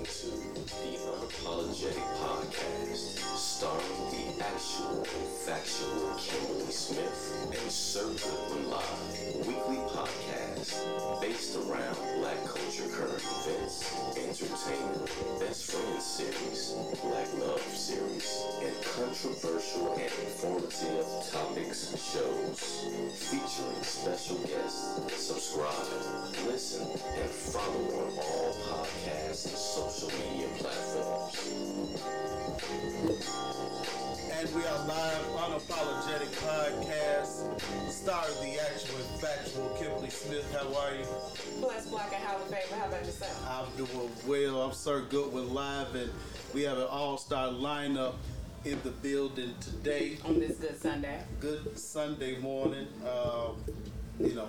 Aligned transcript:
listening 0.00 0.54
to 0.54 0.74
the 0.82 0.98
Unapologetic 0.98 2.08
Podcast, 2.18 3.18
starring 3.36 4.10
the 4.10 4.44
actual 4.44 4.98
and 4.98 5.28
factual 5.44 6.16
Kimberly 6.18 6.72
Smith 6.72 7.48
and 7.52 7.70
Sir 7.70 8.04
Goodwin 8.04 8.70
Live, 8.70 9.46
weekly 9.46 9.80
podcast 9.94 11.20
based 11.20 11.56
around 11.56 11.96
black 12.20 12.44
culture 12.44 12.88
current 12.92 13.22
events, 13.22 13.65
controversial 19.66 19.92
and 19.94 20.12
informative 20.26 21.06
topics 21.30 21.90
and 21.90 22.00
shows 22.00 22.60
featuring 23.30 23.82
special 23.82 24.36
guests. 24.38 25.00
Subscribe, 25.16 26.46
listen, 26.46 26.86
and 27.20 27.30
follow 27.30 27.84
on 28.00 28.18
all 28.18 28.54
podcast 28.68 29.46
and 29.46 29.56
social 29.56 30.10
media 30.18 30.48
platforms. 30.58 31.34
And 34.32 34.54
we 34.54 34.62
are 34.62 34.86
live 34.86 35.26
unapologetic 35.36 36.30
podcast, 36.44 37.60
starring 37.90 38.40
the 38.42 38.60
actual 38.70 38.96
and 38.96 39.20
factual 39.20 39.68
Kimberly 39.80 40.10
Smith. 40.10 40.52
How 40.52 40.74
are 40.80 40.94
you? 40.94 41.06
Blessed 41.60 41.90
Black 41.90 42.12
and 42.14 42.22
Highly 42.22 42.44
Favored. 42.44 42.78
How 42.78 42.86
about 42.86 43.04
yourself? 43.04 43.48
I'm 43.48 43.84
doing 43.84 44.10
well. 44.26 44.62
I'm 44.62 44.72
Sir 44.72 45.02
Goodwin 45.08 45.52
live, 45.54 45.94
and 45.94 46.10
we 46.54 46.62
have 46.62 46.78
an 46.78 46.86
all-star 46.88 47.48
lineup 47.48 48.14
in 48.64 48.80
the 48.82 48.90
building 48.90 49.54
today. 49.60 50.18
On 50.24 50.38
this 50.38 50.56
good 50.58 50.80
Sunday. 50.80 51.22
Good 51.40 51.78
Sunday 51.78 52.38
morning. 52.40 52.86
Um, 53.04 53.56
you 54.18 54.34
know, 54.34 54.48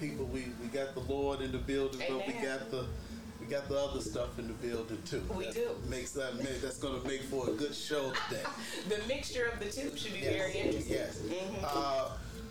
people, 0.00 0.26
we 0.26 0.46
we 0.60 0.68
got 0.68 0.94
the 0.94 1.00
Lord 1.00 1.40
in 1.40 1.52
the 1.52 1.58
building, 1.58 2.00
but 2.08 2.26
we 2.26 2.32
got 2.34 2.70
the 2.70 2.86
we 3.40 3.46
got 3.46 3.68
the 3.68 3.78
other 3.78 4.00
stuff 4.00 4.38
in 4.38 4.48
the 4.48 4.54
building 4.54 4.98
too. 5.04 5.22
We 5.36 5.46
That 5.46 5.54
do. 5.54 5.70
Makes 5.88 6.12
that 6.12 6.38
that's 6.62 6.78
going 6.78 7.00
to 7.00 7.06
make 7.06 7.22
for 7.22 7.48
a 7.48 7.52
good 7.52 7.74
show 7.74 8.12
today. 8.28 8.42
The 8.88 9.00
mixture 9.08 9.46
of 9.46 9.58
the 9.60 9.66
two 9.66 9.96
should 9.96 10.14
be 10.14 10.20
Yes, 10.20 10.34
very 10.36 10.58
interesting. 10.58 10.92
Yes. 10.94 11.18
Mhm. 11.20 11.58
Uh, 11.62 12.08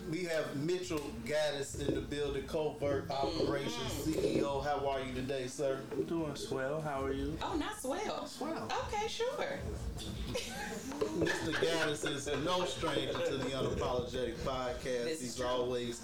we 0.09 0.23
have 0.25 0.55
Mitchell 0.55 1.01
Gaddis 1.25 1.87
in 1.87 1.95
the 1.95 2.01
building, 2.01 2.43
covert 2.43 3.09
operations 3.09 3.91
CEO. 4.05 4.63
How 4.63 4.87
are 4.87 4.99
you 5.01 5.13
today, 5.13 5.47
sir? 5.47 5.79
I'm 5.91 6.03
doing 6.03 6.35
swell. 6.35 6.81
How 6.81 7.03
are 7.03 7.13
you? 7.13 7.37
Oh, 7.41 7.55
not 7.57 7.79
swell. 7.79 8.25
Swell. 8.25 8.69
Okay, 8.87 9.07
sure. 9.07 9.59
Mr. 11.19 11.53
Gaddis 11.53 12.09
is 12.09 12.27
no 12.43 12.65
stranger 12.65 13.13
to 13.13 13.37
the 13.37 13.49
Unapologetic 13.49 14.33
Podcast. 14.45 14.83
This 15.05 15.21
He's 15.21 15.35
true. 15.37 15.45
always 15.45 16.01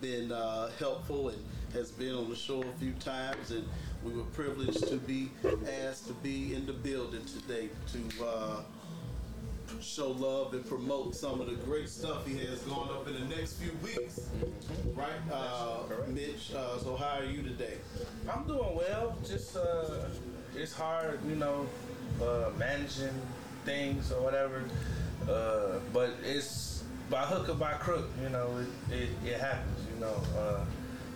been 0.00 0.32
uh, 0.32 0.70
helpful 0.78 1.28
and 1.28 1.38
has 1.74 1.90
been 1.90 2.14
on 2.14 2.28
the 2.28 2.36
show 2.36 2.62
a 2.62 2.72
few 2.78 2.92
times, 2.94 3.50
and 3.50 3.64
we 4.04 4.12
were 4.12 4.24
privileged 4.24 4.88
to 4.88 4.96
be 4.96 5.30
asked 5.86 6.06
to 6.06 6.12
be 6.14 6.54
in 6.54 6.66
the 6.66 6.72
building 6.72 7.24
today 7.24 7.68
to 7.92 8.24
uh, 8.24 8.60
show 9.80 10.10
love 10.10 10.54
and 10.54 10.66
promote 10.66 11.14
some 11.14 11.40
of 11.40 11.48
the 11.48 11.56
great 11.64 11.88
stuff 11.88 12.26
he 12.26 12.38
has 12.38 12.60
going 12.60 12.90
up 12.90 13.06
in 13.06 13.14
the 13.14 13.36
next 13.36 13.54
few 13.54 13.72
weeks. 13.82 14.28
Right, 14.94 15.08
uh, 15.32 15.82
Mitch? 16.08 16.52
Uh, 16.54 16.78
so 16.78 16.96
how 16.96 17.18
are 17.18 17.24
you 17.24 17.42
today? 17.42 17.78
I'm 18.28 18.46
doing 18.46 18.76
well. 18.76 19.16
Just 19.26 19.56
uh, 19.56 20.08
it's 20.54 20.72
hard, 20.72 21.20
you 21.28 21.36
know, 21.36 21.66
uh, 22.22 22.50
managing 22.58 23.14
things 23.64 24.12
or 24.12 24.22
whatever. 24.22 24.64
Uh, 25.28 25.78
but 25.92 26.10
it's 26.24 26.84
by 27.10 27.22
hook 27.22 27.48
or 27.48 27.54
by 27.54 27.72
crook, 27.74 28.08
you 28.22 28.28
know, 28.30 28.48
it, 28.90 28.94
it, 28.94 29.08
it 29.24 29.40
happens. 29.40 29.86
You 29.94 30.00
know, 30.00 30.16
uh, 30.38 30.64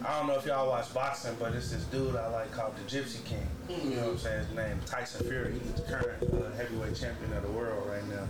I 0.04 0.18
don't 0.18 0.28
know 0.28 0.36
if 0.36 0.46
y'all 0.46 0.68
watch 0.68 0.92
boxing, 0.92 1.34
but 1.38 1.54
it's 1.54 1.70
this 1.70 1.82
dude 1.84 2.14
I 2.16 2.28
like 2.28 2.52
called 2.52 2.74
the 2.76 2.82
Gypsy 2.82 3.24
King. 3.24 3.46
You 3.68 3.96
know 3.96 4.02
what 4.02 4.10
I'm 4.10 4.18
saying? 4.18 4.46
His 4.46 4.54
name 4.56 4.78
Tyson 4.86 5.26
Fury. 5.26 5.54
He's 5.58 5.72
the 5.72 5.82
current 5.82 6.22
uh, 6.22 6.54
heavyweight 6.56 6.94
champion 6.94 7.32
of 7.32 7.42
the 7.42 7.50
world 7.50 7.88
right 7.88 8.06
now. 8.08 8.26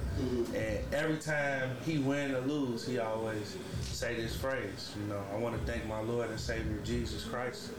And 0.59 0.79
every 0.95 1.17
time 1.19 1.71
he 1.85 1.99
win 1.99 2.35
or 2.35 2.41
lose, 2.41 2.87
he 2.87 2.99
always 2.99 3.57
say 3.83 4.15
this 4.15 4.37
phrase. 4.37 4.93
You 4.99 5.07
know, 5.13 5.21
I 5.33 5.37
want 5.37 5.59
to 5.59 5.71
thank 5.71 5.87
my 5.87 6.01
Lord 6.01 6.31
and 6.31 6.39
Savior 6.41 6.79
Jesus 6.85 7.25
Christ, 7.25 7.73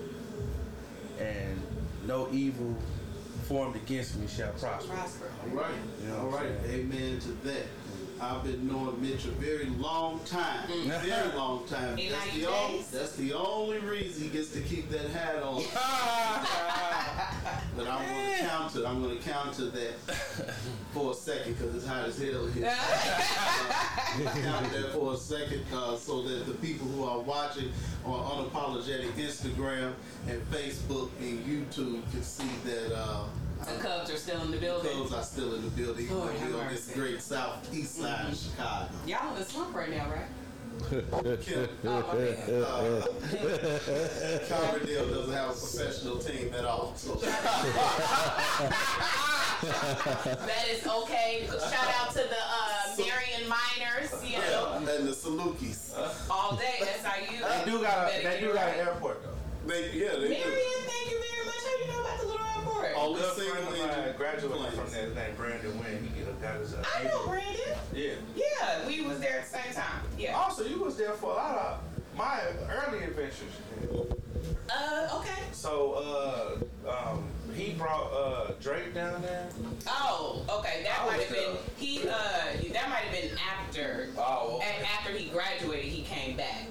and 1.19 1.59
no 2.06 2.28
evil 2.31 2.75
formed 3.47 3.78
against 3.78 4.17
me 4.17 4.28
shall 4.28 4.51
prosper. 4.53 4.94
Prosper. 4.94 5.31
All 5.44 5.56
right. 5.57 5.72
You 6.01 6.09
know 6.09 6.17
All 6.19 6.25
what 6.28 6.41
I'm 6.41 6.47
right. 6.50 6.61
saying? 6.66 6.91
Amen 6.91 7.19
to 7.22 7.28
that. 7.47 7.63
I've 8.19 8.44
been 8.44 8.67
knowing 8.67 9.01
Mitch 9.01 9.25
a 9.25 9.31
very 9.31 9.66
long 9.66 10.19
time. 10.25 10.67
Very 10.88 11.31
long 11.35 11.66
time. 11.67 11.95
That's 11.95 12.33
the, 12.33 12.47
only, 12.47 12.83
that's 12.91 13.16
the 13.16 13.33
only 13.33 13.79
reason 13.79 14.23
he 14.23 14.29
gets 14.29 14.51
to 14.53 14.61
keep 14.61 14.89
that 14.89 15.09
hat 15.11 15.44
on. 15.44 15.57
but 17.78 17.88
I'm 17.88 18.07
going 18.07 18.33
to 18.33 18.39
counter. 18.39 18.88
I'm 18.88 19.03
going 19.03 19.17
to 19.17 19.23
counter 19.23 19.66
that 19.66 19.94
for 20.94 21.11
a 21.11 21.16
second 21.16 21.53
because 21.53 21.75
it's 21.75 21.85
hot 21.85 22.05
as 22.05 22.17
hell 22.17 22.47
here. 22.47 22.67
uh, 22.75 24.31
counter 24.41 24.81
that 24.81 24.94
for 24.94 25.13
a 25.13 25.17
second 25.17 25.61
uh, 25.73 25.95
so 25.95 26.23
that 26.23 26.47
the 26.47 26.53
people 26.53 26.88
who 26.88 27.03
are 27.03 27.19
watching 27.19 27.72
on 28.03 28.45
unapologetic 28.45 29.11
Instagram 29.11 29.94
and 30.28 30.41
Facebook 30.51 31.11
and 31.19 31.45
YouTube 31.45 32.01
can 32.11 32.23
see 32.23 32.49
that. 32.66 32.95
Uh, 32.95 33.25
The 33.66 33.78
Cubs 33.84 34.09
are 34.12 34.18
still 34.18 34.41
in 34.44 34.51
the 34.51 34.57
building. 34.57 34.91
The 34.91 34.97
Cubs 35.03 35.13
are 35.13 35.23
still 35.23 35.56
in 35.56 35.62
the 35.63 35.69
building. 35.72 36.09
Lord 36.13 36.34
We're 36.41 36.59
on 36.62 36.68
this 36.69 36.88
mercy. 36.88 37.00
great 37.00 37.22
southeast 37.22 37.95
side 37.95 38.29
of 38.31 38.38
Chicago. 38.38 38.90
Y'all 39.06 39.29
in 39.34 39.40
the 39.40 39.45
slump 39.45 39.75
right 39.75 39.90
now, 39.90 40.09
right? 40.09 40.28
Kim, 41.41 41.67
Oh, 41.85 42.01
my 42.07 42.13
bad. 42.13 42.50
uh, 42.50 43.07
Carbondale 44.47 45.09
doesn't 45.09 45.34
have 45.34 45.50
a 45.50 45.53
professional 45.53 46.17
team 46.19 46.53
at 46.53 46.66
all. 46.66 46.94
So 46.96 47.16
That 49.62 50.67
is 50.69 50.85
okay. 50.85 51.47
Shout 51.50 51.90
out 52.00 52.12
to 52.12 52.19
the 52.19 52.38
uh, 52.38 52.96
Marion 53.00 53.50
Miners, 53.50 54.12
you 54.23 54.38
know, 54.38 54.73
and 54.78 54.85
the 55.07 55.12
Salukis. 55.13 55.94
all 56.29 56.56
day 56.56 56.79
SIU. 57.01 57.40
They 57.44 57.66
do 57.72 57.81
got 57.81 58.09
a, 58.13 58.23
they 58.23 58.40
do 58.40 58.53
got 58.53 58.66
right. 58.67 58.75
an 58.78 58.88
airport 58.88 59.23
though. 59.23 59.34
They, 59.66 59.91
yeah, 59.94 60.12
they 60.13 60.29
Marion, 60.29 60.44
do. 60.44 60.76
Airport? 63.07 63.07
All 63.07 63.13
the 63.13 63.19
Good 63.19 63.35
single 63.35 63.72
friend 63.72 63.91
of 63.91 64.06
mine 64.06 64.16
graduated 64.18 64.73
from 64.73 64.91
there 64.91 65.07
named 65.09 65.38
Brandon 65.38 65.79
Wynn. 65.79 66.12
He 66.16 66.23
got 66.41 66.59
his 66.59 66.73
uh, 66.73 66.84
I 66.97 67.03
know 67.03 67.28
Brandon. 67.28 67.78
Yeah. 67.94 68.13
Yeah, 68.35 68.88
we 68.88 69.01
was 69.01 69.19
there 69.19 69.40
at 69.40 69.51
the 69.51 69.57
same 69.57 69.73
time. 69.73 70.01
Yeah. 70.18 70.38
Also, 70.38 70.66
you 70.66 70.79
was 70.79 70.97
there 70.97 71.13
for 71.13 71.31
a 71.31 71.35
lot 71.35 71.56
of 71.57 71.79
my 72.17 72.41
early 72.69 73.03
adventures. 73.03 73.53
Uh, 74.69 75.19
okay. 75.19 75.41
So, 75.51 76.59
uh, 76.85 76.90
um, 76.90 77.23
he 77.56 77.72
brought 77.73 78.12
uh, 78.12 78.51
Drake 78.62 78.94
down 78.94 79.22
there. 79.22 79.47
Oh, 79.88 80.44
okay. 80.59 80.84
That 80.84 81.01
I 81.01 81.06
might 81.06 81.23
have 81.23 81.34
been 81.34 81.57
he. 81.78 82.07
Uh, 82.07 82.73
that 82.73 82.90
might 82.90 83.06
have 83.06 83.12
been 83.13 83.38
after. 83.38 84.09
Oh, 84.17 84.57
okay. 84.57 84.84
After 84.97 85.12
he 85.12 85.29
graduated, 85.29 85.85
he 85.85 86.03
came 86.03 86.35
back. 86.35 86.67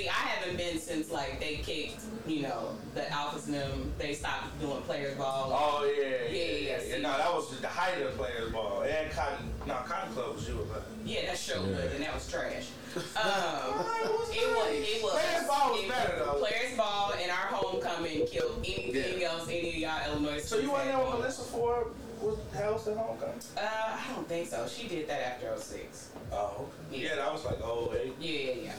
See, 0.00 0.08
I 0.08 0.12
haven't 0.12 0.56
been 0.56 0.78
since 0.78 1.10
like 1.10 1.40
they 1.40 1.56
kicked, 1.56 2.00
you 2.26 2.40
know, 2.40 2.74
the 2.94 3.02
Alphas 3.02 3.46
and 3.46 3.54
them. 3.54 3.92
They 3.98 4.14
stopped 4.14 4.58
doing 4.58 4.80
players 4.82 5.14
ball. 5.18 5.52
Oh 5.52 5.84
yeah, 5.84 6.08
yeah, 6.08 6.28
Yeah, 6.30 6.44
yeah, 6.44 6.68
yeah. 6.68 6.78
see. 6.96 7.02
No, 7.02 7.18
that 7.18 7.34
was 7.34 7.60
the 7.60 7.68
height 7.68 8.00
of 8.00 8.16
players 8.16 8.50
ball. 8.50 8.82
And 8.82 9.10
Cotton, 9.10 9.50
no, 9.66 9.74
Cotton 9.84 10.14
Club 10.14 10.36
was 10.36 10.48
you 10.48 10.54
about. 10.54 10.84
Yeah, 11.04 11.26
that's 11.26 11.42
show 11.42 11.62
good, 11.62 11.92
and 11.92 12.02
that 12.02 12.14
was 12.14 12.30
trash. 12.30 12.68
Um, 12.96 13.04
it 13.04 14.10
was 14.10 14.30
it 14.34 14.48
was. 14.56 14.68
It 14.72 15.02
was. 15.02 15.12
Players 15.12 15.46
ball 15.46 15.72
was 15.72 15.84
better 15.84 16.18
though. 16.18 16.38
Players 16.38 16.76
ball 16.78 17.12
and 17.22 17.30
our 17.30 17.46
homecoming 17.52 18.26
killed 18.26 18.64
anything 18.64 19.22
else 19.22 19.46
any 19.48 19.68
of 19.68 19.76
y'all 19.76 20.12
Illinois. 20.12 20.40
So 20.40 20.56
you 20.56 20.62
students 20.62 20.72
went 20.72 20.84
had 20.90 20.98
there 20.98 21.04
with. 21.04 21.26
Melyssa 21.26 21.44
Ford 21.52 21.86
was 22.20 22.38
House 22.54 22.88
at 22.88 22.96
homecoming? 22.96 23.40
Uh, 23.56 23.60
I 23.60 24.00
don't 24.14 24.26
think 24.28 24.48
so. 24.48 24.66
She 24.66 24.88
did 24.88 25.08
that 25.08 25.20
after 25.20 25.56
06. 25.56 26.10
Oh, 26.32 26.66
okay. 26.90 27.02
Yeah. 27.02 27.08
Yeah, 27.10 27.16
that 27.16 27.32
was 27.32 27.44
like 27.44 27.58
oh 27.62 27.94
eight. 27.96 28.14
Yeah, 28.18 28.30
yeah, 28.30 28.62
yeah. 28.64 28.72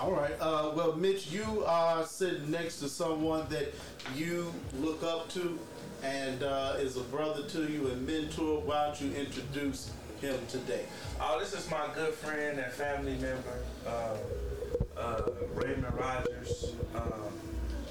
All 0.00 0.12
right. 0.12 0.34
Uh, 0.40 0.70
well, 0.76 0.94
Mitch, 0.94 1.32
you 1.32 1.64
are 1.66 2.06
sitting 2.06 2.52
next 2.52 2.78
to 2.78 2.88
someone 2.88 3.48
that 3.48 3.74
you 4.14 4.54
look 4.78 5.02
up 5.02 5.28
to 5.30 5.58
and 6.04 6.44
uh, 6.44 6.74
is 6.78 6.96
a 6.96 7.02
brother 7.02 7.42
to 7.48 7.66
you 7.66 7.88
and 7.88 8.06
mentor. 8.06 8.60
Why 8.60 8.86
don't 8.86 9.00
you 9.00 9.12
introduce 9.16 9.90
him 10.20 10.38
today? 10.48 10.84
Oh, 11.20 11.40
this 11.40 11.52
is 11.52 11.68
my 11.68 11.88
good 11.96 12.14
friend 12.14 12.60
and 12.60 12.72
family 12.72 13.16
member, 13.16 13.58
uh, 13.88 14.16
uh, 14.96 15.22
Raymond 15.54 15.92
Rogers. 15.94 16.74
Um, 16.94 17.32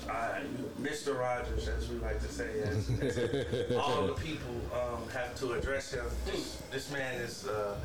I, 0.09 0.43
Mr. 0.81 1.19
Rogers, 1.19 1.67
as 1.67 1.89
we 1.89 1.97
like 1.97 2.21
to 2.21 2.29
say, 2.29 2.61
as, 2.61 2.89
as 3.01 3.75
all 3.77 4.07
the 4.07 4.13
people 4.13 4.55
um, 4.73 5.09
have 5.09 5.35
to 5.41 5.51
address 5.51 5.91
him. 5.91 6.05
This, 6.25 6.61
this 6.71 6.89
man 6.89 7.15
is 7.19 7.45
uh, 7.47 7.75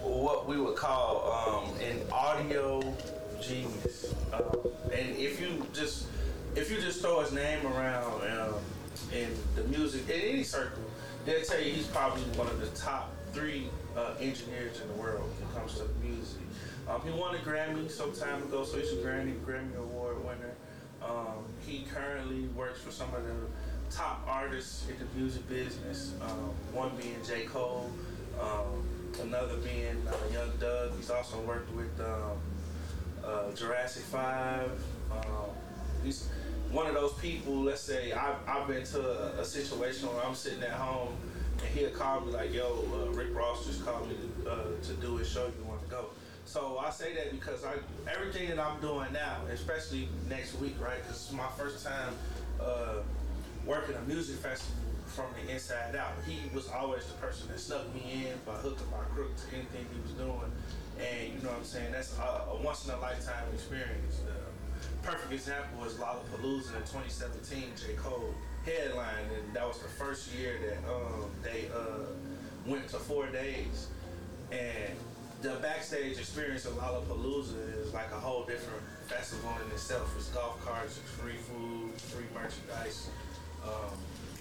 what 0.00 0.46
we 0.46 0.60
would 0.60 0.76
call 0.76 1.64
um, 1.66 1.76
an 1.80 1.98
audio 2.12 2.80
genius. 3.40 4.14
Um, 4.32 4.70
and 4.92 5.16
if 5.16 5.40
you 5.40 5.66
just 5.72 6.06
if 6.56 6.70
you 6.70 6.80
just 6.80 7.00
throw 7.00 7.20
his 7.20 7.32
name 7.32 7.66
around 7.66 8.22
um, 8.30 8.54
in 9.12 9.28
the 9.56 9.64
music 9.64 10.08
in 10.08 10.20
any 10.20 10.44
circle, 10.44 10.82
they'll 11.24 11.42
tell 11.42 11.60
you 11.60 11.72
he's 11.72 11.86
probably 11.86 12.22
one 12.38 12.46
of 12.46 12.60
the 12.60 12.68
top 12.78 13.12
three 13.32 13.68
uh, 13.96 14.14
engineers 14.20 14.80
in 14.80 14.88
the 14.88 14.94
world 14.94 15.28
when 15.38 15.50
it 15.50 15.54
comes 15.54 15.74
to 15.78 15.88
music. 16.02 16.40
Um, 16.88 17.00
he 17.02 17.10
won 17.10 17.34
a 17.34 17.38
Grammy 17.38 17.90
some 17.90 18.12
time 18.12 18.42
ago, 18.42 18.64
so 18.64 18.78
he's 18.78 18.92
a 18.92 18.96
Grammy 18.96 19.34
Grammy 19.40 19.76
Award 19.76 20.18
winner. 20.24 20.54
Um, 21.02 21.44
he 21.66 21.86
currently 21.92 22.48
works 22.56 22.80
for 22.80 22.90
some 22.90 23.12
of 23.14 23.24
the 23.24 23.34
top 23.90 24.24
artists 24.28 24.86
in 24.88 24.96
the 24.98 25.18
music 25.18 25.48
business. 25.48 26.14
Um, 26.22 26.50
one 26.72 26.90
being 26.96 27.16
J. 27.26 27.44
Cole, 27.44 27.90
um, 28.40 28.86
another 29.22 29.56
being 29.56 29.96
uh, 30.08 30.32
Young 30.32 30.50
Thug. 30.52 30.92
He's 30.96 31.10
also 31.10 31.40
worked 31.40 31.72
with 31.74 31.98
uh, 33.24 33.52
Jurassic 33.52 34.02
Five. 34.04 34.70
Um, 35.10 36.12
one 36.70 36.86
of 36.86 36.94
those 36.94 37.14
people. 37.14 37.54
Let's 37.54 37.80
say 37.80 38.12
I've, 38.12 38.36
I've 38.46 38.68
been 38.68 38.84
to 38.84 39.00
a, 39.00 39.40
a 39.40 39.44
situation 39.44 40.08
where 40.08 40.24
I'm 40.24 40.34
sitting 40.34 40.62
at 40.62 40.72
home 40.72 41.14
and 41.60 41.68
he'll 41.68 41.90
call 41.90 42.20
me 42.20 42.32
like, 42.32 42.52
"Yo, 42.52 42.84
uh, 42.92 43.10
Rick 43.12 43.34
Ross 43.34 43.66
just 43.66 43.84
called 43.84 44.08
me 44.08 44.16
to, 44.16 44.50
uh, 44.50 44.64
to 44.82 44.92
do 44.94 45.16
his 45.16 45.28
show. 45.28 45.46
You 45.46 45.64
want 45.66 45.82
to 45.82 45.88
go?" 45.88 46.06
So 46.46 46.78
I 46.78 46.90
say 46.90 47.14
that 47.14 47.30
because 47.30 47.64
I 47.64 47.74
everything 48.10 48.48
that 48.48 48.58
I'm 48.58 48.80
doing 48.80 49.12
now, 49.12 49.38
especially 49.50 50.08
next 50.28 50.58
week, 50.60 50.76
right? 50.80 50.98
Because 51.02 51.24
it's 51.24 51.32
my 51.32 51.48
first 51.56 51.84
time 51.84 52.14
uh, 52.60 52.96
working 53.64 53.94
a 53.94 54.00
music 54.02 54.36
festival 54.36 54.74
from 55.06 55.26
the 55.34 55.52
inside 55.52 55.94
out. 55.96 56.12
He 56.26 56.38
was 56.54 56.68
always 56.68 57.06
the 57.06 57.14
person 57.14 57.48
that 57.48 57.60
snuck 57.60 57.92
me 57.94 58.26
in 58.26 58.38
by 58.44 58.54
hook 58.54 58.78
or 58.80 58.98
by 58.98 59.04
crook 59.14 59.30
to 59.36 59.56
anything 59.56 59.86
he 59.92 60.00
was 60.02 60.12
doing, 60.12 60.52
and 60.98 61.32
you 61.32 61.40
know 61.42 61.50
what 61.50 61.58
I'm 61.58 61.64
saying. 61.64 61.92
That's 61.92 62.16
a, 62.18 62.50
a 62.50 62.60
once 62.62 62.86
in 62.86 62.92
a 62.92 63.00
lifetime 63.00 63.44
experience. 63.52 64.22
Uh, 64.26 64.32
perfect 65.02 65.32
example 65.32 65.80
was 65.80 65.94
Lollapalooza 65.94 66.76
in 66.76 66.82
2017. 66.82 67.62
J 67.76 67.94
Cole 67.96 68.34
headlined, 68.64 69.30
and 69.36 69.54
that 69.54 69.66
was 69.66 69.78
the 69.78 69.88
first 69.88 70.34
year 70.34 70.56
that 70.66 70.78
um, 70.90 71.30
they 71.42 71.68
uh, 71.74 72.06
went 72.66 72.88
to 72.88 72.96
four 72.96 73.26
days, 73.26 73.88
and 74.50 74.94
the 75.42 75.56
backstage 75.60 76.18
experience 76.18 76.64
of 76.64 76.72
Lollapalooza 76.74 77.84
is 77.84 77.92
like 77.92 78.10
a 78.12 78.20
whole 78.20 78.44
different 78.44 78.82
festival 79.06 79.50
in 79.64 79.72
itself. 79.72 80.14
It's 80.16 80.28
golf 80.28 80.64
carts, 80.64 80.98
it's 80.98 81.10
free 81.20 81.36
food, 81.36 81.92
free 82.00 82.24
merchandise. 82.34 83.08
Um, 83.62 83.92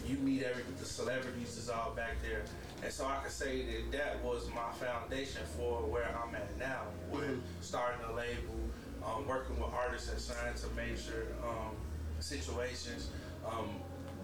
you 0.08 0.18
meet 0.18 0.44
every 0.44 0.64
the 0.80 0.86
celebrities 0.86 1.58
is 1.58 1.70
all 1.70 1.92
back 1.96 2.22
there, 2.22 2.44
and 2.84 2.92
so 2.92 3.06
I 3.06 3.18
could 3.24 3.32
say 3.32 3.64
that 3.64 3.92
that 3.92 4.24
was 4.24 4.48
my 4.50 4.72
foundation 4.86 5.42
for 5.58 5.82
where 5.82 6.16
I'm 6.24 6.36
at 6.36 6.58
now, 6.60 6.82
with 7.12 7.42
starting 7.62 8.06
a 8.10 8.14
label, 8.14 8.60
um, 9.06 9.28
working 9.28 9.56
with 9.58 9.74
artists 9.74 10.10
that 10.10 10.20
signed 10.20 10.56
to 10.58 10.68
major 10.76 11.28
um, 11.44 11.76
situations. 12.20 13.10
Um, 13.46 13.70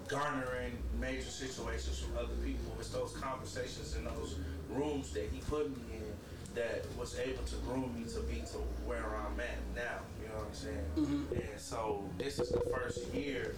garnering 0.07 0.75
major 0.99 1.29
situations 1.29 1.99
from 1.99 2.17
other 2.17 2.33
people. 2.43 2.73
It's 2.79 2.89
those 2.89 3.11
conversations 3.15 3.95
in 3.95 4.05
those 4.05 4.37
rooms 4.69 5.11
that 5.11 5.29
he 5.31 5.39
put 5.41 5.69
me 5.69 5.97
in 5.97 6.55
that 6.55 6.83
was 6.97 7.17
able 7.19 7.43
to 7.43 7.55
groom 7.57 7.93
me 7.95 8.09
to 8.11 8.19
be 8.21 8.41
to 8.51 8.57
where 8.87 9.05
I'm 9.05 9.39
at 9.39 9.59
now. 9.75 9.99
You 10.19 10.29
know 10.29 10.35
what 10.39 10.47
I'm 10.47 10.53
saying? 10.53 11.27
And 11.51 11.59
so 11.59 12.03
this 12.17 12.39
is 12.39 12.49
the 12.49 12.61
first 12.61 13.13
year 13.13 13.53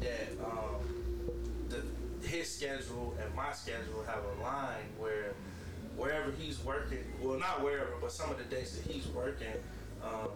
that 0.00 0.28
um, 0.44 0.76
the 1.70 1.78
his 2.26 2.50
schedule 2.50 3.14
and 3.22 3.34
my 3.34 3.52
schedule 3.52 4.04
have 4.06 4.24
aligned 4.38 4.88
where 4.98 5.34
wherever 5.96 6.32
he's 6.32 6.62
working, 6.64 7.04
well 7.20 7.38
not 7.38 7.62
wherever, 7.62 7.92
but 8.00 8.10
some 8.12 8.30
of 8.30 8.38
the 8.38 8.44
days 8.44 8.76
that 8.76 8.90
he's 8.90 9.06
working 9.08 9.54
um, 10.02 10.28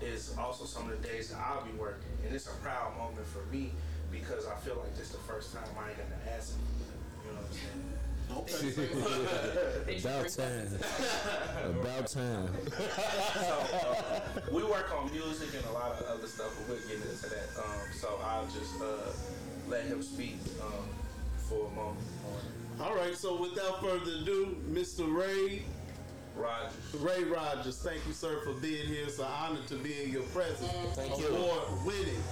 is 0.00 0.34
also 0.38 0.64
some 0.64 0.90
of 0.90 1.00
the 1.00 1.08
days 1.08 1.30
that 1.30 1.38
I'll 1.38 1.64
be 1.64 1.72
working, 1.72 2.10
and 2.24 2.34
it's 2.34 2.46
a 2.46 2.54
proud 2.62 2.96
moment 2.96 3.26
for 3.26 3.44
me 3.52 3.72
because 4.10 4.46
I 4.46 4.54
feel 4.56 4.76
like 4.76 4.94
this 4.96 5.06
is 5.08 5.12
the 5.12 5.18
first 5.18 5.54
time 5.54 5.64
I 5.78 5.90
ain't 5.90 5.98
gonna 5.98 6.36
ask 6.36 6.54
him. 6.54 6.62
You 7.26 7.32
know 7.32 7.40
what 7.40 7.50
I'm 7.50 7.56
saying? 7.56 7.96
About 10.00 10.28
time. 10.28 10.68
About 11.80 12.06
time. 12.08 12.48
so 13.34 13.66
uh, 13.72 14.20
we 14.52 14.64
work 14.64 14.92
on 14.96 15.10
music 15.12 15.48
and 15.56 15.64
a 15.66 15.72
lot 15.72 15.92
of 15.92 16.06
other 16.06 16.26
stuff, 16.26 16.52
but 16.58 16.68
we'll 16.68 16.88
get 16.88 16.96
into 16.96 17.30
that. 17.30 17.48
Um, 17.56 17.92
so 17.94 18.18
I'll 18.24 18.46
just 18.46 18.80
uh, 18.82 19.12
let 19.68 19.84
him 19.84 20.02
speak 20.02 20.38
um, 20.60 20.88
for 21.48 21.66
a 21.66 21.74
moment 21.74 21.98
All 22.80 22.94
right. 22.94 23.16
So 23.16 23.40
without 23.40 23.80
further 23.80 24.12
ado, 24.22 24.56
Mr. 24.70 25.12
Ray 25.14 25.62
Rogers. 26.36 26.74
Ray 26.98 27.24
Rogers, 27.24 27.78
thank 27.78 28.06
you, 28.06 28.12
sir, 28.12 28.40
for 28.44 28.52
being 28.54 28.86
here. 28.86 29.04
It's 29.06 29.18
an 29.18 29.26
honor 29.26 29.60
to 29.68 29.76
be 29.76 30.02
in 30.02 30.10
your 30.10 30.24
presence. 30.24 30.70
Thank 30.94 31.18
you. 31.18 31.28
Award 31.28 31.86
winning 31.86 32.22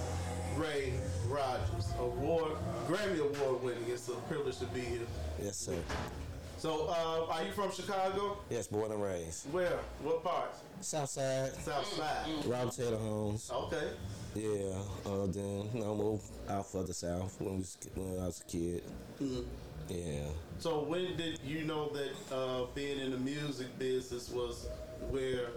Ray 0.57 0.93
Rogers, 1.27 1.91
award 1.99 2.51
Grammy 2.87 3.19
award 3.19 3.63
winning. 3.63 3.83
It's 3.87 4.07
a 4.09 4.13
privilege 4.29 4.59
to 4.59 4.65
be 4.67 4.81
here. 4.81 4.99
Yes, 5.41 5.57
sir. 5.57 5.75
So, 6.57 6.87
uh, 6.87 7.31
are 7.31 7.43
you 7.43 7.51
from 7.51 7.71
Chicago? 7.71 8.37
Yes, 8.49 8.67
born 8.67 8.91
and 8.91 9.01
raised. 9.01 9.51
Where? 9.51 9.79
What 10.01 10.23
part? 10.23 10.55
South 10.81 11.09
Side. 11.09 11.53
South 11.55 11.85
Side. 11.93 12.45
Rob 12.45 12.71
Taylor 12.71 12.97
Homes. 12.97 13.51
Okay. 13.53 13.89
Yeah. 14.35 14.75
Uh, 15.05 15.27
then 15.27 15.69
you 15.73 15.79
know, 15.79 15.95
moved 15.95 16.25
out 16.49 16.69
further 16.69 16.91
south 16.91 17.39
when 17.39 17.53
we 17.53 17.59
was, 17.59 17.77
when 17.95 18.19
I 18.19 18.25
was 18.25 18.41
a 18.41 18.51
kid. 18.51 18.83
Yeah. 19.87 20.27
So, 20.59 20.83
when 20.83 21.15
did 21.15 21.39
you 21.45 21.63
know 21.63 21.89
that 21.89 22.35
uh, 22.35 22.65
being 22.75 22.99
in 22.99 23.11
the 23.11 23.17
music 23.17 23.77
business 23.79 24.29
was 24.29 24.67
where 25.09 25.47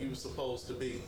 you 0.00 0.08
were 0.08 0.14
supposed 0.14 0.66
to 0.66 0.72
be? 0.72 1.00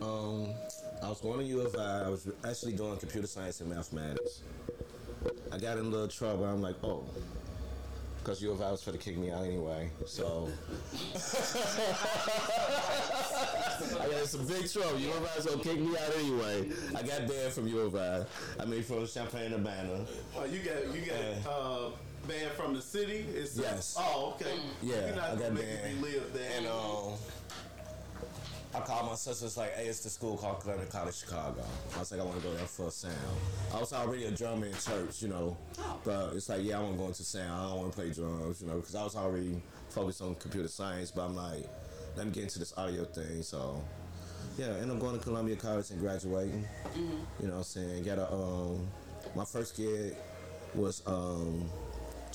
Um, 0.00 0.54
I 1.02 1.08
was 1.08 1.20
going 1.20 1.40
to 1.40 1.44
U 1.44 1.60
of 1.60 1.76
I. 1.76 2.06
I 2.06 2.08
was 2.08 2.26
actually 2.42 2.72
doing 2.72 2.96
computer 2.96 3.26
science 3.26 3.60
and 3.60 3.68
mathematics. 3.68 4.40
I 5.52 5.58
got 5.58 5.76
in 5.78 5.86
a 5.86 5.88
little 5.88 6.08
trouble. 6.08 6.44
I'm 6.44 6.62
like, 6.62 6.76
oh, 6.82 7.04
because 8.24 8.40
U 8.42 8.52
of 8.52 8.62
I 8.62 8.70
was 8.70 8.80
trying 8.82 8.96
to 8.96 9.02
kick 9.02 9.18
me 9.18 9.30
out 9.30 9.44
anyway. 9.44 9.90
So 10.06 10.48
I 14.00 14.08
got 14.08 14.26
some 14.26 14.46
big 14.46 14.70
trouble. 14.70 14.98
U 14.98 15.10
of 15.10 15.30
I 15.30 15.36
was 15.36 15.44
gonna 15.46 15.62
kick 15.62 15.78
me 15.78 15.94
out 15.96 16.16
anyway. 16.18 16.70
I 16.96 17.02
got 17.02 17.28
banned 17.28 17.52
from 17.52 17.68
U 17.68 17.80
of 17.80 17.94
I. 17.94 18.24
I 18.58 18.64
mean, 18.64 18.82
from 18.82 19.06
Champaign 19.06 19.52
Urbana. 19.52 20.06
Oh, 20.36 20.44
you 20.44 20.60
got 20.60 20.94
you 20.94 21.02
got 21.02 21.52
uh, 21.52 21.90
banned 22.26 22.52
from 22.52 22.72
the 22.74 22.80
city. 22.80 23.26
It's 23.34 23.58
Yes. 23.58 23.94
Oh, 23.98 24.34
okay. 24.34 24.58
Yeah, 24.82 25.08
You're 25.08 25.16
not 25.16 25.30
I 25.30 25.36
got 25.36 25.54
banned. 25.54 26.00
live 26.00 26.32
there. 26.32 26.50
And 26.56 26.66
um, 26.66 27.12
I 28.74 28.80
called 28.80 29.06
my 29.06 29.14
sisters 29.14 29.56
like, 29.56 29.74
"Hey, 29.76 29.86
it's 29.86 30.00
the 30.00 30.10
school 30.10 30.36
called 30.36 30.60
Columbia 30.60 30.86
College 30.86 31.14
Chicago." 31.14 31.62
I 31.94 31.98
was 32.00 32.10
like, 32.10 32.20
"I 32.20 32.24
want 32.24 32.38
to 32.38 32.48
go 32.48 32.54
there 32.54 32.66
for 32.66 32.90
sound." 32.90 33.14
I 33.72 33.78
was 33.78 33.92
already 33.92 34.24
a 34.24 34.32
drummer 34.32 34.66
in 34.66 34.74
church, 34.74 35.22
you 35.22 35.28
know, 35.28 35.56
but 36.02 36.34
it's 36.34 36.48
like, 36.48 36.64
"Yeah, 36.64 36.78
I 36.78 36.82
want 36.82 36.94
to 36.94 36.98
go 36.98 37.06
into 37.06 37.22
sound. 37.22 37.52
I 37.52 37.68
don't 37.70 37.78
want 37.78 37.92
to 37.92 37.96
play 37.96 38.10
drums, 38.10 38.60
you 38.60 38.66
know, 38.66 38.76
because 38.76 38.96
I 38.96 39.04
was 39.04 39.14
already 39.14 39.62
focused 39.90 40.22
on 40.22 40.34
computer 40.36 40.68
science." 40.68 41.12
But 41.12 41.26
I'm 41.26 41.36
like, 41.36 41.68
"Let 42.16 42.26
me 42.26 42.32
get 42.32 42.42
into 42.44 42.58
this 42.58 42.76
audio 42.76 43.04
thing." 43.04 43.42
So, 43.42 43.80
yeah, 44.58 44.74
and 44.74 44.90
I'm 44.90 44.98
going 44.98 45.16
to 45.16 45.22
Columbia 45.22 45.54
College 45.54 45.90
and 45.90 46.00
graduating. 46.00 46.66
You 47.40 47.46
know, 47.46 47.52
what 47.52 47.58
I'm 47.58 47.62
saying, 47.62 48.02
got 48.02 48.18
a 48.18 48.32
um, 48.32 48.88
my 49.36 49.44
first 49.44 49.76
gig 49.76 50.16
was 50.74 51.00
um. 51.06 51.70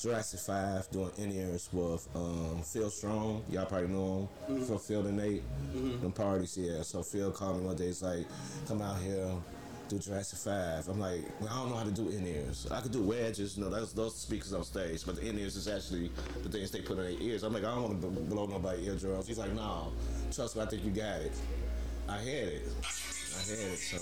Jurassic 0.00 0.40
5 0.40 0.90
doing 0.90 1.10
in 1.18 1.32
ears 1.32 1.68
with 1.72 2.08
um, 2.14 2.62
Phil 2.62 2.88
Strong. 2.88 3.44
Y'all 3.50 3.66
probably 3.66 3.88
know 3.88 4.30
him 4.48 4.64
from 4.64 4.78
Phil 4.78 5.06
and 5.06 5.18
Nate. 5.18 5.42
Them 6.00 6.12
parties, 6.12 6.56
yeah. 6.56 6.80
So 6.82 7.02
Phil 7.02 7.30
called 7.30 7.60
me 7.60 7.66
one 7.66 7.76
day. 7.76 7.86
He's 7.86 8.02
like, 8.02 8.24
come 8.66 8.80
out 8.80 8.98
here, 9.00 9.28
do 9.88 9.98
Jurassic 9.98 10.38
5. 10.38 10.88
I'm 10.88 10.98
like, 10.98 11.20
well, 11.38 11.50
I 11.52 11.56
don't 11.56 11.68
know 11.68 11.76
how 11.76 11.84
to 11.84 11.90
do 11.90 12.08
in 12.08 12.26
ears. 12.26 12.66
I 12.70 12.80
could 12.80 12.92
do 12.92 13.02
wedges, 13.02 13.58
you 13.58 13.64
know, 13.64 13.68
that's 13.68 13.92
those 13.92 14.16
speakers 14.16 14.54
on 14.54 14.64
stage. 14.64 15.04
But 15.04 15.16
the 15.16 15.28
in 15.28 15.38
ears 15.38 15.56
is 15.56 15.68
actually 15.68 16.10
the 16.42 16.48
things 16.48 16.70
they 16.70 16.80
put 16.80 16.96
in 16.96 17.04
their 17.04 17.20
ears. 17.20 17.42
I'm 17.42 17.52
like, 17.52 17.64
I 17.64 17.74
don't 17.74 17.82
want 17.82 18.00
to 18.00 18.08
blow 18.08 18.46
nobody 18.46 18.86
eardrums. 18.86 19.26
He's 19.26 19.38
like, 19.38 19.52
no, 19.52 19.92
trust 20.32 20.56
me, 20.56 20.62
I 20.62 20.66
think 20.66 20.82
you 20.82 20.92
got 20.92 21.20
it. 21.20 21.32
I 22.08 22.16
had 22.16 22.24
it. 22.24 22.62
I 23.36 23.40
had 23.50 23.58
it, 23.58 23.78
so. 23.78 23.98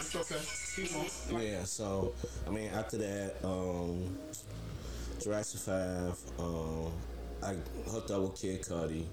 It's 0.00 0.14
okay. 0.16 0.36
Keep 0.76 0.96
on. 1.34 1.42
Yeah, 1.42 1.64
so 1.64 2.14
I 2.46 2.50
mean 2.50 2.70
after 2.70 2.96
that, 2.98 3.36
um 3.44 4.16
Jurassic 5.22 5.60
Five, 5.60 6.16
um 6.38 6.92
I 7.42 7.54
hooked 7.90 8.10
up 8.10 8.22
with 8.22 8.34
Kid 8.40 8.62
Cudi. 8.62 9.04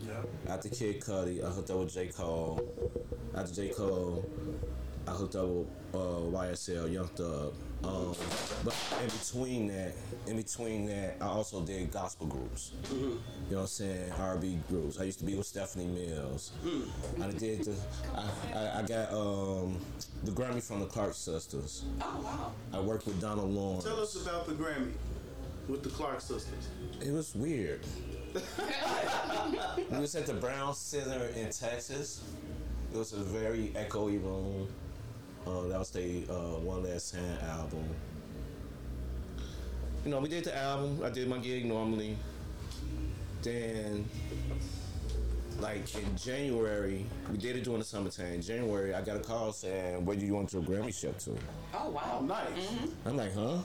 Yeah. 0.00 0.22
After 0.48 0.68
Kid 0.68 1.00
Cudi, 1.00 1.44
I 1.44 1.48
hooked 1.48 1.70
up 1.70 1.78
with 1.78 1.92
J. 1.92 2.08
Cole. 2.08 2.60
After 3.34 3.54
J. 3.54 3.68
Cole, 3.70 4.24
I 5.06 5.10
hooked 5.10 5.34
up 5.36 5.46
with 5.48 5.66
uh, 5.94 5.98
YSL, 5.98 6.92
Young 6.92 7.08
Thug. 7.08 7.54
Um, 7.84 8.14
but 8.64 8.74
in 9.02 9.08
between 9.08 9.68
that, 9.68 9.92
in 10.26 10.36
between 10.36 10.86
that, 10.86 11.16
I 11.20 11.26
also 11.26 11.62
did 11.62 11.92
gospel 11.92 12.26
groups. 12.26 12.72
You 12.90 12.98
know 12.98 13.18
what 13.48 13.60
I'm 13.60 13.66
saying? 13.66 14.12
R&B 14.12 14.58
groups. 14.68 14.98
I 14.98 15.04
used 15.04 15.18
to 15.20 15.24
be 15.24 15.34
with 15.34 15.46
Stephanie 15.46 15.86
Mills. 15.86 16.52
I 17.22 17.30
did 17.30 17.64
the, 17.64 17.76
I, 18.14 18.58
I, 18.58 18.78
I 18.80 18.82
got 18.82 19.12
um, 19.12 19.78
the 20.24 20.32
Grammy 20.32 20.62
from 20.62 20.80
the 20.80 20.86
Clark 20.86 21.14
Sisters. 21.14 21.84
Oh 22.00 22.20
wow. 22.22 22.52
I 22.72 22.80
worked 22.80 23.06
with 23.06 23.20
Donald 23.20 23.50
Lawrence. 23.50 23.84
Tell 23.84 24.00
us 24.00 24.20
about 24.20 24.46
the 24.46 24.54
Grammy 24.54 24.92
with 25.68 25.82
the 25.82 25.90
Clark 25.90 26.20
sisters. 26.20 26.68
It 27.00 27.12
was 27.12 27.34
weird. 27.34 27.80
we 29.90 29.98
was 29.98 30.14
at 30.14 30.26
the 30.26 30.34
Brown 30.34 30.74
Center 30.74 31.26
in 31.36 31.50
Texas. 31.50 32.22
It 32.92 32.98
was 32.98 33.12
a 33.12 33.22
very 33.22 33.72
echoey 33.74 34.22
room. 34.22 34.68
Uh, 35.46 35.68
that 35.68 35.78
was 35.78 35.90
the 35.90 36.24
uh, 36.28 36.58
One 36.58 36.82
Last 36.82 37.14
Hand 37.14 37.38
album. 37.42 37.84
You 40.04 40.10
know, 40.10 40.18
we 40.18 40.28
did 40.28 40.44
the 40.44 40.56
album. 40.56 41.00
I 41.04 41.10
did 41.10 41.28
my 41.28 41.38
gig 41.38 41.64
normally. 41.64 42.16
Then 43.42 44.08
like 45.60 45.94
in 45.94 46.16
January, 46.16 47.06
we 47.30 47.38
did 47.38 47.56
it 47.56 47.64
during 47.64 47.78
the 47.78 47.84
summertime. 47.84 48.34
In 48.34 48.42
January, 48.42 48.94
I 48.94 49.02
got 49.02 49.16
a 49.16 49.20
call 49.20 49.52
saying, 49.52 50.04
"Where 50.04 50.16
do 50.16 50.26
you 50.26 50.34
want 50.34 50.52
your 50.52 50.62
Grammy 50.62 50.92
show 50.92 51.12
to?" 51.12 51.38
Oh 51.74 51.90
wow. 51.90 52.18
Oh, 52.20 52.24
nice. 52.24 52.68
I'm 53.04 53.16
like, 53.16 53.34
huh? 53.34 53.58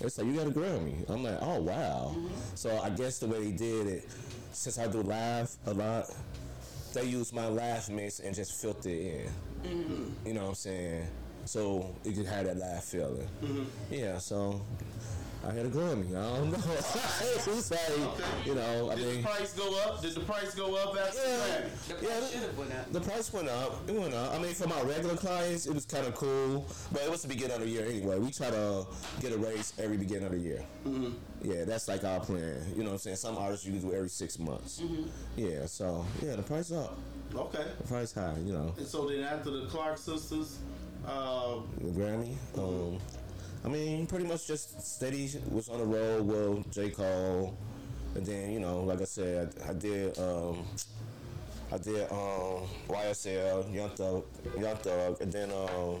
It's 0.00 0.18
like 0.18 0.26
you 0.26 0.34
got 0.34 0.46
a 0.46 0.50
Grammy. 0.50 1.08
I'm 1.08 1.24
like, 1.24 1.38
oh 1.40 1.60
wow. 1.60 2.14
So 2.54 2.78
I 2.78 2.90
guess 2.90 3.18
the 3.18 3.26
way 3.26 3.50
they 3.50 3.52
did 3.52 3.86
it, 3.86 4.08
since 4.52 4.78
I 4.78 4.86
do 4.86 5.02
live 5.02 5.50
a 5.66 5.74
lot, 5.74 6.10
they 6.92 7.04
use 7.04 7.32
my 7.32 7.46
live 7.46 7.88
mix 7.88 8.20
and 8.20 8.34
just 8.34 8.60
filter 8.60 8.90
it 8.90 9.24
in. 9.24 9.30
Mm-hmm. 9.64 10.26
You 10.28 10.34
know 10.34 10.42
what 10.42 10.48
I'm 10.50 10.54
saying? 10.54 11.06
So 11.44 11.94
you 12.04 12.12
could 12.12 12.26
have 12.26 12.44
that 12.46 12.56
live 12.58 12.84
feeling. 12.84 13.28
Mm-hmm. 13.42 13.64
Yeah. 13.94 14.18
So 14.18 14.60
I 15.46 15.52
had 15.52 15.66
a 15.66 15.70
Grammy. 15.70 16.08
I 16.10 16.36
don't 16.36 16.50
know. 16.50 16.58
it's 16.74 17.70
like, 17.70 17.80
you 18.44 18.54
know, 18.54 18.90
I 18.90 18.96
Did 18.96 19.06
mean. 19.06 19.16
the 19.22 19.28
price 19.28 19.52
go 19.54 19.80
up? 19.82 20.02
Did 20.02 20.14
the 20.14 20.20
price 20.20 20.54
go 20.54 20.74
up 20.74 20.96
after 20.98 21.16
Yeah. 21.18 21.36
the 21.88 21.94
Grammy? 21.94 22.02
Yeah, 22.02 22.08
price 22.08 22.20
the- 22.20 22.26
should 22.32 22.42
have 22.42 22.58
went 22.58 22.72
up. 22.74 22.92
The 22.92 23.00
price 23.00 23.32
went 23.32 23.48
up. 23.48 23.88
It 23.88 23.94
went 23.94 24.14
up. 24.14 24.34
I 24.34 24.38
mean, 24.38 24.52
for 24.52 24.66
my 24.68 24.82
regular 24.82 25.16
clients, 25.16 25.66
it 25.66 25.74
was 25.74 25.86
kind 25.86 26.06
of 26.06 26.14
cool, 26.16 26.66
but 26.92 27.02
it 27.02 27.10
was 27.10 27.22
the 27.22 27.28
beginning 27.28 27.56
of 27.56 27.60
the 27.62 27.68
year 27.68 27.86
anyway. 27.86 28.18
We 28.18 28.30
try 28.30 28.50
to 28.50 28.84
get 29.20 29.32
a 29.32 29.38
raise 29.38 29.72
every 29.78 29.96
beginning 29.96 30.26
of 30.26 30.32
the 30.32 30.38
year. 30.38 30.64
Mm-hmm. 30.86 31.12
Yeah, 31.50 31.64
that's 31.64 31.86
like 31.88 32.02
our 32.04 32.20
plan. 32.20 32.60
You 32.76 32.78
know 32.82 32.86
what 32.86 32.92
I'm 32.94 32.98
saying? 32.98 33.16
Some 33.16 33.38
artists 33.38 33.64
you 33.64 33.72
can 33.72 33.80
do 33.88 33.94
every 33.94 34.08
six 34.10 34.38
months. 34.40 34.80
Mm-hmm. 34.80 35.04
Yeah, 35.36 35.66
so 35.66 36.04
yeah, 36.22 36.34
the 36.36 36.42
price 36.42 36.72
up. 36.72 36.98
Okay. 37.34 37.64
Price 37.88 38.12
high. 38.12 38.34
You 38.44 38.52
know, 38.52 38.74
And 38.76 38.86
so 38.86 39.08
then 39.08 39.22
after 39.24 39.50
the 39.50 39.66
Clark 39.66 39.98
sisters, 39.98 40.58
uh, 41.06 41.56
the 41.80 41.90
Grammy. 41.90 42.34
Um, 42.56 42.98
I 43.64 43.68
mean, 43.68 44.06
pretty 44.06 44.24
much 44.26 44.46
just 44.46 44.80
steady 44.80 45.30
was 45.50 45.68
on 45.68 45.78
the 45.78 45.84
road 45.84 46.26
with 46.26 46.72
J 46.72 46.90
Cole, 46.90 47.56
and 48.14 48.24
then 48.24 48.52
you 48.52 48.60
know, 48.60 48.82
like 48.82 49.00
I 49.00 49.04
said, 49.04 49.52
I, 49.66 49.70
I 49.70 49.72
did. 49.74 50.18
Um, 50.18 50.64
I 51.70 51.76
did 51.76 52.10
um, 52.10 52.66
YSL, 52.88 53.74
Young 53.74 53.90
Thug, 53.90 54.24
Young 54.58 54.76
Thug, 54.76 55.20
and 55.20 55.30
then 55.30 55.50
um, 55.50 56.00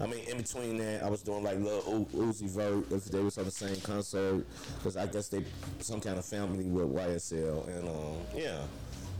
I 0.00 0.06
mean 0.06 0.20
in 0.28 0.36
between 0.36 0.76
that 0.76 1.02
I 1.02 1.10
was 1.10 1.22
doing 1.22 1.42
like 1.42 1.58
Lil 1.58 2.06
Uzi 2.14 2.48
Vert 2.48 2.90
if 2.92 3.06
they 3.06 3.18
was 3.20 3.36
on 3.36 3.44
the 3.44 3.50
same 3.50 3.74
concert 3.80 4.46
because 4.76 4.96
I 4.96 5.06
guess 5.06 5.26
they 5.28 5.44
some 5.80 6.00
kind 6.00 6.16
of 6.16 6.24
family 6.24 6.66
with 6.66 6.94
YSL 6.94 7.66
and 7.76 7.88
um, 7.88 8.18
yeah, 8.36 8.60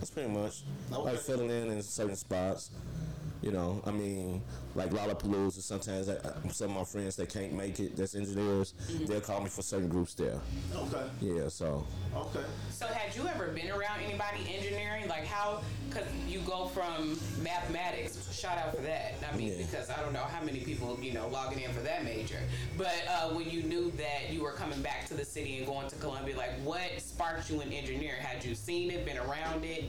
that's 0.01 0.11
pretty 0.11 0.31
much 0.31 0.63
Okay. 0.93 1.03
like 1.13 1.19
filling 1.21 1.51
in 1.51 1.71
in 1.71 1.83
certain 1.83 2.17
spots. 2.17 2.71
You 3.43 3.53
know, 3.53 3.81
I 3.87 3.91
mean, 3.91 4.43
like 4.75 4.91
Lollapalooza. 4.91 5.61
Sometimes 5.61 6.09
I, 6.09 6.15
I- 6.15 6.49
some 6.51 6.71
of 6.71 6.77
my 6.77 6.85
friends 6.85 7.17
that 7.17 7.29
can't 7.29 7.53
make 7.53 7.79
it, 7.81 7.97
that's 7.97 8.15
engineers, 8.15 8.75
they'll 9.07 9.21
call 9.21 9.41
me 9.41 9.49
for 9.49 9.63
certain 9.63 9.89
groups 9.89 10.15
there. 10.15 10.41
okay, 10.75 11.05
Yeah, 11.21 11.49
so 11.49 11.87
okay. 12.15 12.45
So 12.71 12.87
had 12.87 13.15
you 13.15 13.27
ever 13.29 13.49
been 13.49 13.71
around 13.71 14.01
anybody 14.05 14.39
engineering? 14.55 15.09
Like 15.09 15.25
how, 15.27 15.63
cause 15.91 16.05
you 16.29 16.41
go 16.41 16.67
from 16.67 17.19
mathematics, 17.43 18.33
shout 18.33 18.59
out 18.59 18.75
for 18.77 18.83
that. 18.83 19.15
I 19.33 19.37
mean, 19.37 19.49
Yeah. 19.59 19.67
because 19.67 19.91
I 19.91 20.01
don't 20.03 20.13
know 20.13 20.21
how 20.21 20.43
many 20.43 20.61
people, 20.61 20.99
you 21.01 21.13
know, 21.13 21.29
logging 21.29 21.61
in 21.61 21.73
for 21.73 21.81
that 21.81 22.05
major. 22.05 22.39
But 22.79 22.95
uh, 23.09 23.31
when 23.31 23.49
you 23.51 23.63
knew 23.63 23.91
that 23.93 24.31
you 24.33 24.43
were 24.43 24.53
coming 24.53 24.81
back 24.83 25.07
to 25.09 25.15
the 25.15 25.25
city 25.25 25.59
and 25.59 25.67
going 25.67 25.89
to 25.89 25.97
Columbia, 25.97 26.37
like 26.37 26.53
what 26.63 26.81
sparked 26.99 27.51
you 27.51 27.61
in 27.61 27.73
engineering? 27.73 28.21
Had 28.21 28.45
you 28.45 28.55
seen 28.55 28.91
it, 28.91 29.05
been 29.05 29.19
around 29.19 29.65
it? 29.65 29.85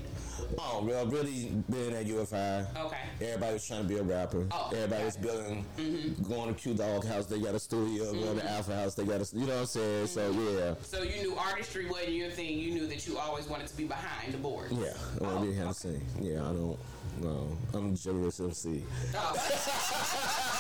Oh, 0.58 0.84
well, 0.84 1.06
really 1.06 1.52
being 1.70 1.94
at 1.94 2.06
U 2.08 2.20
of 2.20 2.34
I. 2.34 2.66
Okay. 2.78 2.98
Everybody 3.22 3.54
was 3.54 3.66
trying 3.68 3.84
to 3.84 3.88
be 3.88 3.98
a 3.98 4.04
rapper. 4.04 4.46
Oh, 4.52 4.71
Everybody 4.74 5.04
was 5.04 5.16
got 5.16 5.26
it. 5.26 5.32
building, 5.32 5.66
mm-hmm. 5.78 6.24
going 6.24 6.54
to 6.54 6.60
Q 6.60 6.74
Dog 6.74 7.06
House. 7.06 7.26
They 7.26 7.40
got 7.40 7.56
a 7.56 7.60
studio. 7.60 8.12
Going 8.12 8.24
to 8.24 8.44
mm-hmm. 8.44 8.48
Alpha 8.48 8.76
House. 8.76 8.96
They 8.96 9.04
got 9.04 9.22
a. 9.22 9.36
You 9.36 9.46
know 9.46 9.54
what 9.54 9.60
I'm 9.62 9.66
saying? 9.66 10.08
So 10.08 10.34
mm-hmm. 10.34 10.58
yeah, 10.58 10.74
So 10.82 11.04
you 11.04 11.22
knew 11.24 11.36
artistry 11.36 11.90
wasn't 11.90 12.14
your 12.14 12.30
thing. 12.30 12.58
You 12.58 12.72
knew 12.74 12.88
that 12.88 13.08
you 13.08 13.18
always 13.18 13.48
wanted 13.48 13.68
to 13.68 13.78
be 13.78 13.86
behind 13.86 14.34
the 14.34 14.38
board. 14.38 14.72
yeah. 14.72 14.94
I 15.22 15.40
to 15.40 15.46
be 15.46 15.54
here 15.54 15.66
to 15.66 15.74
sing. 15.74 16.02
Yeah, 16.20 16.42
I 16.42 16.54
don't. 16.54 16.80
No, 17.20 17.56
I'm 17.74 17.96
Julius 17.96 18.40
MC. 18.40 18.84
Oh, 19.16 19.36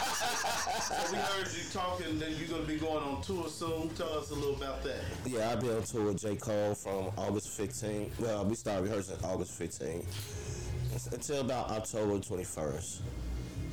So 0.81 0.95
we 1.11 1.17
heard 1.17 1.47
you 1.47 1.63
talking 1.71 2.19
that 2.19 2.31
you're 2.31 2.49
gonna 2.49 2.63
be 2.63 2.77
going 2.77 3.03
on 3.03 3.21
tour 3.21 3.47
soon. 3.47 3.89
Tell 3.89 4.17
us 4.17 4.31
a 4.31 4.35
little 4.35 4.55
about 4.55 4.83
that. 4.83 4.99
Yeah, 5.25 5.49
I'll 5.49 5.61
be 5.61 5.69
on 5.69 5.83
tour 5.83 6.05
with 6.05 6.21
J 6.21 6.35
Cole 6.35 6.75
from 6.75 7.11
August 7.17 7.57
15th. 7.59 8.19
Well, 8.19 8.45
we 8.45 8.55
started 8.55 8.83
rehearsing 8.83 9.17
August 9.23 9.59
15th 9.59 11.13
until 11.13 11.41
about 11.41 11.71
October 11.71 12.13
21st. 12.19 12.99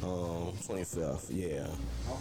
Um, 0.02 0.52
25th. 0.62 1.26
Yeah. 1.30 1.66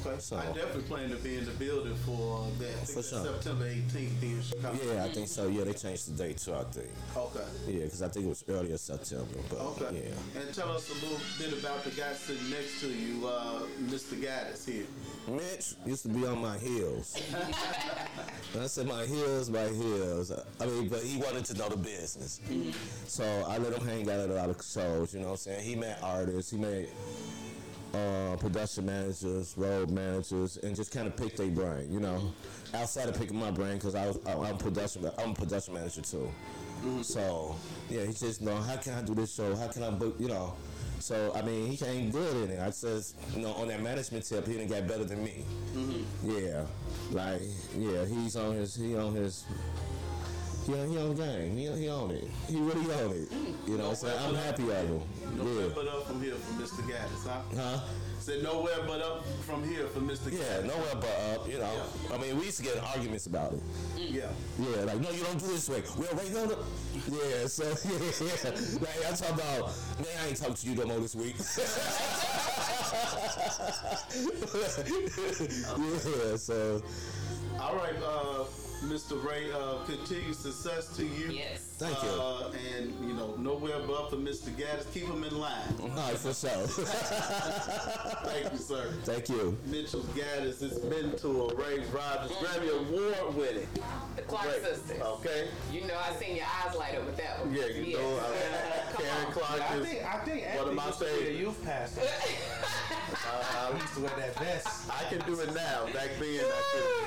Okay. 0.01 0.17
So- 0.19 0.37
I 0.37 0.45
definitely 0.47 0.81
plan 0.83 1.09
to 1.11 1.15
be 1.17 1.37
in 1.37 1.45
the 1.45 1.51
building 1.51 1.95
for 2.05 2.47
that. 2.59 2.87
For 2.87 3.03
sure. 3.03 3.23
September 3.23 3.65
18th 3.67 4.23
in 4.23 4.41
Chicago. 4.41 4.79
Yeah, 4.93 5.03
I 5.03 5.09
think 5.09 5.27
so. 5.27 5.47
Yeah, 5.47 5.63
they 5.63 5.73
changed 5.73 6.07
the 6.11 6.23
date 6.23 6.37
too. 6.39 6.55
I 6.55 6.63
think. 6.63 6.87
Okay. 7.15 7.39
Yeah, 7.67 7.83
because 7.83 8.01
I 8.01 8.07
think 8.09 8.25
it 8.25 8.29
was 8.29 8.43
earlier 8.49 8.77
September. 8.77 9.25
But 9.49 9.59
Okay. 9.59 10.03
yeah. 10.09 10.41
And 10.41 10.53
tell 10.55 10.71
us 10.71 10.89
a 10.89 10.93
little 11.05 11.19
bit 11.37 11.53
about 11.63 11.83
the 11.83 11.91
guy 11.91 12.13
sitting 12.13 12.49
next 12.49 12.79
to 12.81 12.87
you, 12.87 13.27
uh, 13.27 13.61
Mr. 13.85 14.19
Gaddis 14.19 14.65
here. 14.65 14.87
Mitch 15.27 15.75
used 15.85 16.01
to 16.03 16.09
be 16.09 16.25
on 16.25 16.41
my 16.41 16.57
heels. 16.57 17.15
when 18.53 18.63
I 18.63 18.67
said 18.67 18.87
my 18.87 19.05
heels, 19.05 19.51
my 19.51 19.67
heels. 19.67 20.31
I 20.59 20.65
mean, 20.65 20.89
but 20.89 21.03
he 21.03 21.17
wanted 21.17 21.45
to 21.45 21.53
know 21.53 21.69
the 21.69 21.77
business. 21.77 22.39
So 23.07 23.23
I 23.47 23.59
let 23.59 23.71
him 23.73 23.85
hang 23.87 24.09
out 24.09 24.19
at 24.21 24.29
a 24.31 24.33
lot 24.33 24.49
of 24.49 24.57
shows, 24.65 25.13
you 25.13 25.19
know 25.19 25.27
what 25.27 25.31
I'm 25.33 25.37
saying? 25.37 25.63
He 25.63 25.75
met 25.75 25.99
artists, 26.01 26.49
he 26.51 26.57
met 26.57 26.89
uh, 27.93 28.35
production 28.37 28.85
managers, 28.85 29.53
road 29.57 29.89
managers, 29.89 30.57
and 30.57 30.75
just 30.75 30.91
kind 30.91 31.07
of 31.07 31.15
pick 31.15 31.35
their 31.35 31.47
brain, 31.47 31.91
you 31.91 31.99
know? 31.99 32.33
Outside 32.73 33.09
of 33.09 33.17
picking 33.17 33.39
my 33.39 33.51
brain, 33.51 33.75
because 33.75 33.95
I 33.95 34.07
was, 34.07 34.19
I, 34.25 34.33
I'm 34.33 34.57
production, 34.57 35.09
I'm 35.17 35.31
a 35.31 35.33
production 35.33 35.73
manager 35.73 36.01
too. 36.01 36.29
So, 37.01 37.55
yeah, 37.89 38.05
he 38.05 38.13
just, 38.13 38.41
know, 38.41 38.55
how 38.55 38.75
can 38.77 38.93
I 38.93 39.01
do 39.01 39.15
this 39.15 39.33
show? 39.33 39.55
How 39.55 39.67
can 39.67 39.83
I 39.83 39.89
book, 39.89 40.15
you 40.19 40.27
know? 40.27 40.53
So, 40.99 41.31
I 41.35 41.41
mean, 41.41 41.71
he 41.71 41.77
came 41.77 42.11
good 42.11 42.49
in 42.49 42.57
it. 42.57 42.59
I 42.59 42.69
says, 42.69 43.15
you 43.35 43.41
know, 43.41 43.53
on 43.53 43.67
that 43.69 43.81
management 43.81 44.25
tip, 44.25 44.45
he 44.45 44.53
didn't 44.53 44.67
get 44.67 44.87
better 44.87 45.03
than 45.03 45.23
me. 45.23 45.45
Yeah, 46.23 46.65
like, 47.11 47.41
yeah, 47.77 48.05
he's 48.05 48.35
on 48.35 48.55
his, 48.55 48.75
he 48.75 48.95
on 48.95 49.15
his, 49.15 49.45
he 50.67 50.73
on, 50.73 50.89
he 50.89 50.97
on 50.97 51.15
game. 51.15 51.55
He, 51.57 51.65
he 51.81 51.87
on 51.89 52.11
it. 52.11 52.29
He 52.49 52.59
really 52.59 52.91
on 52.93 53.11
it. 53.13 53.31
You 53.65 53.77
know 53.77 53.83
what 53.85 53.89
I'm 53.91 53.95
saying? 53.95 54.19
I'm 54.27 54.35
happy 54.35 54.63
of 54.63 54.69
him. 54.87 55.01
Nowhere 55.37 55.67
Yeah. 55.67 55.73
but 55.73 55.87
up 55.87 56.05
from 56.07 56.21
here 56.21 56.35
for 56.35 56.61
Mr. 56.61 56.81
Gaddis, 56.83 57.25
huh? 57.25 57.41
Huh? 57.55 57.79
Said 58.19 58.43
nowhere 58.43 58.79
but 58.85 59.01
up 59.01 59.25
from 59.45 59.63
here 59.63 59.87
for 59.87 60.01
Mr. 60.01 60.29
Yeah, 60.31 60.39
Gaddis. 60.39 60.65
nowhere 60.65 60.95
but 60.95 61.15
up, 61.33 61.47
you 61.49 61.57
know. 61.59 61.81
I 62.13 62.17
mean, 62.17 62.37
we 62.37 62.45
used 62.45 62.57
to 62.57 62.63
get 62.63 62.77
arguments 62.83 63.25
about 63.27 63.53
it. 63.53 63.61
Mm. 63.95 64.11
Yeah. 64.13 64.29
Yeah, 64.59 64.83
like, 64.83 64.99
no, 64.99 65.09
you 65.11 65.23
don't 65.23 65.39
do 65.39 65.47
this 65.47 65.69
way. 65.69 65.83
Well, 65.97 66.09
wait, 66.17 66.31
no, 66.33 66.45
no. 66.45 66.57
Yeah, 67.07 67.47
so, 67.47 67.63
yeah, 67.63 68.11
yeah. 68.21 68.51
Like, 68.81 69.05
I 69.07 69.11
talk 69.15 69.31
about, 69.31 69.71
man, 69.99 70.17
I 70.21 70.23
ain't 70.27 70.37
talking 70.37 70.55
to 70.55 70.67
you 70.67 70.75
no 70.75 70.85
more 70.85 70.99
this 70.99 71.15
week. 71.15 71.35
yeah, 76.27 76.35
so, 76.35 76.81
All 77.59 77.75
right, 77.75 77.95
uh, 78.03 78.43
Mr. 78.85 79.21
Ray, 79.27 79.51
uh, 79.51 79.83
continued 79.85 80.35
success 80.35 80.95
to 80.95 81.03
you. 81.03 81.29
yes. 81.31 81.59
thank 81.77 82.01
you. 82.03 82.09
Uh, 82.09 82.51
and, 82.77 82.93
you 83.07 83.13
know, 83.15 83.33
nowhere 83.37 83.79
but 83.87 84.09
for 84.11 84.15
Mr. 84.17 84.49
Gaddis. 84.51 84.91
Keep 84.93 85.05
him 85.07 85.23
in 85.23 85.37
line. 85.39 85.61
All 85.81 85.87
right, 85.89 86.15
for 86.17 86.33
sure. 86.33 86.67
Thank 88.27 88.51
you, 88.53 88.57
sir. 88.59 88.93
thank 89.03 89.29
you. 89.29 89.57
Mitchell 89.65 90.01
Gaddis, 90.15 90.61
it's 90.61 90.77
been 90.79 91.15
to 91.17 91.27
a 91.49 91.55
Ray 91.55 91.79
Rogers 91.91 92.31
Grammy 92.37 92.69
Award 92.69 93.35
winning. 93.35 93.67
The 94.15 94.21
Clark 94.23 94.45
Great. 94.47 94.61
sisters. 94.63 95.01
Okay. 95.01 95.47
You 95.71 95.81
know, 95.87 95.97
I 95.97 96.13
seen 96.15 96.35
your 96.35 96.45
eyes 96.45 96.75
light 96.75 96.95
up 96.95 97.05
with 97.05 97.17
that 97.17 97.39
one. 97.43 97.53
Yeah, 97.55 97.65
you 97.67 97.97
know, 97.97 98.17
uh, 98.17 98.97
Karen 98.97 99.31
Clark 99.31 99.71
I 99.71 99.75
is 99.77 99.87
think 99.87 100.05
I 100.05 100.17
think 100.19 100.45
one 100.45 100.53
of 100.53 100.59
Anthony 100.59 100.75
my 100.75 100.85
used 100.87 100.99
to 100.99 101.05
a 101.05 101.09
favorites. 101.09 101.39
youth 101.39 101.65
pastor. 101.65 102.01
Uh, 103.27 103.73
He 103.73 103.81
used 103.81 103.93
to 103.95 103.99
wear 104.01 104.11
that 104.17 104.35
vest. 104.39 104.91
I 104.91 105.03
can 105.09 105.19
do 105.25 105.39
it 105.39 105.53
now. 105.53 105.85
Back 105.93 106.09
then, 106.19 106.45
I 106.45 106.61
couldn't. 106.71 107.06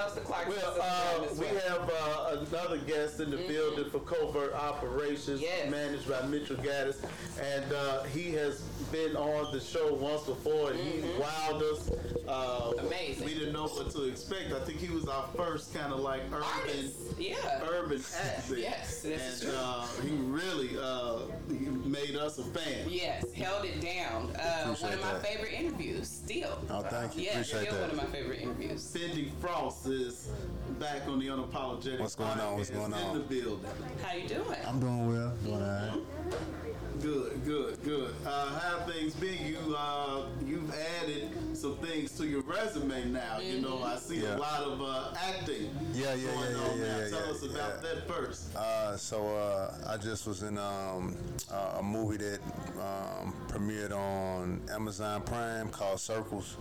Loves 0.00 0.14
the 0.14 0.20
Clark 0.22 0.46
sisters. 0.46 0.62
Well, 0.64 0.80
uh, 0.80 1.26
down 1.26 1.38
we 1.38 1.46
have 1.46 1.90
uh, 1.92 2.36
another 2.50 2.78
guest 2.78 3.20
in 3.20 3.30
the 3.30 3.36
building 3.36 3.90
for 3.90 4.00
covert 4.00 4.54
operations, 4.54 5.40
Yes. 5.42 5.70
managed 5.70 6.08
by 6.08 6.22
Mitchell 6.26 6.56
Gaddis, 6.56 7.04
and 7.38 7.70
uh, 7.72 8.04
he 8.04 8.30
has 8.32 8.60
been 8.90 9.14
on 9.16 9.52
the 9.52 9.60
show 9.60 9.92
once 9.92 10.22
before, 10.24 10.70
and 10.70 10.80
he 10.80 11.00
wowed 11.20 11.62
us. 11.62 11.90
Uh, 12.26 12.72
Amazing. 12.78 13.26
We 13.26 13.34
didn't 13.34 13.52
know 13.52 13.66
what 13.66 13.90
to 13.90 14.04
expect. 14.04 14.52
I 14.52 14.60
think 14.60 14.78
he 14.78 14.88
was 14.88 15.06
our 15.06 15.28
first 15.36 15.74
kind 15.74 15.92
of 15.92 16.00
like 16.00 16.22
urban, 16.32 16.42
Artists. 16.60 17.14
Yeah. 17.18 17.34
urban 17.68 18.00
act. 18.24 18.50
Yes, 18.56 19.02
this 19.02 19.20
is 19.20 19.42
and 19.42 19.50
true. 19.52 19.60
uh, 19.60 19.86
he 20.02 20.10
really 20.16 20.70
uh, 20.80 21.18
he 21.48 21.66
made 21.88 22.16
us 22.16 22.38
a 22.38 22.44
fan. 22.44 22.86
Yes, 22.88 23.30
held 23.34 23.64
it 23.66 23.80
down. 23.82 24.34
Uh, 24.36 24.74
one 24.76 24.92
of 24.94 25.00
my 25.02 25.12
that. 25.12 25.26
favorite 25.26 25.52
interviews, 25.52 26.08
still. 26.08 26.58
Oh, 26.70 26.82
thank 26.82 27.16
you. 27.16 27.24
Yeah, 27.24 27.30
Appreciate 27.32 27.62
still 27.66 27.74
that. 27.74 27.80
one 27.82 27.90
of 27.90 27.96
my 27.96 28.04
favorite 28.04 28.40
interviews. 28.40 28.96
Fendi 28.96 29.30
Frost 29.40 29.86
is 29.90 30.30
back 30.78 31.06
on 31.08 31.18
the 31.18 31.26
unapologetic. 31.26 32.00
What's 32.00 32.14
going 32.14 32.38
on? 32.40 32.56
What's 32.56 32.70
going 32.70 32.92
on? 32.92 33.16
In 33.16 33.22
the 33.22 33.24
building. 33.24 33.70
How 34.02 34.14
you 34.14 34.28
doing? 34.28 34.58
I'm 34.66 34.80
doing 34.80 35.08
well. 35.08 35.32
Doing 35.42 35.54
all 35.54 35.60
right. 35.60 35.90
Mm-hmm. 35.92 36.79
Good, 37.00 37.44
good, 37.46 37.82
good. 37.82 38.14
Uh, 38.26 38.58
how 38.58 38.80
things 38.86 39.14
been? 39.14 39.38
You 39.46 39.74
uh, 39.76 40.26
you've 40.44 40.70
added 40.74 41.30
some 41.56 41.76
things 41.78 42.10
to 42.18 42.26
your 42.26 42.42
resume 42.42 43.06
now. 43.10 43.38
You 43.38 43.60
know, 43.60 43.82
I 43.82 43.96
see 43.96 44.18
Yeah. 44.20 44.36
a 44.36 44.38
lot 44.38 44.60
of 44.62 44.82
uh, 44.82 45.14
acting 45.16 45.70
Yeah, 45.94 46.14
yeah, 46.14 46.34
going 46.34 46.50
yeah, 46.52 46.58
on 46.62 46.78
yeah, 46.78 46.84
now. 46.86 46.98
yeah, 46.98 47.08
Tell 47.08 47.24
yeah, 47.26 47.32
us 47.32 47.42
about 47.44 47.54
yeah. 47.82 47.94
that 47.94 48.08
first. 48.08 48.54
Uh, 48.54 48.96
so 48.98 49.26
uh, 49.34 49.74
I 49.88 49.96
just 49.96 50.26
was 50.26 50.42
in 50.42 50.58
um, 50.58 51.16
uh, 51.50 51.76
a 51.78 51.82
movie 51.82 52.18
that 52.18 52.40
um, 52.78 53.34
premiered 53.48 53.92
on 53.92 54.60
Amazon 54.70 55.22
Prime 55.22 55.70
called 55.70 56.00
Circles, 56.00 56.56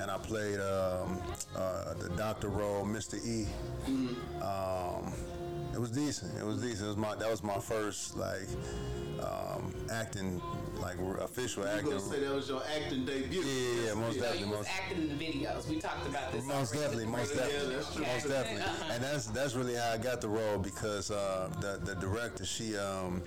and 0.00 0.10
I 0.10 0.18
played 0.18 0.58
um, 0.58 1.20
uh, 1.54 1.94
the 1.94 2.08
doctor 2.16 2.48
role, 2.48 2.84
Mr. 2.84 3.24
E. 3.24 3.46
Um, 4.42 5.12
it 5.72 5.78
was 5.80 5.90
decent. 5.90 6.36
It 6.38 6.44
was 6.44 6.60
decent. 6.60 6.82
It 6.84 6.88
was 6.88 6.96
my 6.96 7.14
that 7.16 7.30
was 7.30 7.42
my 7.42 7.58
first 7.58 8.16
like 8.16 8.48
um, 9.22 9.72
acting, 9.90 10.40
like 10.80 10.96
r- 10.98 11.18
official 11.18 11.62
You 11.64 11.68
acting. 11.68 11.90
gonna 11.90 12.00
say 12.00 12.20
that 12.20 12.32
was 12.34 12.48
your 12.48 12.62
acting 12.76 13.04
debut? 13.04 13.40
Yeah, 13.42 13.44
yeah, 13.82 13.86
yeah, 13.88 13.94
most 13.94 14.14
So 14.14 14.20
definitely. 14.22 14.38
you 14.40 14.46
was 14.50 14.56
most- 14.58 14.68
acting 14.70 14.98
in 15.02 15.08
the 15.18 15.24
videos. 15.24 15.68
We 15.68 15.78
talked 15.78 16.06
about 16.08 16.32
this. 16.32 16.44
Most 16.46 16.74
already. 16.74 16.78
definitely, 16.96 17.06
most 17.06 17.34
Yeah, 17.34 17.40
definitely, 17.42 17.74
that's 17.74 17.94
true. 17.94 18.06
most 18.06 18.28
definitely, 18.28 18.62
Uh-huh. 18.62 18.84
and 18.92 19.04
that's 19.04 19.26
that's 19.26 19.54
really 19.54 19.74
how 19.74 19.90
I 19.92 19.98
got 19.98 20.20
the 20.20 20.28
role 20.28 20.58
because 20.58 21.10
uh, 21.10 21.50
the 21.60 21.78
the 21.84 21.94
director 21.96 22.44
she 22.46 22.76
um 22.76 23.22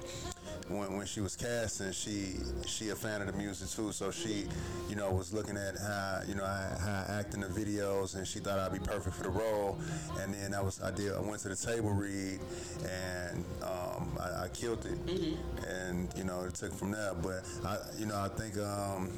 when 0.68 0.98
when 0.98 1.06
she 1.06 1.22
was 1.22 1.36
casting 1.36 1.92
she 1.92 2.36
she 2.66 2.90
a 2.90 2.96
fan 2.96 3.22
of 3.22 3.28
the 3.28 3.34
music 3.34 3.70
too 3.70 3.92
so 3.92 4.12
she 4.12 4.46
you 4.90 4.96
know 4.96 5.12
was 5.12 5.34
looking 5.34 5.58
at 5.58 5.78
how 5.78 6.22
you 6.28 6.36
know 6.36 6.46
how, 6.46 6.78
how 6.80 7.06
I 7.08 7.20
act 7.20 7.34
in 7.34 7.42
the 7.42 7.48
videos 7.48 8.16
and 8.16 8.28
she 8.28 8.40
thought 8.40 8.60
I'd 8.60 8.74
be 8.74 8.80
perfect 8.80 9.16
for 9.16 9.24
the 9.24 9.30
role 9.30 9.78
and 10.20 10.34
then 10.34 10.54
I 10.54 10.62
was 10.62 10.82
I 10.82 10.92
did 10.92 11.14
I 11.14 11.20
went 11.20 11.42
to 11.42 11.50
the 11.50 11.56
table 11.56 11.92
read 11.92 12.40
and 12.84 13.44
um, 13.62 14.18
I, 14.20 14.46
I 14.46 14.48
killed 14.54 14.86
it 14.86 14.98
and 15.68 16.10
you 16.16 16.24
know 16.24 16.44
it 16.44 16.54
took 16.54 16.74
from 16.74 16.92
there 16.92 17.14
but 17.22 17.44
I 17.66 17.78
you 17.98 18.06
know 18.06 18.20
I 18.20 18.30
think 18.30 18.58
um, 18.58 19.10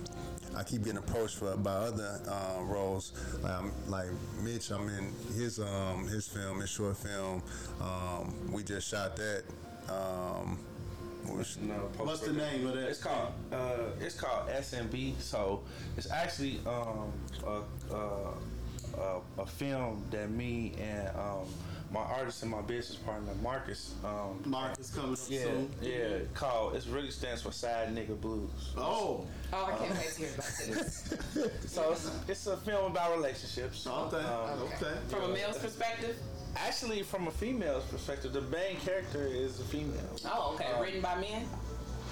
I 0.55 0.63
keep 0.63 0.83
getting 0.83 0.99
approached 0.99 1.35
for 1.35 1.55
by 1.57 1.71
other 1.71 2.19
uh, 2.29 2.61
roles. 2.63 3.11
Like, 3.41 3.51
I'm, 3.51 3.71
like 3.89 4.07
Mitch, 4.41 4.71
I'm 4.71 4.87
in 4.87 5.11
his 5.35 5.59
um, 5.59 6.07
his 6.07 6.27
film, 6.27 6.61
his 6.61 6.69
short 6.69 6.95
film. 6.95 7.43
Um, 7.81 8.33
we 8.51 8.63
just 8.63 8.87
shot 8.87 9.17
that. 9.17 9.43
Which- 11.29 11.57
No, 11.57 11.73
What's 11.97 12.21
the 12.21 12.33
name 12.33 12.67
of 12.67 12.75
that? 12.75 12.89
It's 12.89 12.99
called 13.01 13.33
uh, 13.51 13.77
it's 13.99 14.15
called 14.15 14.49
SNB. 14.49 15.19
So 15.19 15.63
it's 15.97 16.09
actually 16.11 16.59
um, 16.65 17.11
a, 17.45 17.61
a, 17.93 18.33
a, 18.99 19.21
a 19.39 19.45
film 19.45 20.03
that 20.11 20.29
me 20.29 20.73
and 20.81 21.09
um, 21.17 21.45
my 21.91 22.01
artist 22.01 22.41
and 22.41 22.51
my 22.51 22.61
business 22.61 22.97
partner 22.97 23.31
Marcus. 23.43 23.93
Um, 24.03 24.41
Marcus 24.45 24.89
coming 24.93 25.13
up 25.13 25.19
yeah, 25.29 25.43
soon. 25.43 25.69
yeah. 25.81 26.17
Called. 26.33 26.75
It 26.75 26.85
really 26.89 27.11
stands 27.11 27.41
for 27.41 27.51
Side 27.51 27.93
Nigga 27.95 28.19
Blues. 28.19 28.49
Oh, 28.77 29.25
Oh, 29.53 29.65
I 29.65 29.77
can't 29.77 29.91
wait 29.97 30.09
to 30.09 30.17
hear 30.21 30.29
about 30.33 30.45
this. 30.67 31.13
So 31.67 31.91
it's, 31.91 32.09
it's 32.27 32.47
a 32.47 32.57
film 32.57 32.91
about 32.91 33.15
relationships. 33.15 33.85
okay, 33.85 34.17
Um, 34.17 34.61
okay. 34.63 34.95
From 35.09 35.23
a 35.23 35.27
male's 35.29 35.57
perspective. 35.59 36.17
Actually, 36.55 37.03
from 37.03 37.27
a 37.27 37.31
female's 37.31 37.83
perspective, 37.85 38.33
the 38.33 38.41
main 38.41 38.77
character 38.77 39.25
is 39.27 39.59
a 39.59 39.63
female. 39.63 40.09
Oh, 40.25 40.53
okay. 40.55 40.71
Written 40.81 41.01
by 41.01 41.19
men. 41.19 41.45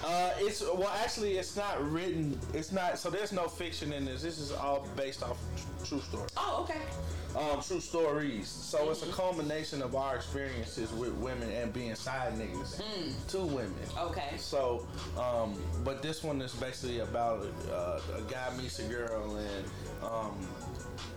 Uh, 0.06 0.32
it's 0.40 0.62
well, 0.62 0.92
actually, 1.02 1.38
it's 1.38 1.56
not 1.56 1.82
written. 1.92 2.38
It's 2.54 2.74
not. 2.74 3.00
So 3.00 3.10
there's 3.10 3.32
no 3.32 3.48
fiction 3.48 3.94
in 3.94 4.04
this. 4.04 4.22
This 4.22 4.38
is 4.38 4.52
all 4.52 4.86
based 4.98 5.24
off 5.24 5.38
true 5.86 6.02
story. 6.02 6.28
Oh, 6.36 6.68
okay. 6.68 6.82
Um, 7.38 7.62
true 7.62 7.80
stories. 7.80 8.48
So 8.48 8.92
it's 8.92 9.02
a 9.04 9.12
culmination 9.12 9.82
of 9.82 9.96
our 9.96 10.16
experiences 10.16 10.92
with 10.92 11.14
women 11.14 11.50
and 11.50 11.72
being 11.74 11.96
side 11.96 12.34
niggas 12.34 12.82
to 13.30 13.40
women. 13.40 13.74
Okay. 13.98 14.36
So, 14.38 14.86
um, 15.18 15.56
but 15.84 16.02
this 16.04 16.22
one 16.22 16.42
is 16.42 16.54
basically 16.54 17.00
about 17.00 17.48
uh, 17.72 18.00
a 18.18 18.22
guy 18.30 18.56
meets 18.58 18.80
a 18.80 18.84
girl 18.84 19.38
and 19.38 19.66
um, 20.04 20.48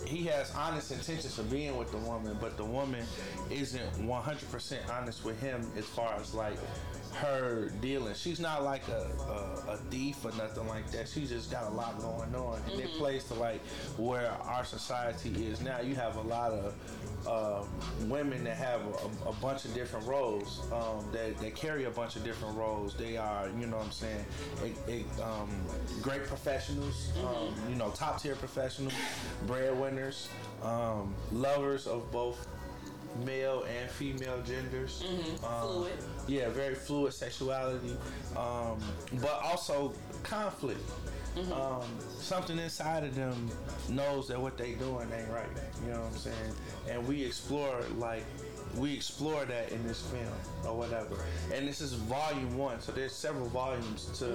he 0.07 0.25
has 0.25 0.53
honest 0.55 0.93
intentions 0.93 1.39
of 1.39 1.51
being 1.51 1.77
with 1.77 1.91
the 1.91 1.99
woman, 1.99 2.37
but 2.41 2.57
the 2.57 2.65
woman 2.65 3.05
isn't 3.51 3.93
100% 3.99 4.77
honest 4.91 5.25
with 5.25 5.41
him 5.41 5.71
as 5.77 5.85
far 5.85 6.15
as 6.15 6.35
like 6.35 6.57
her 7.17 7.71
dealing. 7.81 8.15
She's 8.15 8.41
not 8.41 8.63
like 8.65 8.87
a, 8.89 9.09
a, 9.69 9.73
a 9.73 9.77
thief 9.91 10.25
or 10.25 10.33
nothing 10.37 10.67
like 10.69 10.91
that. 10.93 11.09
She 11.09 11.27
just 11.27 11.51
got 11.51 11.65
a 11.65 11.75
lot 11.75 11.99
going 11.99 12.35
on. 12.35 12.61
And 12.71 12.81
it 12.81 12.91
plays 12.99 13.25
to 13.25 13.35
like 13.35 13.65
where 13.97 14.31
our 14.31 14.65
society 14.65 15.47
is 15.47 15.61
now. 15.61 15.81
You 15.81 15.95
have 15.95 16.17
a 16.17 16.23
lot 16.23 16.53
of 16.53 16.75
um, 17.27 18.09
women 18.09 18.45
that 18.45 18.57
have 18.57 18.81
a, 18.81 19.29
a 19.29 19.33
bunch 19.35 19.65
of 19.65 19.75
different 19.75 20.07
roles. 20.07 20.63
Um, 20.73 21.05
that, 21.13 21.37
that 21.39 21.55
carry 21.55 21.85
a 21.85 21.91
bunch 21.91 22.17
of 22.17 22.25
different 22.25 22.57
roles. 22.57 22.95
They 22.95 23.17
are, 23.17 23.49
you 23.59 23.67
know 23.67 23.79
what 23.79 23.87
I'm 23.87 23.93
saying, 23.93 24.25
um, 25.23 25.49
great 26.03 26.25
professionals, 26.25 27.13
um, 27.25 27.55
you 27.69 27.77
know, 27.77 27.91
top 27.91 28.21
tier 28.21 28.37
professionals, 28.37 28.93
breadwinners, 29.47 30.29
um, 30.63 31.15
lovers 31.33 31.87
of 31.87 32.11
both 32.11 32.47
male 33.25 33.65
and 33.81 33.91
female 33.91 34.43
genders. 34.43 35.03
Um, 35.45 35.63
Fluid. 35.63 35.93
Yeah, 36.27 36.49
very 36.51 36.75
fluid 36.75 37.13
sexuality, 37.13 37.97
um, 38.37 38.79
but 39.21 39.41
also 39.43 39.93
conflict. 40.23 40.81
Um, 41.53 41.83
something 42.19 42.59
inside 42.59 43.05
of 43.05 43.15
them 43.15 43.51
knows 43.91 44.27
that 44.29 44.41
what 44.41 44.57
they 44.57 44.73
doing 44.73 45.09
ain't 45.13 45.29
right. 45.29 45.47
You 45.85 45.93
know 45.93 46.01
what 46.01 46.13
I'm 46.13 46.17
saying? 46.17 46.53
And 46.89 47.07
we 47.07 47.23
explore 47.25 47.79
like 47.99 48.25
we 48.77 48.93
explore 48.95 49.45
that 49.45 49.73
in 49.73 49.87
this 49.87 50.01
film 50.03 50.25
or 50.65 50.77
whatever. 50.77 51.17
And 51.53 51.67
this 51.67 51.81
is 51.81 51.93
volume 51.95 52.57
one, 52.57 52.81
so 52.81 52.93
there's 52.93 53.13
several 53.13 53.47
volumes 53.49 54.07
to 54.19 54.27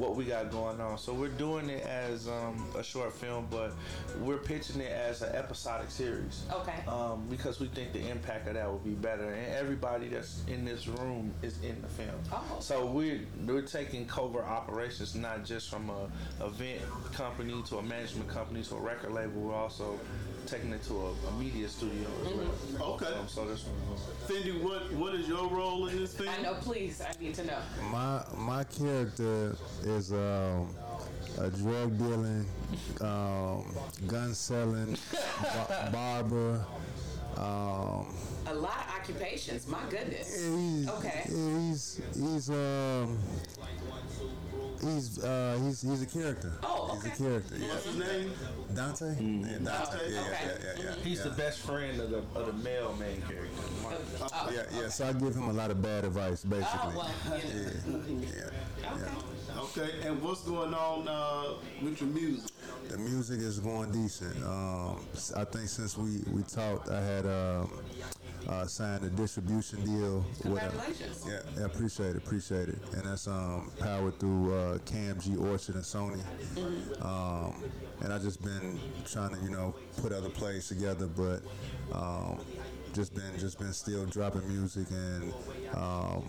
what 0.00 0.16
we 0.16 0.24
got 0.24 0.50
going 0.50 0.80
on. 0.80 0.98
So 0.98 1.12
we're 1.12 1.28
doing 1.28 1.70
it 1.70 1.84
as 1.86 2.28
um, 2.28 2.66
a 2.76 2.82
short 2.82 3.12
film, 3.12 3.46
but 3.50 3.72
we're 4.20 4.38
pitching 4.38 4.80
it 4.80 4.92
as 4.92 5.22
an 5.22 5.34
episodic 5.34 5.90
series 5.90 6.44
Okay. 6.52 6.84
um, 6.88 7.26
because 7.30 7.60
we 7.60 7.68
think 7.68 7.92
the 7.92 8.08
impact 8.08 8.48
of 8.48 8.54
that 8.54 8.66
will 8.70 8.78
be 8.78 8.90
better. 8.90 9.30
And 9.32 9.54
everybody 9.54 10.08
that's 10.08 10.42
in 10.48 10.64
this 10.64 10.86
room 10.86 11.32
is 11.42 11.58
in 11.62 11.80
the 11.80 11.88
film. 11.88 12.10
Oh. 12.32 12.42
So 12.60 12.86
we're 12.86 13.20
we're 13.46 13.62
taking 13.62 14.06
covert 14.06 14.44
operations 14.44 15.14
not 15.14 15.44
just 15.44 15.70
from 15.70 15.90
a 15.90 16.44
event 16.44 16.82
company 17.12 17.62
to 17.68 17.78
a 17.78 17.82
management 17.82 18.28
company 18.28 18.62
to 18.62 18.74
a 18.76 18.80
record 18.80 19.12
label. 19.12 19.40
We're 19.40 19.54
also 19.54 19.98
taking 20.46 20.72
it 20.72 20.82
to 20.84 20.94
a, 20.94 21.28
a 21.28 21.32
media 21.38 21.68
studio 21.68 22.08
as 22.26 22.32
well. 22.78 22.92
Okay. 22.94 23.06
Um, 23.06 23.28
so 23.28 23.46
this 23.46 23.64
one. 23.64 23.98
Fendi, 24.28 24.60
what 24.62 24.92
what 24.94 25.14
is 25.14 25.28
your 25.28 25.48
role 25.48 25.88
in 25.88 25.96
this 25.98 26.14
film? 26.14 26.28
I 26.28 26.42
know. 26.42 26.54
Please, 26.54 27.00
I 27.00 27.12
need 27.22 27.34
to 27.34 27.44
know. 27.44 27.58
My 27.90 28.24
my 28.36 28.64
character 28.64 29.56
is 29.84 30.12
um, 30.12 30.74
a 31.38 31.50
drug 31.50 31.98
dealing, 31.98 32.46
um, 33.00 33.74
gun 34.06 34.34
selling, 34.34 34.96
ba- 35.42 35.90
barber. 35.92 36.64
Um, 37.36 38.14
A 38.46 38.54
lot 38.54 38.86
of 38.86 38.94
occupations. 38.98 39.66
My 39.66 39.82
goodness. 39.90 40.42
he's, 40.42 40.88
Okay. 40.88 41.22
He's 41.26 42.00
he's 42.14 42.48
um 42.48 43.18
he's 44.80 45.22
uh 45.22 45.58
he's 45.62 45.82
he's 45.82 46.02
a 46.02 46.06
character. 46.06 46.52
Oh, 46.62 46.94
He's 46.94 47.04
okay. 47.06 47.12
a 47.12 47.16
character. 47.28 47.54
Yeah. 47.58 47.68
What's 47.68 47.84
his 47.86 47.96
name? 47.96 48.32
Dante. 48.74 49.06
Yeah, 49.06 49.58
Dante. 49.58 49.96
Okay. 49.96 50.12
Yeah, 50.12 50.20
Okay. 50.20 50.30
yeah, 50.44 50.72
yeah, 50.76 50.82
yeah, 50.84 50.94
He's 51.02 51.18
yeah. 51.18 51.24
the 51.24 51.30
best 51.30 51.58
friend 51.60 52.00
of 52.00 52.10
the, 52.10 52.18
of 52.34 52.46
the 52.46 52.52
male 52.64 52.94
main 52.98 53.22
character. 53.22 53.48
Mark. 53.82 53.94
Oh, 54.20 54.50
Yeah, 54.52 54.62
yeah. 54.80 54.88
So 54.88 55.06
I 55.08 55.12
give 55.12 55.34
him 55.34 55.48
a 55.48 55.52
lot 55.52 55.70
of 55.70 55.82
bad 55.82 56.04
advice, 56.04 56.44
basically. 56.44 56.94
Oh, 56.96 57.10
well, 57.28 57.38
you. 57.38 57.70
Yeah, 58.20 58.28
yeah, 58.80 58.92
Okay. 58.92 59.02
yeah. 59.02 59.60
Okay, 59.60 60.08
and 60.08 60.20
what's 60.22 60.42
going 60.42 60.74
on 60.74 61.08
uh, 61.08 61.54
with 61.82 62.00
your 62.00 62.10
music? 62.10 62.50
The 62.88 62.98
music 62.98 63.40
is 63.40 63.58
going 63.58 63.90
decent. 63.90 64.36
Um, 64.44 65.04
s- 65.14 65.32
I 65.36 65.44
think 65.44 65.68
since 65.68 65.96
we 65.96 66.22
we 66.30 66.42
talked, 66.42 66.88
I 66.90 67.00
had 67.02 67.24
um, 67.26 67.70
uh, 68.48 68.66
signed 68.66 69.04
a 69.04 69.10
distribution 69.10 69.84
deal. 69.84 70.18
With 70.18 70.42
Congratulations. 70.42 71.24
yeah, 71.28 71.40
yeah, 71.58 71.64
appreciate 71.64 72.10
it, 72.10 72.16
appreciate 72.16 72.68
it. 72.68 72.78
And 72.92 73.02
that's 73.04 73.26
um, 73.26 73.70
powered 73.78 74.18
through 74.18 74.54
uh, 74.54 74.78
KMG 74.78 75.40
Orchard 75.40 75.74
and 75.74 75.84
Sony. 75.84 76.22
Um, 77.04 77.64
and 78.02 78.12
I 78.12 78.18
just 78.18 78.42
been 78.42 78.78
trying 79.04 79.34
to, 79.34 79.40
you 79.42 79.50
know, 79.50 79.74
put 80.00 80.12
other 80.12 80.28
plays 80.30 80.68
together, 80.68 81.06
but 81.06 81.40
um, 81.92 82.38
just 82.94 83.14
been 83.14 83.38
just 83.38 83.58
been 83.58 83.72
still 83.72 84.04
dropping 84.06 84.46
music 84.48 84.86
and. 84.90 85.32
Um, 85.74 86.24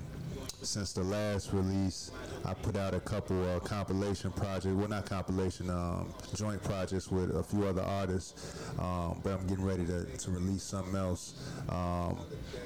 since 0.61 0.93
the 0.93 1.03
last 1.03 1.53
release, 1.53 2.11
I 2.43 2.53
put 2.53 2.75
out 2.75 2.93
a 2.93 2.99
couple 2.99 3.37
uh, 3.49 3.59
compilation 3.59 4.31
projects. 4.31 4.73
Well, 4.73 4.87
not 4.87 5.05
compilation, 5.05 5.69
um, 5.69 6.13
joint 6.35 6.63
projects 6.63 7.11
with 7.11 7.35
a 7.35 7.43
few 7.43 7.65
other 7.65 7.83
artists. 7.83 8.55
Um, 8.79 9.19
but 9.23 9.33
I'm 9.33 9.47
getting 9.47 9.65
ready 9.65 9.85
to, 9.85 10.05
to 10.05 10.31
release 10.31 10.63
something 10.63 10.95
else. 10.95 11.33
Um, 11.69 12.17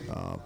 uh, 0.10 0.38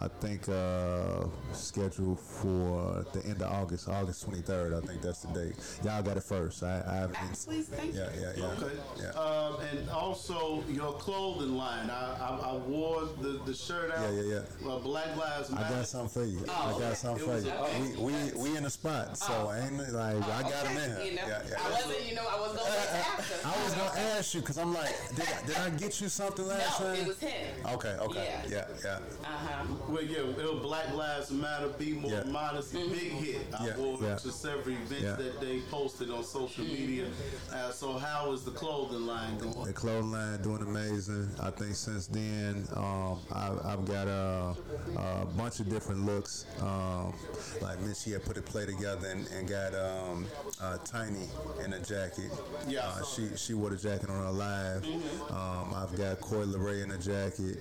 I 0.00 0.08
think 0.20 0.48
uh, 0.48 1.24
scheduled 1.52 2.20
for 2.20 3.04
the 3.12 3.24
end 3.24 3.42
of 3.42 3.50
August, 3.52 3.88
August 3.88 4.28
23rd. 4.30 4.82
I 4.82 4.86
think 4.86 5.02
that's 5.02 5.22
the 5.22 5.32
date. 5.32 5.54
Y'all 5.84 6.02
got 6.02 6.16
it 6.16 6.22
first. 6.22 6.62
I, 6.62 6.82
I 6.86 6.94
haven't. 6.96 7.16
Please, 7.44 7.66
thank 7.68 7.94
you. 7.94 8.00
Yeah, 8.00 8.08
yeah, 8.20 8.32
yeah. 8.36 8.44
Okay. 8.62 8.74
Yeah. 9.00 9.08
Um, 9.20 9.56
and 9.72 9.88
also 9.90 10.62
your 10.68 10.92
clothing 10.94 11.56
line. 11.56 11.90
I, 11.90 12.16
I, 12.20 12.50
I 12.52 12.56
wore 12.56 13.08
the, 13.20 13.40
the 13.44 13.54
shirt 13.54 13.90
out. 13.92 14.12
Yeah, 14.12 14.20
yeah, 14.20 14.40
yeah. 14.62 14.68
Uh, 14.70 14.78
Black 14.78 15.16
Lives 15.16 15.50
Matter. 15.50 15.60
I 15.64 15.68
Matter. 15.68 15.76
got 15.76 15.86
something 15.88 16.22
for 16.22 16.28
you. 16.28 16.44
Oh, 16.48 16.74
I 16.76 16.80
got 16.80 16.96
something 16.96 17.24
for 17.26 17.38
you. 17.38 17.50
a- 17.50 18.02
We, 18.02 18.12
we 18.12 18.32
we 18.50 18.56
in 18.56 18.62
the 18.64 18.70
spot, 18.70 19.16
so 19.18 19.48
Oh. 19.48 19.54
ain't 19.54 19.80
it 19.80 19.92
like 19.92 20.16
I 20.22 20.42
got 20.42 20.66
him 20.66 20.76
in 20.78 21.06
You 21.06 21.14
know, 21.16 21.22
Yeah, 21.26 21.42
yeah. 21.48 21.56
I 21.64 21.70
wasn't. 21.70 22.08
You 22.08 22.14
know, 22.14 22.26
I 22.28 22.40
was 22.40 22.52
going 22.56 22.66
to 22.66 22.78
wait 22.78 22.88
to 22.88 22.96
ask. 22.96 23.44
I 23.46 23.64
was 23.64 23.96
ask 24.18 24.34
you 24.34 24.40
because 24.40 24.58
I'm 24.58 24.74
like, 24.74 24.94
did 25.14 25.24
I, 25.28 25.46
did 25.46 25.56
I 25.56 25.70
get 25.70 26.00
you 26.00 26.08
something 26.08 26.46
last 26.46 26.80
no, 26.80 26.86
time? 26.86 26.96
it 26.96 27.06
was 27.08 27.18
him. 27.18 27.66
Okay, 27.74 27.96
okay, 28.00 28.34
yeah, 28.48 28.64
yeah. 28.84 28.98
Uh 29.24 29.28
huh. 29.28 29.64
Well, 29.86 30.02
yeah, 30.02 30.18
it 30.18 30.36
was 30.36 30.60
Black 30.62 30.92
Lives 30.94 31.30
Matter, 31.30 31.68
Be 31.68 31.92
More 31.92 32.10
Yeah. 32.10 32.22
Modest, 32.24 32.74
Mm-hmm. 32.74 32.92
big 32.92 33.12
hit. 33.12 33.46
I 33.58 33.66
Yeah, 33.68 33.76
wore 33.76 33.98
yeah. 34.02 34.14
it 34.14 34.18
to 34.20 34.32
several 34.32 34.74
events 34.76 35.02
Yeah. 35.02 35.14
that 35.16 35.40
they 35.40 35.60
posted 35.70 36.10
on 36.10 36.24
social 36.24 36.64
Mm-hmm. 36.64 36.74
media. 36.74 37.06
Uh, 37.52 37.70
so 37.70 37.92
how 37.98 38.32
is 38.32 38.44
the 38.44 38.50
clothing 38.50 39.06
line 39.06 39.38
going? 39.38 39.64
The 39.64 39.72
clothing 39.72 40.12
line 40.12 40.42
doing 40.42 40.62
amazing. 40.62 41.30
I 41.40 41.50
think 41.50 41.74
since 41.74 42.06
then, 42.06 42.66
um, 42.74 43.20
I, 43.32 43.50
I've 43.64 43.84
got 43.86 44.08
a, 44.08 44.54
a 44.96 45.26
bunch 45.36 45.60
of 45.60 45.68
different 45.70 46.04
looks. 46.04 46.44
Um, 46.60 47.14
like 47.62 47.80
Miss 47.80 48.04
had 48.04 48.24
put 48.24 48.36
a 48.36 48.42
play 48.42 48.66
together 48.66 49.08
and, 49.08 49.26
and 49.28 49.48
got 49.48 49.74
um, 49.74 50.26
uh, 50.60 50.76
Tiny 50.84 51.28
in 51.64 51.72
a 51.72 51.80
jacket. 51.80 52.30
Yeah, 52.66 52.86
uh, 52.88 53.04
she 53.04 53.28
she 53.36 53.54
wore 53.54 53.70
the 53.70 53.76
jacket 53.76 54.10
on 54.10 54.22
her 54.24 54.30
live. 54.30 54.84
Um, 55.30 55.74
I've 55.74 55.96
got 55.96 56.20
Coi 56.20 56.44
Leray 56.44 56.82
in 56.84 56.90
a 56.90 56.98
jacket. 56.98 57.58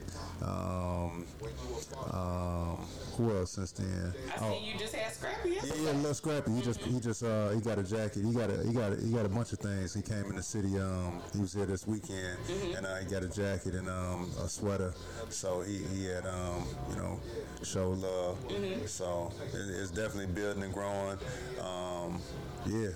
Um, 2.12 2.18
um, 2.20 2.78
who 3.18 3.36
else 3.36 3.52
since 3.52 3.72
then? 3.72 4.14
I 4.36 4.40
see 4.40 4.66
you 4.72 4.78
just 4.78 4.94
had 4.94 5.12
Scrappy 5.12 5.50
Yeah, 5.50 5.56
yesterday. 5.56 5.84
yeah, 5.86 5.92
Lil 5.92 6.14
Scrappy. 6.14 6.52
He 6.52 6.62
just 6.62 6.80
he 6.82 7.00
just 7.00 7.24
uh 7.24 7.50
he 7.50 7.60
got 7.62 7.80
a 7.80 7.84
jacket. 7.84 8.24
He 8.24 8.32
got 8.34 8.50
a 8.50 8.64
he 8.64 8.74
got 8.74 8.94
a, 8.94 8.96
he 9.02 9.12
got 9.12 9.26
a 9.26 9.30
bunch 9.30 9.54
of 9.54 9.60
things. 9.60 9.94
He 9.94 10.02
came 10.02 10.26
in 10.26 10.36
the 10.36 10.44
city. 10.44 10.78
Um, 10.80 11.22
he 11.34 11.40
was 11.40 11.54
here 11.54 11.66
this 11.66 11.88
weekend, 11.88 12.38
and 12.76 12.86
uh, 12.86 12.98
he 12.98 13.06
got 13.06 13.24
a 13.24 13.28
jacket 13.30 13.74
and 13.74 13.90
um 13.90 14.30
a 14.44 14.48
sweater. 14.48 14.94
So 15.30 15.62
he 15.62 15.80
he 15.96 16.06
had 16.06 16.26
um 16.28 16.68
you 16.92 16.96
know 16.98 17.20
show 17.64 17.90
love. 17.92 18.38
So 18.86 19.32
it, 19.54 19.58
it's 19.82 19.92
definitely 19.92 20.28
building 20.28 20.64
and 20.64 20.74
growing. 20.74 21.18
Um, 21.60 22.22
yeah. 22.68 22.90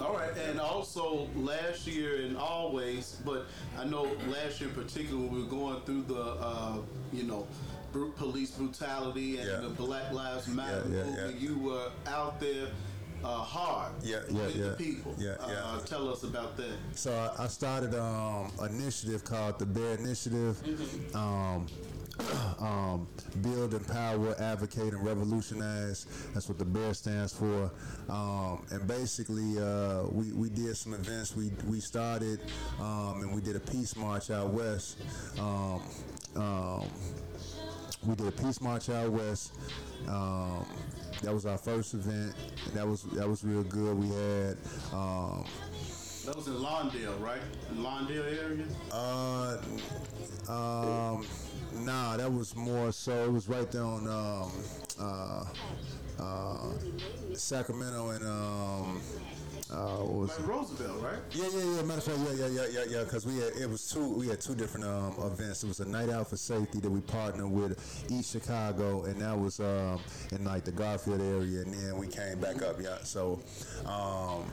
All 0.00 0.12
right, 0.14 0.36
and 0.48 0.58
also 0.58 1.28
last 1.36 1.86
year 1.86 2.22
and 2.22 2.36
always, 2.36 3.20
but 3.24 3.46
I 3.78 3.84
know 3.84 4.10
last 4.26 4.60
year 4.60 4.68
in 4.68 4.74
particular 4.74 5.20
when 5.20 5.32
we 5.32 5.42
were 5.44 5.48
going 5.48 5.80
through 5.82 6.02
the, 6.08 6.20
uh, 6.20 6.78
you 7.12 7.22
know, 7.22 7.46
police 8.02 8.50
brutality 8.52 9.38
and 9.38 9.48
Yeah. 9.48 9.56
the 9.60 9.68
Black 9.70 10.12
Lives 10.12 10.48
Matter 10.48 10.84
Yeah, 10.88 10.96
yeah, 10.96 11.04
movement, 11.04 11.34
yeah. 11.40 11.48
you 11.48 11.58
were 11.58 11.90
out 12.06 12.40
there 12.40 12.68
uh, 13.22 13.38
hard 13.38 13.92
Yeah, 14.02 14.18
yeah, 14.28 14.42
with 14.46 14.56
yeah. 14.56 14.64
the 14.68 14.76
people. 14.76 15.14
Yeah, 15.18 15.36
Uh, 15.40 15.80
tell 15.80 16.08
us 16.10 16.24
about 16.24 16.56
that. 16.58 16.76
So 16.94 17.10
I, 17.38 17.44
I 17.44 17.46
started 17.46 17.94
um, 17.94 18.50
an 18.60 18.74
initiative 18.78 19.24
called 19.24 19.58
the 19.58 19.64
Bear 19.66 19.96
Initiative. 19.96 20.60
Um, 21.14 21.66
um, 22.60 23.08
build, 23.42 23.74
empower, 23.74 24.40
advocate, 24.40 24.92
and 24.94 25.04
revolutionize. 25.04 26.06
That's 26.32 26.48
what 26.48 26.58
the 26.58 26.64
Bear 26.64 26.94
stands 26.94 27.32
for. 27.32 27.72
Um, 28.08 28.64
and 28.70 28.86
basically, 28.86 29.58
uh, 29.58 30.04
we, 30.12 30.30
we 30.32 30.48
did 30.48 30.76
some 30.76 30.94
events. 30.94 31.34
We 31.34 31.50
we 31.66 31.80
started 31.80 32.40
um, 32.78 33.22
and 33.22 33.34
we 33.34 33.40
did 33.40 33.56
a 33.56 33.60
peace 33.60 33.96
march 33.96 34.30
out 34.30 34.50
west. 34.52 34.98
We 38.06 38.14
did 38.14 38.26
a 38.26 38.32
peace 38.32 38.60
march 38.60 38.90
out 38.90 39.10
west. 39.10 39.52
Um, 40.08 40.66
that 41.22 41.32
was 41.32 41.46
our 41.46 41.56
first 41.56 41.94
event. 41.94 42.34
That 42.74 42.86
was 42.86 43.04
that 43.14 43.28
was 43.28 43.44
real 43.44 43.62
good. 43.62 43.98
We 43.98 44.08
had 44.08 44.56
um, 44.92 45.44
That 46.26 46.36
was 46.36 46.46
in 46.48 46.54
Lawndale, 46.54 47.18
right? 47.20 47.40
In 47.70 47.78
Lawndale 47.78 48.38
area? 48.42 48.64
uh, 48.92 49.56
um, 50.52 51.26
nah, 51.84 52.16
that 52.18 52.30
was 52.30 52.54
more 52.54 52.92
so. 52.92 53.24
It 53.24 53.32
was 53.32 53.48
right 53.48 53.70
there 53.70 53.82
on 53.84 54.06
um, 54.06 54.52
uh, 55.00 55.44
uh, 56.22 56.72
Sacramento 57.32 58.10
and 58.10 58.24
um, 58.26 59.00
uh, 59.70 59.96
what 60.04 60.12
was 60.12 60.38
it? 60.38 60.44
Roosevelt, 60.44 61.02
right? 61.02 61.18
Yeah, 61.32 61.48
yeah, 61.54 61.76
yeah. 61.76 61.82
Matter 61.82 61.98
of 61.98 62.04
fact, 62.04 62.18
yeah, 62.18 62.46
yeah, 62.46 62.48
yeah, 62.48 62.66
yeah, 62.70 62.84
yeah. 62.88 63.04
Because 63.04 63.24
we 63.24 63.38
had 63.38 63.52
it 63.56 63.68
was 63.68 63.88
two. 63.88 64.06
We 64.06 64.28
had 64.28 64.40
two 64.40 64.54
different 64.54 64.86
um, 64.86 65.14
events. 65.24 65.64
It 65.64 65.68
was 65.68 65.80
a 65.80 65.88
night 65.88 66.10
out 66.10 66.28
for 66.28 66.36
safety 66.36 66.80
that 66.80 66.90
we 66.90 67.00
partnered 67.00 67.50
with 67.50 68.04
East 68.10 68.32
Chicago, 68.32 69.04
and 69.04 69.20
that 69.22 69.38
was 69.38 69.60
um, 69.60 70.00
in 70.32 70.44
like 70.44 70.64
the 70.64 70.72
Garfield 70.72 71.22
area, 71.22 71.62
and 71.62 71.72
then 71.72 71.96
we 71.96 72.06
came 72.08 72.38
back 72.40 72.62
up. 72.62 72.76
Yeah. 72.80 72.98
So, 73.04 73.40
um, 73.86 74.52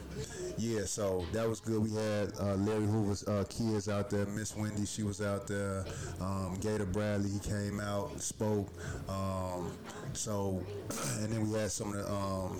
yeah. 0.57 0.85
So 0.85 1.25
that 1.33 1.47
was 1.47 1.59
good. 1.59 1.83
We 1.83 1.91
had 1.91 2.31
uh, 2.39 2.55
Larry 2.55 2.85
Hoover's 2.85 3.27
uh, 3.27 3.43
kids 3.49 3.89
out 3.89 4.09
there. 4.09 4.25
Miss 4.27 4.55
Wendy, 4.55 4.85
she 4.85 5.03
was 5.03 5.21
out 5.21 5.45
there. 5.45 5.83
Um, 6.21 6.57
Gator 6.61 6.85
Bradley, 6.85 7.31
he 7.31 7.39
came 7.39 7.81
out, 7.81 8.11
and 8.11 8.21
spoke. 8.21 8.69
Um, 9.09 9.73
so, 10.13 10.63
and 11.19 11.31
then 11.33 11.49
we 11.49 11.59
had 11.59 11.71
some 11.71 11.93
of 11.93 11.95
the 11.95 12.11
um, 12.11 12.59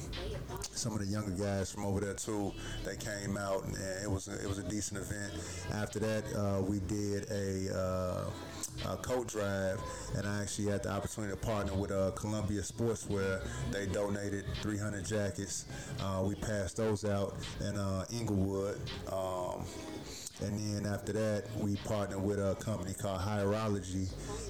some 0.73 0.93
of 0.93 0.99
the 0.99 1.05
younger 1.05 1.31
guys 1.31 1.71
from 1.71 1.85
over 1.85 2.01
there 2.01 2.13
too. 2.13 2.40
They 2.85 2.95
came 2.95 3.37
out, 3.37 3.63
and 3.65 3.75
it 4.03 4.09
was 4.09 4.27
a, 4.27 4.33
it 4.33 4.47
was 4.47 4.57
a 4.57 4.63
decent 4.63 4.99
event. 4.99 5.33
After 5.73 5.99
that, 5.99 6.23
uh, 6.35 6.61
we 6.61 6.79
did 6.81 7.29
a, 7.31 7.77
uh, 7.77 8.93
a 8.93 8.97
coat 8.97 9.27
drive, 9.27 9.79
and 10.15 10.27
I 10.27 10.41
actually 10.41 10.71
had 10.71 10.83
the 10.83 10.91
opportunity 10.91 11.33
to 11.33 11.37
partner 11.37 11.73
with 11.73 11.91
uh, 11.91 12.11
Columbia 12.11 12.61
Sportswear. 12.61 13.41
They 13.71 13.85
donated 13.85 14.45
300 14.61 15.05
jackets. 15.05 15.65
Uh, 16.01 16.23
we 16.25 16.35
passed 16.35 16.77
those 16.77 17.05
out 17.05 17.35
in 17.59 17.77
uh, 17.77 18.05
Englewood. 18.13 18.79
Um, 19.11 19.65
and 20.41 20.57
then 20.59 20.91
after 20.91 21.13
that, 21.13 21.43
we 21.59 21.75
partnered 21.85 22.21
with 22.21 22.39
a 22.39 22.55
company 22.55 22.93
called 22.93 23.21
Hierology, 23.21 24.07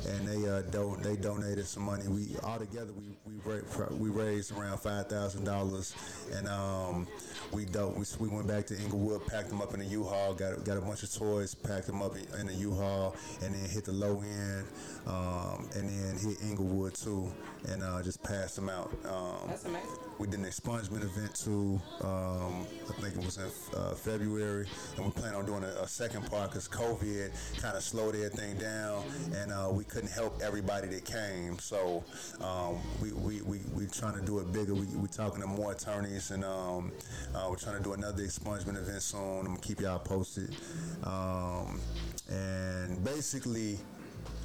and 0.09 0.27
they 0.27 0.49
uh, 0.49 0.61
do- 0.63 0.97
they 1.01 1.15
donated 1.15 1.65
some 1.67 1.83
money. 1.83 2.07
We 2.07 2.35
all 2.43 2.59
together 2.59 2.91
we 2.93 3.15
we, 3.25 3.41
ra- 3.45 3.87
we 3.91 4.09
raised 4.09 4.51
around 4.51 4.77
five 4.79 5.07
thousand 5.07 5.43
dollars, 5.45 5.95
and 6.33 6.47
um, 6.47 7.07
we, 7.51 7.65
do- 7.65 7.93
we 7.97 8.05
we 8.19 8.27
went 8.33 8.47
back 8.47 8.65
to 8.67 8.77
Englewood, 8.79 9.25
packed 9.27 9.49
them 9.49 9.61
up 9.61 9.73
in 9.73 9.81
a 9.81 9.85
U-Haul, 9.85 10.33
got 10.33 10.63
got 10.63 10.77
a 10.77 10.81
bunch 10.81 11.03
of 11.03 11.13
toys, 11.13 11.53
packed 11.55 11.87
them 11.87 12.01
up 12.01 12.13
in, 12.39 12.49
a 12.49 12.53
U-Haul, 12.53 13.15
and 13.43 13.53
then 13.53 13.69
hit 13.69 13.85
the 13.85 13.91
low 13.91 14.21
end, 14.21 14.65
um, 15.07 15.67
and 15.75 15.89
then 15.89 16.17
hit 16.17 16.37
Englewood 16.43 16.93
too, 16.93 17.31
and 17.67 17.83
uh, 17.83 18.01
just 18.01 18.21
passed 18.23 18.55
them 18.55 18.69
out. 18.69 18.91
Um, 19.05 19.47
That's 19.49 19.65
amazing. 19.65 19.89
We 20.21 20.27
did 20.27 20.39
an 20.39 20.45
expungement 20.45 21.03
event 21.03 21.33
too. 21.33 21.81
Um, 22.01 22.67
I 22.87 22.93
think 23.01 23.15
it 23.15 23.25
was 23.25 23.37
in 23.37 23.49
uh, 23.75 23.95
February, 23.95 24.67
and 24.95 25.05
we 25.05 25.11
plan 25.11 25.33
on 25.33 25.47
doing 25.47 25.63
a, 25.63 25.81
a 25.81 25.87
second 25.87 26.29
part 26.29 26.51
because 26.51 26.67
COVID 26.67 27.31
kind 27.59 27.75
of 27.75 27.81
slowed 27.81 28.15
everything 28.15 28.55
down, 28.57 29.03
and 29.35 29.51
uh, 29.51 29.69
we 29.71 29.83
couldn't 29.83 30.11
help 30.11 30.39
everybody 30.43 30.87
that 30.89 31.05
came. 31.05 31.57
So 31.57 32.03
um, 32.39 32.77
we 33.01 33.11
we 33.13 33.41
we 33.41 33.61
we 33.73 33.87
trying 33.87 34.13
to 34.13 34.23
do 34.23 34.37
it 34.37 34.53
bigger. 34.53 34.75
We 34.75 34.85
we 34.95 35.07
talking 35.07 35.41
to 35.41 35.47
more 35.47 35.71
attorneys, 35.71 36.29
and 36.29 36.45
um, 36.45 36.91
uh, 37.33 37.47
we're 37.49 37.55
trying 37.55 37.77
to 37.77 37.83
do 37.83 37.93
another 37.93 38.21
expungement 38.21 38.77
event 38.77 39.01
soon. 39.01 39.39
I'm 39.39 39.45
gonna 39.45 39.59
keep 39.59 39.81
y'all 39.81 39.97
posted. 39.97 40.55
Um, 41.03 41.81
and 42.29 43.03
basically, 43.03 43.79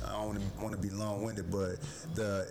I 0.07 0.13
don't 0.13 0.41
want 0.59 0.75
to 0.75 0.81
be 0.81 0.89
long-winded, 0.89 1.51
but 1.51 1.77
the 2.15 2.51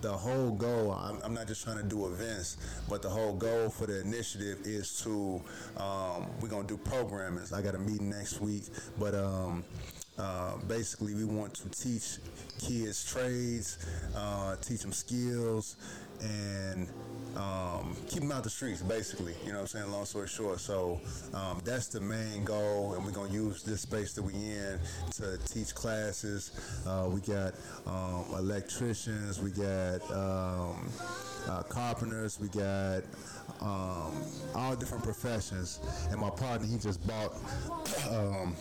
the 0.00 0.12
whole 0.12 0.50
goal 0.52 0.92
I'm, 0.92 1.20
I'm 1.22 1.34
not 1.34 1.46
just 1.46 1.64
trying 1.64 1.78
to 1.78 1.82
do 1.82 2.06
events 2.06 2.56
but 2.88 3.02
the 3.02 3.08
whole 3.08 3.34
goal 3.34 3.68
for 3.68 3.86
the 3.86 4.00
initiative 4.00 4.58
is 4.64 5.00
to 5.02 5.42
um, 5.76 6.26
we're 6.40 6.48
to 6.66 6.66
do 6.66 6.76
programming. 6.76 7.44
I 7.54 7.62
got 7.62 7.74
a 7.74 7.78
meeting 7.78 8.10
next 8.10 8.40
week 8.40 8.64
but 8.98 9.14
um, 9.14 9.64
uh, 10.18 10.56
basically 10.66 11.14
we 11.14 11.24
want 11.24 11.54
to 11.54 11.68
teach 11.70 12.18
kids 12.58 13.04
trades 13.04 13.78
uh, 14.16 14.56
teach 14.56 14.80
them 14.80 14.92
skills 14.92 15.76
and 16.20 16.88
um, 17.36 17.96
keep 18.08 18.20
them 18.20 18.32
out 18.32 18.42
the 18.42 18.50
streets 18.50 18.82
basically. 18.82 19.34
You 19.44 19.52
know 19.52 19.60
what 19.60 19.74
i'm 19.74 19.80
saying? 19.80 19.92
Long 19.92 20.04
story 20.04 20.26
short. 20.26 20.58
So 20.60 21.00
um, 21.32 21.60
that's 21.64 21.88
the 21.88 22.00
main 22.00 22.44
goal 22.44 22.94
and 22.94 23.04
we're 23.04 23.12
going 23.12 23.30
to 23.30 23.34
use 23.34 23.62
this 23.62 23.82
space 23.82 24.14
that 24.14 24.22
we 24.22 24.32
in 24.34 24.78
to 25.12 25.38
teach 25.46 25.74
classes. 25.74 26.50
Uh, 26.86 27.08
we 27.12 27.20
got 27.20 27.54
um, 27.86 28.24
electricians 28.36 29.40
we 29.40 29.50
got 29.50 30.02
um, 30.10 30.88
uh, 31.48 31.62
carpenters 31.68 32.38
we 32.40 32.48
got 32.48 33.02
um, 33.60 34.12
all 34.54 34.76
different 34.76 35.02
professions 35.04 35.80
and 36.10 36.20
my 36.20 36.30
partner 36.30 36.66
he 36.66 36.78
just 36.78 37.04
bought 37.06 37.32
um, 38.10 38.54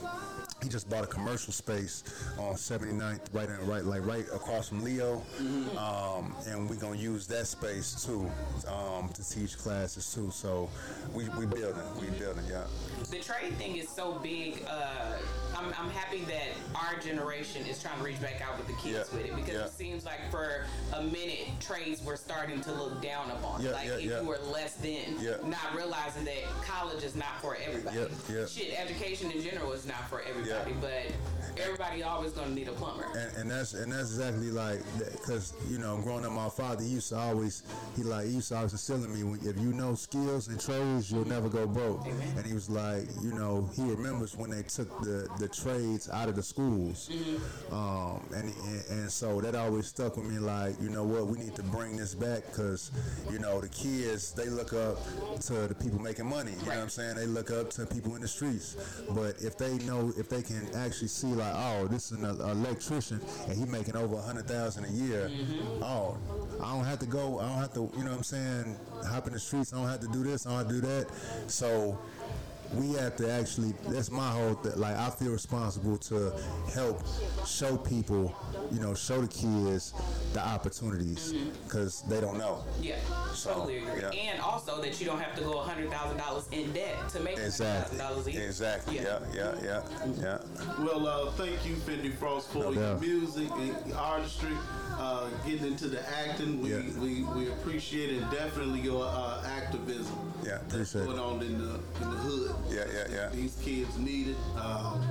he 0.63 0.69
just 0.69 0.89
bought 0.89 1.03
a 1.03 1.07
commercial 1.07 1.53
space 1.53 2.03
on 2.39 2.55
79th, 2.55 3.19
right 3.31 3.47
in, 3.47 3.67
right 3.67 3.83
like 3.85 4.03
right 4.05 4.25
across 4.33 4.69
from 4.69 4.83
Leo, 4.83 5.21
um, 5.77 6.35
and 6.47 6.67
we're 6.67 6.75
gonna 6.77 6.97
use 6.97 7.27
that 7.27 7.45
space 7.45 8.03
too 8.03 8.27
um, 8.67 9.07
to 9.09 9.29
teach 9.29 9.55
classes 9.57 10.11
too. 10.11 10.31
So 10.31 10.67
we 11.13 11.29
we 11.29 11.45
building, 11.45 11.75
we 12.01 12.07
building, 12.17 12.43
yeah. 12.49 12.63
The 13.11 13.19
trade 13.19 13.53
thing 13.59 13.77
is 13.77 13.87
so 13.87 14.13
big. 14.23 14.65
Uh, 14.67 15.17
I'm, 15.55 15.67
I'm 15.79 15.89
happy 15.91 16.21
that 16.25 16.49
our 16.75 16.99
generation 16.99 17.65
is 17.65 17.81
trying 17.81 17.97
to 17.99 18.03
reach 18.03 18.21
back 18.21 18.41
out 18.41 18.57
with 18.57 18.67
the 18.67 18.73
kids 18.73 19.09
Yeah, 19.11 19.17
with 19.17 19.27
it 19.27 19.35
because 19.35 19.53
yeah. 19.53 19.65
it 19.65 19.71
seems 19.71 20.05
like 20.05 20.19
for 20.31 20.65
a 20.95 21.03
minute 21.03 21.47
trades 21.59 22.03
were 22.03 22.15
starting 22.17 22.61
to 22.61 22.71
look 22.73 23.01
down 23.01 23.29
upon. 23.31 23.61
Yeah, 23.61 23.71
like 23.71 23.87
yeah, 23.87 23.93
if 23.93 24.03
you 24.03 24.27
were 24.27 24.39
less 24.51 24.76
than, 24.81 25.19
Yeah. 25.19 25.37
not 25.45 25.75
realizing 25.75 26.25
that 26.25 26.43
college 26.65 27.03
is 27.03 27.15
not 27.15 27.41
for 27.41 27.57
everybody. 27.65 27.97
Yeah. 28.29 28.45
Shit, 28.45 28.79
education 28.79 29.31
in 29.31 29.41
general 29.41 29.71
is 29.73 29.85
not 29.85 30.07
for 30.09 30.21
everybody, 30.21 30.73
but 30.81 31.11
everybody 31.61 32.03
always 32.03 32.31
gonna 32.31 32.49
need 32.53 32.67
a 32.67 32.71
plumber. 32.73 33.05
And, 33.17 33.37
and 33.37 33.51
that's 33.51 33.73
and 33.73 33.91
that's 33.91 34.09
exactly 34.11 34.51
like 34.51 34.79
because 35.11 35.53
you 35.69 35.77
know 35.79 35.97
growing 35.97 36.25
up, 36.25 36.31
my 36.31 36.49
father 36.49 36.83
he 36.83 36.89
used 36.89 37.09
to 37.09 37.17
always 37.17 37.63
he 37.95 38.03
like 38.03 38.25
he 38.27 38.33
used 38.33 38.49
to 38.49 38.55
always 38.57 38.71
instill 38.73 39.03
in 39.03 39.13
me 39.13 39.37
if 39.49 39.57
you 39.59 39.73
know 39.73 39.95
skills 39.95 40.47
and 40.47 40.59
trades, 40.59 41.11
you'll 41.11 41.25
never 41.27 41.49
go 41.49 41.65
broke. 41.67 42.05
And 42.05 42.45
he 42.45 42.53
was 42.53 42.69
like, 42.69 43.03
you 43.21 43.33
know, 43.33 43.69
he 43.75 43.83
remembers 43.83 44.35
when 44.37 44.49
they 44.49 44.63
took 44.63 44.89
the 45.01 45.27
the 45.39 45.47
trades 45.47 46.09
out 46.09 46.29
of 46.29 46.35
the 46.35 46.43
schools, 46.43 47.09
um, 47.71 48.21
and, 48.35 48.53
and 48.65 48.83
and 48.89 49.11
so 49.11 49.41
that 49.41 49.55
always 49.55 49.87
stuck 49.87 50.17
with 50.17 50.25
me. 50.25 50.37
Like, 50.39 50.75
you 50.81 50.89
know 50.89 51.03
what, 51.03 51.27
we 51.27 51.37
need 51.39 51.55
to 51.55 51.63
bring 51.63 51.97
this 51.97 52.13
back 52.13 52.45
because 52.47 52.91
you 53.31 53.39
know 53.39 53.59
the 53.61 53.69
kids 53.69 54.31
they 54.33 54.49
look 54.49 54.66
up 54.73 54.97
to 55.41 55.67
the 55.67 55.75
people 55.75 55.99
making 55.99 56.25
money. 56.25 56.51
You 56.51 56.57
know 56.57 56.75
what 56.75 56.77
I'm 56.77 56.89
saying? 56.89 57.15
They 57.15 57.25
look 57.25 57.51
up 57.51 57.69
to 57.71 57.85
people 57.85 58.15
in 58.15 58.21
the 58.21 58.27
streets. 58.27 58.75
But 59.09 59.41
if 59.41 59.57
they 59.57 59.77
know, 59.79 60.13
if 60.17 60.29
they 60.29 60.41
can 60.41 60.67
actually 60.75 61.07
see 61.07 61.27
like, 61.27 61.53
oh, 61.55 61.87
this 61.87 62.11
is 62.11 62.19
an 62.19 62.25
electrician 62.25 63.21
and 63.47 63.57
he 63.57 63.65
making 63.65 63.95
over 63.95 64.15
a 64.15 64.21
hundred 64.21 64.47
thousand 64.47 64.85
a 64.85 64.91
year. 64.91 65.29
Mm-hmm. 65.29 65.83
Oh, 65.83 66.17
I 66.61 66.73
don't 66.73 66.85
have 66.85 66.99
to 66.99 67.05
go. 67.05 67.39
I 67.39 67.47
don't 67.47 67.59
have 67.59 67.73
to. 67.73 67.91
You 67.97 68.03
know 68.03 68.11
what 68.11 68.17
I'm 68.17 68.23
saying? 68.23 68.77
Hop 69.09 69.27
in 69.27 69.33
the 69.33 69.39
streets. 69.39 69.73
I 69.73 69.77
don't 69.77 69.87
have 69.87 70.01
to 70.01 70.07
do 70.07 70.23
this. 70.23 70.45
I 70.45 70.49
don't 70.49 70.59
have 70.59 70.67
to 70.67 70.73
do 70.73 70.81
that. 70.81 71.07
So 71.47 71.97
we 72.73 72.93
have 72.93 73.15
to 73.15 73.29
actually 73.31 73.73
that's 73.87 74.11
my 74.11 74.29
whole 74.29 74.55
th- 74.55 74.75
like 74.75 74.95
i 74.97 75.09
feel 75.09 75.31
responsible 75.31 75.97
to 75.97 76.31
help 76.73 77.01
show 77.45 77.77
people 77.77 78.35
you 78.71 78.79
know 78.79 78.93
show 78.93 79.21
the 79.21 79.27
kids 79.27 79.93
the 80.33 80.45
opportunities 80.45 81.33
because 81.63 82.01
they 82.09 82.19
don't 82.19 82.37
know 82.37 82.63
Yeah, 82.81 82.95
So, 83.33 83.53
totally 83.53 83.77
agree. 83.77 84.01
yeah. 84.01 84.09
And 84.09 84.41
also 84.41 84.81
that 84.81 84.99
you 84.99 85.05
don't 85.07 85.19
have 85.19 85.35
to 85.37 85.43
go 85.43 85.59
hundred 85.59 85.89
thousand 85.89 86.17
dollars 86.17 86.47
in 86.51 86.71
debt 86.73 87.07
to 87.09 87.19
make 87.21 87.35
hundred 87.35 87.45
exactly 87.47 87.97
thousand 87.97 88.13
dollars 88.13 88.27
a 88.27 88.31
year. 88.33 88.45
exactly 88.47 88.95
yeah 88.97 89.19
yeah 89.33 89.55
yeah 89.63 89.81
yeah 90.19 90.37
Well, 90.79 91.07
uh, 91.07 91.31
thank 91.31 91.65
you, 91.65 91.75
Fendi 91.75 92.13
Frost, 92.13 92.49
for 92.51 92.59
No 92.59 92.71
your 92.71 92.97
music 92.99 93.49
and 93.51 93.93
artistry. 93.93 94.51
Uh, 94.99 95.29
getting 95.45 95.67
into 95.67 95.87
the 95.87 96.01
acting, 96.09 96.59
we, 96.59 96.71
Yeah. 96.71 96.79
we, 96.99 97.23
we 97.37 97.47
appreciate 97.49 98.09
it. 98.17 98.21
Definitely 98.31 98.79
your 98.81 99.05
uh, 99.05 99.43
activism. 99.45 100.33
Yeah, 100.43 100.57
that's 100.69 100.95
appreciate 100.95 101.05
going 101.05 101.17
it. 101.17 101.21
on 101.21 101.41
in 101.43 101.57
the 101.59 101.73
in 102.03 102.09
the 102.11 102.17
hood. 102.17 102.55
Yeah, 102.69 102.83
yeah, 102.93 103.03
yeah. 103.11 103.29
These 103.29 103.55
kids 103.63 103.97
need 103.97 104.29
it. 104.29 104.37
Um, 104.59 105.01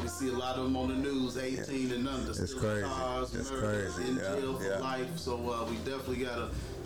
we 0.00 0.08
see 0.08 0.28
a 0.28 0.32
lot 0.32 0.56
of 0.56 0.64
them 0.64 0.76
on 0.76 0.88
the 0.88 0.94
news, 0.94 1.36
18 1.38 1.92
and 1.92 2.08
under, 2.08 2.30
It's 2.30 2.38
stealing 2.50 2.58
crazy. 2.60 2.86
cars, 2.88 3.34
It's 3.34 3.50
murder, 3.50 3.90
crazy. 3.94 4.10
in 4.10 4.16
Yeah, 4.16 4.22
jail 4.34 4.54
for 4.58 4.64
yeah. 4.64 4.78
life. 4.78 5.18
So 5.18 5.34
uh, 5.50 5.64
we 5.70 5.76
definitely 5.78 6.24
got 6.24 6.36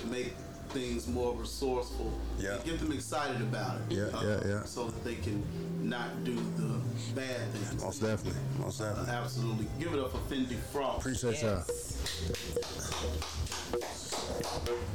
to 0.00 0.06
make 0.08 0.34
things 0.70 1.06
more 1.08 1.34
resourceful. 1.34 2.12
Yeah. 2.38 2.56
and 2.56 2.64
Get 2.64 2.78
them 2.78 2.92
excited 2.92 3.40
about 3.40 3.78
it. 3.88 3.96
Yeah, 3.96 4.02
uh, 4.14 4.22
yeah, 4.22 4.40
yeah. 4.48 4.64
So 4.64 4.84
that 4.88 5.02
they 5.04 5.14
can 5.16 5.42
not 5.80 6.22
do 6.24 6.34
the 6.34 6.78
bad 7.14 7.50
things. 7.52 7.82
most 7.82 8.02
definitely 8.02 8.40
most 8.58 8.80
Uh, 8.82 8.88
definitely 8.90 9.12
absolutely. 9.14 9.66
Give 9.80 9.94
it 9.94 10.00
up 10.00 10.12
for 10.12 10.18
Fendi 10.34 10.56
Frost. 10.72 10.98
appreciate 10.98 11.42
y'all 11.42 11.64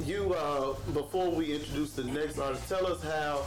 You, 0.04 0.34
uh, 0.34 0.74
before 0.92 1.30
we 1.30 1.54
introduce 1.54 1.92
the 1.92 2.04
next 2.04 2.38
artist, 2.38 2.68
tell 2.68 2.86
us 2.86 3.02
how 3.02 3.42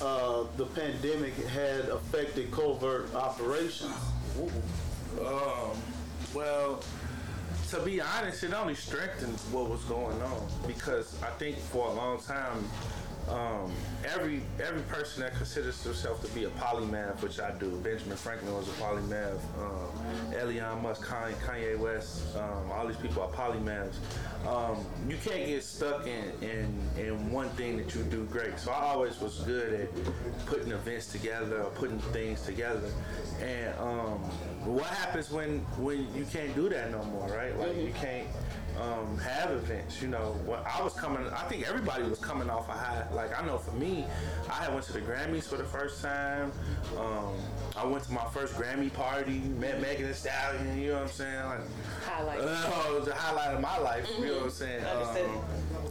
uh, 0.00 0.44
the 0.56 0.66
pandemic 0.66 1.34
had 1.48 1.88
affected 1.88 2.50
covert 2.50 3.14
operations. 3.14 3.94
Um, 5.20 5.76
well, 6.34 6.82
to 7.70 7.80
be 7.80 8.00
honest, 8.00 8.42
it 8.44 8.54
only 8.54 8.74
strengthened 8.74 9.38
what 9.52 9.68
was 9.68 9.82
going 9.84 10.20
on 10.22 10.46
because 10.66 11.20
I 11.22 11.30
think 11.30 11.58
for 11.58 11.88
a 11.88 11.92
long 11.92 12.18
time, 12.20 12.64
um, 13.28 13.72
every 14.04 14.42
every 14.62 14.82
person 14.82 15.22
that 15.22 15.34
considers 15.36 15.82
themselves 15.82 16.26
to 16.26 16.34
be 16.34 16.44
a 16.44 16.50
polymath, 16.50 17.20
which 17.22 17.40
I 17.40 17.50
do, 17.52 17.70
Benjamin 17.82 18.16
Franklin 18.16 18.54
was 18.54 18.68
a 18.68 18.72
polymath, 18.72 19.38
um, 19.60 20.34
Elon 20.34 20.82
Musk, 20.82 21.06
Kanye, 21.06 21.78
West, 21.78 22.36
um, 22.36 22.70
all 22.72 22.86
these 22.86 22.96
people 22.96 23.22
are 23.22 23.28
polymaths. 23.28 23.96
Um, 24.46 24.84
you 25.08 25.16
can't 25.24 25.46
get 25.46 25.62
stuck 25.62 26.06
in, 26.06 26.32
in 26.42 26.78
in 26.96 27.32
one 27.32 27.48
thing 27.50 27.76
that 27.78 27.94
you 27.94 28.02
do 28.04 28.24
great. 28.26 28.58
So 28.58 28.70
I 28.70 28.92
always 28.92 29.20
was 29.20 29.40
good 29.40 29.72
at 29.72 30.46
putting 30.46 30.72
events 30.72 31.12
together 31.12 31.62
or 31.62 31.70
putting 31.70 31.98
things 31.98 32.42
together. 32.42 32.90
And 33.42 33.78
um, 33.78 34.18
what 34.64 34.86
happens 34.86 35.30
when 35.30 35.58
when 35.78 36.06
you 36.14 36.24
can't 36.24 36.54
do 36.54 36.68
that 36.68 36.90
no 36.90 37.02
more, 37.04 37.28
right? 37.28 37.56
Like 37.58 37.76
you 37.76 37.92
can't 38.00 38.26
um, 38.80 39.18
have 39.18 39.50
events. 39.50 40.00
You 40.00 40.08
know, 40.08 40.36
when 40.44 40.60
I 40.60 40.82
was 40.82 40.94
coming, 40.94 41.26
I 41.28 41.42
think 41.44 41.68
everybody 41.68 42.04
was 42.04 42.18
coming 42.18 42.50
off 42.50 42.68
a 42.68 42.72
high. 42.72 43.04
Like 43.12 43.38
I 43.38 43.44
know 43.44 43.58
for 43.58 43.72
me, 43.72 44.04
I 44.48 44.64
had 44.64 44.72
went 44.72 44.86
to 44.86 44.92
the 44.92 45.00
Grammys 45.00 45.44
for 45.44 45.56
the 45.56 45.64
first 45.64 46.02
time. 46.02 46.52
Um, 46.96 47.34
I 47.76 47.84
went 47.84 48.04
to 48.04 48.12
my 48.12 48.24
first 48.26 48.54
Grammy 48.54 48.92
party, 48.92 49.40
met 49.58 49.80
Megan 49.80 50.06
Thee 50.06 50.12
Stallion. 50.12 50.78
You 50.78 50.88
know 50.88 50.94
what 50.94 51.02
I'm 51.02 51.08
saying? 51.08 51.44
Like, 51.44 51.60
Highlight. 52.06 52.40
uh, 52.42 52.88
it 52.88 52.94
was 52.94 53.04
the 53.06 53.14
highlight 53.14 53.54
of 53.54 53.60
my 53.60 53.78
life. 53.78 54.08
You 54.18 54.26
know 54.26 54.34
what 54.34 54.44
I'm 54.44 54.50
saying? 54.50 54.84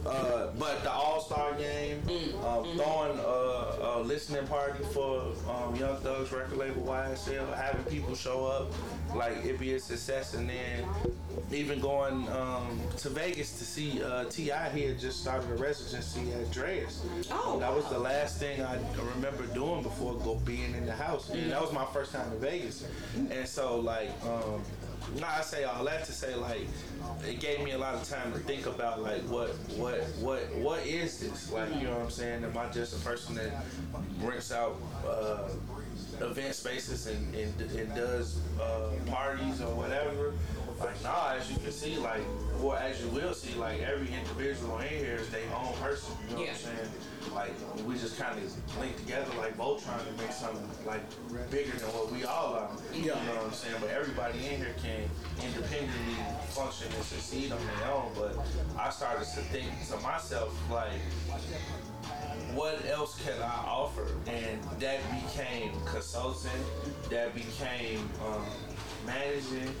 Uh, 0.06 0.50
but 0.58 0.82
the 0.82 0.90
All 0.90 1.20
Star 1.20 1.54
game, 1.54 2.00
um, 2.44 2.64
throwing 2.76 3.18
a, 3.18 3.98
a 3.98 4.02
listening 4.02 4.46
party 4.46 4.82
for 4.92 5.32
um, 5.48 5.74
Young 5.76 5.96
Thug's 5.96 6.32
record 6.32 6.56
label 6.56 6.82
YSL, 6.82 7.54
having 7.54 7.84
people 7.84 8.14
show 8.14 8.46
up, 8.46 8.72
like 9.14 9.44
it 9.44 9.58
be 9.58 9.74
a 9.74 9.80
success, 9.80 10.34
and 10.34 10.48
then 10.48 10.84
even 11.52 11.80
going 11.80 12.28
um, 12.28 12.80
to 12.98 13.08
Vegas 13.08 13.58
to 13.58 13.64
see 13.64 14.02
uh, 14.02 14.24
Ti. 14.24 14.52
He 14.72 14.82
had 14.84 14.98
just 14.98 15.20
started 15.20 15.50
a 15.50 15.56
residency 15.56 16.32
at 16.32 16.46
Drai's. 16.50 17.04
Oh, 17.30 17.58
that 17.58 17.74
was 17.74 17.86
the 17.86 17.98
last 17.98 18.38
thing 18.38 18.62
I 18.62 18.78
remember 19.14 19.46
doing 19.54 19.82
before 19.82 20.14
go 20.18 20.36
being 20.36 20.74
in 20.74 20.86
the 20.86 20.92
house. 20.92 21.30
And 21.30 21.50
that 21.50 21.60
was 21.60 21.72
my 21.72 21.84
first 21.86 22.12
time 22.12 22.30
in 22.32 22.38
Vegas, 22.38 22.86
and 23.30 23.46
so 23.46 23.78
like. 23.80 24.10
Um, 24.24 24.62
no, 25.18 25.26
I 25.26 25.40
say 25.40 25.64
all 25.64 25.84
that 25.84 26.04
to 26.04 26.12
say 26.12 26.34
like 26.34 26.66
it 27.26 27.40
gave 27.40 27.62
me 27.64 27.72
a 27.72 27.78
lot 27.78 27.94
of 27.94 28.08
time 28.08 28.32
to 28.32 28.38
think 28.40 28.66
about 28.66 29.02
like 29.02 29.22
what 29.22 29.50
what 29.76 30.00
what 30.20 30.40
what 30.56 30.86
is 30.86 31.18
this? 31.20 31.50
Like 31.52 31.74
you 31.76 31.82
know 31.84 31.92
what 31.94 32.02
I'm 32.02 32.10
saying? 32.10 32.44
Am 32.44 32.56
I 32.56 32.68
just 32.70 33.00
a 33.00 33.04
person 33.04 33.34
that 33.36 33.52
rents 34.20 34.52
out 34.52 34.76
uh, 35.06 35.48
event 36.20 36.54
spaces 36.54 37.06
and, 37.06 37.34
and, 37.34 37.60
and 37.72 37.94
does 37.94 38.40
uh, 38.60 38.90
parties 39.06 39.60
or 39.60 39.74
whatever? 39.74 40.34
Like 40.78 41.02
nah 41.02 41.32
as 41.36 41.50
you 41.50 41.58
can 41.58 41.72
see 41.72 41.96
like 41.96 42.22
or 42.62 42.76
as 42.76 43.00
you 43.02 43.08
will 43.08 43.34
see 43.34 43.58
like 43.58 43.80
every 43.82 44.08
individual 44.14 44.78
in 44.78 44.88
here 44.88 45.16
is 45.16 45.28
their 45.30 45.40
own 45.56 45.74
person 45.74 46.14
you 46.28 46.36
know 46.36 46.42
Yeah. 46.42 46.48
what 46.52 46.54
I'm 46.56 46.76
saying 46.76 46.90
like 47.34 47.52
we 47.86 47.94
just 47.94 48.18
kind 48.18 48.38
of 48.38 48.78
link 48.78 48.96
together 48.96 49.30
like 49.38 49.56
Voltron 49.56 49.98
to 50.06 50.22
make 50.22 50.32
something 50.32 50.68
like 50.86 51.02
bigger 51.50 51.76
than 51.76 51.88
what 51.88 52.10
we 52.12 52.24
all 52.24 52.54
are. 52.54 52.70
You 52.94 53.08
know 53.08 53.14
what 53.14 53.44
I'm 53.46 53.52
saying? 53.52 53.76
But 53.80 53.90
everybody 53.90 54.38
in 54.38 54.58
here 54.58 54.74
can 54.82 55.02
independently 55.44 56.16
function 56.50 56.88
and 56.94 57.04
succeed 57.04 57.52
on 57.52 57.58
their 57.58 57.90
own. 57.92 58.10
But 58.14 58.38
I 58.78 58.90
started 58.90 59.24
to 59.24 59.40
think 59.50 59.70
to 59.90 59.96
myself 59.98 60.54
like, 60.70 61.00
what 62.54 62.84
else 62.86 63.20
can 63.24 63.40
I 63.42 63.64
offer? 63.66 64.06
And 64.26 64.62
that 64.80 65.00
became 65.10 65.72
consulting. 65.84 66.50
That 67.10 67.34
became 67.34 68.08
um, 68.26 68.44
managing. 69.06 69.74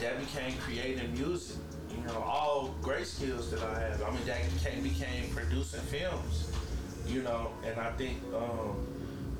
That 0.00 0.18
became 0.18 0.56
creating 0.58 1.12
music. 1.14 1.56
You 1.90 2.02
know, 2.06 2.20
all 2.20 2.74
great 2.82 3.06
skills 3.06 3.50
that 3.50 3.62
I 3.62 3.80
have. 3.80 4.02
I 4.02 4.10
mean, 4.10 4.24
that 4.26 4.42
became, 4.52 4.82
became 4.82 5.30
producing 5.30 5.80
films 5.80 6.52
you 7.06 7.22
know 7.22 7.50
and 7.64 7.78
i 7.80 7.90
think 7.92 8.18
um, 8.34 8.76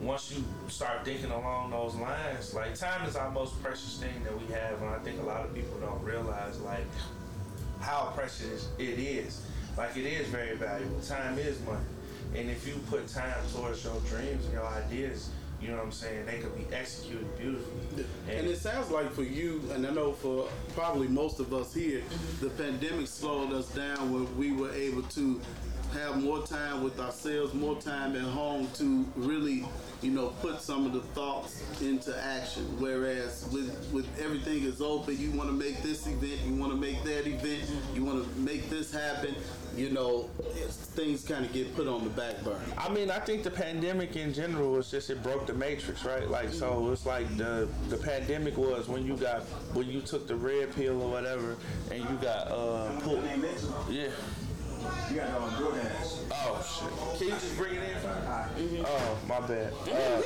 once 0.00 0.32
you 0.32 0.44
start 0.68 1.04
thinking 1.04 1.30
along 1.30 1.70
those 1.70 1.94
lines 1.96 2.54
like 2.54 2.74
time 2.74 3.06
is 3.08 3.16
our 3.16 3.30
most 3.30 3.60
precious 3.62 3.98
thing 3.98 4.22
that 4.24 4.38
we 4.38 4.52
have 4.52 4.80
and 4.80 4.90
i 4.90 4.98
think 4.98 5.20
a 5.20 5.24
lot 5.24 5.44
of 5.44 5.54
people 5.54 5.76
don't 5.80 6.02
realize 6.02 6.60
like 6.60 6.86
how 7.80 8.12
precious 8.14 8.68
it 8.78 8.98
is. 8.98 9.46
Like 9.76 9.96
it 9.96 10.06
is 10.06 10.26
very 10.28 10.56
valuable. 10.56 11.00
Time 11.00 11.38
is 11.38 11.60
money. 11.60 11.78
And 12.34 12.50
if 12.50 12.66
you 12.66 12.74
put 12.90 13.06
time 13.08 13.34
towards 13.54 13.84
your 13.84 13.98
dreams 14.08 14.44
and 14.44 14.54
your 14.54 14.66
ideas 14.66 15.30
you 15.58 15.68
know 15.68 15.76
what 15.76 15.84
i'm 15.84 15.92
saying 15.92 16.26
they 16.26 16.38
could 16.38 16.54
be 16.54 16.66
executed 16.74 17.26
beautifully. 17.38 18.04
And 18.28 18.46
it 18.46 18.58
sounds 18.58 18.90
like 18.90 19.10
for 19.12 19.22
you, 19.22 19.62
and 19.72 19.86
I 19.86 19.90
know 19.90 20.12
for 20.12 20.48
probably 20.74 21.08
most 21.08 21.40
of 21.40 21.54
us 21.54 21.72
here, 21.72 22.02
the 22.42 22.50
pandemic 22.50 23.06
slowed 23.06 23.54
us 23.54 23.66
down 23.70 24.12
when 24.12 24.36
we 24.36 24.52
were 24.52 24.70
able 24.72 25.02
to 25.02 25.40
have 25.92 26.22
more 26.22 26.46
time 26.46 26.82
with 26.82 26.98
ourselves, 27.00 27.54
more 27.54 27.80
time 27.80 28.16
at 28.16 28.22
home 28.22 28.68
to 28.74 29.06
really, 29.16 29.64
you 30.02 30.10
know, 30.10 30.28
put 30.40 30.60
some 30.60 30.86
of 30.86 30.92
the 30.92 31.00
thoughts 31.00 31.62
into 31.80 32.16
action. 32.22 32.64
Whereas 32.78 33.48
with 33.52 33.90
with 33.92 34.06
everything 34.20 34.62
is 34.64 34.80
open, 34.80 35.18
you 35.18 35.30
want 35.32 35.48
to 35.48 35.54
make 35.54 35.82
this 35.82 36.06
event, 36.06 36.40
you 36.46 36.54
want 36.54 36.72
to 36.72 36.78
make 36.78 37.02
that 37.04 37.26
event, 37.26 37.70
you 37.94 38.04
want 38.04 38.24
to 38.24 38.40
make 38.40 38.68
this 38.70 38.92
happen. 38.92 39.34
You 39.76 39.90
know, 39.90 40.30
things 40.96 41.22
kind 41.22 41.44
of 41.44 41.52
get 41.52 41.74
put 41.76 41.86
on 41.86 42.02
the 42.04 42.10
back 42.10 42.42
burner. 42.42 42.64
I 42.78 42.88
mean, 42.88 43.10
I 43.10 43.18
think 43.18 43.42
the 43.42 43.50
pandemic 43.50 44.16
in 44.16 44.32
general 44.32 44.72
was 44.72 44.90
just 44.90 45.10
it 45.10 45.22
broke 45.22 45.46
the 45.46 45.52
matrix, 45.52 46.02
right? 46.02 46.26
Like, 46.30 46.50
so 46.50 46.90
it's 46.92 47.04
like 47.04 47.36
the 47.36 47.68
the 47.88 47.96
pandemic 47.98 48.56
was 48.56 48.88
when 48.88 49.04
you 49.06 49.16
got 49.16 49.42
when 49.74 49.86
you 49.86 50.00
took 50.00 50.26
the 50.26 50.36
red 50.36 50.74
pill 50.74 51.02
or 51.02 51.10
whatever, 51.10 51.56
and 51.90 52.00
you 52.00 52.16
got 52.22 52.48
uh 52.48 52.98
pulled. 53.00 53.22
Yeah. 53.90 54.08
You 55.10 55.16
got 55.16 55.30
no 55.30 55.46
DoorDash 55.56 56.16
Oh 56.32 56.62
shit. 56.62 57.18
Can 57.18 57.28
you 57.28 57.34
just 57.34 57.56
bring 57.56 57.74
it 57.74 57.82
in? 57.82 58.84
Oh, 58.86 59.18
my 59.28 59.40
bad. 59.40 59.72
Uh, 59.90 60.22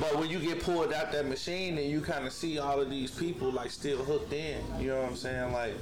But 0.00 0.18
when 0.18 0.28
you 0.28 0.38
get 0.40 0.62
pulled 0.62 0.92
out 0.92 1.12
that 1.12 1.26
machine 1.26 1.78
and 1.78 1.88
you 1.88 2.00
kind 2.00 2.26
of 2.26 2.32
see 2.32 2.58
all 2.58 2.80
of 2.80 2.90
these 2.90 3.10
people 3.10 3.50
like 3.52 3.70
still 3.70 3.98
hooked 3.98 4.32
in, 4.32 4.60
you 4.78 4.88
know 4.88 5.00
what 5.00 5.10
I'm 5.10 5.16
saying? 5.16 5.52
Like 5.52 5.74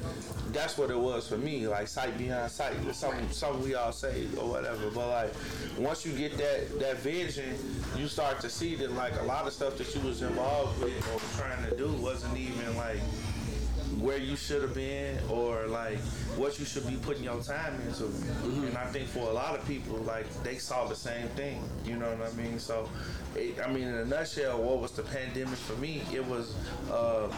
that's 0.53 0.77
what 0.77 0.90
it 0.90 0.99
was 0.99 1.29
for 1.29 1.38
me. 1.38 1.66
Like 1.66 1.88
sight 1.88 2.19
behind 2.19 2.51
sight. 2.51 2.75
It's 2.87 2.99
something 2.99 3.31
something 3.31 3.62
we 3.62 3.75
all 3.75 3.93
say 3.93 4.27
or 4.38 4.49
whatever. 4.51 4.90
But 4.90 5.09
like 5.09 5.35
once 5.79 6.05
you 6.05 6.12
get 6.12 6.37
that 6.38 6.79
that 6.81 6.99
vision, 6.99 7.57
you 7.97 8.09
start 8.09 8.40
to 8.40 8.51
see 8.51 8.75
that 8.77 8.93
like 8.93 9.19
a 9.21 9.25
lot 9.25 9.47
of 9.47 9.53
stuff 9.53 9.79
that 9.79 9.95
you 9.95 10.01
was 10.03 10.23
involved 10.23 10.83
with 10.83 10.99
or 11.14 11.40
trying 11.40 11.64
to 11.71 11.77
do 11.77 11.88
wasn't 12.03 12.37
even 12.37 12.77
like 12.77 13.01
where 14.01 14.19
you 14.19 14.37
should 14.37 14.63
have 14.63 14.75
been 14.75 15.19
or 15.29 15.67
like 15.67 15.99
what 16.37 16.59
you 16.59 16.65
should 16.65 16.87
be 16.87 16.97
putting 16.97 17.25
your 17.25 17.41
time 17.43 17.75
into. 17.87 18.05
Mm-hmm. 18.05 18.65
And 18.65 18.79
I 18.79 18.87
think 18.87 19.09
for 19.09 19.29
a 19.29 19.33
lot 19.33 19.59
of 19.59 19.67
people, 19.67 19.97
like 19.99 20.27
they 20.43 20.57
saw 20.57 20.87
the 20.87 20.97
same 20.97 21.29
thing. 21.29 21.63
You 21.85 21.97
know 21.97 22.11
what 22.11 22.33
I 22.33 22.35
mean? 22.37 22.59
So, 22.59 22.89
it, 23.37 23.57
I 23.65 23.71
mean, 23.71 23.89
in 23.89 23.95
a 23.95 24.05
nutshell, 24.05 24.61
what 24.63 24.81
was 24.81 24.93
the 24.93 25.03
pandemic 25.03 25.59
for 25.59 25.77
me? 25.77 26.03
It 26.13 26.27
was 26.27 26.55
uh, 26.91 27.29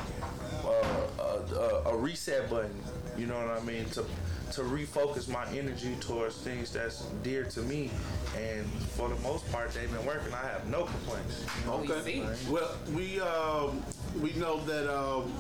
uh, 0.65 1.83
a, 1.85 1.91
a 1.91 1.97
reset 1.97 2.49
button. 2.49 2.75
You 3.17 3.27
know 3.27 3.37
what 3.37 3.61
I 3.61 3.65
mean? 3.65 3.85
To 3.91 4.05
to 4.53 4.61
refocus 4.63 5.29
my 5.29 5.47
energy 5.57 5.97
towards 6.01 6.37
things 6.37 6.73
that's 6.73 7.07
dear 7.23 7.45
to 7.45 7.61
me. 7.63 7.91
And 8.37 8.67
for 8.97 9.09
the 9.09 9.15
most 9.17 9.51
part, 9.51 9.73
they've 9.73 9.91
been 9.91 10.05
working. 10.05 10.33
I 10.33 10.47
have 10.49 10.69
no 10.69 10.85
complaints. 10.85 11.45
Okay. 11.67 12.23
Well, 12.51 12.71
we 12.95 13.21
um, 13.21 13.83
we 14.21 14.33
know 14.35 14.63
that 14.65 14.95
um, 14.95 15.33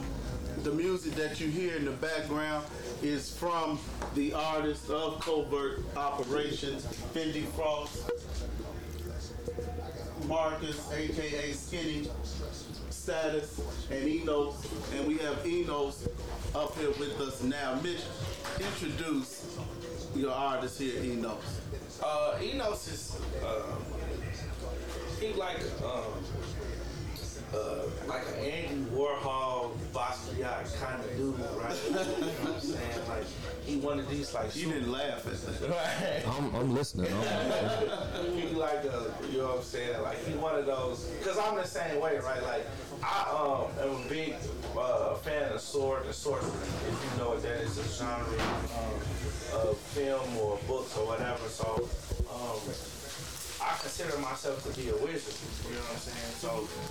the 0.62 0.72
music 0.72 1.14
that 1.14 1.40
you 1.40 1.48
hear 1.48 1.76
in 1.76 1.84
the 1.84 1.90
background 1.92 2.64
is 3.02 3.34
from 3.36 3.78
the 4.14 4.32
artist 4.32 4.90
of 4.90 5.20
Covert 5.20 5.80
Operations, 5.96 6.84
Fendi 7.14 7.44
Frost, 7.56 8.10
Marcus, 10.28 10.90
aka 10.92 11.52
Skinny, 11.52 12.08
Status, 12.90 13.60
and 13.90 14.06
Enos. 14.06 14.54
And 14.94 15.08
we 15.08 15.18
have 15.18 15.44
Enos 15.46 16.08
up 16.54 16.76
here 16.78 16.90
with 16.90 17.20
us 17.20 17.42
now. 17.42 17.78
Mitch, 17.82 18.02
introduce 18.60 19.58
your 20.14 20.30
artist 20.32 20.78
here, 20.80 21.02
Enos. 21.02 21.60
Uh, 22.02 22.38
Enos 22.42 22.88
is 22.88 23.20
uh, 23.44 23.62
like 25.36 25.60
um, 25.84 26.02
uh, 27.54 27.82
like 28.06 28.22
an 28.28 28.34
Andy 28.44 28.90
Warhol, 28.90 29.76
Basquiat 29.92 30.80
kind 30.80 31.02
of 31.02 31.16
dude, 31.16 31.38
right? 31.56 31.76
you 31.84 31.92
know 31.92 32.00
what 32.00 32.54
I'm 32.54 32.60
saying? 32.60 33.08
Like 33.08 33.24
he 33.64 33.76
one 33.76 33.98
of 33.98 34.08
these 34.08 34.34
like. 34.34 34.54
You 34.56 34.72
didn't 34.72 34.90
laugh 34.90 35.26
at 35.26 35.60
that. 35.60 35.68
Right. 35.68 36.36
I'm, 36.36 36.54
I'm 36.54 36.74
listening. 36.74 37.12
I'm 37.12 38.36
he 38.36 38.54
like 38.54 38.84
a, 38.84 39.12
you 39.30 39.38
know 39.38 39.48
what 39.48 39.56
I'm 39.58 39.62
saying? 39.62 40.02
Like 40.02 40.24
he 40.26 40.34
one 40.34 40.54
of 40.56 40.66
those. 40.66 41.10
Cause 41.24 41.38
I'm 41.38 41.56
the 41.56 41.64
same 41.64 42.00
way, 42.00 42.18
right? 42.18 42.42
Like 42.42 42.66
I 43.02 43.30
um 43.30 43.70
am 43.80 44.04
a 44.04 44.08
big 44.08 44.34
uh, 44.76 45.14
fan 45.16 45.52
of 45.52 45.60
sword 45.60 46.06
and 46.06 46.14
sorcery. 46.14 46.50
If 46.50 47.12
you 47.12 47.22
know 47.22 47.30
what 47.30 47.42
that 47.42 47.60
is, 47.60 47.78
a 47.78 48.04
genre 48.04 48.24
um, 48.78 49.68
of 49.68 49.76
film 49.78 50.36
or 50.38 50.58
books 50.66 50.96
or 50.96 51.06
whatever. 51.06 51.48
So. 51.48 51.88
Um, 52.32 53.01
I 53.62 53.76
consider 53.78 54.18
myself 54.18 54.62
to 54.66 54.80
be 54.80 54.88
a 54.90 54.96
wizard. 54.96 55.34
You 55.68 55.74
know 55.76 55.80
what 55.86 55.94
I'm 55.94 56.02
saying? 56.02 56.34
So 56.42 56.48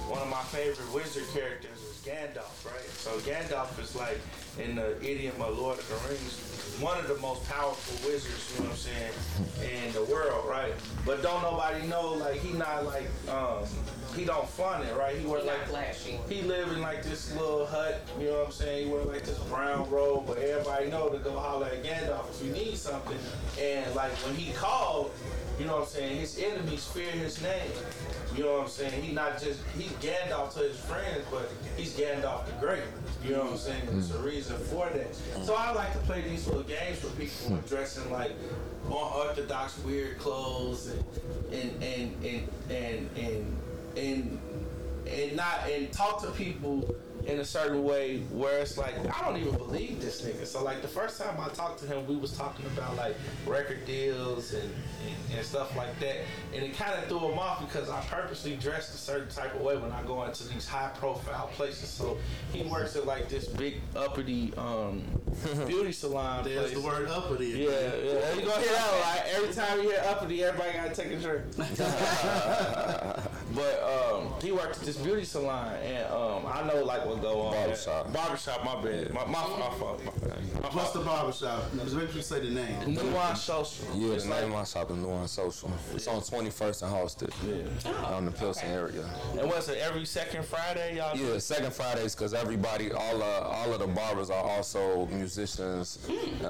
one 0.08 0.22
of 0.22 0.30
my 0.30 0.42
favorite 0.56 0.88
wizard 0.94 1.28
characters 1.34 1.78
is 1.84 2.00
Gandalf, 2.06 2.64
right? 2.66 2.88
So 2.96 3.12
Gandalf 3.28 3.78
is 3.80 3.96
like 3.96 4.20
in 4.58 4.76
the 4.76 4.96
idiom 5.04 5.36
of 5.42 5.58
Lord 5.58 5.80
of 5.80 5.88
the 5.90 5.96
Rings, 6.08 6.40
one 6.80 6.98
of 6.98 7.08
the 7.08 7.18
most 7.18 7.48
powerful 7.50 8.10
wizards, 8.10 8.56
you 8.56 8.64
know 8.64 8.72
what 8.72 8.80
I'm 8.80 9.62
saying, 9.62 9.88
in 9.88 9.94
the 9.94 10.04
world, 10.06 10.48
right? 10.50 10.74
But 11.06 11.22
don't 11.22 11.42
nobody 11.42 11.86
know 11.88 12.14
like 12.14 12.40
he 12.40 12.54
not 12.54 12.86
like 12.86 13.08
um 13.30 13.66
he 14.16 14.26
don't 14.26 14.48
flaunt 14.50 14.84
it, 14.86 14.96
right? 14.98 15.16
He 15.16 15.26
wear 15.26 15.42
he 15.42 15.48
like 15.48 15.68
flashy. 15.68 16.20
He 16.28 16.42
live 16.42 16.72
in 16.72 16.82
like 16.82 17.04
this 17.04 17.34
little 17.36 17.66
hut, 17.66 18.02
you 18.20 18.26
know 18.28 18.40
what 18.40 18.48
I'm 18.48 18.52
saying? 18.52 18.88
He 18.88 18.94
wear 18.94 19.04
like 19.04 19.24
this 19.24 19.38
brown 19.40 19.90
robe, 19.90 20.28
but 20.28 20.38
everybody 20.38 20.90
know 20.90 21.10
to 21.10 21.18
go 21.18 21.38
holler 21.40 21.68
at 21.68 21.84
Gandalf 21.84 22.30
if 22.30 22.46
you 22.46 22.52
need 22.52 22.78
something. 22.78 23.18
And 23.60 23.94
like 23.96 24.12
when 24.26 24.36
he 24.36 24.52
called, 24.54 25.12
you 25.62 25.68
know 25.68 25.74
what 25.76 25.84
I'm 25.84 25.90
saying? 25.90 26.18
His 26.18 26.40
enemies 26.40 26.88
fear 26.88 27.12
his 27.12 27.40
name. 27.44 27.72
You 28.36 28.46
know 28.46 28.54
what 28.54 28.62
I'm 28.64 28.68
saying? 28.68 29.04
He 29.04 29.14
not 29.14 29.40
just 29.40 29.60
he's 29.78 29.92
Gandalf 30.02 30.56
to 30.56 30.60
his 30.62 30.76
friends, 30.76 31.24
but 31.30 31.52
he's 31.78 31.96
Gandalf 31.96 32.48
the 32.48 32.54
Great. 32.60 32.82
You 33.24 33.34
know 33.34 33.44
what 33.44 33.52
I'm 33.52 33.58
saying? 33.58 33.84
There's 33.92 34.10
a 34.10 34.18
reason 34.20 34.58
for 34.58 34.90
that. 34.90 35.16
So 35.46 35.54
I 35.54 35.72
like 35.74 35.94
to 35.94 36.00
play 36.00 36.22
these 36.22 36.48
little 36.48 36.64
games 36.64 37.04
with 37.04 37.16
people 37.16 37.58
dressing 37.68 38.12
like 38.12 38.32
unorthodox, 38.88 39.78
weird 39.84 40.18
clothes 40.18 40.88
and 40.88 41.04
and 41.52 41.84
and 41.84 42.24
and 42.24 42.50
and 42.72 43.10
and 43.18 43.58
and, 43.98 44.40
and 45.06 45.36
not 45.36 45.70
and 45.70 45.94
talk 45.94 46.24
to 46.24 46.32
people 46.32 46.96
in 47.26 47.40
a 47.40 47.46
certain 47.46 47.84
way 47.84 48.20
where 48.32 48.60
it's 48.60 48.78
like 48.78 48.96
I 48.98 49.26
don't 49.26 49.38
even 49.40 49.58
believe 49.58 50.02
this 50.02 50.22
nigga. 50.22 50.46
So 50.46 50.64
like 50.64 50.82
the 50.82 50.88
first 50.88 51.20
time 51.22 51.40
I 51.40 51.50
talked 51.50 51.80
to 51.80 51.88
him, 51.88 52.06
we 52.08 52.16
was 52.16 52.36
talking 52.38 52.66
about 52.68 52.96
like 52.98 53.16
record 53.46 53.86
deals 53.86 54.54
and, 54.54 54.64
and, 54.64 55.38
and 55.38 55.46
stuff 55.46 55.76
like 55.76 56.00
that, 56.00 56.18
and 56.54 56.64
it 56.64 56.76
kind 56.76 56.94
of 56.94 57.06
threw 57.08 57.20
him 57.20 57.40
off 57.40 57.60
because 57.60 57.90
I 57.90 58.02
purposely 58.02 58.56
dressed 58.56 58.94
a 58.94 58.98
certain 58.98 59.30
type 59.30 59.56
of 59.56 59.62
way 59.62 59.78
when 59.78 59.92
I 59.92 60.04
go 60.04 60.24
into 60.24 60.48
these 60.48 60.68
high 60.68 60.92
profile 60.96 61.48
places. 61.54 61.90
So 61.90 62.18
he 62.54 62.64
works 62.64 62.96
at 62.96 63.06
like 63.06 63.30
this 63.30 63.48
big 63.48 63.76
uppity 63.96 64.54
um, 64.58 65.04
beauty 65.68 65.92
salon. 65.92 66.44
There's 66.44 66.72
place. 66.72 66.74
the 66.74 66.82
word 66.82 67.08
uppity. 67.08 67.50
Yeah, 67.50 67.70
yeah. 67.70 68.34
You 68.36 68.42
gonna 68.42 68.62
hear 68.62 68.74
that 68.74 69.02
right? 69.04 69.24
Every 69.36 69.54
time 69.54 69.82
you 69.82 69.90
hear 69.90 70.04
uppity, 70.08 70.44
everybody 70.44 70.74
gotta 70.74 70.96
take 70.96 71.12
a 71.12 71.18
drink. 71.18 71.44
but 73.54 73.84
um, 73.84 74.34
he 74.42 74.52
worked 74.52 74.78
at 74.78 74.84
this 74.84 74.98
beauty 74.98 75.24
salon, 75.24 75.76
and 75.84 76.06
um, 76.12 76.46
I 76.48 76.64
know 76.68 76.84
like 76.84 77.06
what 77.06 77.22
go 77.22 77.42
on. 77.42 77.54
Barbershop. 77.54 78.14
Barbershop. 78.14 78.64
My 78.66 78.82
bad. 78.82 79.14
My, 79.14 79.26
my, 79.26 79.32
my 79.58 79.70
fault. 79.80 80.02
My 80.06 80.12
bad. 80.28 80.38
My 80.62 80.70
What's 80.70 80.76
fault. 80.76 80.94
the 80.94 81.00
barbershop? 81.02 81.72
Just 81.76 81.96
make 81.96 82.08
sure 82.10 82.18
you 82.18 82.22
say 82.22 82.40
the 82.40 82.50
name. 82.52 82.94
Nuance 82.94 83.42
Social. 83.42 83.86
Yeah, 83.96 84.14
It's 84.14 84.24
the 84.26 84.30
name 84.30 84.44
of 84.46 84.50
my 84.52 84.64
shop 84.64 84.92
is 84.92 84.98
Nuance 84.98 85.32
Social. 85.32 85.72
It's 85.94 86.08
on 86.08 86.22
21st 86.22 86.84
and 86.84 86.94
Halsted. 86.94 87.32
Yeah. 87.86 88.16
On 88.16 88.26
the 88.26 88.32
Pilsen 88.32 88.70
area. 88.70 89.04
And 89.38 89.48
what's 89.50 89.70
it? 89.70 89.78
Every 89.80 90.06
second 90.06 90.46
Friday, 90.46 90.98
y'all. 90.98 91.16
Yeah, 91.18 91.38
second 91.40 91.74
Fridays 91.74 92.16
because 92.16 92.34
everybody, 92.34 92.92
all 92.92 93.22
uh, 93.22 93.42
all 93.42 93.74
of 93.74 93.80
the 93.80 93.88
barbers 93.88 94.30
are 94.30 94.44
also 94.44 95.08
musicians 95.08 96.00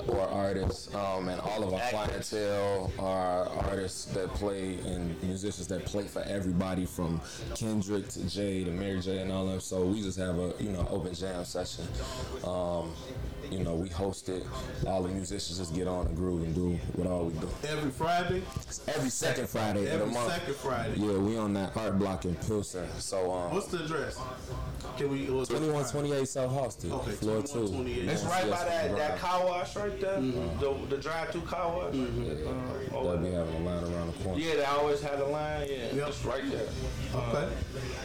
or 0.08 0.20
artists, 0.22 0.94
um, 0.96 1.30
and 1.30 1.40
all 1.42 1.64
of 1.64 1.74
our 1.74 1.90
clientele 1.90 2.92
are 3.00 3.48
artists 3.70 4.06
that 4.06 4.28
play 4.36 4.76
and 4.86 5.22
musicians 5.24 5.68
that 5.68 5.86
play 5.86 6.04
for 6.04 6.22
everybody 6.24 6.86
from 6.92 7.22
Kendrick 7.56 8.08
to 8.10 8.30
Jay 8.30 8.64
to 8.64 8.72
Mary 8.72 9.00
J 9.00 9.20
and 9.20 9.32
all 9.32 9.46
of 9.46 9.52
them. 9.52 9.60
So 9.62 9.84
we 9.86 10.02
just 10.02 10.20
have 10.20 10.38
a 10.38 10.54
you 10.60 10.72
know 10.72 10.88
open 10.90 11.14
jam 11.14 11.46
session. 11.46 11.88
Um, 12.44 12.94
you 13.52 13.60
know, 13.64 13.76
we 13.76 13.90
host 13.90 14.30
it. 14.30 14.44
All 14.88 15.04
the 15.04 15.10
musicians 15.10 15.58
just 15.60 15.76
get 15.76 15.88
on 15.88 16.08
and 16.08 16.16
groove 16.16 16.44
and 16.44 16.56
do 16.56 16.70
what 16.96 17.08
all 17.08 17.26
we 17.26 17.34
do. 17.34 17.50
Every 17.68 17.92
Friday. 17.92 18.42
Every 18.88 19.10
second 19.10 19.50
Friday 19.50 19.80
of 19.92 20.00
the 20.00 20.06
Every 20.06 20.14
month. 20.14 20.32
second 20.34 20.56
Friday. 20.56 20.94
Yeah, 20.98 21.18
we 21.18 21.38
on 21.38 21.54
that 21.54 21.76
art 21.76 22.00
block 22.00 22.26
in 22.26 22.36
Pilsen. 22.36 22.88
So 23.00 23.32
um, 23.32 23.54
What's 23.54 23.68
the 23.68 23.84
address? 23.84 24.18
Can 24.98 25.12
we? 25.12 25.30
what's 25.30 25.50
2128 25.50 26.28
South 26.28 26.52
Halsted, 26.52 26.92
Okay, 26.92 27.12
floor 27.12 27.42
two. 27.44 27.84
It's 27.88 28.24
right 28.24 28.50
by 28.50 28.64
that, 28.66 28.96
that 28.96 29.18
car 29.20 29.46
wash 29.46 29.76
right 29.76 30.00
there. 30.00 30.20
The, 30.22 30.78
the 30.90 30.98
drive-through 30.98 31.42
car 31.42 31.72
wash. 31.76 31.94
Uh, 31.96 32.96
over 32.98 33.18
They'll 33.18 33.18
be 33.18 33.32
having 33.32 33.56
a 33.56 33.60
line 33.60 33.84
around 33.84 34.14
the 34.14 34.24
corner. 34.24 34.40
Yeah, 34.42 34.56
they 34.56 34.64
always 34.66 35.02
had 35.02 35.20
a 35.20 35.26
line. 35.28 35.68
Yeah, 35.70 35.94
Yep. 35.96 36.08
it's 36.08 36.26
right 36.26 36.44
there. 36.50 36.68
Okay. 37.16 37.50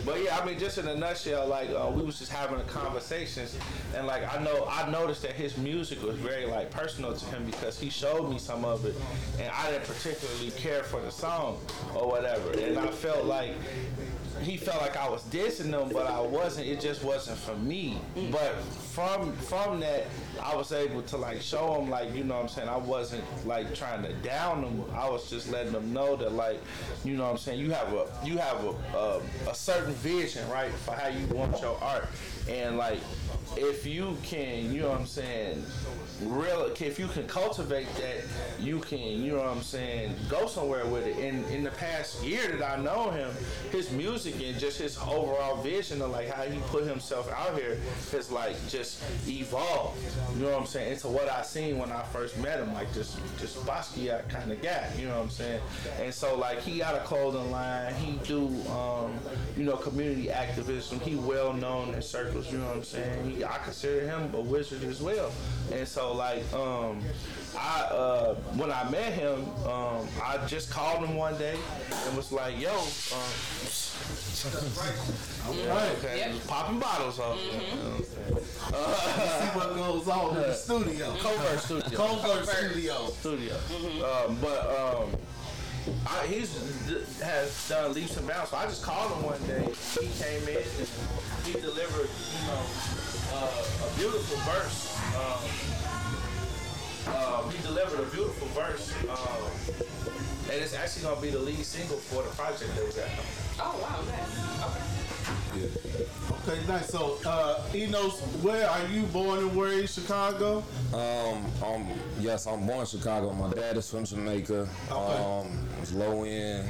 But 0.04 0.22
yeah, 0.22 0.38
I 0.38 0.44
mean, 0.44 0.58
just 0.58 0.78
in 0.78 0.88
a 0.88 0.94
nutshell, 0.96 1.46
like 1.46 1.70
uh, 1.70 1.90
we 1.94 2.02
was 2.02 2.18
just 2.18 2.32
having 2.32 2.58
a 2.60 2.64
conversations, 2.64 3.56
and 3.94 4.06
like 4.06 4.22
I 4.32 4.42
know, 4.42 4.66
I 4.70 4.88
noticed 4.90 5.22
that 5.22 5.32
his 5.36 5.56
music 5.56 6.02
was 6.02 6.16
very 6.16 6.46
like 6.46 6.70
personal 6.70 7.14
to 7.14 7.24
him 7.26 7.44
because 7.44 7.78
he 7.78 7.90
showed 7.90 8.30
me 8.30 8.38
some 8.38 8.64
of 8.64 8.84
it, 8.84 8.94
and 9.38 9.50
I 9.50 9.70
didn't 9.70 9.86
particularly 9.86 10.50
care 10.52 10.82
for 10.82 11.00
the 11.00 11.10
song 11.10 11.60
or 11.94 12.08
whatever, 12.08 12.52
and 12.52 12.78
I 12.78 12.88
felt 12.88 13.24
like 13.24 13.52
he 14.42 14.56
felt 14.56 14.82
like 14.82 14.96
I 14.96 15.08
was 15.08 15.22
dissing 15.24 15.70
them, 15.70 15.88
but 15.92 16.06
I 16.06 16.20
wasn't. 16.20 16.66
It 16.66 16.80
just 16.80 17.02
wasn't 17.02 17.38
for 17.38 17.56
me. 17.56 17.98
But 18.30 18.54
from 18.92 19.32
from 19.34 19.80
that, 19.80 20.06
I 20.42 20.54
was 20.54 20.72
able 20.72 21.02
to 21.02 21.16
like 21.16 21.40
show 21.40 21.80
him 21.80 21.90
like 21.90 22.14
you 22.14 22.24
know 22.24 22.34
what 22.34 22.42
I'm 22.42 22.48
saying. 22.48 22.68
I 22.68 22.76
wasn't 22.76 23.24
like 23.46 23.74
trying 23.74 24.02
to 24.02 24.12
down 24.14 24.62
them. 24.62 24.84
I 24.94 25.08
was 25.08 25.30
just 25.30 25.50
letting 25.50 25.72
them 25.72 25.92
know 25.92 26.16
that 26.16 26.32
like 26.32 26.60
you 27.04 27.16
know 27.16 27.24
what 27.24 27.30
I'm 27.32 27.38
saying. 27.38 27.60
You 27.60 27.70
have 27.70 27.92
a 27.92 28.06
you 28.24 28.38
have 28.38 28.64
a 28.64 28.96
a, 28.96 29.50
a 29.50 29.54
certain 29.54 29.94
vision 29.94 30.48
right 30.50 30.70
for 30.70 30.92
how 30.92 31.08
you 31.08 31.26
want 31.28 31.60
your 31.60 31.78
art, 31.82 32.08
and 32.48 32.76
like 32.76 33.00
if 33.56 33.86
you 33.86 34.16
can, 34.22 34.72
you 34.72 34.82
know 34.82 34.90
what 34.90 35.00
I'm 35.00 35.06
saying. 35.06 35.64
Real, 36.22 36.72
if 36.80 36.98
you 36.98 37.08
can 37.08 37.26
cultivate 37.26 37.88
that, 37.96 38.24
you 38.58 38.80
can, 38.80 38.98
you 38.98 39.32
know 39.32 39.38
what 39.38 39.48
I'm 39.48 39.62
saying, 39.62 40.14
go 40.28 40.46
somewhere 40.46 40.86
with 40.86 41.06
it. 41.06 41.16
And 41.18 41.44
in 41.50 41.62
the 41.62 41.70
past 41.70 42.22
year 42.24 42.56
that 42.56 42.78
I 42.78 42.82
know 42.82 43.10
him, 43.10 43.30
his 43.70 43.90
music 43.90 44.34
and 44.42 44.58
just 44.58 44.78
his 44.78 44.98
overall 44.98 45.62
vision 45.62 46.02
of 46.02 46.10
like 46.10 46.28
how 46.28 46.42
he 46.42 46.58
put 46.68 46.84
himself 46.84 47.30
out 47.32 47.54
here 47.54 47.78
has 48.12 48.30
like 48.30 48.56
just 48.68 49.02
evolved. 49.26 49.98
You 50.34 50.44
know 50.44 50.52
what 50.52 50.60
I'm 50.60 50.66
saying? 50.66 50.92
Into 50.92 51.08
what 51.08 51.28
I 51.28 51.42
seen 51.42 51.78
when 51.78 51.92
I 51.92 52.02
first 52.02 52.38
met 52.38 52.60
him, 52.60 52.72
like 52.72 52.92
just 52.94 53.18
just 53.38 53.56
Basquiat 53.66 54.28
kind 54.28 54.52
of 54.52 54.60
guy. 54.62 54.90
You 54.98 55.08
know 55.08 55.16
what 55.16 55.24
I'm 55.24 55.30
saying? 55.30 55.60
And 56.00 56.12
so 56.12 56.36
like 56.36 56.60
he 56.62 56.78
got 56.78 56.94
a 56.94 57.00
clothing 57.00 57.50
line. 57.50 57.94
He 57.94 58.18
do 58.26 58.46
um, 58.70 59.12
you 59.56 59.64
know 59.64 59.76
community 59.76 60.30
activism. 60.30 61.00
He 61.00 61.16
well 61.16 61.52
known 61.52 61.94
in 61.94 62.02
circles. 62.02 62.50
You 62.50 62.58
know 62.58 62.68
what 62.68 62.76
I'm 62.76 62.84
saying? 62.84 63.30
He, 63.30 63.35
I 63.44 63.58
consider 63.58 64.06
him 64.06 64.32
a 64.34 64.40
wizard 64.40 64.84
as 64.84 65.00
well. 65.00 65.30
And 65.72 65.86
so 65.86 66.12
like 66.14 66.44
um, 66.52 67.02
I 67.58 67.82
uh, 67.90 68.34
when 68.56 68.70
I 68.70 68.88
met 68.90 69.12
him, 69.12 69.46
um, 69.66 70.06
I 70.22 70.38
just 70.46 70.70
called 70.70 71.04
him 71.04 71.16
one 71.16 71.36
day 71.38 71.56
and 72.06 72.16
was 72.16 72.30
like, 72.32 72.58
"Yo." 72.60 72.72
Um, 72.72 72.86
Right. 75.66 75.90
Okay, 75.98 76.18
Yep. 76.18 76.46
popping 76.46 76.78
bottles 76.78 77.18
off. 77.18 77.38
You 77.40 77.52
know 77.52 77.58
what 77.58 77.96
I'm 77.96 78.04
saying? 78.04 79.50
See 79.52 79.58
what 79.58 79.74
goes 79.74 80.08
on 80.08 80.36
in 80.36 80.42
the 80.42 80.54
studio. 80.54 81.14
Covert 81.20 81.60
studio. 81.60 81.96
Covert 81.96 82.46
studio. 82.48 83.06
studio. 83.10 83.54
Um, 84.04 84.36
but 84.40 84.60
um, 84.78 85.16
I, 86.06 86.26
he's 86.26 86.50
has 87.20 87.68
done 87.68 87.92
leaps 87.94 88.16
and 88.16 88.26
bounds. 88.26 88.50
So 88.50 88.56
I 88.56 88.64
just 88.66 88.82
called 88.82 89.12
him 89.12 89.22
one 89.22 89.42
day. 89.46 89.62
He 90.00 90.08
came 90.18 90.42
in 90.48 90.62
and 90.62 90.88
he 91.46 91.52
delivered, 91.52 92.10
you 92.10 92.42
know, 92.46 92.62
uh, 93.34 93.86
a 93.86 93.90
beautiful 93.98 94.38
verse. 94.50 94.98
Um, 95.14 95.40
um, 97.14 97.50
he 97.50 97.62
delivered 97.62 98.00
a 98.00 98.10
beautiful 98.10 98.48
verse. 98.48 98.92
Um, 99.08 99.46
and 100.50 100.62
it's 100.62 100.74
actually 100.74 101.02
gonna 101.02 101.20
be 101.20 101.30
the 101.30 101.38
lead 101.38 101.64
single 101.64 101.96
for 101.96 102.22
the 102.22 102.30
project 102.30 102.74
that 102.74 102.96
got. 102.96 103.06
coming. 103.06 103.36
Oh 103.58 103.78
wow, 103.82 104.02
nice. 104.10 104.76
Okay. 104.76 104.95
Okay, 105.56 106.60
nice. 106.68 106.88
So, 106.88 107.18
uh, 107.26 107.62
Enos, 107.74 108.20
where 108.42 108.68
are 108.68 108.86
you 108.88 109.02
born 109.04 109.38
and 109.40 109.56
where 109.56 109.72
in 109.72 109.86
Chicago? 109.86 110.62
Um, 110.92 111.44
um, 111.64 111.86
yes, 112.20 112.46
I'm 112.46 112.66
born 112.66 112.80
in 112.80 112.86
Chicago. 112.86 113.32
My 113.32 113.50
dad 113.52 113.76
is 113.76 113.90
from 113.90 114.04
Jamaica. 114.04 114.68
Um, 114.90 115.66
was 115.80 115.92
low 115.92 116.24
end, 116.24 116.68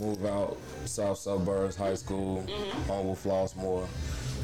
move 0.00 0.24
out, 0.26 0.58
south 0.84 1.18
suburbs, 1.18 1.76
high 1.76 1.94
school, 1.94 2.44
on 2.90 3.08
with 3.08 3.22
Flossmoor. 3.22 3.86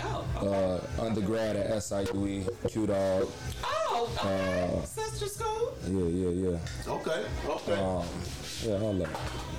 Oh, 0.03 0.25
okay. 0.37 0.81
Uh, 0.99 1.03
undergrad 1.05 1.57
at 1.57 1.71
SIUE, 1.71 2.49
Q 2.71 2.87
Dog. 2.87 3.29
oh, 3.65 4.11
okay. 4.17 4.81
Sister 4.87 5.27
school. 5.27 5.75
Yeah, 5.87 6.05
yeah, 6.07 6.51
yeah. 6.51 6.93
Okay, 6.93 7.25
okay. 7.47 7.81
Um, 7.81 8.07
yeah, 8.63 8.79
hold 8.79 9.03
up. 9.03 9.09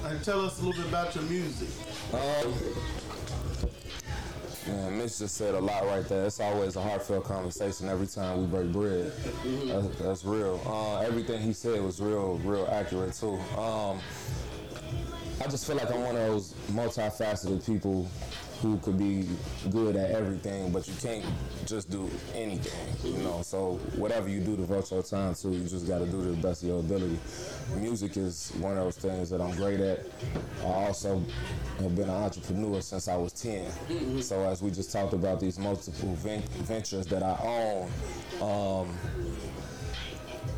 and 0.06 0.24
tell 0.24 0.44
us 0.46 0.60
a 0.60 0.64
little 0.64 0.82
bit 0.82 0.90
about 0.90 1.14
your 1.14 1.24
music. 1.26 1.70
Um, 2.14 2.54
man, 4.72 4.98
Mitch 4.98 5.18
just 5.20 5.36
said 5.36 5.56
a 5.56 5.60
lot 5.60 5.86
right 5.86 6.08
there. 6.08 6.26
It's 6.26 6.40
always 6.40 6.76
a 6.76 6.82
heartfelt 6.82 7.26
conversation 7.26 7.90
every 7.90 8.08
time 8.08 8.42
we 8.42 8.48
break 8.48 8.72
bread. 8.72 9.12
That's, 9.66 9.88
that's 10.00 10.26
real. 10.26 10.62
Uh, 10.66 11.00
everything 11.00 11.42
he 11.42 11.54
said 11.54 11.82
was 11.82 12.00
real, 12.02 12.38
real 12.44 12.68
accurate 12.72 13.14
too. 13.14 13.36
Um, 13.58 14.00
I 15.40 15.48
just 15.48 15.66
feel 15.66 15.76
like 15.76 15.92
I'm 15.92 16.04
one 16.04 16.16
of 16.16 16.28
those 16.28 16.54
multifaceted 16.72 17.66
people 17.66 18.08
who 18.62 18.78
could 18.78 18.98
be 18.98 19.28
good 19.72 19.96
at 19.96 20.12
everything, 20.12 20.72
but 20.72 20.88
you 20.88 20.94
can't 21.02 21.26
just 21.66 21.90
do 21.90 22.10
anything, 22.36 23.12
you 23.12 23.24
know. 23.24 23.42
So 23.42 23.74
whatever 23.96 24.30
you 24.30 24.40
do 24.40 24.56
devote 24.56 24.92
your 24.92 25.02
time 25.04 25.34
to, 25.36 25.50
you 25.50 25.68
just 25.68 25.88
got 25.88 26.00
to 26.00 26.06
do 26.06 26.22
to 26.24 26.30
the 26.30 26.38
best 26.48 26.62
of 26.62 26.70
your 26.70 26.80
ability. 26.80 27.18
Music 27.78 28.18
is 28.18 28.52
one 28.60 28.78
of 28.78 28.84
those 28.84 28.98
things 28.98 29.30
that 29.32 29.42
I'm 29.42 29.56
great 29.56 29.80
at. 29.80 30.06
I 30.62 30.66
also 30.86 31.22
have 31.80 31.96
been 31.96 32.10
an 32.10 32.24
entrepreneur 32.24 32.82
since 32.82 33.08
I 33.08 33.16
was 33.16 33.34
10. 33.34 34.22
So 34.22 34.42
as 34.42 34.62
we 34.62 34.70
just 34.70 34.92
talked 34.92 35.14
about 35.14 35.40
these 35.40 35.58
multiple 35.58 36.14
ven- 36.16 36.44
ventures 36.64 37.08
that 37.08 37.24
I 37.24 37.38
own, 37.44 37.92
um, 38.88 38.98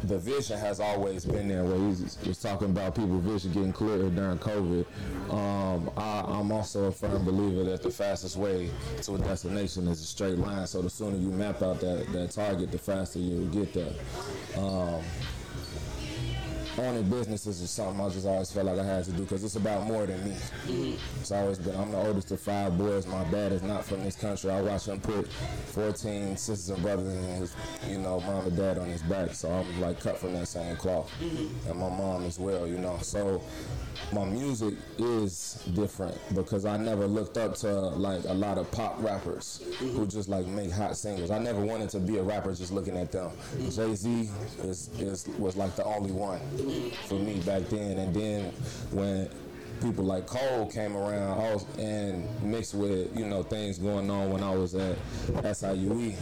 the 0.04 0.18
vision 0.18 0.60
has 0.60 0.80
always 0.80 1.26
been 1.26 1.48
there. 1.48 1.64
Where 1.64 1.78
he 1.78 1.86
was, 1.86 2.40
talking 2.42 2.70
about 2.70 2.96
people 2.96 3.20
vision 3.20 3.52
getting 3.52 3.74
clearer 3.74 4.10
during 4.10 4.38
COVID. 4.38 4.86
Um, 5.32 5.90
I, 5.98 6.22
I'm 6.28 6.52
also 6.52 6.86
a 6.86 6.92
firm 6.92 7.24
believer 7.26 7.64
that 7.70 7.82
the 7.82 7.92
fastest 7.92 8.38
way 8.38 8.70
to 9.02 9.16
a 9.16 9.18
destination 9.18 9.88
is 9.88 10.02
a 10.02 10.06
straight 10.06 10.38
line. 10.38 10.68
So 10.68 10.82
the 10.82 10.90
sooner 10.90 11.18
you 11.18 11.30
map 11.30 11.62
out 11.62 11.80
that, 11.80 12.12
that 12.12 12.32
target, 12.32 12.72
the 12.72 12.78
faster 12.78 13.20
you'll 13.20 13.48
get 13.48 13.74
there. 13.74 13.94
Um, 14.58 15.02
owning 16.78 17.10
businesses 17.10 17.62
is 17.62 17.70
something 17.70 18.00
I 18.04 18.10
just 18.10 18.26
always 18.26 18.52
felt 18.52 18.66
like 18.66 18.80
I 18.80 18.84
had 18.84 19.06
to 19.06 19.12
do 19.12 19.24
because 19.24 19.44
it's 19.44 19.56
about 19.56 19.86
more 19.86 20.06
than 20.06 20.24
me. 20.24 20.36
Mm-hmm. 20.36 21.20
It's 21.20 21.32
always 21.32 21.58
been. 21.58 21.76
I'm 21.76 21.92
the 21.92 21.98
oldest 21.98 22.32
of 22.32 22.40
five 22.40 22.78
boys. 22.78 23.06
My 23.06 23.24
dad 23.26 23.52
is 23.52 23.62
not 23.62 23.86
from 23.86 24.04
this 24.04 24.16
country. 24.16 24.50
I 24.52 24.62
watched 24.62 24.88
him 24.88 25.00
put 25.00 25.32
14 25.32 26.38
sisters 26.38 26.70
and 26.70 26.82
brothers 26.82 27.08
and 27.08 27.38
his, 27.38 27.56
you 27.88 27.98
know, 28.00 28.20
mom 28.22 28.48
and 28.48 28.58
dad 28.58 28.78
on 28.78 28.88
his 28.88 29.04
back. 29.04 29.34
So 29.34 29.52
I'm 29.52 29.82
like 29.82 30.00
cut 30.00 30.18
from 30.18 30.34
that 30.34 30.48
same 30.48 30.76
cloth, 30.76 31.12
mm-hmm. 31.22 31.70
and 31.70 31.80
my 31.80 31.90
mom 31.90 32.26
as 32.26 32.40
well. 32.40 32.68
You 32.68 32.78
know, 32.78 32.98
so 33.02 33.42
my 34.12 34.26
music 34.26 34.76
is 34.98 35.64
different 35.74 36.18
because 36.36 36.66
I 36.66 36.78
never 36.78 37.08
looked 37.08 37.38
up 37.38 37.56
to 37.58 37.72
like 37.72 38.24
a 38.26 38.34
lot 38.34 38.58
of 38.58 38.70
pop 38.72 38.96
rappers 39.00 39.62
who 39.80 39.86
mm-hmm. 39.86 40.08
just 40.08 40.30
like 40.30 40.46
make 40.48 40.72
hot 40.72 40.98
singles. 40.98 41.32
I 41.32 41.40
never 41.40 41.62
wanted 41.62 41.90
to 41.90 42.00
be 42.00 42.18
a 42.18 42.24
rapper 42.24 42.54
just 42.54 42.72
looking 42.72 42.98
at 42.98 43.12
them. 43.12 43.32
Mm-hmm. 43.32 43.70
Jay 43.70 43.96
Z 43.96 44.30
is, 44.64 44.90
is 45.00 45.28
was 45.38 45.56
like 45.56 45.76
the 45.76 45.84
only 45.86 46.12
one 46.12 46.40
mm-hmm. 46.40 46.90
for 47.08 47.16
me 47.16 47.40
back 47.42 47.64
then, 47.70 47.98
and 47.98 48.14
then 48.14 48.52
when 48.92 49.30
people 49.82 50.06
like 50.06 50.28
Cole 50.28 50.70
came 50.72 50.96
around, 50.96 51.42
I 51.42 51.54
was 51.54 51.66
and 51.78 52.28
mixed 52.44 52.74
with 52.74 53.16
you 53.18 53.26
know 53.26 53.44
things 53.44 53.78
going 53.78 54.10
on 54.10 54.32
when 54.32 54.44
I 54.44 54.56
was 54.56 54.76
at 54.76 54.98
SIUE 55.28 56.16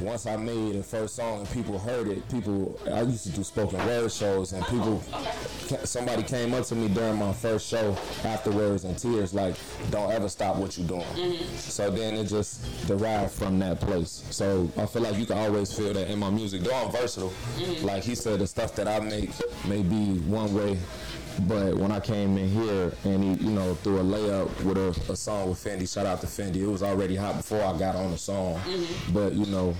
once 0.00 0.26
I 0.26 0.36
made 0.36 0.74
the 0.74 0.82
first 0.82 1.16
song 1.16 1.40
and 1.40 1.50
people 1.50 1.78
heard 1.78 2.08
it, 2.08 2.28
people 2.28 2.78
I 2.92 3.02
used 3.02 3.24
to 3.24 3.30
do 3.30 3.42
spoken 3.44 3.78
word 3.86 4.12
shows 4.12 4.52
and 4.52 4.64
people 4.66 5.02
somebody 5.84 6.22
came 6.22 6.54
up 6.54 6.64
to 6.66 6.74
me 6.74 6.88
during 6.88 7.18
my 7.18 7.32
first 7.32 7.66
show 7.66 7.96
afterwards 8.24 8.84
in 8.84 8.94
tears 8.94 9.34
like 9.34 9.54
don't 9.90 10.12
ever 10.12 10.28
stop 10.28 10.56
what 10.56 10.76
you're 10.76 10.86
doing. 10.86 11.02
Mm-hmm. 11.02 11.56
So 11.56 11.90
then 11.90 12.14
it 12.14 12.24
just 12.24 12.86
derived 12.86 13.32
from 13.32 13.58
that 13.60 13.80
place. 13.80 14.24
So 14.30 14.70
I 14.76 14.86
feel 14.86 15.02
like 15.02 15.16
you 15.16 15.26
can 15.26 15.38
always 15.38 15.72
feel 15.72 15.92
that 15.94 16.10
in 16.10 16.18
my 16.18 16.30
music. 16.30 16.62
Though 16.62 16.74
I'm 16.74 16.92
versatile. 16.92 17.30
Mm-hmm. 17.56 17.86
Like 17.86 18.02
he 18.02 18.14
said 18.14 18.40
the 18.40 18.46
stuff 18.46 18.74
that 18.76 18.88
I 18.88 19.00
make 19.00 19.30
may 19.66 19.82
be 19.82 20.18
one 20.20 20.54
way 20.54 20.78
but 21.48 21.74
when 21.74 21.92
I 21.92 22.00
came 22.00 22.36
in 22.38 22.48
here 22.48 22.92
and 23.04 23.22
he, 23.22 23.44
you 23.46 23.50
know, 23.52 23.74
threw 23.76 23.98
a 23.98 24.02
layup 24.02 24.48
with 24.64 24.78
a, 24.78 25.12
a 25.12 25.16
song 25.16 25.50
with 25.50 25.62
Fendi, 25.62 25.92
shout 25.92 26.06
out 26.06 26.20
to 26.22 26.26
Fendi. 26.26 26.56
It 26.56 26.66
was 26.66 26.82
already 26.82 27.16
hot 27.16 27.36
before 27.36 27.62
I 27.62 27.76
got 27.78 27.94
on 27.96 28.10
the 28.10 28.18
song, 28.18 28.60
but 29.12 29.32
you 29.34 29.46
know, 29.46 29.74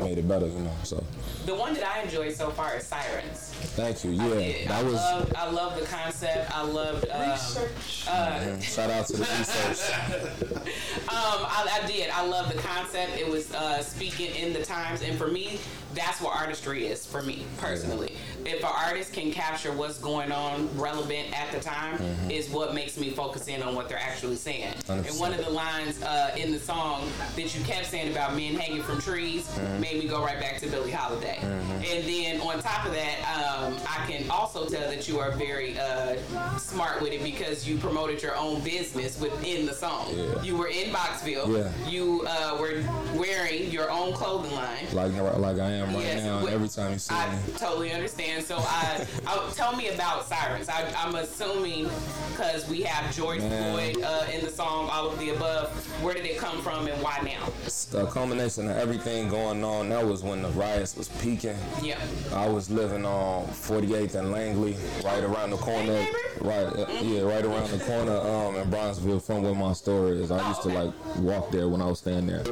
made 0.00 0.18
it 0.18 0.26
better, 0.28 0.46
you 0.46 0.58
know. 0.60 0.72
So 0.84 1.02
The 1.44 1.54
one 1.54 1.74
that 1.74 1.86
I 1.86 2.02
enjoyed 2.02 2.32
so 2.34 2.50
far 2.50 2.76
is 2.76 2.84
Sirens. 2.86 3.52
thank 3.76 4.04
you. 4.04 4.10
Yeah, 4.12 4.28
did. 4.28 4.68
that 4.68 4.80
I 4.80 4.82
was. 4.82 4.94
love, 4.94 5.32
I 5.36 5.50
love 5.50 5.78
the 5.80 5.86
concept. 5.86 6.50
I 6.56 6.62
loved. 6.62 7.08
Um, 7.10 7.22
Mhm. 7.26 8.62
Shout 8.62 8.90
out 8.90 9.06
to 9.08 9.12
the 9.14 9.18
research. 9.20 10.66
Um, 11.08 11.46
I, 11.46 11.80
I 11.82 11.86
did. 11.86 12.10
I 12.10 12.26
love 12.26 12.52
the 12.52 12.58
concept. 12.60 13.16
It 13.16 13.28
was 13.28 13.52
uh, 13.54 13.80
speaking 13.80 14.34
in 14.34 14.52
the 14.52 14.62
times, 14.64 15.02
and 15.02 15.16
for 15.16 15.28
me, 15.28 15.58
that's 15.96 16.20
what 16.20 16.36
artistry 16.36 16.86
is. 16.86 17.04
For 17.06 17.22
me 17.22 17.44
personally, 17.58 18.12
if 18.44 18.62
an 18.62 18.70
artist 18.86 19.12
can 19.12 19.32
capture 19.32 19.72
what's 19.72 19.98
going 19.98 20.30
on, 20.30 20.68
relevant 20.78 21.32
at 21.32 21.50
the 21.50 21.58
time, 21.58 22.00
is 22.30 22.48
what 22.50 22.74
makes 22.74 22.96
me 22.96 23.10
focus 23.10 23.48
in 23.48 23.62
on 23.62 23.74
what 23.74 23.88
they're 23.88 23.98
actually 23.98 24.36
saying. 24.36 24.74
And 24.88 25.06
one 25.18 25.32
of 25.32 25.44
the 25.44 25.50
lines 25.50 26.02
uh, 26.02 26.34
in 26.36 26.52
the 26.52 26.60
song 26.60 27.08
that 27.34 27.54
you 27.56 27.64
kept 27.64 27.86
saying 27.86 28.12
about 28.12 28.36
men 28.36 28.54
hanging 28.54 28.82
from 28.82 29.00
trees 29.00 29.48
made 29.80 29.98
me 29.98 30.06
go 30.06 30.22
right 30.22 30.38
back 30.38 30.60
to 30.60 30.68
Billie 30.68 30.92
Holiday. 30.92 31.38
And 31.40 32.06
then 32.06 32.40
on 32.40 32.62
top 32.62 32.86
of 32.86 32.92
that, 32.92 33.18
um, 33.36 33.74
I 33.88 34.06
can 34.10 34.30
also 34.30 34.68
tell 34.68 34.88
that 34.88 35.08
you 35.08 35.18
are 35.18 35.32
very 35.32 35.78
uh, 35.78 36.16
smart 36.58 37.00
with 37.00 37.12
it 37.12 37.22
because 37.22 37.66
you 37.66 37.78
promoted 37.78 38.22
your 38.22 38.36
own 38.36 38.60
business 38.60 39.18
within 39.20 39.66
the 39.66 39.72
song. 39.74 40.12
Yeah. 40.14 40.42
You 40.42 40.56
were 40.56 40.68
in 40.68 40.92
Boxville. 40.92 41.48
Yeah. 41.56 41.88
You 41.88 42.24
uh, 42.28 42.56
were 42.60 42.84
wearing 43.14 43.70
your 43.70 43.90
own 43.90 44.12
clothing 44.12 44.52
line. 44.52 44.86
Like 44.92 45.12
like 45.38 45.58
I 45.58 45.70
am 45.70 45.85
right 45.94 46.04
Yes, 46.04 46.24
now. 46.24 46.46
Every 46.46 46.68
time 46.68 46.92
you 46.92 46.98
see 46.98 47.14
I 47.14 47.30
me, 47.34 47.38
totally 47.58 47.92
understand. 47.92 48.44
So 48.44 48.56
I, 48.58 49.06
I 49.26 49.50
tell 49.54 49.74
me 49.76 49.88
about 49.88 50.26
Sirens. 50.26 50.68
I, 50.68 50.90
I'm 50.96 51.14
assuming 51.14 51.88
because 52.30 52.68
we 52.68 52.82
have 52.82 53.14
George 53.14 53.40
Man. 53.40 53.72
Floyd 53.94 54.04
uh, 54.04 54.26
in 54.32 54.44
the 54.44 54.50
song, 54.50 54.88
all 54.90 55.08
of 55.10 55.18
the 55.18 55.30
above. 55.30 55.70
Where 56.02 56.14
did 56.14 56.26
it 56.26 56.38
come 56.38 56.60
from 56.62 56.86
and 56.86 57.02
why 57.02 57.20
now? 57.24 57.48
it's 57.64 57.92
a 57.94 58.06
combination 58.06 58.68
of 58.70 58.76
everything 58.76 59.28
going 59.28 59.62
on. 59.64 59.88
That 59.88 60.04
was 60.04 60.22
when 60.22 60.42
the 60.42 60.48
riots 60.50 60.96
was 60.96 61.08
peaking. 61.08 61.56
Yeah. 61.82 61.98
I 62.32 62.48
was 62.48 62.70
living 62.70 63.04
on 63.04 63.46
48th 63.48 64.14
and 64.16 64.32
Langley, 64.32 64.76
right 65.04 65.22
around 65.22 65.50
the 65.50 65.56
corner. 65.56 65.96
Hey, 65.96 66.08
right, 66.40 66.66
uh, 66.66 66.86
yeah, 67.02 67.22
right 67.22 67.44
around 67.44 67.70
the 67.70 67.78
corner 67.84 68.16
um, 68.16 68.56
in 68.56 68.70
Bronzeville 68.70 69.22
from 69.22 69.42
where 69.42 69.54
my 69.54 69.72
store 69.72 70.08
is. 70.10 70.30
I 70.30 70.36
Oh, 70.44 70.48
used 70.48 70.62
to 70.62 70.68
okay. 70.68 70.82
like 70.84 71.16
walk 71.18 71.50
there 71.50 71.68
when 71.68 71.80
I 71.80 71.86
was 71.86 71.98
staying 71.98 72.26
there. 72.26 72.44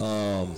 Um, 0.00 0.54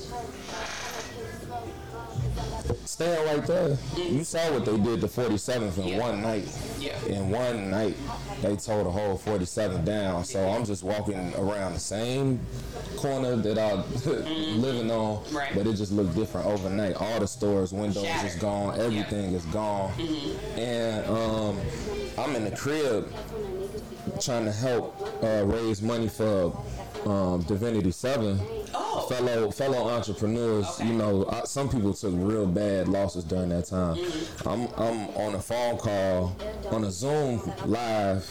staying 2.84 3.26
right 3.26 3.46
there, 3.46 3.76
you 3.96 4.24
saw 4.24 4.52
what 4.52 4.64
they 4.64 4.76
did 4.78 5.00
to 5.00 5.08
47th 5.08 5.78
in 5.78 5.88
Yeah. 5.88 5.98
one 6.00 6.22
night. 6.22 6.48
Yeah. 6.80 6.98
In 7.06 7.30
one 7.30 7.70
night, 7.70 7.96
they 8.42 8.56
tore 8.56 8.84
the 8.84 8.90
whole 8.90 9.16
47th 9.18 9.84
down. 9.84 10.24
So 10.24 10.48
I'm 10.48 10.64
just 10.64 10.82
walking 10.82 11.34
around 11.36 11.74
the 11.74 11.80
same 11.80 12.40
corner 12.96 13.36
that 13.36 13.58
I 13.58 13.72
living 14.56 14.90
on, 14.90 15.04
Mm-hmm. 15.24 15.36
Right. 15.36 15.52
but 15.54 15.66
it 15.66 15.74
just 15.74 15.92
looked 15.92 16.14
different 16.14 16.46
overnight. 16.46 16.94
All 16.96 17.20
the 17.20 17.26
stores, 17.26 17.72
windows 17.72 18.04
is 18.24 18.36
gone, 18.36 18.78
everything 18.80 19.32
is 19.34 19.44
gone, 19.46 19.92
Mm-hmm. 19.92 20.58
and 20.58 21.06
um, 21.08 21.60
I'm 22.18 22.36
in 22.36 22.44
the 22.44 22.56
crib 22.56 23.12
trying 24.20 24.44
to 24.44 24.52
help 24.52 25.00
uh, 25.22 25.42
raise 25.44 25.82
money 25.82 26.08
for 26.08 26.56
um, 27.06 27.42
Divinity 27.42 27.90
Seven. 27.90 28.38
Oh. 28.74 29.06
Fellow 29.08 29.50
fellow 29.50 29.88
entrepreneurs, 29.90 30.66
Okay. 30.80 30.86
you 30.88 30.94
know, 30.94 31.26
I, 31.28 31.44
some 31.44 31.68
people 31.68 31.92
took 31.92 32.12
real 32.16 32.46
bad 32.46 32.88
losses 32.88 33.22
during 33.24 33.50
that 33.50 33.66
time. 33.66 33.96
Mm-hmm. 33.96 34.48
I'm 34.48 34.60
I'm 34.78 35.08
on 35.16 35.34
a 35.34 35.40
phone 35.42 35.76
call 35.76 36.34
on 36.70 36.84
a 36.84 36.90
Zoom 36.90 37.42
live, 37.66 38.28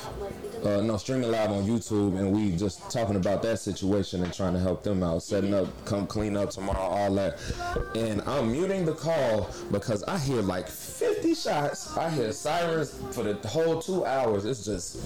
uh, 0.65 0.81
no 0.81 0.97
streaming 0.97 1.29
live 1.31 1.51
on 1.51 1.63
YouTube, 1.65 2.17
and 2.17 2.31
we 2.31 2.55
just 2.55 2.89
talking 2.89 3.17
about 3.17 3.43
that 3.43 3.59
situation 3.59 4.23
and 4.23 4.33
trying 4.33 4.53
to 4.53 4.59
help 4.59 4.81
them 4.83 5.03
out, 5.03 5.21
setting 5.21 5.53
up, 5.53 5.67
come 5.85 6.07
clean 6.07 6.35
up 6.35 6.49
tomorrow, 6.49 6.79
all 6.79 7.13
that. 7.15 7.37
And 7.95 8.21
I'm 8.23 8.51
muting 8.51 8.83
the 8.85 8.93
call 8.95 9.49
because 9.71 10.03
I 10.05 10.17
hear 10.17 10.41
like 10.41 10.67
50 10.67 11.35
shots. 11.35 11.95
I 11.95 12.09
hear 12.09 12.31
sirens 12.31 12.99
for 13.11 13.21
the 13.23 13.35
whole 13.47 13.79
two 13.81 14.05
hours. 14.05 14.45
It's 14.45 14.65
just, 14.65 14.97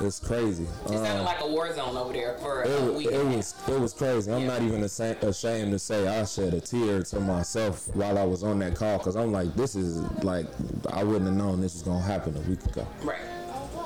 it's 0.00 0.20
crazy. 0.20 0.64
It 0.84 0.88
sounded 0.90 1.08
Um, 1.18 1.24
like 1.24 1.40
a 1.40 1.48
war 1.48 1.74
zone 1.74 1.96
over 1.96 2.12
there 2.12 2.36
for 2.38 2.62
it, 2.62 2.70
a 2.70 2.92
week. 2.92 3.07
It 3.08 3.24
was 3.36 3.54
it 3.68 3.80
was 3.80 3.92
crazy. 3.92 4.32
I'm 4.32 4.42
Yeah. 4.42 4.46
not 4.48 4.62
even 4.62 4.82
ashamed 4.84 5.72
to 5.72 5.78
say 5.78 6.06
I 6.08 6.24
shed 6.24 6.54
a 6.54 6.60
tear 6.60 7.02
to 7.02 7.20
myself 7.20 7.88
while 7.94 8.18
I 8.18 8.24
was 8.24 8.42
on 8.44 8.58
that 8.60 8.74
call 8.76 8.98
because 8.98 9.16
I'm 9.16 9.32
like, 9.32 9.54
this 9.54 9.74
is 9.74 9.98
like 10.22 10.46
I 10.90 11.02
wouldn't 11.04 11.26
have 11.26 11.36
known 11.36 11.60
this 11.60 11.74
was 11.74 11.82
gonna 11.82 12.00
happen 12.04 12.36
a 12.36 12.40
week 12.48 12.64
ago. 12.64 12.86
right. 13.04 13.18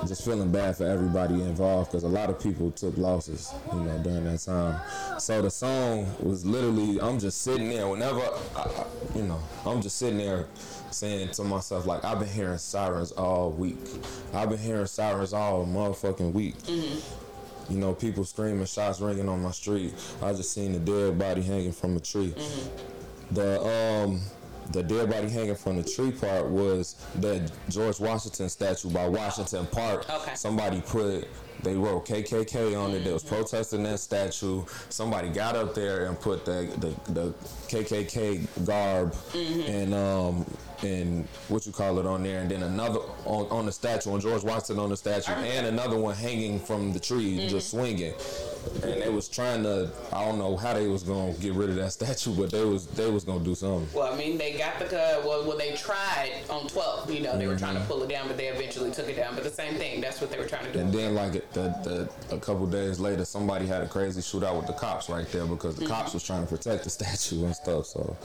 Just 0.07 0.25
feeling 0.25 0.51
bad 0.51 0.77
for 0.77 0.85
everybody 0.85 1.35
involved 1.35 1.93
because 1.93 2.03
a 2.03 2.09
lot 2.09 2.29
of 2.29 2.41
people 2.41 2.73
took 2.73 2.97
losses, 2.99 3.53
you 3.73 3.79
know, 3.83 3.99
during 3.99 4.25
that 4.25 4.41
time. 4.41 4.81
So 5.21 5.41
the 5.43 5.49
song 5.51 6.13
was 6.19 6.45
literally, 6.45 7.01
I'm 7.01 7.21
just 7.21 7.43
sitting 7.43 7.69
there 7.69 7.87
whenever, 7.87 8.21
I, 8.57 8.85
you 9.15 9.23
know, 9.23 9.39
I'm 9.65 9.81
just 9.81 9.99
sitting 9.99 10.19
there 10.19 10.47
saying 10.91 11.31
to 11.35 11.45
myself 11.45 11.87
like, 11.87 12.05
I've 12.05 12.19
been 12.19 12.27
hearing 12.27 12.59
sirens 12.59 13.13
all 13.13 13.51
week. 13.53 13.79
I've 14.35 14.49
been 14.49 14.59
hearing 14.59 14.87
sirens 14.87 15.33
all 15.33 15.65
motherfucking 15.67 16.33
week. 16.33 16.59
Mm-hmm. 16.65 16.99
You 17.69 17.79
know, 17.79 17.95
people 17.95 18.25
screaming, 18.25 18.67
shots 18.67 19.01
ringing 19.01 19.29
on 19.29 19.43
my 19.43 19.51
street. 19.51 19.95
I 20.23 20.33
just 20.33 20.53
seen 20.53 20.75
a 20.75 20.79
dead 20.79 21.19
body 21.19 21.43
hanging 21.43 21.73
from 21.73 21.97
a 21.97 22.01
tree. 22.01 22.35
The 23.31 23.63
um 23.63 24.21
the 24.73 24.83
dead 24.83 25.11
body 25.11 25.29
hanging 25.29 25.55
from 25.57 25.77
the 25.77 25.83
tree 25.83 26.13
part 26.13 26.49
was 26.49 26.95
the 27.17 27.51
George 27.69 27.99
Washington 27.99 28.49
statue 28.49 28.91
by 28.91 29.09
Washington 29.09 29.67
Park. 29.67 30.09
Okay. 30.09 30.35
Somebody 30.35 30.81
put 30.83 31.29
they 31.63 31.77
wrote 31.77 32.07
KKK 32.07 32.79
on 32.81 32.91
it. 32.93 33.05
They 33.05 33.13
was 33.13 33.23
protesting 33.23 33.85
that 33.85 34.01
statue. 34.01 34.65
Somebody 34.89 35.29
got 35.29 35.55
up 35.57 35.75
there 35.75 36.07
and 36.07 36.19
put 36.19 36.45
the 36.45 36.69
the, 36.79 37.13
the 37.13 37.35
KKK 37.69 38.67
garb 38.67 39.15
and 39.35 39.95
um 39.95 40.45
and 40.85 41.27
what 41.49 41.67
you 41.67 41.73
call 41.73 41.99
it 41.99 42.07
on 42.07 42.23
there, 42.23 42.41
and 42.41 42.51
then 42.51 42.63
another 42.63 43.01
on, 43.25 43.47
on 43.51 43.67
the 43.67 43.73
statue 43.73 44.11
on 44.13 44.21
George 44.21 44.43
Washington 44.43 44.79
on 44.79 44.91
the 44.91 44.97
statue, 44.97 45.33
uh-huh. 45.33 45.43
and 45.43 45.67
another 45.67 45.97
one 45.97 46.15
hanging 46.15 46.59
from 46.59 46.93
the 46.93 47.01
tree, 47.01 47.49
just 47.49 47.75
mm-hmm. 47.75 47.79
swinging. 47.79 48.15
And 48.83 49.01
they 49.03 49.09
was 49.09 49.29
trying 49.29 49.63
to, 49.65 49.91
I 50.13 50.25
don't 50.25 50.39
know 50.39 50.57
how 50.57 50.75
they 50.75 50.87
was 50.89 51.03
gonna 51.03 51.33
get 51.35 51.55
rid 51.55 51.71
of 51.71 51.77
that 51.77 51.93
statue, 51.99 52.35
but 52.35 52.51
they 52.51 52.65
was 52.65 52.87
they 52.89 53.11
was 53.11 53.25
gonna 53.25 53.45
do 53.45 53.55
something. 53.55 53.87
Well, 53.95 54.13
I 54.13 54.17
mean, 54.17 54.39
they 54.39 54.53
got 54.59 54.79
the 54.79 54.87
uh, 54.87 55.23
well, 55.25 55.45
well, 55.47 55.57
they 55.59 55.75
tried 55.75 56.33
on 56.51 56.69
12. 56.69 57.11
You 57.11 57.21
know, 57.21 57.37
they 57.39 57.47
were 57.47 57.57
trying 57.57 57.73
Mm-hmm. 57.73 57.83
to 57.85 57.89
pull 57.89 58.03
it 58.03 58.09
down, 58.11 58.29
but 58.29 58.37
they 58.37 58.49
eventually 58.49 58.91
took 58.91 59.09
it 59.09 59.17
down. 59.17 59.35
But 59.35 59.45
the 59.45 59.51
same 59.51 59.75
thing. 59.77 60.01
That's 60.01 60.21
what 60.21 60.31
they 60.31 60.39
were 60.39 60.45
trying 60.47 60.67
to 60.67 60.73
do. 60.73 60.79
And 60.81 60.93
then 60.93 61.15
like 61.15 61.33
the, 61.53 61.61
the 61.85 62.09
a 62.35 62.39
couple 62.39 62.67
days 62.67 63.01
later, 63.01 63.25
somebody 63.25 63.67
had 63.67 63.83
a 63.83 63.89
crazy 63.89 64.21
shootout 64.21 64.57
with 64.57 64.67
the 64.67 64.75
cops 64.75 65.09
right 65.09 65.27
there 65.33 65.47
because 65.47 65.77
the 65.77 65.87
cops 65.87 66.13
was 66.15 66.23
trying 66.23 66.43
to 66.43 66.49
protect 66.49 66.85
the 66.85 66.91
statue 66.99 67.45
and 67.45 67.55
stuff. 67.57 67.87
So 67.87 68.17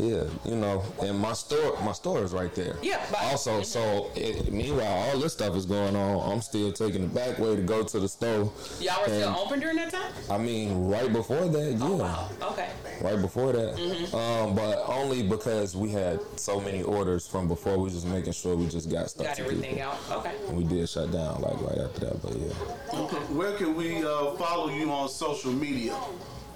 yeah, 0.00 0.24
you 0.44 0.56
know, 0.56 0.82
and 1.02 1.18
my 1.18 1.32
store 1.34 1.78
my 1.84 1.92
store 1.92 2.22
is 2.22 2.32
right 2.32 2.54
there. 2.54 2.76
Yeah, 2.82 3.04
but- 3.10 3.22
Also, 3.24 3.62
so 3.62 4.10
it, 4.14 4.52
meanwhile, 4.52 5.10
all 5.10 5.18
this 5.18 5.32
stuff 5.34 5.54
is 5.56 5.66
going 5.66 5.96
on. 5.96 6.32
I'm 6.32 6.40
still 6.40 6.72
taking 6.72 7.02
the 7.02 7.08
back 7.08 7.38
way 7.38 7.56
to 7.56 7.62
go 7.62 7.82
to 7.82 8.00
the 8.00 8.08
store. 8.08 8.50
Y'all 8.80 9.00
were 9.02 9.08
still 9.08 9.36
open 9.36 9.60
during 9.60 9.76
that 9.76 9.83
time? 9.90 10.12
I 10.30 10.38
mean, 10.38 10.86
right 10.88 11.12
before 11.12 11.46
that, 11.48 11.72
yeah. 11.72 11.78
Oh 11.80 11.96
wow. 11.96 12.28
Okay. 12.42 12.70
right 13.02 13.20
before 13.20 13.52
that. 13.52 13.74
Um, 14.14 14.54
but 14.54 14.82
only 14.86 15.22
because 15.22 15.76
we 15.76 15.90
had 15.90 16.20
so 16.38 16.60
many 16.60 16.82
orders 16.82 17.26
from 17.26 17.48
before. 17.48 17.78
We 17.78 17.90
just 17.90 18.06
making 18.06 18.32
sure 18.32 18.56
we 18.56 18.68
just 18.68 18.90
got 18.90 19.10
stuff 19.10 19.26
Got 19.26 19.36
to 19.36 19.42
everything 19.44 19.76
people. 19.76 19.90
out. 19.90 19.98
Okay. 20.18 20.34
And 20.48 20.56
we 20.56 20.64
did 20.64 20.88
shut 20.88 21.10
down 21.12 21.40
like 21.42 21.60
right 21.60 21.78
after 21.78 22.00
that, 22.06 22.22
but 22.22 22.36
yeah. 22.36 22.98
Okay. 23.00 23.16
Where 23.34 23.52
can 23.56 23.74
we 23.74 24.04
uh, 24.04 24.32
follow 24.32 24.68
you 24.70 24.90
on 24.92 25.08
social 25.08 25.52
media? 25.52 25.96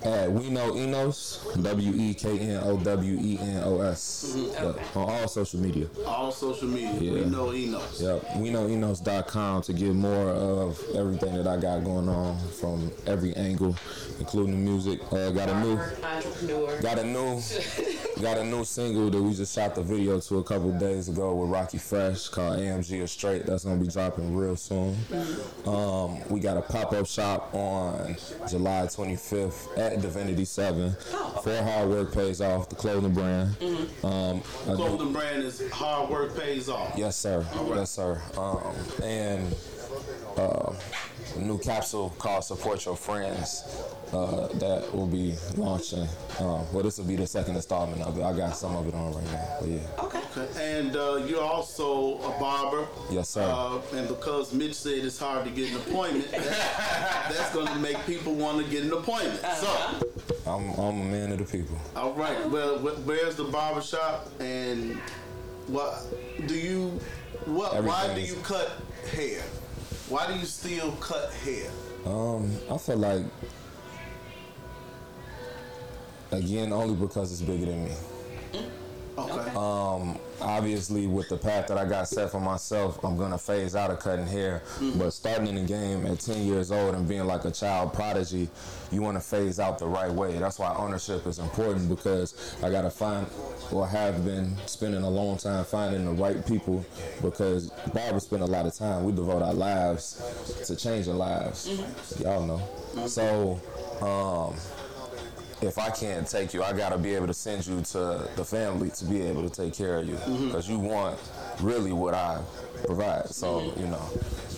At 0.05 0.31
We 0.31 0.49
Know 0.49 0.77
Enos, 0.77 1.41
W 1.61 1.93
E 1.97 2.15
K 2.15 2.39
N 2.39 2.63
O 2.65 2.77
W 2.79 3.19
E 3.21 3.39
N 3.41 3.63
O 3.65 3.81
S. 3.81 4.37
On 4.61 4.75
all 4.95 5.27
social 5.29 5.59
media. 5.61 5.89
All 6.07 6.31
social 6.31 6.69
media. 6.69 6.93
We 7.15 7.21
Yeah. 7.21 7.29
know 7.29 7.53
Enos. 7.53 8.01
Yep. 8.01 8.37
We 8.37 8.51
know 8.51 8.69
Enos.com 8.69 9.63
to 9.63 9.73
get 9.73 9.93
more 9.95 10.31
of 10.31 10.81
everything 10.95 11.35
that 11.35 11.49
I 11.49 11.57
got 11.57 11.83
going 11.85 12.09
on 12.09 12.39
from 12.61 12.93
every 13.07 13.35
angle, 13.35 13.75
including 14.21 14.53
the 14.53 14.71
music. 14.71 15.01
Uh, 15.13 15.31
got 15.31 15.49
a 15.49 15.61
new. 15.61 15.77
Got 16.81 16.99
a 16.99 17.05
new, 17.05 17.41
got 18.23 18.39
a 18.39 18.45
new 18.45 18.65
single 18.65 19.11
that 19.11 19.21
we 19.21 19.35
just 19.35 19.53
shot 19.55 19.75
the 19.75 19.83
video 19.83 20.21
to 20.21 20.39
a 20.39 20.45
couple 20.45 20.71
days 20.79 21.09
ago 21.09 21.35
with 21.35 21.51
Rockie 21.51 21.79
Fresh 21.79 22.29
called 22.29 22.59
AMG 22.61 23.03
or 23.03 23.07
Straight. 23.09 23.47
That's 23.47 23.65
gonna 23.65 23.81
be 23.81 23.89
dropping 23.89 24.35
real 24.37 24.55
soon. 24.57 24.97
Um, 25.67 26.19
we 26.31 26.39
got 26.41 26.57
a 26.57 26.63
pop 26.63 26.93
up 26.93 27.07
shop 27.07 27.53
on 27.53 28.17
July 28.49 28.87
25th 28.87 29.67
at 29.93 30.01
Divinity 30.01 30.45
Seven. 30.45 30.95
For 31.43 31.63
hard 31.63 31.89
work 31.89 32.13
pays 32.13 32.41
off. 32.41 32.69
The 32.69 32.75
clothing 32.77 33.15
brand. 33.15 33.57
Um, 34.03 34.43
a 34.67 34.69
new- 34.69 34.77
Clothing 34.77 35.13
brand 35.13 35.43
is 35.43 35.69
hard 35.71 36.11
work 36.11 36.37
pays 36.39 36.69
off. 36.69 36.93
Yes, 36.97 37.17
sir. 37.17 37.47
Yes, 37.69 37.91
sir. 37.91 38.21
Um, 38.37 38.75
and 39.03 39.55
uh, 40.37 40.73
a 41.39 41.45
new 41.45 41.59
capsule 41.59 42.11
called 42.19 42.45
Support 42.45 42.85
Your 42.85 42.97
Friends 42.97 43.65
uh, 44.13 44.49
that 44.55 44.93
will 44.95 45.07
be 45.07 45.35
launching. 45.57 46.07
Uh, 46.39 46.65
well, 46.73 46.83
this 46.83 46.99
will 46.99 47.05
be 47.05 47.17
the 47.17 47.27
second 47.27 47.57
installment 47.57 48.03
of 48.03 48.19
it. 48.19 48.23
I 48.23 48.37
got 48.37 48.57
some 48.57 48.75
of 48.77 48.87
it 48.89 48.95
on 48.95 49.15
right 49.15 49.25
now. 49.27 49.57
But 49.61 49.69
yeah. 49.69 49.81
Okay. 49.99 50.21
Okay. 50.37 50.79
And 50.79 50.97
uh, 50.97 51.25
you're 51.27 51.43
also 51.43 52.19
a 52.19 52.39
barber. 52.41 52.87
Yes, 53.11 53.31
sir. 53.31 53.43
Uh, 53.43 53.81
and 53.97 54.09
because 54.09 54.53
Mitch 54.53 54.75
said 54.75 55.05
it's 55.05 55.19
hard 55.19 55.45
to 55.45 55.51
get 55.51 55.71
an 55.71 55.77
appointment, 55.77 56.31
that, 56.33 57.33
that's 57.33 57.53
going 57.55 57.67
to 57.67 57.77
make 57.77 58.05
people 58.07 58.35
want 58.35 58.65
to 58.65 58.71
get 58.71 58.85
an 58.85 58.93
appointment. 58.93 59.43
Uh-huh. 59.45 60.01
So, 60.01 60.51
I'm, 60.51 60.71
I'm 60.73 61.01
a 61.01 61.05
man 61.05 61.33
of 61.33 61.39
the 61.39 61.45
people. 61.45 61.79
all 61.97 62.13
right. 62.15 62.49
Well, 62.49 62.79
where's 62.79 63.37
the 63.37 63.45
barber 63.45 63.83
shop? 63.83 64.29
And 64.41 64.97
what 65.67 66.05
do 66.47 66.55
you? 66.55 66.99
What? 67.45 67.83
Why 67.85 68.13
do 68.15 68.21
you 68.21 68.37
cut 68.43 68.73
hair? 69.13 69.43
Why 70.09 70.27
do 70.27 70.39
you 70.39 70.47
still 70.47 70.93
cut 70.93 71.31
hair? 71.45 71.71
Um, 72.07 72.51
I 72.71 72.79
feel 72.79 72.97
like, 72.97 73.25
again, 76.31 76.73
only 76.73 76.95
because 76.95 77.31
it's 77.31 77.43
bigger 77.43 77.67
than 77.67 77.85
me. 77.85 77.93
Okay. 79.19 79.51
Um, 79.57 80.17
obviously, 80.41 81.09
with 81.09 81.29
the 81.29 81.37
path 81.37 81.67
that 81.69 81.77
I 81.77 81.85
got 81.85 82.07
set 82.07 82.31
for 82.31 82.41
myself, 82.41 83.03
I'm 83.05 83.17
gonna 83.17 83.39
phase 83.39 83.75
out 83.75 83.91
of 83.91 83.99
cutting 83.99 84.27
hair. 84.27 84.63
But 84.97 85.11
starting 85.11 85.49
in 85.49 85.57
the 85.57 85.63
game 85.63 86.07
at 86.07 86.21
10 86.21 86.47
years 86.47 86.71
old 86.71 86.95
and 86.95 87.09
being 87.09 87.27
like 87.27 87.45
a 87.45 87.51
child 87.51 87.93
prodigy, 87.93 88.49
you 88.93 89.03
want 89.03 89.17
to 89.17 89.21
phase 89.21 89.59
out 89.59 89.79
the 89.79 89.87
right 89.87 90.11
way. 90.11 90.39
That's 90.39 90.59
why 90.59 90.73
ownership 90.77 91.27
is 91.27 91.41
important 91.41 91.89
because 91.89 92.57
I 92.63 92.71
gotta 92.71 92.91
find, 92.91 93.27
or 93.73 93.87
have 93.89 94.25
been 94.25 94.57
spending 94.67 95.03
a 95.03 95.11
long 95.11 95.37
time 95.37 95.65
finding 95.65 96.05
the 96.05 96.13
right 96.13 96.47
people. 96.47 96.85
Because 97.21 97.71
barbers 97.93 98.23
spend 98.23 98.43
a 98.43 98.47
lot 98.47 98.67
of 98.67 98.75
time. 98.75 99.03
We 99.05 99.13
devote 99.13 99.43
our 99.43 99.55
lives 99.55 100.23
to 100.67 100.77
changing 100.77 101.17
lives. 101.17 101.69
Y'all 102.21 102.47
know. 102.47 103.09
So. 103.09 103.61
Um, 104.01 104.55
if 105.61 105.79
I 105.79 105.91
can't 105.91 106.27
take 106.27 106.55
you, 106.55 106.63
I 106.63 106.73
gotta 106.73 106.99
be 106.99 107.15
able 107.15 107.27
to 107.27 107.35
send 107.35 107.67
you 107.67 107.81
to 107.81 108.29
the 108.37 108.45
family 108.45 108.91
to 108.91 109.05
be 109.05 109.23
able 109.23 109.49
to 109.49 109.51
take 109.51 109.75
care 109.75 109.99
of 109.99 110.07
you, 110.07 110.15
mm-hmm. 110.15 110.47
because 110.47 110.69
you 110.69 110.79
want 110.79 111.19
really 111.61 111.93
what 111.93 112.15
I 112.15 112.41
provide. 112.85 113.29
So 113.29 113.61
mm-hmm. 113.61 113.81
you 113.81 113.87
know, 113.89 114.11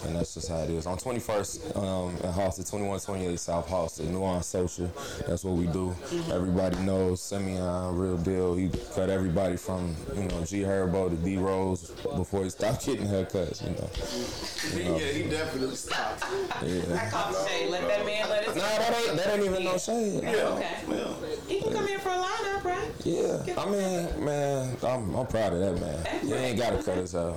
and 0.05 0.17
that's 0.17 0.35
just 0.35 0.49
how 0.49 0.59
it 0.59 0.71
is. 0.71 0.87
On 0.87 0.97
21st, 0.97 1.77
um, 1.77 2.15
at 2.17 2.35
Halsted, 2.35 2.69
2128 2.71 3.39
South 3.39 3.69
Halsted, 3.69 4.09
Nuance 4.11 4.47
Social. 4.47 4.91
That's 5.27 5.45
what 5.45 5.55
we 5.55 5.67
do. 5.67 5.95
Everybody 6.33 6.79
knows 6.79 7.23
Simeon, 7.23 7.97
real 7.97 8.17
deal. 8.17 8.55
He 8.55 8.71
cut 8.95 9.11
everybody 9.11 9.57
from 9.57 9.95
you 10.17 10.25
know 10.25 10.45
G 10.45 10.61
Herbo 10.63 11.11
to 11.11 11.17
D 11.17 11.37
Rose 11.37 11.91
before 12.17 12.45
he 12.45 12.51
stopped 12.51 12.87
getting 12.87 13.07
haircuts. 13.07 13.63
You 13.63 13.71
know. 13.71 14.99
yeah, 14.99 15.13
he 15.13 15.29
definitely 15.29 15.77
stopped. 15.77 16.25
Yeah. 16.65 17.03
I 17.03 17.11
call 17.11 17.33
the 17.33 17.49
shade. 17.49 17.71
Let 17.71 17.87
that 17.89 18.07
man 18.07 18.29
let 18.29 18.45
his. 18.45 18.57
Nah, 18.57 18.63
that 18.63 18.95
ain't 19.07 19.17
that 19.17 19.35
ain't 19.35 19.45
even 19.45 19.65
no 19.65 19.79
shade. 19.79 20.25
Okay. 20.25 20.77
Well, 20.89 21.17
He 21.49 21.61
can 21.61 21.73
come 21.73 21.87
in 21.89 21.99
for 22.01 22.11
a 22.11 22.13
lineup, 22.13 22.65
right? 22.65 22.91
Yeah, 23.05 23.43
I 23.57 23.65
mean, 23.67 24.25
man, 24.25 24.77
I'm, 24.83 25.15
I'm 25.15 25.27
proud 25.27 25.53
of 25.55 25.61
that 25.61 25.81
man. 25.81 26.21
He 26.23 26.33
ain't 26.35 26.59
gotta 26.59 26.83
cut 26.83 26.99
his 26.99 27.13
hair. 27.13 27.33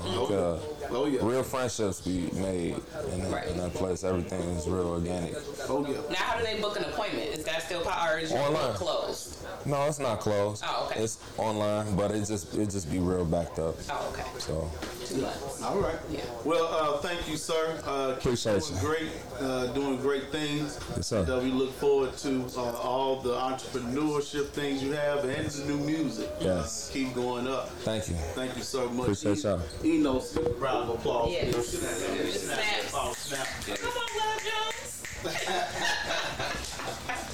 Because 0.84 0.96
oh 0.98 1.06
yeah, 1.06 1.20
real 1.24 1.44
friendships 1.44 2.02
be 2.02 2.30
made 2.34 2.76
in 3.12 3.20
that, 3.24 3.32
Right. 3.32 3.48
in 3.48 3.58
that 3.58 3.74
place. 3.74 4.04
Everything 4.04 4.42
is 4.52 4.68
real 4.68 4.88
organic. 4.88 5.34
oh 5.70 5.86
yeah. 5.88 5.98
Now, 6.10 6.16
how 6.18 6.38
do 6.38 6.44
they 6.44 6.60
book 6.62 6.78
an 6.78 6.84
appointment? 6.86 7.30
Is 7.38 7.44
that 7.46 7.64
still 7.64 7.82
po- 7.82 8.12
or 8.14 8.20
is 8.20 8.32
Online. 8.32 8.74
closed? 8.76 9.38
No, 9.66 9.86
it's 9.88 10.00
not 10.00 10.20
closed. 10.20 10.64
Oh, 10.68 10.88
okay. 10.92 11.02
It's 11.04 11.18
online, 11.38 11.96
but 11.96 12.12
it 12.12 12.26
just 12.28 12.54
it 12.56 12.70
just 12.70 12.92
be 12.92 13.00
real 13.00 13.26
backed 13.26 13.60
up. 13.60 13.76
Oh, 13.90 14.10
okay. 14.14 14.26
So 14.40 14.70
Two 15.06 15.22
months. 15.22 15.62
All 15.62 15.80
right. 15.80 15.96
Yeah. 16.10 16.22
Well, 16.46 16.66
uh, 16.66 16.98
thank 17.00 17.30
you, 17.30 17.38
sir. 17.38 17.80
Uh, 17.86 18.10
keep 18.16 18.18
Appreciate 18.20 18.62
doing 18.62 18.74
you. 18.76 18.80
great, 18.88 19.12
uh, 19.40 19.68
doing 19.68 19.98
great 19.98 20.32
things. 20.32 20.80
Yes, 20.96 21.08
sir. 21.08 21.20
And, 21.20 21.30
uh, 21.30 21.40
we 21.44 21.52
look 21.52 21.72
forward 21.74 22.16
to 22.18 22.46
uh, 22.58 22.62
all 22.78 23.22
the 23.22 23.34
entrepreneurship 23.36 24.48
things 24.50 24.82
you 24.84 24.92
have 24.94 25.24
and 25.26 25.48
the 25.50 25.66
new 25.66 25.78
music. 25.78 26.30
Yes. 26.40 26.90
Uh, 26.90 26.94
keep 26.94 27.14
going 27.14 27.48
up. 27.48 27.70
thank 27.84 28.08
you. 28.10 28.16
Thank 28.34 28.56
you 28.58 28.64
so 28.64 28.90
much. 28.90 29.04
Appreciate 29.04 29.44
y'all. 29.44 29.62
Enos, 29.84 30.38
round 30.74 30.90
of 30.90 30.96
applause. 30.96 31.32
Yes. 31.32 31.68
Snap. 31.68 31.92
Snaps. 32.32 32.94
Oh, 32.94 33.14
snap. 33.14 33.48
Come 33.80 33.92
on, 33.92 34.10
Love 34.20 34.42
Jones. 34.44 35.04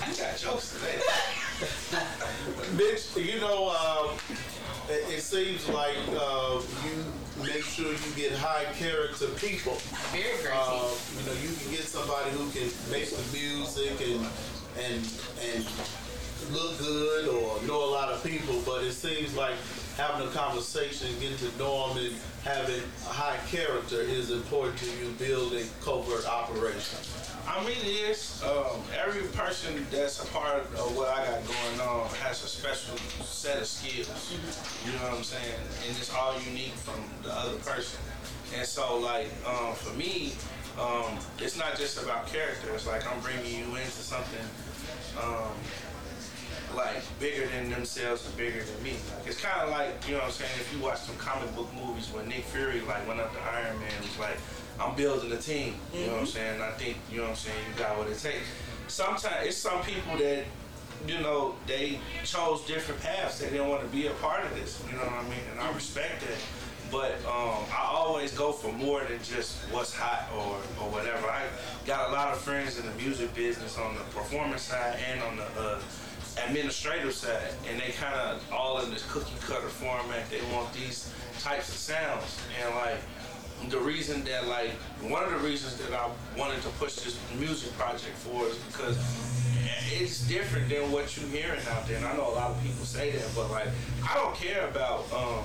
You 0.08 0.14
got 0.24 0.38
jokes 0.38 0.74
today. 0.74 0.98
Mitch, 2.78 3.16
you 3.16 3.40
know, 3.40 3.74
uh, 3.76 4.12
it, 4.90 5.18
it 5.18 5.22
seems 5.22 5.68
like 5.70 5.98
uh, 6.16 6.62
you 6.86 7.44
make 7.44 7.64
sure 7.64 7.92
you 7.92 8.12
get 8.16 8.34
high 8.34 8.66
character 8.74 9.28
people. 9.38 9.76
Very 10.12 10.42
great. 10.42 10.54
Uh, 10.54 10.90
you 11.18 11.26
know, 11.26 11.34
you 11.42 11.50
can 11.56 11.72
get 11.72 11.82
somebody 11.82 12.30
who 12.32 12.50
can 12.52 12.70
make 12.92 13.10
the 13.10 13.24
music 13.34 14.00
and 14.08 14.28
and 14.78 15.08
and 15.54 15.66
look 16.52 16.78
good 16.80 17.28
or 17.28 17.62
know 17.68 17.84
a 17.84 17.92
lot 17.92 18.10
of 18.10 18.24
people, 18.24 18.62
but 18.66 18.84
it 18.84 18.94
seems 18.94 19.36
like 19.36 19.56
having 20.00 20.26
a 20.26 20.32
conversation, 20.32 21.10
getting 21.20 21.38
to 21.38 21.58
know 21.58 21.94
them, 21.94 22.06
and 22.06 22.16
having 22.46 22.82
a 23.06 23.12
high 23.12 23.36
character 23.52 24.00
is 24.00 24.32
important 24.32 24.78
to 24.78 24.86
you 24.96 25.12
building 25.20 25.68
covert 25.84 26.26
operations. 26.26 27.36
I 27.46 27.60
mean, 27.66 27.76
it 27.84 28.10
is. 28.10 28.42
Um, 28.48 28.80
every 28.96 29.28
person 29.36 29.86
that's 29.92 30.24
a 30.24 30.28
part 30.28 30.64
of 30.80 30.96
what 30.96 31.10
I 31.10 31.26
got 31.26 31.44
going 31.44 31.82
on 31.82 32.08
has 32.24 32.42
a 32.44 32.48
special 32.48 32.96
set 33.26 33.60
of 33.60 33.68
skills. 33.68 34.08
You 34.86 34.94
know 34.94 35.00
what 35.10 35.18
I'm 35.18 35.24
saying? 35.24 35.60
And 35.86 35.98
it's 35.98 36.14
all 36.16 36.40
unique 36.48 36.76
from 36.80 37.04
the 37.22 37.36
other 37.36 37.58
person. 37.58 38.00
And 38.56 38.66
so, 38.66 39.00
like, 39.00 39.28
um, 39.46 39.76
for 39.76 39.94
me, 39.98 40.32
um, 40.80 41.20
it's 41.40 41.58
not 41.58 41.76
just 41.76 42.02
about 42.02 42.28
character. 42.28 42.72
It's 42.74 42.88
like 42.88 43.04
I'm 43.12 43.20
bringing 43.20 43.52
you 43.52 43.76
into 43.76 44.00
something 44.00 44.48
um, 45.22 45.52
like 46.76 47.02
bigger 47.20 47.48
than 47.48 47.70
themselves 47.70 48.26
and 48.26 48.38
bigger 48.38 48.64
than 48.64 48.84
me. 48.84 48.92
Like, 48.92 49.28
it's 49.28 49.42
kind 49.42 49.62
of 49.62 49.70
like 49.70 49.96
you 50.08 50.14
know 50.14 50.20
what 50.20 50.26
I'm 50.26 50.32
saying. 50.32 50.52
If 50.60 50.74
you 50.74 50.84
watch 50.84 51.00
some 51.00 51.16
comic 51.18 51.54
book 51.56 51.68
movies 51.74 52.10
when 52.12 52.28
Nick 52.28 52.44
Fury 52.46 52.82
like 52.82 53.08
went 53.08 53.20
up 53.20 53.34
to 53.34 53.40
Iron 53.42 53.80
Man, 53.80 53.92
it 54.00 54.08
was 54.08 54.20
like 54.20 54.38
I'm 54.80 54.96
building 54.96 55.32
a 55.32 55.38
team. 55.38 55.76
You 55.94 56.06
know 56.08 56.14
what 56.14 56.22
I'm 56.22 56.28
saying? 56.28 56.62
I 56.62 56.72
think 56.72 56.98
you 57.12 57.18
know 57.18 57.24
what 57.24 57.30
I'm 57.32 57.36
saying. 57.36 57.58
You 57.70 57.80
got 57.80 57.98
what 57.98 58.08
it 58.08 58.18
takes. 58.18 58.48
Sometimes 58.88 59.48
it's 59.48 59.58
some 59.58 59.82
people 59.84 60.18
that 60.18 60.46
you 61.08 61.20
know 61.20 61.56
they 61.68 62.00
chose 62.24 62.66
different 62.66 63.02
paths. 63.02 63.40
They 63.40 63.50
didn't 63.50 63.68
want 63.70 63.82
to 63.82 63.88
be 63.88 64.08
a 64.08 64.14
part 64.14 64.44
of 64.44 64.56
this. 64.56 64.82
You 64.88 64.98
know 64.98 65.04
what 65.04 65.14
I 65.14 65.24
mean? 65.24 65.44
And 65.52 65.60
I 65.60 65.72
respect 65.74 66.22
that. 66.22 66.38
But 66.92 67.12
um, 67.28 67.66
I 67.72 67.88
always 67.88 68.32
go 68.32 68.52
for 68.52 68.72
more 68.74 69.04
than 69.04 69.20
just 69.20 69.58
what's 69.72 69.94
hot 69.94 70.28
or, 70.36 70.56
or 70.84 70.90
whatever. 70.90 71.30
I 71.30 71.44
got 71.86 72.10
a 72.10 72.14
lot 72.14 72.34
of 72.34 72.40
friends 72.40 72.80
in 72.80 72.86
the 72.86 72.92
music 72.94 73.34
business 73.36 73.78
on 73.78 73.94
the 73.94 74.02
performance 74.06 74.64
side 74.64 74.98
and 75.12 75.22
on 75.22 75.38
the 75.38 75.44
uh, 75.60 75.80
administrative 76.48 77.14
side, 77.14 77.54
and 77.70 77.80
they 77.80 77.92
kind 77.92 78.16
of 78.16 78.52
all 78.52 78.82
in 78.82 78.92
this 78.92 79.10
cookie 79.12 79.36
cutter 79.42 79.68
format. 79.68 80.30
They 80.30 80.42
want 80.54 80.72
these 80.74 81.14
types 81.40 81.70
of 81.70 81.76
sounds, 81.76 82.40
and 82.62 82.76
like 82.76 82.98
the 83.70 83.80
reason 83.80 84.24
that 84.24 84.48
like 84.48 84.72
one 85.02 85.24
of 85.24 85.32
the 85.32 85.38
reasons 85.38 85.78
that 85.78 85.94
I 85.94 86.10
wanted 86.38 86.62
to 86.62 86.70
push 86.70 86.96
this 86.96 87.20
music 87.38 87.74
project 87.78 88.16
for 88.18 88.48
is 88.48 88.58
because 88.58 88.98
it's 89.92 90.28
different 90.28 90.70
than 90.70 90.92
what 90.92 91.16
you're 91.18 91.30
hearing 91.30 91.60
out 91.70 91.88
there. 91.88 91.98
And 91.98 92.06
I 92.06 92.16
know 92.16 92.30
a 92.30 92.36
lot 92.36 92.52
of 92.52 92.62
people 92.62 92.86
say 92.86 93.12
that, 93.12 93.30
but 93.36 93.52
like 93.52 93.68
I 94.08 94.16
don't 94.16 94.36
care 94.36 94.68
about 94.68 95.12
um, 95.12 95.44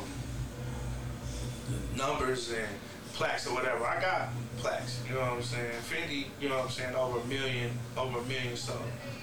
numbers 1.96 2.52
and 2.52 2.68
plaques 3.14 3.46
or 3.46 3.54
whatever. 3.54 3.84
I 3.84 4.00
got 4.00 4.28
plaques, 4.58 5.00
you 5.08 5.14
know 5.14 5.20
what 5.20 5.32
I'm 5.32 5.42
saying? 5.42 5.72
Fendi, 5.90 6.26
you 6.40 6.48
know 6.48 6.56
what 6.56 6.66
I'm 6.66 6.70
saying, 6.70 6.94
over 6.94 7.20
a 7.20 7.24
million, 7.24 7.70
over 7.96 8.18
a 8.18 8.24
million 8.24 8.56
so 8.56 8.78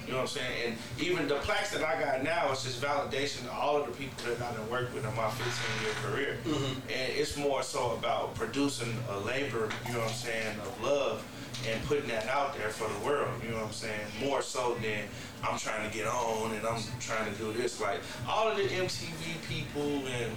you 0.05 0.11
know 0.11 0.19
what 0.19 0.23
I'm 0.23 0.27
saying? 0.27 0.57
And 0.65 0.77
even 0.99 1.27
the 1.27 1.35
plaques 1.35 1.71
that 1.71 1.83
I 1.83 1.99
got 1.99 2.23
now 2.23 2.51
is 2.51 2.63
just 2.63 2.81
validation 2.81 3.43
to 3.45 3.51
all 3.51 3.77
of 3.77 3.85
the 3.85 3.93
people 3.93 4.17
that 4.25 4.41
I 4.41 4.55
done 4.55 4.69
worked 4.69 4.93
with 4.93 5.05
in 5.05 5.15
my 5.15 5.29
15 5.29 5.85
year 5.85 5.93
career. 6.03 6.37
Mm-hmm. 6.43 6.73
And 6.89 7.11
it's 7.17 7.37
more 7.37 7.63
so 7.63 7.91
about 7.91 8.35
producing 8.35 8.93
a 9.09 9.19
labor, 9.19 9.69
you 9.85 9.93
know 9.93 9.99
what 9.99 10.09
I'm 10.09 10.13
saying, 10.13 10.59
of 10.59 10.83
love 10.83 11.25
and 11.69 11.83
putting 11.85 12.07
that 12.07 12.27
out 12.27 12.57
there 12.57 12.69
for 12.69 12.91
the 12.91 13.05
world, 13.05 13.29
you 13.43 13.51
know 13.51 13.57
what 13.57 13.67
I'm 13.67 13.71
saying? 13.71 14.07
More 14.19 14.41
so 14.41 14.75
than 14.81 15.03
I'm 15.43 15.59
trying 15.59 15.87
to 15.89 15.95
get 15.95 16.07
on 16.07 16.53
and 16.53 16.65
I'm 16.65 16.81
trying 16.99 17.31
to 17.31 17.37
do 17.37 17.53
this. 17.53 17.79
Like 17.79 17.99
all 18.27 18.49
of 18.49 18.57
the 18.57 18.63
MTV 18.63 19.47
people 19.47 20.01
and 20.07 20.31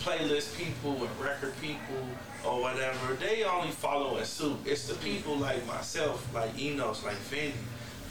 playlist 0.00 0.56
people 0.56 0.92
and 0.92 1.20
record 1.20 1.54
people 1.60 2.06
or 2.44 2.60
whatever, 2.60 3.14
they 3.14 3.44
only 3.44 3.70
follow 3.70 4.18
in 4.18 4.24
suit. 4.24 4.56
It's 4.64 4.88
the 4.88 4.94
people 4.96 5.36
like 5.36 5.64
myself, 5.66 6.26
like 6.34 6.58
Enos, 6.58 7.04
like 7.04 7.16
Fendi, 7.16 7.52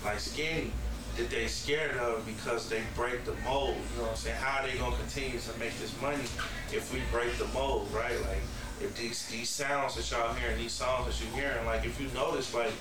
like 0.03 0.19
Skinny, 0.19 0.71
that 1.17 1.29
they 1.29 1.47
scared 1.47 1.97
of 1.97 2.25
because 2.25 2.69
they 2.69 2.81
break 2.95 3.23
the 3.25 3.33
mold. 3.45 3.75
You 3.75 3.97
know 3.97 4.03
what 4.03 4.11
I'm 4.11 4.17
saying? 4.17 4.37
How 4.37 4.61
are 4.63 4.67
they 4.67 4.77
gonna 4.77 4.95
continue 4.97 5.39
to 5.39 5.59
make 5.59 5.77
this 5.79 5.93
money 6.01 6.23
if 6.73 6.93
we 6.93 7.01
break 7.11 7.37
the 7.37 7.47
mold, 7.47 7.87
right? 7.93 8.19
Like 8.21 8.41
if 8.81 8.95
these 8.97 9.25
these 9.27 9.49
sounds 9.49 9.95
that 9.95 10.09
y'all 10.11 10.33
hearing, 10.33 10.57
these 10.57 10.73
songs 10.73 11.07
that 11.07 11.15
you're 11.23 11.41
hearing, 11.41 11.65
like 11.65 11.85
if 11.85 11.99
you 11.99 12.07
notice, 12.13 12.53
like 12.53 12.73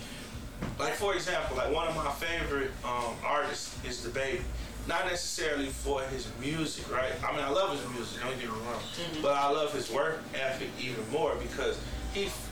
like 0.79 0.95
for 0.95 1.15
example, 1.15 1.57
like 1.57 1.73
one 1.73 1.87
of 1.89 1.95
my 1.97 2.11
favorite 2.11 2.71
um, 2.85 3.15
artists 3.25 3.77
is 3.85 4.01
DaBaby. 4.07 4.41
Not 4.87 5.07
necessarily 5.07 5.69
for 5.69 6.03
his 6.03 6.29
music, 6.39 6.93
right? 6.93 7.13
I 7.27 7.33
mean, 7.35 7.41
I 7.43 7.49
love 7.49 7.73
his 7.73 7.89
music. 7.95 8.21
Don't 8.21 8.39
get 8.39 8.41
me 8.41 8.47
wrong, 8.49 8.83
but 9.23 9.33
I 9.33 9.51
love 9.51 9.73
his 9.73 9.91
work 9.91 10.19
ethic 10.35 10.69
even 10.79 11.09
more 11.11 11.35
because 11.37 11.81
he 12.13 12.27
f- 12.27 12.51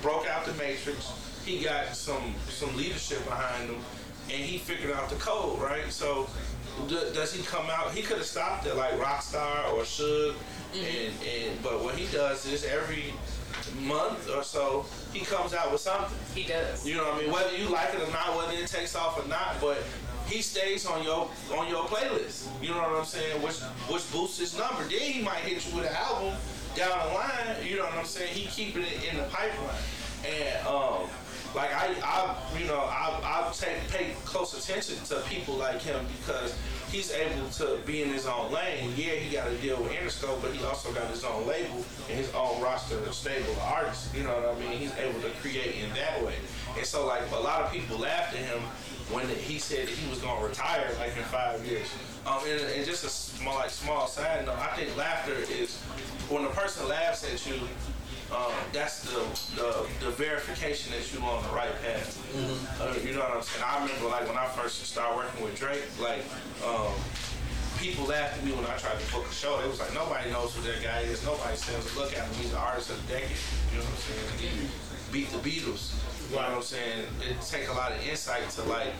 broke 0.00 0.26
out 0.26 0.46
the 0.46 0.54
matrix. 0.54 1.12
He 1.44 1.62
got 1.62 1.94
some 1.94 2.34
some 2.48 2.74
leadership 2.78 3.22
behind 3.26 3.68
him, 3.68 3.76
and 4.30 4.42
he 4.42 4.58
figured 4.58 4.92
out 4.94 5.08
the 5.08 5.16
code, 5.16 5.60
right? 5.60 5.90
So, 5.90 6.28
d- 6.88 7.10
does 7.14 7.32
he 7.32 7.42
come 7.44 7.66
out? 7.70 7.92
He 7.92 8.02
could 8.02 8.18
have 8.18 8.26
stopped 8.26 8.66
it 8.66 8.76
like 8.76 8.92
Rockstar 8.92 9.72
or 9.72 9.82
Suge, 9.82 10.34
and, 10.74 11.14
and 11.24 11.62
but 11.62 11.82
what 11.82 11.94
he 11.94 12.06
does 12.14 12.46
is 12.46 12.64
every 12.64 13.12
month 13.80 14.30
or 14.34 14.42
so 14.42 14.84
he 15.12 15.24
comes 15.24 15.54
out 15.54 15.72
with 15.72 15.80
something. 15.80 16.16
He 16.34 16.48
does. 16.48 16.86
You 16.86 16.96
know 16.96 17.04
what 17.04 17.14
I 17.14 17.18
mean? 17.20 17.32
Whether 17.32 17.56
you 17.56 17.68
like 17.68 17.94
it 17.94 18.00
or 18.00 18.12
not, 18.12 18.36
whether 18.36 18.52
it 18.52 18.66
takes 18.68 18.94
off 18.94 19.22
or 19.24 19.28
not, 19.28 19.56
but 19.60 19.78
he 20.28 20.42
stays 20.42 20.86
on 20.86 21.02
your 21.02 21.28
on 21.56 21.68
your 21.68 21.84
playlist. 21.84 22.48
You 22.62 22.70
know 22.70 22.78
what 22.78 22.98
I'm 22.98 23.04
saying? 23.04 23.40
Which 23.42 23.60
which 23.88 24.10
boosts 24.12 24.38
his 24.38 24.58
number. 24.58 24.82
Then 24.82 25.00
he 25.00 25.22
might 25.22 25.38
hit 25.38 25.66
you 25.66 25.76
with 25.76 25.86
an 25.88 25.94
album 25.94 26.34
down 26.74 27.08
the 27.08 27.14
line. 27.14 27.64
You 27.64 27.76
know 27.76 27.84
what 27.84 27.94
I'm 27.94 28.04
saying? 28.04 28.34
He 28.34 28.46
keeping 28.46 28.82
it 28.82 29.08
in 29.10 29.16
the 29.16 29.24
pipeline. 29.24 29.82
And 30.26 30.66
um, 30.66 31.08
like 31.56 31.72
I, 31.74 31.94
I 32.04 32.36
you 32.60 32.66
know, 32.66 32.78
I 32.78 33.18
I 33.24 33.50
take 33.52 33.88
pay 33.88 34.12
close 34.26 34.52
attention 34.52 35.02
to 35.06 35.26
people 35.26 35.54
like 35.54 35.80
him 35.80 36.04
because 36.18 36.54
he's 36.92 37.10
able 37.10 37.48
to 37.48 37.78
be 37.86 38.02
in 38.02 38.10
his 38.10 38.26
own 38.26 38.52
lane. 38.52 38.92
Yeah, 38.94 39.12
he 39.14 39.34
got 39.34 39.48
to 39.48 39.56
deal 39.56 39.82
with 39.82 39.90
Interscope, 39.92 40.42
but 40.42 40.52
he 40.52 40.62
also 40.64 40.92
got 40.92 41.08
his 41.08 41.24
own 41.24 41.46
label 41.46 41.82
and 42.08 42.18
his 42.18 42.32
own 42.34 42.60
roster 42.60 42.98
of 42.98 43.14
stable 43.14 43.56
artists. 43.62 44.14
You 44.14 44.24
know 44.24 44.34
what 44.38 44.54
I 44.54 44.60
mean? 44.60 44.78
He's 44.78 44.94
able 44.98 45.18
to 45.22 45.30
create 45.40 45.76
in 45.82 45.88
that 45.94 46.22
way. 46.22 46.34
And 46.76 46.84
so 46.84 47.06
like 47.06 47.22
a 47.32 47.40
lot 47.40 47.62
of 47.62 47.72
people 47.72 47.98
laughed 47.98 48.34
at 48.34 48.40
him 48.40 48.60
when 49.10 49.26
he 49.28 49.58
said 49.58 49.88
that 49.88 49.94
he 49.94 50.10
was 50.10 50.18
gonna 50.18 50.46
retire 50.46 50.90
like 50.98 51.16
in 51.16 51.22
five 51.24 51.64
years. 51.64 51.86
Um, 52.26 52.40
and, 52.46 52.60
and 52.60 52.84
just 52.84 53.02
a 53.04 53.08
small 53.08 53.54
like 53.54 53.70
small 53.70 54.06
side 54.06 54.44
note, 54.44 54.58
I 54.58 54.76
think 54.76 54.94
laughter 54.96 55.36
is 55.50 55.80
when 56.28 56.44
a 56.44 56.50
person 56.50 56.86
laughs 56.86 57.24
at 57.24 57.46
you. 57.46 57.60
Um, 58.32 58.52
that's 58.72 59.06
the, 59.06 59.22
the 59.54 59.86
the 60.04 60.10
verification 60.10 60.92
that 60.92 61.06
you're 61.12 61.22
on 61.22 61.42
the 61.44 61.54
right 61.54 61.70
path. 61.82 62.18
Uh, 62.80 62.92
you 63.06 63.14
know 63.14 63.20
what 63.20 63.36
I'm 63.36 63.42
saying? 63.42 63.64
I 63.64 63.82
remember 63.82 64.08
like 64.08 64.26
when 64.26 64.36
I 64.36 64.46
first 64.46 64.84
started 64.84 65.16
working 65.16 65.44
with 65.44 65.54
Drake, 65.54 65.86
like 66.00 66.24
um, 66.66 66.90
people 67.78 68.06
laughed 68.06 68.38
at 68.38 68.44
me 68.44 68.50
when 68.50 68.66
I 68.66 68.76
tried 68.76 68.98
to 68.98 69.12
book 69.12 69.26
a 69.30 69.32
show. 69.32 69.60
It 69.60 69.68
was 69.68 69.78
like 69.78 69.94
nobody 69.94 70.30
knows 70.30 70.54
who 70.54 70.62
that 70.66 70.82
guy 70.82 71.06
is. 71.06 71.24
Nobody 71.24 71.56
says 71.56 71.86
look 71.96 72.12
at 72.16 72.26
him. 72.26 72.34
He's 72.34 72.50
the 72.50 72.58
artist 72.58 72.90
of 72.90 72.98
the 73.06 73.14
decade. 73.14 73.30
You 73.70 73.78
know 73.78 73.84
what 73.84 73.94
I'm 73.94 74.40
saying? 74.42 74.70
beat 75.12 75.30
the 75.30 75.38
Beatles. 75.38 75.94
You 76.30 76.36
know 76.36 76.42
what 76.42 76.50
I'm 76.50 76.62
saying? 76.62 77.06
It 77.22 77.40
take 77.42 77.68
a 77.68 77.72
lot 77.72 77.92
of 77.92 78.06
insight 78.06 78.48
to 78.50 78.62
like 78.64 78.92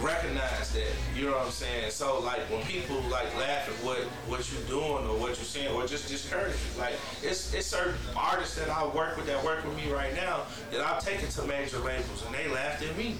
recognize 0.00 0.72
that. 0.72 0.92
You 1.16 1.26
know 1.26 1.32
what 1.32 1.46
I'm 1.46 1.50
saying? 1.50 1.90
So 1.90 2.20
like 2.20 2.40
when 2.50 2.62
people 2.62 2.96
like 3.10 3.34
laugh 3.36 3.68
at 3.68 3.74
what 3.84 3.98
what 4.28 4.50
you're 4.52 4.62
doing 4.68 5.06
or 5.06 5.16
what 5.18 5.36
you're 5.36 5.48
saying 5.48 5.74
or 5.74 5.86
just 5.86 6.08
discourage 6.08 6.54
you, 6.54 6.80
like 6.80 6.94
it's 7.22 7.52
it's 7.54 7.66
certain 7.66 7.94
artists 8.16 8.56
that 8.56 8.68
I 8.70 8.86
work 8.86 9.16
with 9.16 9.26
that 9.26 9.42
work 9.44 9.64
with 9.64 9.76
me 9.76 9.90
right 9.90 10.14
now 10.14 10.42
that 10.70 10.80
I've 10.80 11.04
taken 11.04 11.28
to 11.28 11.42
major 11.44 11.78
labels 11.78 12.24
and 12.26 12.34
they 12.34 12.48
laughed 12.48 12.82
at 12.82 12.96
me. 12.96 13.16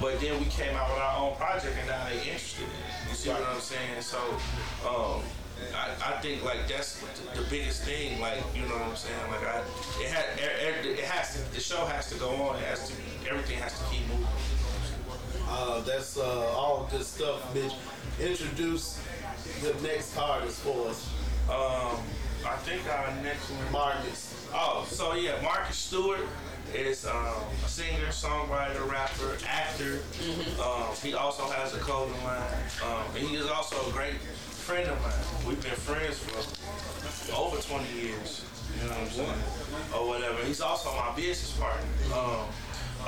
But 0.00 0.20
then 0.20 0.38
we 0.40 0.46
came 0.46 0.74
out 0.74 0.88
with 0.88 0.98
our 0.98 1.18
own 1.18 1.36
project 1.36 1.76
and 1.78 1.88
now 1.88 2.08
they 2.08 2.16
interested 2.16 2.64
in 2.64 2.70
it. 2.70 3.10
You 3.10 3.14
see 3.14 3.30
what 3.30 3.44
I'm 3.44 3.60
saying? 3.60 4.00
So 4.00 4.18
um 4.88 5.22
I, 5.74 6.14
I 6.16 6.20
think 6.20 6.42
like 6.44 6.66
that's 6.66 6.98
the, 7.00 7.40
the 7.40 7.46
biggest 7.48 7.84
thing. 7.84 8.20
Like 8.20 8.42
you 8.54 8.62
know 8.62 8.74
what 8.74 8.88
I'm 8.88 8.96
saying. 8.96 9.14
Like 9.30 9.46
I, 9.46 9.62
it 10.00 10.08
had, 10.08 10.24
it, 10.38 11.04
has 11.04 11.36
to, 11.36 11.54
the 11.54 11.60
show 11.60 11.84
has 11.86 12.10
to 12.10 12.18
go 12.18 12.30
on. 12.30 12.56
It 12.56 12.64
has 12.64 12.88
to, 12.88 12.94
everything 13.30 13.58
has 13.58 13.78
to 13.78 13.84
keep 13.86 14.06
moving. 14.08 14.26
Uh, 15.54 15.80
that's 15.82 16.16
uh, 16.16 16.22
all 16.56 16.88
good 16.90 17.04
stuff, 17.04 17.54
Mitch. 17.54 17.74
Introduce 18.18 18.98
the 19.60 19.74
next 19.82 20.16
artist 20.16 20.60
for 20.60 20.88
us, 20.88 21.10
Um, 21.50 22.00
I 22.44 22.56
think 22.64 22.82
our 22.88 23.12
next 23.22 23.50
one. 23.50 23.70
Marcus. 23.72 24.48
Oh, 24.54 24.86
so 24.88 25.14
yeah, 25.14 25.40
Marcus 25.42 25.76
Stewart 25.76 26.20
is 26.74 27.04
um, 27.04 27.34
a 27.64 27.68
singer, 27.68 28.06
songwriter, 28.08 28.90
rapper, 28.90 29.36
actor. 29.46 30.00
Um, 30.62 30.88
he 31.02 31.12
also 31.12 31.44
has 31.44 31.74
a 31.74 31.78
clothing 31.78 32.22
line. 32.24 32.42
Um, 32.84 33.04
and 33.14 33.28
he 33.28 33.36
is 33.36 33.46
also 33.46 33.76
a 33.88 33.92
great 33.92 34.16
friend 34.64 34.88
of 34.88 35.00
mine. 35.02 35.46
We've 35.46 35.62
been 35.62 35.72
friends 35.72 36.18
for 36.18 37.36
over 37.36 37.60
20 37.60 37.92
years. 37.92 38.44
You 38.80 38.88
know 38.88 38.94
what 38.94 39.02
I'm 39.02 39.10
saying? 39.10 39.42
Or 39.94 40.08
whatever. 40.08 40.42
He's 40.46 40.62
also 40.62 40.88
my 40.96 41.14
business 41.14 41.52
partner. 41.58 41.86
Um, 42.14 42.46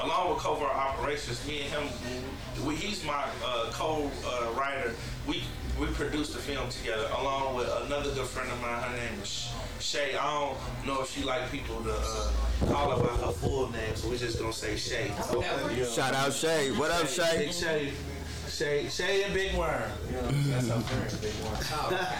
along 0.03 0.31
with 0.31 0.39
Covert 0.39 0.75
Operations, 0.75 1.47
me 1.47 1.63
and 1.63 1.71
him, 1.71 2.67
we, 2.67 2.75
he's 2.77 3.05
my 3.05 3.25
uh, 3.45 3.71
co-writer. 3.73 4.93
we 5.27 5.43
we 5.79 5.87
produced 5.87 6.33
the 6.33 6.39
film 6.39 6.69
together, 6.69 7.09
along 7.19 7.57
with 7.57 7.69
another 7.87 8.11
good 8.15 8.27
friend 8.27 8.49
of 8.51 8.61
mine. 8.63 8.81
Her 8.81 8.97
name 8.97 9.21
is 9.21 9.53
Shay. 9.81 10.15
I 10.15 10.31
don't 10.31 10.87
know 10.87 11.03
if 11.03 11.11
she 11.11 11.25
like 11.25 11.51
people 11.51 11.83
to 11.83 11.93
uh, 11.93 12.31
call 12.73 12.97
her 12.97 13.03
by 13.03 13.27
her 13.27 13.33
full 13.33 13.71
name, 13.73 13.97
so 13.97 14.09
we're 14.09 14.17
just 14.17 14.39
gonna 14.39 14.53
say 14.53 14.77
Shay. 14.77 15.11
You? 15.77 15.85
Shout 15.85 16.15
out 16.15 16.33
Shay. 16.33 16.71
What 16.71 16.93
up, 16.93 17.09
Shay? 17.09 17.51
Shay. 17.51 17.93
Shay, 18.55 18.89
Shay 18.89 19.25
and 19.25 19.35
Big 19.35 19.55
Worm. 19.57 19.83
You 20.07 20.13
know, 20.17 20.31
that's 20.31 20.71
our 20.71 20.81
friend, 20.81 21.21
Big 21.21 21.35
Worm. 21.45 22.07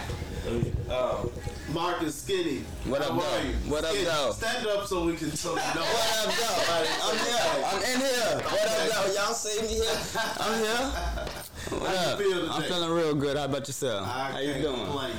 Oh. 0.91 1.31
Um, 1.67 1.73
Marcus 1.73 2.21
Skinny. 2.21 2.57
What 2.85 3.01
up, 3.01 3.13
How 3.13 3.15
are 3.19 3.21
though? 3.41 3.47
you? 3.49 3.53
What 3.71 3.83
up, 3.83 3.89
Skinny, 3.91 4.05
though? 4.05 4.31
Stand 4.33 4.67
up 4.67 4.85
so 4.85 5.05
we 5.05 5.15
can 5.15 5.31
so 5.31 5.49
we 5.49 5.55
know. 5.55 5.63
What 5.65 6.27
up, 6.27 6.35
though? 6.35 7.01
I'm 7.01 7.17
here. 7.17 7.65
I'm 7.65 7.81
in 7.81 7.99
here. 7.99 8.41
What 8.45 8.67
up, 8.67 9.05
though? 9.07 9.13
Y'all 9.13 9.33
see 9.33 9.59
me 9.63 9.67
here? 9.69 9.99
I'm 10.39 10.59
here. 10.59 11.79
What 11.79 11.87
How 11.97 12.03
you 12.03 12.11
up? 12.11 12.19
feel 12.19 12.51
I'm 12.51 12.61
feeling 12.61 12.91
real 12.91 13.15
good. 13.15 13.37
How 13.37 13.45
about 13.45 13.67
yourself? 13.67 14.07
I 14.07 14.31
How 14.33 14.37
you 14.39 14.53
doing? 14.61 14.75
complain. 14.85 15.13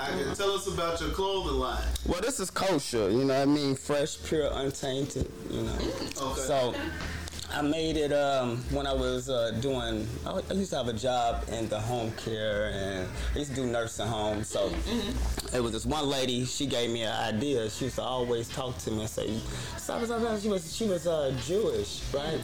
I 0.00 0.06
can 0.08 0.34
tell 0.34 0.50
us 0.50 0.66
about 0.66 1.00
your 1.00 1.10
clothing 1.10 1.60
line. 1.60 1.84
Well, 2.06 2.20
this 2.20 2.40
is 2.40 2.50
kosher. 2.50 3.10
You 3.10 3.24
know 3.26 3.34
what 3.34 3.42
I 3.42 3.44
mean? 3.44 3.76
Fresh, 3.76 4.24
pure, 4.24 4.50
untainted. 4.54 5.30
You 5.50 5.62
know. 5.62 5.78
Okay. 6.20 6.40
So. 6.40 6.74
I 7.52 7.62
made 7.62 7.96
it 7.96 8.12
um, 8.12 8.58
when 8.70 8.86
I 8.86 8.92
was 8.92 9.28
uh, 9.28 9.52
doing. 9.60 10.08
I 10.26 10.40
I 10.50 10.52
used 10.54 10.70
to 10.70 10.76
have 10.76 10.88
a 10.88 10.92
job 10.92 11.44
in 11.50 11.68
the 11.68 11.78
home 11.78 12.10
care, 12.12 12.70
and 12.74 13.08
I 13.34 13.38
used 13.38 13.50
to 13.50 13.56
do 13.56 13.66
nursing 13.66 14.06
homes. 14.06 14.48
So 14.48 14.72
it 15.54 15.60
was 15.60 15.72
this 15.72 15.86
one 15.86 16.08
lady. 16.08 16.44
She 16.44 16.66
gave 16.66 16.90
me 16.90 17.02
an 17.02 17.12
idea. 17.12 17.70
She 17.70 17.84
used 17.86 17.96
to 17.96 18.02
always 18.02 18.48
talk 18.48 18.76
to 18.78 18.90
me 18.90 19.00
and 19.00 19.08
say, 19.08 19.38
"Stop, 19.76 20.04
stop, 20.04 20.20
stop." 20.20 20.40
She 20.40 20.48
was 20.48 20.74
she 20.74 20.86
was 20.86 21.06
uh, 21.06 21.32
Jewish, 21.46 22.02
right? 22.12 22.40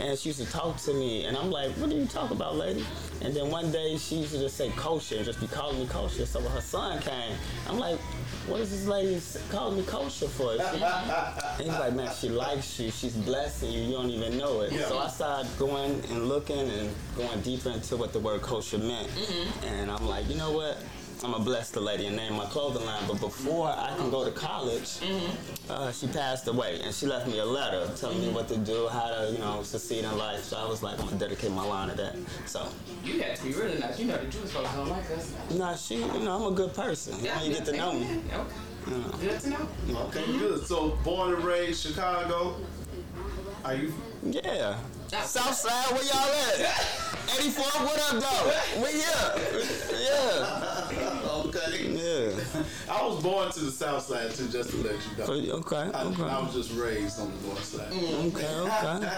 And 0.00 0.18
she 0.18 0.28
used 0.28 0.40
to 0.40 0.50
talk 0.50 0.76
to 0.82 0.94
me, 0.94 1.24
and 1.24 1.36
I'm 1.36 1.50
like, 1.50 1.72
"What 1.72 1.90
do 1.90 1.96
you 1.96 2.06
talk 2.06 2.30
about, 2.30 2.56
lady?" 2.56 2.84
And 3.20 3.34
then 3.34 3.50
one 3.50 3.72
day 3.72 3.96
she 3.96 4.16
used 4.16 4.32
to 4.32 4.38
just 4.38 4.56
say 4.56 4.70
kosher, 4.70 5.16
and 5.16 5.24
just 5.24 5.40
be 5.40 5.48
calling 5.48 5.78
me 5.80 5.86
kosher. 5.86 6.26
So 6.26 6.40
when 6.40 6.52
her 6.52 6.60
son 6.60 7.00
came, 7.00 7.36
I'm 7.68 7.78
like, 7.78 7.98
"What 8.46 8.60
is 8.60 8.70
this 8.70 8.86
lady 8.86 9.20
calling 9.50 9.76
me 9.78 9.84
kosher 9.84 10.28
for?" 10.28 10.54
She- 10.56 10.62
and 10.62 11.60
he's 11.60 11.78
like, 11.78 11.94
man, 11.94 12.10
she 12.18 12.28
likes 12.28 12.78
you. 12.78 12.90
She's 12.90 13.14
blessing 13.14 13.70
you. 13.72 13.82
You 13.82 13.92
don't 13.92 14.10
even 14.10 14.38
know 14.38 14.62
it. 14.62 14.72
Yeah. 14.72 14.88
So 14.88 14.98
I 14.98 15.08
started 15.08 15.50
going 15.58 16.02
and 16.10 16.28
looking 16.28 16.58
and 16.70 16.90
going 17.16 17.40
deeper 17.42 17.70
into 17.70 17.96
what 17.96 18.12
the 18.12 18.18
word 18.20 18.42
kosher 18.42 18.78
meant. 18.78 19.08
Mm-hmm. 19.08 19.66
And 19.66 19.90
I'm 19.90 20.06
like, 20.06 20.28
you 20.28 20.36
know 20.36 20.52
what? 20.52 20.78
I'm 21.24 21.30
gonna 21.30 21.44
bless 21.44 21.70
the 21.70 21.80
lady 21.80 22.06
and 22.06 22.16
name 22.16 22.34
my 22.36 22.46
clothing 22.46 22.84
line. 22.84 23.02
But 23.06 23.20
before 23.20 23.68
I 23.68 23.94
can 23.96 24.10
go 24.10 24.24
to 24.24 24.32
college, 24.32 24.98
uh, 25.70 25.92
she 25.92 26.08
passed 26.08 26.48
away, 26.48 26.80
and 26.82 26.92
she 26.92 27.06
left 27.06 27.28
me 27.28 27.38
a 27.38 27.44
letter 27.44 27.88
telling 27.96 28.20
me 28.20 28.30
what 28.30 28.48
to 28.48 28.56
do, 28.56 28.88
how 28.88 29.06
to, 29.08 29.30
you 29.30 29.38
know, 29.38 29.62
succeed 29.62 30.04
in 30.04 30.18
life. 30.18 30.42
So 30.42 30.56
I 30.56 30.66
was 30.68 30.82
like, 30.82 30.98
I'm 30.98 31.06
gonna 31.06 31.18
dedicate 31.18 31.52
my 31.52 31.64
line 31.64 31.88
to 31.90 31.94
that. 31.94 32.16
So, 32.46 32.66
You 33.04 33.20
had 33.20 33.36
to 33.36 33.44
be 33.44 33.52
really 33.52 33.78
nice. 33.78 34.00
You 34.00 34.06
know 34.06 34.16
the 34.18 34.26
Jewish 34.26 34.50
folks 34.50 34.72
don't 34.72 34.88
like 34.88 35.08
us. 35.10 35.32
nah, 35.54 35.76
she, 35.76 35.96
you 35.96 36.20
know, 36.20 36.36
I'm 36.44 36.52
a 36.52 36.56
good 36.56 36.74
person. 36.74 37.16
You, 37.18 37.30
know, 37.30 37.42
you 37.44 37.52
get 37.54 37.64
to 37.66 37.76
know 37.76 37.92
me. 37.92 38.20
Okay. 38.34 39.20
Good 39.20 39.40
to 39.42 39.50
know. 39.50 39.68
Okay, 40.06 40.26
good. 40.38 40.66
So 40.66 40.98
born 41.04 41.34
and 41.34 41.44
raised 41.44 41.82
Chicago. 41.86 42.56
Are 43.64 43.74
you? 43.74 43.94
Yeah. 44.24 44.76
Southside, 45.22 45.92
where 45.92 46.02
y'all 46.04 46.66
at? 46.66 47.18
84, 47.38 47.64
what 47.86 48.00
up, 48.00 48.20
though? 48.20 48.82
We 48.82 48.92
here. 48.92 49.68
Yeah. 50.00 50.71
Okay. 51.86 52.32
Yeah. 52.32 52.62
I 52.90 53.06
was 53.06 53.22
born 53.22 53.50
to 53.52 53.60
the 53.60 53.70
south 53.70 54.02
side 54.02 54.30
too, 54.32 54.48
just 54.48 54.70
to 54.70 54.76
let 54.78 54.94
you 54.94 55.18
know. 55.18 55.26
So, 55.26 55.32
okay, 55.58 55.90
I, 55.94 56.02
I 56.02 56.42
was 56.42 56.54
just 56.54 56.72
raised 56.78 57.20
on 57.20 57.32
the 57.40 57.46
north 57.48 57.64
side. 57.64 57.92
Okay, 57.92 58.46
okay. 58.46 59.10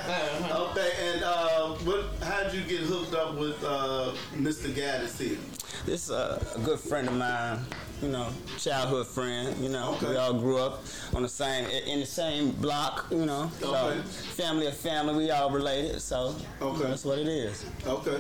Okay, 0.54 0.90
and 1.12 1.22
uh, 1.24 1.68
what? 1.84 2.04
How'd 2.22 2.52
you 2.54 2.62
get 2.62 2.80
hooked 2.80 3.14
up 3.14 3.36
with 3.36 3.62
uh, 3.64 4.12
Mr. 4.34 4.72
Gaddis 4.72 5.18
here? 5.20 5.38
This 5.86 6.04
is 6.04 6.10
a, 6.10 6.40
good 6.64 6.80
friend 6.80 7.08
of 7.08 7.14
mine, 7.14 7.58
you 8.00 8.08
know, 8.08 8.28
childhood 8.58 9.06
friend, 9.06 9.54
you 9.62 9.68
know. 9.68 9.92
Okay. 9.96 10.10
We 10.10 10.16
all 10.16 10.32
grew 10.32 10.56
up 10.58 10.82
on 11.14 11.22
the 11.22 11.28
same, 11.28 11.66
in 11.68 12.00
the 12.00 12.06
same 12.06 12.52
block, 12.52 13.06
you 13.10 13.26
know. 13.26 13.50
So, 13.60 13.74
Okay. 13.74 14.00
family 14.34 14.66
of 14.66 14.76
family, 14.76 15.24
we 15.26 15.30
all 15.30 15.50
related, 15.50 16.00
so 16.00 16.34
Okay. 16.62 16.84
that's 16.84 17.04
what 17.04 17.18
it 17.18 17.28
is. 17.28 17.66
Okay, 17.86 18.18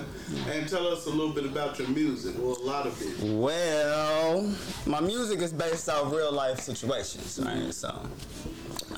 and 0.50 0.68
tell 0.68 0.86
us 0.88 1.06
a 1.06 1.10
little 1.10 1.32
bit 1.32 1.46
about 1.46 1.78
your 1.78 1.88
music. 1.88 2.34
Well, 2.38 2.56
a 2.60 2.66
lot 2.66 2.86
of 2.86 3.00
it. 3.00 3.18
Well, 3.32 4.54
my 4.84 5.00
music 5.00 5.40
is 5.40 5.52
based 5.54 5.88
off 5.88 6.12
real 6.12 6.32
life 6.32 6.60
situations, 6.60 7.40
right? 7.42 7.72
So 7.72 7.98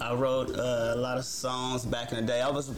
I 0.00 0.14
wrote 0.14 0.50
uh, 0.56 0.92
a 0.94 0.96
lot 0.96 1.18
of 1.18 1.24
songs 1.24 1.84
back 1.84 2.12
in 2.12 2.16
the 2.16 2.22
day. 2.22 2.40
I 2.40 2.50
was 2.50 2.70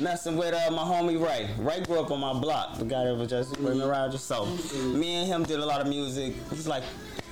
messing 0.00 0.36
with 0.36 0.54
uh, 0.54 0.70
my 0.70 0.82
homie 0.82 1.22
Ray. 1.22 1.50
Ray 1.58 1.80
grew 1.82 2.00
up 2.00 2.10
on 2.10 2.20
my 2.20 2.32
block, 2.32 2.78
the 2.78 2.84
guy 2.84 3.04
that 3.04 3.14
was 3.14 3.28
just 3.28 3.58
me 3.60 3.82
around 3.82 4.12
so. 4.18 4.46
Me 4.74 5.14
and 5.16 5.26
him 5.26 5.42
did 5.44 5.60
a 5.60 5.66
lot 5.66 5.80
of 5.80 5.88
music. 5.88 6.34
He's 6.50 6.66
like 6.66 6.82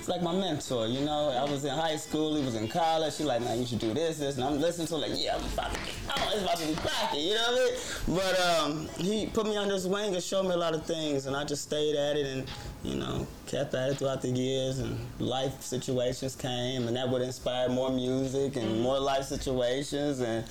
He's 0.02 0.08
like 0.08 0.20
my 0.20 0.34
mentor, 0.34 0.88
you 0.88 1.04
know. 1.04 1.30
I 1.30 1.48
was 1.48 1.64
in 1.64 1.70
high 1.70 1.94
school, 1.94 2.34
he 2.34 2.44
was 2.44 2.56
in 2.56 2.66
college. 2.66 3.16
He 3.16 3.22
like, 3.22 3.40
man, 3.40 3.60
you 3.60 3.66
should 3.66 3.78
do 3.78 3.94
this, 3.94 4.18
this, 4.18 4.34
and 4.34 4.42
I'm 4.42 4.60
listening 4.60 4.88
to 4.88 4.96
like, 4.96 5.12
yeah, 5.14 5.36
I'm 5.36 5.44
about 5.44 5.72
to, 5.72 5.78
oh, 6.08 6.30
it's 6.32 6.42
about 6.42 6.56
to 6.56 6.66
be 6.66 6.74
cracking, 6.74 7.20
you 7.20 7.34
know 7.34 7.46
what 7.52 7.60
I 8.10 8.16
mean? 8.16 8.16
But 8.16 8.40
um, 8.40 8.88
he 8.98 9.26
put 9.26 9.46
me 9.46 9.56
under 9.56 9.74
his 9.74 9.86
wing 9.86 10.12
and 10.12 10.20
showed 10.20 10.42
me 10.42 10.54
a 10.54 10.56
lot 10.56 10.74
of 10.74 10.84
things, 10.86 11.26
and 11.26 11.36
I 11.36 11.44
just 11.44 11.62
stayed 11.62 11.94
at 11.94 12.16
it 12.16 12.26
and, 12.26 12.50
you 12.82 12.96
know, 12.96 13.28
kept 13.46 13.74
at 13.74 13.90
it 13.90 13.98
throughout 13.98 14.22
the 14.22 14.30
years. 14.30 14.80
And 14.80 14.98
life 15.20 15.62
situations 15.62 16.34
came, 16.34 16.88
and 16.88 16.96
that 16.96 17.08
would 17.08 17.22
inspire 17.22 17.68
more 17.68 17.92
music 17.92 18.56
and 18.56 18.80
more 18.80 18.98
life 18.98 19.26
situations, 19.26 20.18
and 20.18 20.44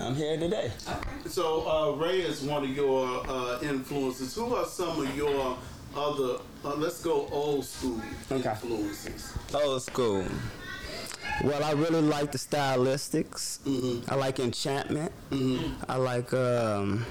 I'm 0.00 0.14
here 0.14 0.38
today. 0.38 0.72
So 1.26 1.68
uh, 1.68 1.92
Ray 1.92 2.22
is 2.22 2.40
one 2.40 2.64
of 2.64 2.70
your 2.70 3.22
uh, 3.28 3.60
influences. 3.60 4.34
Who 4.34 4.54
are 4.54 4.64
some 4.64 4.98
of 4.98 5.14
your 5.14 5.58
other? 5.96 6.38
Uh, 6.64 6.74
let's 6.76 7.00
go 7.02 7.28
old 7.30 7.64
school 7.64 8.00
Okay. 8.30 8.48
influences. 8.50 9.32
Old 9.54 9.82
school. 9.82 10.24
Well, 11.42 11.62
I 11.64 11.72
really 11.72 12.00
like 12.02 12.32
the 12.32 12.38
stylistics. 12.38 13.58
I 14.08 14.14
like 14.14 14.38
enchantment. 14.38 15.12
I 15.88 15.96
like. 15.96 16.32
Um, 16.32 17.04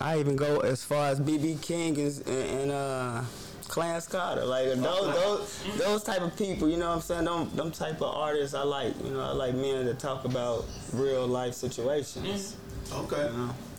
I 0.00 0.18
even 0.20 0.36
go 0.36 0.60
as 0.60 0.84
far 0.84 1.08
as 1.08 1.20
BB 1.20 1.60
King 1.62 1.98
and, 1.98 2.28
and 2.28 2.70
uh, 2.70 3.22
Clarence 3.68 4.06
Carter. 4.06 4.44
Like 4.44 4.66
those, 4.74 5.14
those, 5.14 5.64
those 5.78 6.02
type 6.04 6.20
of 6.20 6.36
people. 6.36 6.68
You 6.68 6.76
know 6.76 6.88
what 6.88 6.96
I'm 6.96 7.00
saying? 7.02 7.24
Them, 7.24 7.50
them 7.56 7.70
type 7.72 7.96
of 7.96 8.14
artists 8.14 8.54
I 8.54 8.62
like. 8.62 8.94
You 9.04 9.10
know, 9.10 9.20
I 9.20 9.32
like 9.32 9.54
men 9.54 9.86
that 9.86 9.98
talk 9.98 10.24
about 10.24 10.66
real 10.92 11.26
life 11.26 11.54
situations. 11.54 12.56
Okay. 12.92 13.28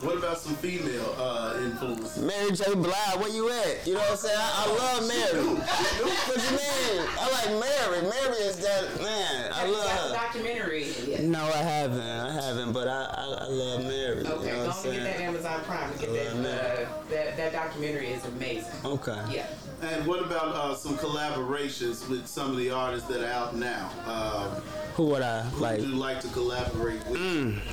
What 0.02 0.18
about 0.18 0.38
some 0.38 0.56
female 0.56 1.14
uh, 1.18 1.58
influences? 1.62 2.24
Mary 2.24 2.52
J. 2.52 2.74
Blige, 2.74 3.18
where 3.18 3.30
you 3.30 3.50
at? 3.50 3.86
You 3.86 3.96
know 3.96 4.00
what 4.00 4.12
I'm 4.12 4.18
saying? 4.18 4.38
I, 4.40 4.66
I 4.66 4.76
love 4.78 5.08
Mary. 5.08 5.44
what 5.44 6.38
you 6.38 6.52
mean? 6.56 7.08
I 7.20 7.30
like 7.32 7.60
Mary. 7.60 8.02
Mary 8.04 8.38
is 8.44 8.58
that 8.60 9.02
man. 9.02 9.52
I 9.52 9.66
you 9.66 9.74
love 9.74 9.84
got 9.86 9.96
the 9.96 10.10
her. 10.10 10.14
documentary 10.14 10.86
yet? 11.06 11.24
No, 11.24 11.44
I 11.44 11.58
haven't. 11.58 12.00
I 12.00 12.32
haven't, 12.32 12.72
but 12.72 12.88
I, 12.88 13.04
I, 13.04 13.24
I 13.42 13.48
love 13.48 13.84
Mary. 13.84 14.20
Okay, 14.26 14.26
you 14.26 14.30
know 14.30 14.40
go 14.64 14.68
what 14.68 14.86
I'm 14.86 14.92
and 14.92 14.94
get 14.96 15.04
that? 15.04 15.22
Amazon 15.22 15.62
Prime 15.64 15.92
to 15.94 16.00
get 16.00 16.10
Love 16.34 16.44
that, 16.44 16.78
uh, 16.80 16.88
that 17.10 17.38
that 17.38 17.52
documentary 17.52 18.08
is 18.08 18.24
amazing. 18.26 18.72
Okay. 18.86 19.22
Yeah. 19.32 19.48
And 19.82 20.06
what 20.06 20.22
about 20.24 20.56
uh, 20.56 20.76
some 20.76 20.98
collaborations 20.98 22.08
with 22.10 22.26
some 22.28 22.52
of 22.52 22.58
the 22.58 22.70
artists 22.72 23.08
that 23.10 23.22
are 23.22 23.32
out 23.34 23.56
now? 23.56 23.90
Um, 24.06 24.62
Who 24.96 25.06
would 25.08 25.24
I 25.24 25.42
who 25.42 25.62
like 25.62 25.80
would 25.80 25.90
you 25.90 25.96
like 25.96 26.22
to 26.22 26.28
collaborate 26.30 27.06
with? 27.08 27.20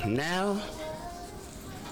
now? 0.05 0.61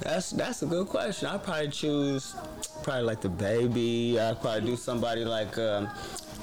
That's 0.01 0.31
that's 0.31 0.61
a 0.61 0.65
good 0.65 0.87
question. 0.87 1.27
I'd 1.27 1.43
probably 1.43 1.69
choose 1.69 2.35
probably 2.83 3.03
like 3.03 3.21
DaBaby. 3.21 4.17
I'd 4.19 4.41
probably 4.41 4.61
do 4.61 4.75
somebody 4.75 5.25
like 5.25 5.57
um, 5.57 5.89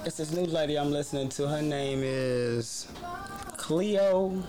it's 0.04 0.16
this 0.16 0.32
new 0.32 0.46
lady 0.46 0.78
I'm 0.78 0.90
listening 0.90 1.28
to. 1.30 1.46
Her 1.46 1.62
name 1.62 2.00
is 2.02 2.88
Cleo. 3.56 4.42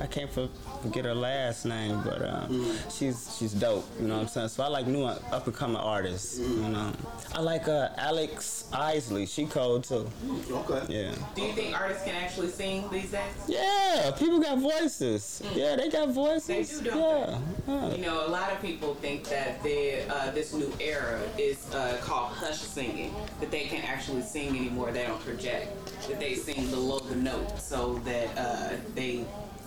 I 0.00 0.06
can't 0.06 0.32
for, 0.32 0.48
forget 0.82 1.04
her 1.04 1.14
last 1.14 1.66
name, 1.66 2.00
but 2.02 2.26
um, 2.26 2.74
she's 2.90 3.36
she's 3.38 3.52
dope. 3.52 3.86
You 4.00 4.08
know 4.08 4.16
what 4.16 4.22
I'm 4.22 4.28
saying? 4.28 4.48
So 4.48 4.62
I 4.62 4.68
like 4.68 4.86
new 4.86 5.04
up 5.04 5.46
and 5.46 5.54
coming 5.54 5.76
artists. 5.76 6.38
You 6.38 6.68
know, 6.68 6.92
I 7.34 7.40
like 7.40 7.68
uh, 7.68 7.90
Alex 7.96 8.64
Isley. 8.72 9.26
She 9.26 9.46
cold 9.46 9.84
too. 9.84 10.10
Okay. 10.50 10.82
Yeah. 10.88 11.14
Do 11.34 11.42
you 11.42 11.52
think 11.52 11.78
artists 11.78 12.04
can 12.04 12.14
actually 12.14 12.48
sing 12.48 12.88
these 12.90 13.10
days? 13.10 13.20
Yeah, 13.46 14.10
people 14.18 14.40
got 14.40 14.58
voices. 14.58 15.42
Yeah, 15.54 15.76
they 15.76 15.90
got 15.90 16.08
voices. 16.10 16.80
They 16.80 16.84
do, 16.84 16.90
don't 16.90 17.00
yeah. 17.00 17.38
yeah. 17.68 17.94
You 17.94 18.02
know, 18.02 18.26
a 18.26 18.30
lot 18.30 18.52
of 18.52 18.60
people 18.62 18.94
think 18.94 19.24
that 19.24 19.62
they, 19.62 20.06
uh, 20.08 20.30
this 20.30 20.54
new 20.54 20.72
era 20.80 21.20
is 21.38 21.72
uh, 21.74 21.98
called 22.02 22.32
hush 22.32 22.58
singing, 22.58 23.14
that 23.40 23.50
they 23.50 23.64
can't 23.64 23.88
actually 23.88 24.22
sing 24.22 24.48
anymore, 24.56 24.92
they 24.92 25.04
don't 25.04 25.20
project, 25.20 25.68
that 26.08 26.18
they 26.20 26.34
sing 26.34 26.70
below 26.70 27.00
the 27.00 27.16
note 27.16 27.60
so 27.60 28.00
that 28.04 28.28
uh, 28.36 28.76
they 28.94 29.24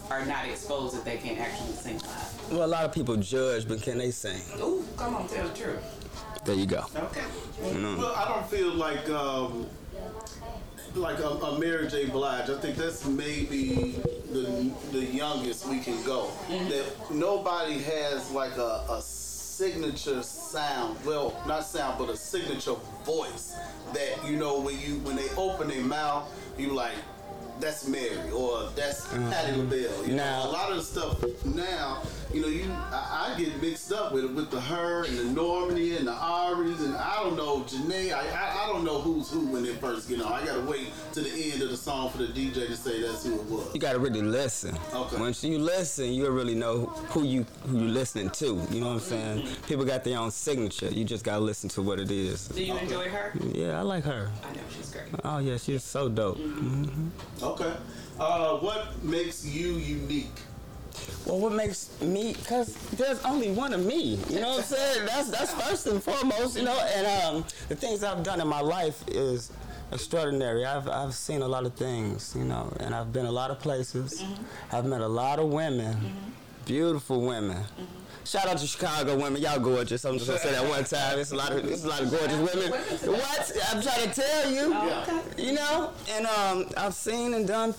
are 0.10 0.26
not 0.26 0.46
exposed 0.46 0.96
that 0.96 1.06
they 1.06 1.18
can't 1.18 1.40
actually 1.40 1.74
sing 1.74 2.00
live. 2.00 2.52
Well, 2.52 2.66
a 2.66 2.68
lot 2.68 2.86
of 2.86 2.94
people 2.94 3.16
judge, 3.18 3.68
but 3.68 3.82
can 3.82 3.98
they 3.98 4.12
sing? 4.12 4.42
Ooh, 4.60 4.86
come 4.98 5.16
on, 5.16 5.28
tell 5.28 5.48
the 5.48 5.56
truth. 5.56 6.44
There 6.46 6.56
you 6.56 6.66
go. 6.66 6.86
Okay. 6.96 7.24
Well, 7.62 8.14
I 8.16 8.28
don't 8.28 8.46
feel 8.48 8.74
like 8.74 9.10
um, 9.10 9.66
like 10.96 11.20
a, 11.20 11.30
a 11.30 11.60
Mary 11.60 11.88
J. 11.88 12.06
Blige. 12.08 12.50
I 12.50 12.58
think 12.60 12.76
that's 12.76 13.06
maybe 13.06 13.96
the 14.32 14.72
the 14.92 15.06
youngest 15.06 15.68
we 15.68 15.80
can 15.80 16.04
go. 16.04 16.30
That 16.50 16.86
nobody 17.10 17.80
has 17.80 18.30
like 18.32 18.58
a, 18.58 18.86
a 18.90 19.02
signature 19.02 20.22
sound. 20.22 20.98
Well, 21.06 21.42
not 21.48 21.64
sound, 21.64 21.98
but 21.98 22.10
a 22.10 22.18
signature 22.18 22.76
voice 23.06 23.56
that 23.94 24.28
you 24.28 24.36
know 24.36 24.60
when 24.60 24.78
you 24.80 25.00
when 25.00 25.16
they 25.16 25.30
open 25.38 25.70
their 25.70 25.84
mouth, 25.84 26.30
you 26.58 26.74
like. 26.74 26.96
That's 27.60 27.88
Mary, 27.88 28.32
or 28.32 28.70
that's 28.76 29.08
Patti 29.08 29.56
LaBelle. 29.56 30.06
You 30.08 30.16
Now- 30.16 30.44
know, 30.44 30.50
a 30.50 30.52
lot 30.52 30.72
of 30.72 30.78
the 30.78 30.84
stuff 30.84 31.24
now, 31.46 32.02
you 32.34 32.42
know, 32.42 32.48
you 32.48 32.66
I, 32.92 33.34
I 33.36 33.40
get 33.40 33.62
mixed 33.62 33.92
up 33.94 34.12
with 34.12 34.26
with 34.32 34.50
the 34.52 34.60
her 34.60 35.06
and 35.06 35.18
the 35.18 35.24
Normani 35.42 35.98
and 35.98 36.08
the 36.08 36.14
Aries 36.14 36.82
and 36.82 36.96
I 36.96 37.18
don't 37.24 37.38
know 37.38 37.60
Jhené. 37.62 38.12
I, 38.12 38.22
I 38.22 38.64
I 38.64 38.68
don't 38.68 38.84
know 38.84 39.00
who's 39.00 39.30
who 39.30 39.46
when 39.48 39.64
they 39.64 39.74
first 39.74 40.10
get 40.10 40.22
on. 40.22 40.32
I 40.34 40.44
gotta 40.46 40.62
wait 40.62 40.88
to 41.14 41.22
the 41.22 41.30
end 41.52 41.62
of 41.62 41.70
the 41.70 41.78
song 41.78 42.10
for 42.10 42.18
the 42.18 42.28
DJ 42.28 42.68
to 42.68 42.76
say 42.76 43.02
that's 43.02 43.24
who 43.26 43.36
it 43.36 43.46
was. 43.46 43.74
You 43.74 43.80
gotta 43.80 44.00
really 44.00 44.22
listen. 44.24 44.76
Okay. 44.94 45.18
Once 45.20 45.44
you 45.44 45.60
listen, 45.60 46.12
you'll 46.12 46.32
really 46.32 46.56
know 46.56 46.88
who 47.14 47.24
you 47.24 47.46
who 47.68 47.78
you 47.80 47.88
listening 47.90 48.30
to. 48.32 48.46
You 48.72 48.82
know 48.82 48.88
what 48.88 48.94
I'm 48.94 49.00
saying? 49.00 49.48
People 49.68 49.86
got 49.86 50.04
their 50.04 50.18
own 50.18 50.32
signature. 50.32 50.88
You 50.90 51.06
just 51.06 51.24
gotta 51.24 51.42
listen 51.44 51.70
to 51.70 51.82
what 51.82 52.00
it 52.00 52.10
is. 52.12 52.48
Do 52.48 52.64
you 52.64 52.76
enjoy 52.78 53.10
her? 53.10 53.32
Yeah, 53.54 53.78
I 53.80 53.82
like 53.84 54.04
her. 54.06 54.32
I 54.44 54.54
know 54.54 54.62
she's 54.76 54.90
great. 54.90 55.04
Oh 55.24 55.38
yeah, 55.38 55.58
she's 55.58 55.84
so 55.84 56.10
dope. 56.10 56.38
hmm 56.38 57.10
Okay. 57.44 57.74
Uh, 58.20 58.58
what 58.58 59.04
makes 59.04 59.46
you 59.46 59.74
unique? 59.74 60.32
Well, 61.26 61.40
what 61.40 61.52
makes 61.54 61.90
me? 62.02 62.36
Cause 62.46 62.76
there's 62.92 63.24
only 63.26 63.52
one 63.52 63.74
of 63.74 63.86
me. 63.86 64.20
You 64.30 64.40
know 64.40 64.50
what 64.50 64.60
I'm 64.60 64.64
saying? 64.64 65.06
That's 65.06 65.30
that's 65.30 65.54
first 65.54 65.88
and 65.88 66.02
foremost. 66.02 66.56
You 66.56 66.64
know, 66.64 66.80
and 66.96 67.08
um, 67.26 67.46
the 67.68 67.76
things 67.76 68.04
I've 68.04 68.24
done 68.24 68.40
in 68.40 68.48
my 68.48 68.62
life 68.62 69.04
is 69.08 69.52
extraordinary. 69.92 70.66
I've 70.66 70.88
I've 70.88 71.14
seen 71.14 71.42
a 71.42 71.48
lot 71.48 71.66
of 71.66 71.74
things. 71.74 72.34
You 72.38 72.46
know, 72.46 72.72
and 72.80 72.96
I've 72.96 73.12
been 73.12 73.26
a 73.26 73.32
lot 73.32 73.52
of 73.52 73.60
places. 73.60 74.24
I've 74.72 74.86
met 74.86 75.02
a 75.02 75.08
lot 75.08 75.40
of 75.40 75.50
women, 75.50 75.98
beautiful 76.66 77.22
women. 77.22 77.64
Shout 78.26 78.48
out 78.48 78.58
to 78.58 78.68
Chicago 78.68 79.18
women, 79.18 79.42
y'all 79.42 79.60
gorgeous. 79.60 80.06
I'm 80.06 80.18
just 80.18 80.28
gonna 80.28 80.40
say 80.40 80.52
that 80.54 80.68
one 80.68 80.84
time. 80.86 81.20
It's 81.20 81.32
a 81.32 81.36
lot 81.36 81.52
of 81.52 81.66
it's 81.66 81.84
a 81.84 81.88
lot 81.90 82.02
of 82.02 82.10
gorgeous 82.10 82.38
women. 82.38 82.72
What? 82.72 83.52
I'm 83.70 83.82
trying 83.82 84.10
to 84.10 84.22
tell 84.22 84.50
you. 84.52 84.70
Yeah. 84.72 85.22
You 85.38 85.54
know, 85.54 85.92
and 86.10 86.26
um, 86.28 86.70
I've 86.78 86.94
seen 86.94 87.34
and 87.34 87.46
done, 87.46 87.76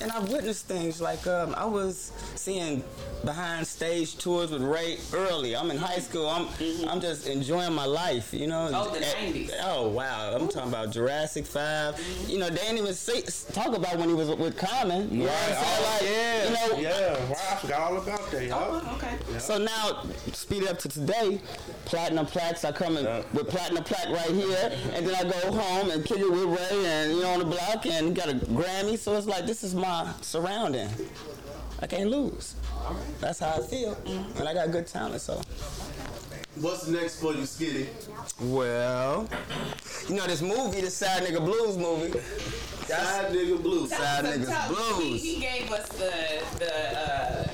and 0.00 0.12
I've 0.12 0.30
witnessed 0.30 0.66
things 0.66 1.00
like 1.00 1.26
um, 1.26 1.54
I 1.56 1.64
was 1.64 2.12
seeing 2.34 2.84
behind 3.24 3.66
stage 3.66 4.18
tours 4.18 4.50
with 4.50 4.62
Ray 4.62 4.98
early. 5.12 5.56
I'm 5.56 5.70
in 5.70 5.78
high 5.78 5.98
school. 5.98 6.28
I'm 6.28 6.46
mm-hmm. 6.46 6.88
I'm 6.88 7.00
just 7.00 7.26
enjoying 7.26 7.72
my 7.72 7.86
life. 7.86 8.32
You 8.32 8.46
know. 8.46 8.70
Oh, 8.72 8.90
the 8.92 9.06
At- 9.06 9.16
90s. 9.16 9.50
Eh, 9.52 9.62
oh 9.64 9.88
wow, 9.88 10.34
I'm 10.34 10.48
talking 10.48 10.68
about 10.68 10.92
Jurassic 10.92 11.46
Five. 11.46 11.94
Mm-hmm. 11.94 12.30
You 12.30 12.38
know, 12.38 12.50
they 12.50 12.56
didn't 12.56 12.78
even 12.78 12.94
say, 12.94 13.22
talk 13.52 13.76
about 13.76 13.96
when 13.98 14.08
he 14.08 14.14
was 14.14 14.28
with 14.28 14.56
Common. 14.56 15.10
You 15.10 15.24
know 15.24 15.26
what 15.26 15.56
I'm 15.58 15.64
saying? 15.64 15.64
Oh, 15.66 15.92
like, 15.92 16.02
yeah, 16.02 16.44
you 16.44 16.82
know, 16.82 16.90
yeah. 16.90 17.30
Wow, 17.30 17.36
I 17.52 17.56
forgot 17.56 17.80
all 17.80 17.96
about 17.98 18.30
that. 18.30 18.44
y'all. 18.44 18.82
Oh, 18.84 18.96
okay. 18.96 19.38
so 19.38 19.58
now, 19.58 20.02
speed 20.32 20.64
it 20.64 20.68
up 20.68 20.78
to 20.80 20.88
today, 20.88 21.40
platinum 21.84 22.26
plaques 22.26 22.64
are 22.64 22.72
coming 22.72 23.04
Yeah. 23.04 23.22
with 23.32 23.48
platinum 23.48 23.84
plaque 23.84 24.08
right 24.10 24.30
here, 24.30 24.72
and 24.92 25.06
then 25.06 25.14
I 25.14 25.28
go 25.28 25.52
home 25.52 25.90
and 25.90 26.04
kick 26.04 26.18
it 26.18 26.30
with 26.30 26.44
Ray 26.44 26.86
and 26.86 27.12
you 27.12 27.22
know 27.22 27.30
on 27.30 27.38
the 27.38 27.44
block 27.44 27.86
and 27.86 28.14
got 28.14 28.28
a 28.28 28.34
Grammy. 28.34 28.98
So 28.98 29.16
it's 29.16 29.26
like 29.26 29.46
this 29.46 29.64
is 29.64 29.74
my 29.74 29.85
surrounding. 30.20 30.88
I 31.80 31.86
can't 31.86 32.10
lose. 32.10 32.54
That's 33.20 33.38
how 33.40 33.54
I 33.58 33.60
feel, 33.66 33.96
and 34.38 34.48
I 34.48 34.54
got 34.54 34.70
good 34.70 34.86
talent. 34.86 35.20
So 35.20 35.40
What's 36.56 36.86
next 36.88 37.20
for 37.20 37.34
you, 37.34 37.44
Skinny? 37.44 37.88
well, 38.40 39.28
you 40.08 40.14
know 40.16 40.26
this 40.26 40.40
movie, 40.40 40.80
the 40.80 40.90
Sad 40.90 41.22
Nigga 41.22 41.44
Blues 41.44 41.76
movie. 41.76 42.18
That's 42.88 43.08
Side 43.10 43.32
nigga 43.32 43.60
blues. 43.60 43.90
Sad 43.90 44.24
That 44.24 44.38
was 44.38 44.48
a 44.48 44.52
niggas 44.52 44.68
blues. 44.68 45.22
He, 45.22 45.34
he 45.34 45.40
gave 45.40 45.70
us 45.72 45.88
the 45.88 46.42
the 46.58 46.98
uh, 46.98 47.48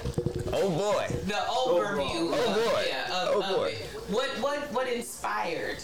oh 0.53 0.69
boy. 0.71 1.07
the 1.27 1.33
overview. 1.35 2.31
Oh, 2.33 2.49
of, 2.49 2.73
boy. 2.73 2.85
Yeah, 2.87 3.07
of, 3.07 3.43
Oh, 3.43 3.57
boy. 3.57 3.75
What 4.11 4.29
what 4.41 4.59
what 4.73 4.89
inspired 4.93 5.79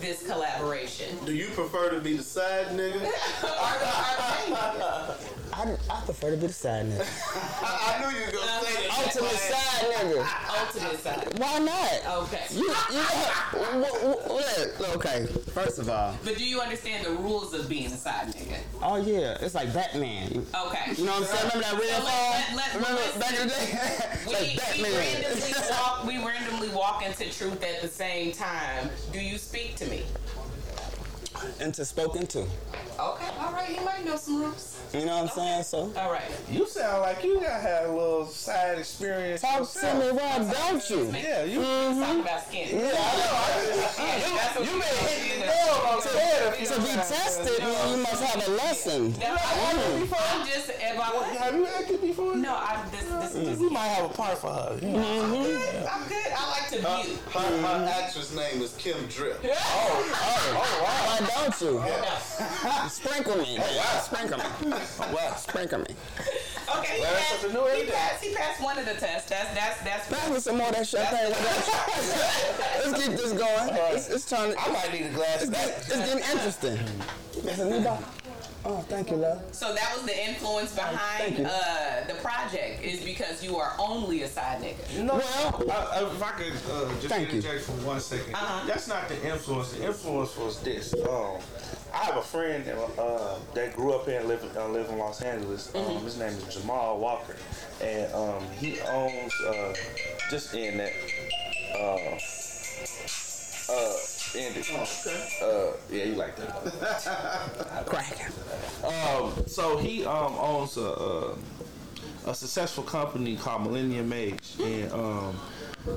this 0.00 0.26
collaboration? 0.26 1.16
Do 1.24 1.32
you 1.32 1.46
prefer 1.50 1.90
to 1.90 2.00
be 2.00 2.16
the 2.16 2.24
side 2.24 2.66
nigga? 2.76 2.96
Are 3.44 3.78
the- 3.78 4.56
are 4.56 5.14
they- 5.16 5.35
I, 5.58 5.74
I 5.90 6.00
prefer 6.04 6.30
to 6.32 6.36
be 6.36 6.46
the 6.48 6.52
side 6.52 6.84
nigga. 6.86 7.06
I, 7.62 7.98
knew 8.00 8.18
you 8.18 8.26
were 8.26 8.32
gonna 8.32 8.62
say 8.62 8.88
that. 8.88 8.98
Ultimate 9.06 9.40
side 9.40 9.94
nigga. 9.94 10.66
Ultimate 10.66 11.00
side. 11.02 11.38
Why 11.38 11.58
not? 11.60 12.24
Okay. 12.24 12.42
You, 12.52 12.74
you 12.92 13.80
look, 13.80 14.96
okay, 14.96 15.26
first 15.54 15.78
of 15.78 15.88
all, 15.88 16.14
But 16.24 16.36
do 16.36 16.44
you 16.44 16.60
understand 16.60 17.06
the 17.06 17.10
rules 17.12 17.54
of 17.54 17.68
being 17.70 17.86
a 17.86 17.96
side 17.96 18.28
nigga? 18.28 18.58
oh 18.82 18.96
yeah, 18.96 19.38
it's 19.40 19.54
like 19.54 19.72
Batman. 19.72 20.44
Okay. 20.66 20.92
You 20.96 21.04
know 21.06 21.12
what 21.20 21.22
I'm 21.22 21.24
saying? 21.24 21.50
Remember 21.54 21.62
that 21.62 21.80
real 21.80 21.98
So 22.00 22.04
let- 22.04 22.54
let- 22.54 22.56
let- 22.56 22.74
Remember 22.74 23.00
let's- 23.00 23.16
back 23.18 23.40
in 23.40 23.48
the 23.48 23.54
day? 23.54 24.18
We, 24.26 24.32
like 24.58 24.76
we 24.76 24.96
randomly 24.96 25.52
walk. 25.70 26.04
We 26.06 26.18
randomly 26.18 26.68
walk 26.68 27.02
into 27.06 27.24
truth 27.32 27.62
at 27.64 27.80
the 27.80 27.88
same 27.88 28.32
time. 28.32 28.90
Do 29.12 29.20
you 29.20 29.38
speak 29.38 29.76
to 29.76 29.86
me? 29.86 30.02
Into 31.60 31.84
spoken 31.84 32.26
to. 32.28 32.40
Okay. 32.40 32.48
All 32.98 33.52
right. 33.52 33.68
You 33.76 33.84
might 33.84 34.04
know 34.04 34.16
some 34.16 34.40
rules. 34.40 34.72
You 34.94 35.04
know 35.04 35.16
what 35.16 35.22
I'm 35.24 35.28
saying? 35.28 35.62
So 35.64 35.92
All 35.96 36.10
right. 36.12 36.22
You 36.50 36.66
sound 36.66 37.02
like 37.02 37.22
you 37.24 37.40
got 37.40 37.60
had 37.60 37.84
a 37.86 37.92
little 37.92 38.26
side 38.26 38.78
experience. 38.78 39.40
talk 39.42 39.68
to 39.70 39.94
me, 39.94 40.10
why 40.12 40.38
don't 40.38 40.90
you? 40.90 41.10
Yeah, 41.12 41.44
you. 41.44 41.60
Talk 41.60 42.20
about 42.20 42.42
skin. 42.46 42.68
Mm-hmm. 42.68 42.78
Yeah, 42.78 44.36
That's 44.36 44.56
what 44.58 44.64
You 44.66 44.72
we 44.72 44.78
may 44.78 44.84
gonna 44.86 45.08
hit 45.08 45.34
do. 45.34 45.40
the 45.40 45.46
nail 45.46 45.74
on 45.90 46.00
the 46.02 46.08
head. 46.18 46.54
if 46.54 46.60
you 46.60 46.66
to 46.66 46.80
be 46.80 46.86
tested, 46.86 47.46
saying. 47.46 47.72
man, 47.72 47.90
you 47.90 47.96
must 48.02 48.22
have 48.22 48.48
a 48.48 48.50
lesson. 48.52 49.12
No, 49.18 49.26
I- 49.26 49.36
mm-hmm. 49.36 50.14
I'm 50.40 50.46
just. 50.46 50.68
If 50.70 51.00
I, 51.00 51.24
Have 51.38 51.54
you 51.54 51.66
acted 51.66 52.00
before? 52.00 52.36
no, 52.36 52.52
I. 52.54 52.82
This. 53.36 53.48
This 53.48 53.48
is 53.48 53.48
just. 53.48 53.60
You 53.60 53.70
might 53.70 53.86
have 53.88 54.04
a 54.10 54.14
part 54.14 54.38
for 54.38 54.52
her. 54.52 54.78
you 54.82 54.88
know. 54.88 55.22
I'm 55.22 55.30
good. 55.32 55.86
I'm 55.86 56.08
good. 56.08 56.32
I 56.36 56.50
like 56.50 56.68
to 56.70 56.80
Her, 56.82 57.02
view. 57.02 57.16
her, 57.32 57.40
her 57.68 57.90
actress 58.02 58.34
name 58.34 58.62
is 58.62 58.74
Kim 58.76 58.96
Drip. 59.08 59.40
Oh, 59.48 59.52
oh, 60.14 60.82
wow. 60.82 61.26
Why 61.26 61.46
don't 61.46 61.60
you? 61.60 62.88
Sprinkle 62.88 63.36
me, 63.38 63.58
man. 63.58 64.02
Sprinkle 64.02 64.38
me. 64.38 64.44
What? 65.12 65.38
Sprinkle 65.38 65.78
me. 65.80 65.86
Okay. 66.78 66.96
He 66.96 67.02
passed, 67.02 67.30
something 67.40 67.52
new 67.60 67.66
every 67.68 67.84
he 67.84 67.90
passed. 67.90 68.24
He 68.24 68.34
passed 68.34 68.62
one 68.62 68.78
of 68.78 68.84
the 68.86 68.94
tests. 68.94 69.28
That's 69.30 69.54
that's 69.54 69.80
that's. 69.82 70.08
Pass 70.08 70.30
me 70.30 70.38
some 70.40 70.56
more 70.58 70.68
of 70.68 70.74
that 70.74 70.86
champagne. 70.86 71.30
Let's 72.84 73.02
keep 73.06 73.16
this 73.16 73.32
going. 73.32 73.68
It's, 73.94 74.08
it's 74.08 74.28
trying 74.28 74.52
to. 74.52 74.60
I 74.60 74.68
might 74.72 74.92
need 74.92 75.06
a 75.06 75.10
glass 75.10 75.42
It's, 75.42 75.44
of 75.44 75.50
that. 75.52 75.68
it's 75.78 75.88
getting 75.88 76.18
interesting. 76.18 76.78
It's 77.36 77.58
a 77.58 77.64
new 77.70 77.80
bottle. 77.84 78.04
Oh, 78.68 78.78
thank 78.88 79.10
you, 79.10 79.16
love. 79.16 79.42
So 79.52 79.72
that 79.74 79.92
was 79.94 80.04
the 80.06 80.28
influence 80.28 80.74
behind 80.74 81.38
you. 81.38 81.44
uh, 81.44 82.04
the 82.08 82.14
project 82.14 82.82
is 82.82 83.00
because 83.00 83.42
you 83.44 83.56
are 83.58 83.74
only 83.78 84.22
a 84.22 84.28
side 84.28 84.60
nigga. 84.60 85.04
No, 85.04 85.14
Well- 85.14 85.70
uh, 85.70 85.72
uh, 85.72 86.10
if 86.12 86.20
I 86.22 86.30
could 86.32 86.52
uh, 86.72 86.88
just 86.96 87.06
Thank 87.06 87.30
you. 87.32 87.36
interject 87.38 87.64
for 87.64 87.72
one 87.86 88.00
second. 88.00 88.34
Uh-huh. 88.34 88.66
That's 88.66 88.88
not 88.88 89.08
the 89.08 89.14
influence. 89.30 89.72
The 89.72 89.86
influence 89.86 90.36
was 90.36 90.60
this. 90.62 90.92
Um, 90.94 91.36
I 91.94 91.98
have 91.98 92.16
a 92.16 92.22
friend 92.22 92.64
that, 92.64 92.76
uh, 93.00 93.38
that 93.54 93.76
grew 93.76 93.92
up 93.92 94.04
here 94.06 94.18
and 94.18 94.26
live, 94.28 94.44
uh, 94.56 94.68
live 94.68 94.88
in 94.90 94.98
Los 94.98 95.22
Angeles. 95.22 95.72
Um, 95.74 96.02
his 96.02 96.18
name 96.18 96.32
is 96.32 96.52
Jamal 96.56 96.98
Walker, 96.98 97.36
and 97.80 98.12
um, 98.14 98.42
he 98.58 98.80
owns 98.80 99.32
uh, 99.46 99.74
just 100.28 100.52
in 100.54 100.78
that. 100.78 100.92
Ended. 104.36 104.64
Oh, 104.72 104.82
okay. 105.06 105.28
Uh, 105.42 105.76
yeah, 105.90 106.04
you 106.04 106.14
like 106.14 106.36
that. 106.36 107.86
Cracking. 107.86 108.26
Um, 108.84 109.32
so 109.46 109.76
he 109.78 110.04
um 110.04 110.34
owns 110.38 110.76
a, 110.76 110.82
a 110.82 111.34
a 112.26 112.34
successful 112.34 112.82
company 112.82 113.36
called 113.36 113.62
Millennium 113.62 114.12
Age, 114.12 114.56
and 114.60 114.92
um, 114.92 115.40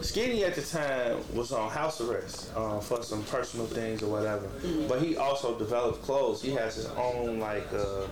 Skinny 0.01 0.43
at 0.43 0.53
the 0.55 0.61
time 0.61 1.17
was 1.33 1.51
on 1.51 1.69
house 1.71 1.99
arrest 2.01 2.51
uh, 2.55 2.79
for 2.79 3.01
some 3.01 3.23
personal 3.23 3.65
things 3.65 4.03
or 4.03 4.11
whatever. 4.11 4.47
But 4.87 5.01
he 5.01 5.17
also 5.17 5.57
developed 5.57 6.03
clothes. 6.03 6.41
He 6.41 6.51
has 6.51 6.75
his 6.75 6.85
own 6.87 7.39
like. 7.39 7.67
Uh, 7.73 8.05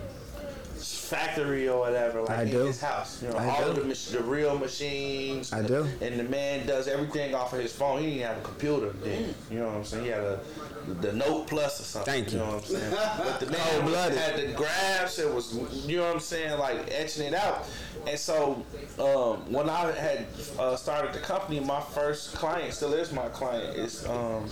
factory 0.78 1.68
or 1.68 1.80
whatever 1.80 2.20
like 2.22 2.30
I 2.30 2.42
in 2.42 2.50
do. 2.50 2.58
his 2.66 2.80
house 2.80 3.22
you 3.22 3.28
know 3.28 3.36
I 3.36 3.48
all 3.48 3.64
do. 3.64 3.70
of 3.70 3.76
the, 3.76 3.84
mach- 3.84 3.96
the 4.12 4.22
real 4.22 4.58
machines 4.58 5.52
I 5.52 5.62
do. 5.62 5.86
and 6.00 6.18
the 6.18 6.24
man 6.24 6.66
does 6.66 6.88
everything 6.88 7.34
off 7.34 7.52
of 7.52 7.60
his 7.60 7.72
phone 7.74 8.00
he 8.00 8.10
didn't 8.18 8.26
have 8.28 8.36
a 8.38 8.40
computer 8.42 8.90
then 9.02 9.34
you 9.50 9.58
know 9.58 9.66
what 9.66 9.76
I'm 9.76 9.84
saying 9.84 10.04
he 10.04 10.10
had 10.10 10.20
a 10.22 10.40
the 11.00 11.12
Note 11.12 11.46
Plus 11.48 11.80
or 11.80 11.82
something 11.84 12.12
Thank 12.12 12.32
you. 12.32 12.38
you 12.38 12.44
know 12.44 12.52
what 12.52 12.64
I'm 12.64 12.70
saying 12.70 12.94
but 13.18 13.40
the 13.40 13.46
man 13.46 13.60
Cold-blooded. 13.80 14.18
had 14.18 14.36
the 14.48 14.52
graphs 14.54 15.18
it 15.18 15.32
was 15.32 15.54
you 15.86 15.98
know 15.98 16.04
what 16.06 16.14
I'm 16.14 16.20
saying 16.20 16.58
like 16.58 16.88
etching 16.90 17.26
it 17.26 17.34
out 17.34 17.66
and 18.06 18.18
so 18.18 18.64
um, 18.98 19.52
when 19.52 19.68
I 19.68 19.92
had 19.92 20.26
uh, 20.58 20.76
started 20.76 21.12
the 21.12 21.18
company 21.18 21.60
my 21.60 21.80
first 21.80 22.34
client 22.34 22.72
still 22.72 22.94
is 22.94 23.12
my 23.12 23.28
client 23.28 23.76
is 23.76 24.06
um, 24.06 24.48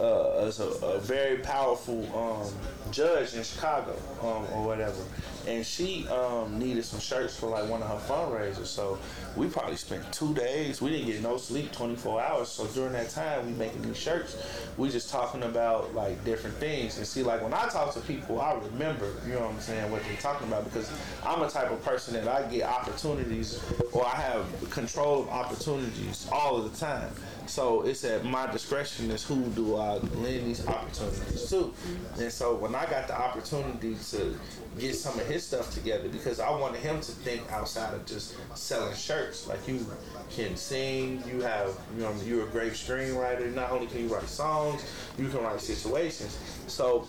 uh, 0.00 0.46
is 0.46 0.60
a, 0.60 0.68
a 0.86 0.98
very 0.98 1.38
powerful 1.38 2.04
um, 2.16 2.52
judge 2.90 3.34
in 3.34 3.42
Chicago 3.42 3.94
um, 4.22 4.46
or 4.54 4.66
whatever, 4.66 5.02
and 5.46 5.64
she 5.64 6.08
um, 6.08 6.58
needed 6.58 6.84
some 6.84 7.00
shirts 7.00 7.38
for 7.38 7.46
like 7.46 7.68
one 7.68 7.82
of 7.82 7.88
her 7.88 8.14
fundraisers. 8.14 8.66
So 8.66 8.98
we 9.36 9.46
probably 9.46 9.76
spent 9.76 10.10
two 10.12 10.34
days. 10.34 10.80
We 10.80 10.90
didn't 10.90 11.06
get 11.06 11.22
no 11.22 11.36
sleep, 11.36 11.72
24 11.72 12.20
hours. 12.20 12.48
So 12.48 12.66
during 12.68 12.92
that 12.92 13.10
time, 13.10 13.46
we 13.46 13.52
making 13.52 13.82
these 13.82 13.96
shirts. 13.96 14.36
We 14.76 14.88
just 14.88 15.10
talking 15.10 15.42
about 15.42 15.94
like 15.94 16.24
different 16.24 16.56
things 16.56 16.96
and 16.96 17.06
see 17.06 17.22
like 17.22 17.42
when 17.42 17.54
I 17.54 17.68
talk 17.68 17.92
to 17.94 18.00
people, 18.00 18.40
I 18.40 18.54
remember 18.72 19.12
you 19.26 19.34
know 19.34 19.40
what 19.40 19.50
I'm 19.50 19.60
saying 19.60 19.90
what 19.90 20.02
they're 20.04 20.16
talking 20.16 20.48
about 20.48 20.64
because 20.64 20.90
I'm 21.24 21.42
a 21.42 21.50
type 21.50 21.70
of 21.70 21.84
person 21.84 22.14
that 22.14 22.28
I 22.28 22.48
get 22.50 22.64
opportunities 22.64 23.62
or 23.92 24.06
I 24.06 24.16
have 24.16 24.70
control 24.70 25.22
of 25.22 25.28
opportunities 25.28 26.28
all 26.32 26.56
of 26.56 26.70
the 26.70 26.78
time. 26.78 27.10
So 27.46 27.82
it's 27.82 28.04
at 28.04 28.24
my 28.24 28.50
discretion 28.50 29.10
as 29.10 29.24
who 29.24 29.42
do 29.50 29.76
I 29.76 29.89
lend 29.96 30.46
these 30.46 30.66
opportunities 30.66 31.48
too. 31.48 31.72
And 32.18 32.30
so 32.32 32.54
when 32.56 32.74
I 32.74 32.86
got 32.86 33.06
the 33.08 33.18
opportunity 33.18 33.96
to 34.10 34.38
get 34.78 34.94
some 34.94 35.18
of 35.18 35.26
his 35.26 35.44
stuff 35.46 35.72
together, 35.74 36.08
because 36.08 36.40
I 36.40 36.50
wanted 36.50 36.80
him 36.80 37.00
to 37.00 37.12
think 37.12 37.50
outside 37.52 37.94
of 37.94 38.06
just 38.06 38.36
selling 38.54 38.94
shirts. 38.94 39.46
Like 39.46 39.66
you 39.68 39.86
can 40.34 40.56
sing, 40.56 41.22
you 41.26 41.42
have, 41.42 41.70
you 41.96 42.02
know, 42.02 42.12
you're 42.24 42.44
a 42.46 42.50
great 42.50 42.72
screenwriter. 42.72 43.52
Not 43.54 43.70
only 43.72 43.86
can 43.86 44.00
you 44.08 44.14
write 44.14 44.28
songs, 44.28 44.82
you 45.18 45.28
can 45.28 45.42
write 45.42 45.60
situations. 45.60 46.38
So 46.66 47.06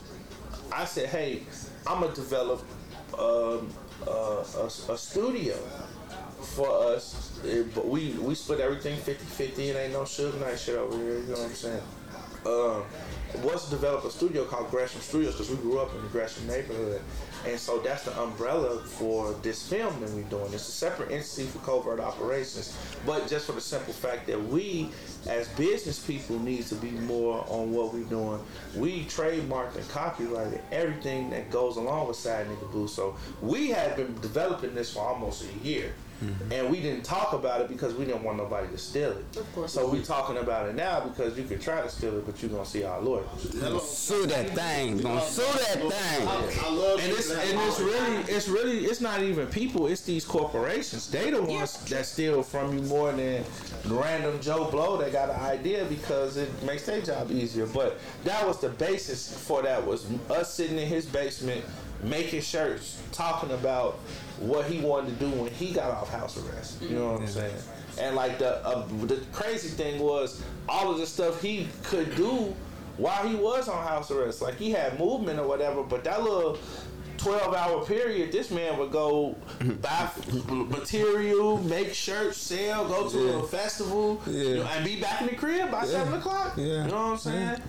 I 0.71 0.85
said, 0.85 1.09
hey, 1.09 1.43
I'm 1.87 2.01
gonna 2.01 2.13
develop 2.15 2.61
um, 3.17 3.73
uh, 4.07 4.43
a, 4.57 4.65
a 4.93 4.97
studio 4.97 5.55
for 6.55 6.67
us. 6.93 7.39
It- 7.43 7.73
but 7.75 7.87
we 7.87 8.13
we 8.13 8.35
split 8.35 8.59
everything 8.59 8.97
50-50. 8.99 9.59
It 9.59 9.75
ain't 9.75 9.93
no 9.93 10.01
Suge 10.01 10.39
Knight 10.39 10.59
shit 10.59 10.75
over 10.77 10.95
here. 10.97 11.19
You 11.19 11.23
know 11.27 11.31
what 11.33 11.41
I'm 11.49 11.53
saying? 11.53 11.81
Um, 12.45 12.83
was 13.43 13.65
to 13.65 13.71
develop 13.71 14.03
a 14.03 14.11
studio 14.11 14.45
called 14.45 14.69
Gresham 14.69 15.01
Studios 15.01 15.33
because 15.33 15.49
we 15.49 15.57
grew 15.57 15.79
up 15.79 15.93
in 15.95 16.01
the 16.01 16.07
Gresham 16.09 16.47
neighborhood, 16.47 17.01
and 17.45 17.59
so 17.59 17.79
that's 17.79 18.03
the 18.03 18.19
umbrella 18.19 18.81
for 18.83 19.33
this 19.41 19.67
film 19.67 19.99
that 20.01 20.09
we're 20.11 20.23
doing. 20.23 20.45
It's 20.53 20.67
a 20.67 20.71
separate 20.71 21.11
entity 21.11 21.43
for 21.43 21.59
covert 21.59 21.99
operations, 21.99 22.77
but 23.05 23.27
just 23.27 23.45
for 23.45 23.53
the 23.53 23.61
simple 23.61 23.93
fact 23.93 24.27
that 24.27 24.43
we, 24.43 24.89
as 25.27 25.47
business 25.49 25.99
people, 26.05 26.39
need 26.39 26.65
to 26.67 26.75
be 26.75 26.91
more 26.91 27.45
on 27.47 27.71
what 27.71 27.93
we're 27.93 28.03
doing. 28.03 28.39
We 28.75 29.05
trademarked 29.05 29.75
and 29.75 29.87
copyrighted 29.89 30.61
everything 30.71 31.29
that 31.29 31.49
goes 31.51 31.77
along 31.77 32.07
with 32.07 32.17
Side 32.17 32.47
Nigga 32.47 32.71
Boo. 32.71 32.87
So 32.87 33.15
we 33.41 33.69
had 33.69 33.95
been 33.95 34.13
developing 34.21 34.75
this 34.75 34.93
for 34.93 35.01
almost 35.01 35.45
a 35.45 35.67
year. 35.67 35.93
Mm-hmm. 36.21 36.51
And 36.51 36.69
we 36.69 36.81
didn't 36.81 37.03
talk 37.03 37.33
about 37.33 37.61
it 37.61 37.67
because 37.67 37.93
we 37.95 38.05
didn't 38.05 38.23
want 38.23 38.37
nobody 38.37 38.67
to 38.67 38.77
steal 38.77 39.11
it. 39.11 39.37
Of 39.37 39.55
course. 39.55 39.73
So 39.73 39.89
we 39.89 40.01
talking 40.01 40.37
about 40.37 40.69
it 40.69 40.75
now 40.75 40.99
because 40.99 41.37
you 41.37 41.43
can 41.43 41.59
try 41.59 41.81
to 41.81 41.89
steal 41.89 42.17
it, 42.17 42.25
but 42.25 42.41
you're 42.41 42.51
gonna 42.51 42.65
see 42.65 42.83
our 42.83 43.01
lawyers. 43.01 43.25
Sue 43.81 44.27
that 44.27 44.49
thing. 44.51 44.97
Gonna 44.99 45.21
sue 45.21 45.41
that 45.41 45.79
thing. 45.79 46.27
I, 46.27 46.67
I 46.67 46.71
love 46.71 46.99
And 46.99 47.11
it's 47.11 47.31
and 47.31 47.59
it's 47.59 47.79
really 47.79 48.17
it's 48.33 48.47
really 48.47 48.85
it's 48.85 49.01
not 49.01 49.21
even 49.21 49.47
people. 49.47 49.87
It's 49.87 50.01
these 50.01 50.25
corporations. 50.25 51.09
They 51.09 51.31
the 51.31 51.41
ones 51.41 51.77
that 51.85 52.05
steal 52.05 52.43
from 52.43 52.77
you 52.77 52.83
more 52.83 53.11
than 53.11 53.43
random 53.87 54.39
Joe 54.41 54.65
Blow 54.65 54.97
that 54.97 55.11
got 55.11 55.29
an 55.29 55.39
idea 55.39 55.85
because 55.85 56.37
it 56.37 56.49
makes 56.63 56.85
their 56.85 57.01
job 57.01 57.31
easier. 57.31 57.65
But 57.65 57.97
that 58.25 58.45
was 58.45 58.59
the 58.59 58.69
basis 58.69 59.31
for 59.45 59.61
that 59.63 59.85
was 59.85 60.05
us 60.29 60.53
sitting 60.53 60.77
in 60.77 60.87
his 60.87 61.05
basement 61.05 61.63
making 62.03 62.41
shirts 62.41 63.01
talking 63.11 63.51
about 63.51 63.99
what 64.41 64.65
he 64.65 64.79
wanted 64.79 65.17
to 65.19 65.25
do 65.25 65.31
when 65.31 65.51
he 65.51 65.71
got 65.71 65.91
off 65.91 66.09
house 66.09 66.37
arrest. 66.37 66.81
You 66.81 66.97
know 66.97 67.13
what 67.13 67.21
I'm 67.21 67.27
saying? 67.27 67.55
And 67.99 68.15
like 68.15 68.39
the 68.39 68.65
uh, 68.65 68.87
the 69.05 69.21
crazy 69.31 69.69
thing 69.69 70.01
was 70.01 70.41
all 70.67 70.91
of 70.91 70.97
the 70.97 71.05
stuff 71.05 71.41
he 71.41 71.67
could 71.83 72.15
do 72.15 72.55
while 72.97 73.27
he 73.27 73.35
was 73.35 73.67
on 73.67 73.85
house 73.85 74.11
arrest. 74.11 74.41
Like 74.41 74.55
he 74.55 74.71
had 74.71 74.99
movement 74.99 75.39
or 75.39 75.47
whatever, 75.47 75.83
but 75.83 76.03
that 76.05 76.23
little 76.23 76.57
12 77.17 77.53
hour 77.53 77.85
period, 77.85 78.31
this 78.31 78.49
man 78.49 78.77
would 78.79 78.91
go 78.91 79.35
buy 79.81 80.09
material, 80.47 81.57
make 81.59 81.93
shirts, 81.93 82.37
sell, 82.37 82.87
go 82.87 83.09
to 83.09 83.37
a 83.37 83.43
festival, 83.47 84.21
you 84.27 84.55
know, 84.55 84.63
and 84.63 84.83
be 84.83 84.99
back 84.99 85.21
in 85.21 85.27
the 85.27 85.35
crib 85.35 85.69
by 85.69 85.85
7 85.85 86.13
o'clock. 86.15 86.53
Yeah. 86.57 86.63
You 86.63 86.73
know 86.73 86.83
what 86.83 86.95
I'm 86.95 87.17
saying? 87.17 87.61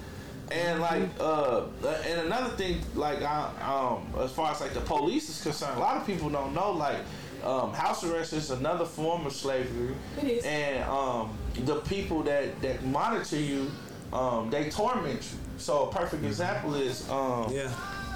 And 0.53 0.81
like, 0.81 1.09
uh, 1.19 1.65
and 2.07 2.21
another 2.27 2.51
thing, 2.57 2.81
like, 2.95 3.23
I, 3.23 3.51
um, 3.63 4.07
as 4.23 4.31
far 4.33 4.51
as 4.53 4.61
like 4.61 4.75
the 4.75 4.81
police 4.81 5.29
is 5.31 5.43
concerned, 5.43 5.77
a 5.77 5.81
lot 5.81 5.97
of 5.97 6.07
people 6.07 6.29
don't 6.29 6.55
know, 6.55 6.73
like, 6.73 6.99
um, 7.45 7.73
house 7.73 8.05
arrest 8.05 8.33
is 8.35 8.51
another 8.51 8.85
form 8.85 9.27
of 9.27 9.33
slavery. 9.33 9.95
It 10.21 10.29
is. 10.29 10.45
And 10.45 10.85
um, 10.85 11.37
the 11.65 11.77
people 11.81 12.23
that 12.25 12.61
that 12.63 12.85
monitor 12.85 13.37
you, 13.37 13.71
um, 14.13 14.51
they 14.51 14.69
torment 14.71 15.23
you. 15.23 15.39
So 15.59 15.89
a 15.89 15.93
perfect 15.93 16.25
example 16.25 16.75
is, 16.75 17.09
um, 17.09 17.51
Yeah. 17.53 17.71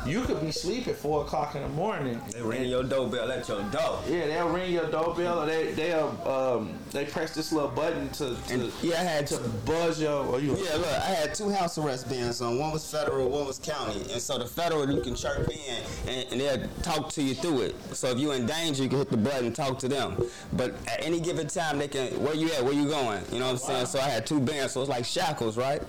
You 0.06 0.22
could 0.22 0.40
be 0.40 0.48
asleep 0.48 0.88
at 0.88 0.96
four 0.96 1.22
o'clock 1.22 1.54
in 1.54 1.62
the 1.62 1.68
morning. 1.68 2.20
They 2.32 2.42
ring 2.42 2.64
your 2.64 2.82
doorbell 2.84 3.30
at 3.32 3.48
your 3.48 3.62
door. 3.64 4.00
Yeah, 4.08 4.26
they'll 4.26 4.48
ring 4.48 4.72
your 4.72 4.90
doorbell, 4.90 5.40
or 5.42 5.46
they 5.46 5.72
they'll 5.72 6.08
um, 6.26 6.74
they 6.92 7.04
press 7.04 7.34
this 7.34 7.52
little 7.52 7.70
button 7.70 8.08
to 8.10 8.34
to, 8.36 8.54
And, 8.54 8.72
yeah, 8.82 8.94
I 9.00 9.04
had 9.04 9.26
to 9.28 9.36
to. 9.36 9.48
buzz 9.64 10.00
your. 10.00 10.24
Or 10.26 10.40
you, 10.40 10.56
Yeah, 10.56 10.76
look, 10.76 10.86
I 10.86 11.10
had 11.20 11.34
two 11.34 11.50
house 11.50 11.78
arrest 11.78 12.08
bins 12.08 12.40
on. 12.42 12.58
One 12.58 12.72
was 12.72 12.90
federal, 12.90 13.28
one 13.28 13.46
was 13.46 13.58
county. 13.58 14.00
And 14.12 14.20
so 14.20 14.38
the 14.38 14.46
federal, 14.46 14.90
you 14.90 15.00
can 15.02 15.14
chirp 15.14 15.48
in 15.48 15.82
and, 16.08 16.32
and 16.32 16.40
they'll 16.40 16.68
talk 16.82 17.10
to 17.10 17.22
you 17.22 17.34
through 17.34 17.62
it. 17.62 17.74
So 17.94 18.08
if 18.10 18.18
you're 18.18 18.34
in 18.34 18.46
danger, 18.46 18.82
you 18.82 18.88
can 18.88 18.98
hit 18.98 19.10
the 19.10 19.16
button 19.16 19.46
and 19.46 19.56
talk 19.56 19.78
to 19.80 19.88
them. 19.88 20.16
But 20.52 20.74
at 20.88 21.04
any 21.04 21.20
given 21.20 21.46
time, 21.48 21.78
they 21.78 21.88
can, 21.88 22.08
where 22.22 22.34
you 22.34 22.50
at, 22.52 22.64
where 22.64 22.72
you 22.74 22.86
going? 22.88 23.22
You 23.32 23.38
know 23.38 23.46
what 23.46 23.52
I'm 23.52 23.58
saying? 23.58 23.86
So 23.86 23.98
I 24.00 24.08
had 24.08 24.26
two 24.26 24.40
bins, 24.40 24.72
so 24.72 24.80
it's 24.80 24.90
like 24.90 25.04
shackles, 25.04 25.56
right? 25.56 25.82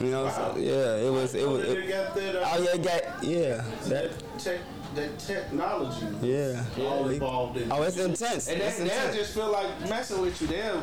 You 0.00 0.10
know, 0.10 0.28
so, 0.30 0.56
yeah, 0.58 0.96
it 0.96 1.10
was, 1.12 1.34
it 1.34 1.48
was, 1.48 1.64
it, 1.64 1.88
got 1.88 2.14
that, 2.14 2.36
uh, 2.36 2.48
oh 2.52 2.62
yeah, 2.62 2.76
got, 2.76 3.24
yeah, 3.24 3.64
that, 3.88 4.10
that, 4.18 4.38
tech, 4.38 4.60
that 4.94 5.18
technology 5.18 6.06
yeah. 6.22 6.64
all 6.80 7.08
involved 7.08 7.56
in 7.58 7.70
Oh, 7.70 7.82
it's 7.82 7.96
intense. 7.96 8.48
and 8.48 8.60
It's 8.60 8.78
they, 8.78 8.84
they'll 8.84 8.92
intense. 8.96 9.16
just 9.16 9.34
feel 9.34 9.50
like 9.52 9.80
messing 9.88 10.20
with 10.20 10.40
you. 10.40 10.48
They'll 10.48 10.82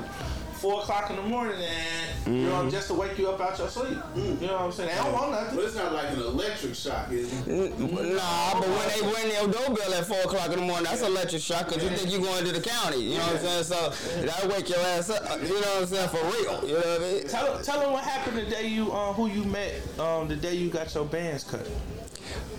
four 0.62 0.82
o'clock 0.82 1.10
in 1.10 1.16
the 1.16 1.24
morning 1.24 1.56
and 1.60 2.38
you 2.38 2.44
know 2.44 2.70
just 2.70 2.88
to 2.88 2.94
wake 2.94 3.18
you 3.18 3.28
up 3.30 3.42
out 3.42 3.58
your 3.58 3.68
sleep. 3.68 3.98
You 4.16 4.48
know 4.48 4.54
what 4.54 4.62
I'm 4.62 4.72
saying? 4.72 4.90
They 4.90 4.96
don't 4.96 5.12
want 5.12 5.32
nothing. 5.32 5.56
But 5.56 5.66
it's 5.66 5.76
not 5.76 5.94
like 5.94 6.12
an 6.12 6.20
electric 6.20 6.76
shock, 6.76 7.12
is 7.12 7.34
it? 7.48 7.80
Nah, 7.80 8.54
but 8.54 8.68
when 8.68 8.88
they 8.90 9.02
ring 9.02 9.36
your 9.36 9.52
doorbell 9.52 9.94
at 9.94 10.06
4 10.06 10.18
o'clock 10.20 10.52
in 10.52 10.60
the 10.60 10.66
morning, 10.66 10.84
that's 10.84 11.02
an 11.02 11.08
electric 11.08 11.42
shock 11.42 11.68
because 11.68 11.84
you 11.84 11.90
think 11.90 12.12
you're 12.12 12.22
going 12.22 12.46
to 12.46 12.52
the 12.52 12.62
county. 12.62 13.02
You 13.02 13.18
know 13.18 13.26
what 13.26 13.36
I'm 13.36 13.64
saying? 13.64 13.64
So 13.64 13.90
that'll 14.22 14.50
wake 14.50 14.70
your 14.70 14.80
ass 14.80 15.10
up. 15.10 15.42
You 15.42 15.50
know 15.50 15.56
what 15.56 15.82
I'm 15.82 15.86
saying? 15.88 16.10
For 16.10 16.24
real. 16.24 16.68
You 16.68 16.74
know 16.74 16.80
what 16.80 17.02
I 17.02 17.12
mean? 17.12 17.28
Tell, 17.28 17.62
tell 17.62 17.80
them 17.80 17.92
what 17.94 18.04
happened 18.04 18.38
the 18.38 18.46
day 18.46 18.68
you 18.68 18.92
uh, 18.92 19.14
who 19.14 19.28
you 19.28 19.44
met 19.44 19.82
um, 20.00 20.28
the 20.28 20.36
day 20.36 20.54
you 20.54 20.70
got 20.70 20.94
your 20.94 21.06
bands 21.06 21.44
cut. 21.44 21.68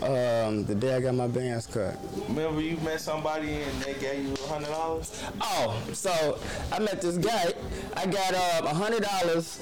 Um, 0.02 0.64
the 0.64 0.74
day 0.74 0.96
I 0.96 1.00
got 1.00 1.14
my 1.14 1.28
bands 1.28 1.66
cut. 1.66 1.96
Remember 2.28 2.60
you 2.60 2.76
met 2.78 3.00
somebody 3.00 3.62
and 3.62 3.82
they 3.82 3.94
gave 3.94 4.24
you 4.26 4.34
a 4.34 4.48
hundred 4.48 4.70
dollars. 4.70 5.22
Oh, 5.40 5.80
so 5.92 6.38
I 6.72 6.78
met 6.80 7.00
this 7.00 7.18
guy. 7.18 7.52
I 7.96 8.06
got 8.06 8.34
um, 8.34 8.66
a 8.66 8.74
hundred 8.74 9.04
dollars. 9.04 9.60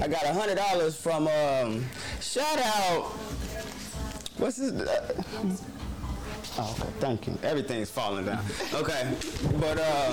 I 0.00 0.08
got 0.08 0.24
a 0.24 0.32
hundred 0.32 0.56
dollars 0.56 0.96
from 0.96 1.28
um, 1.28 1.84
shout 2.20 2.58
out. 2.58 3.12
What's 4.38 4.56
his? 4.56 4.72
Uh, 4.72 5.22
oh, 6.58 6.76
okay, 6.78 6.90
thank 7.00 7.26
you. 7.26 7.38
Everything's 7.42 7.90
falling 7.90 8.26
down. 8.26 8.44
Okay, 8.74 9.08
but 9.60 9.78
uh, 9.78 10.12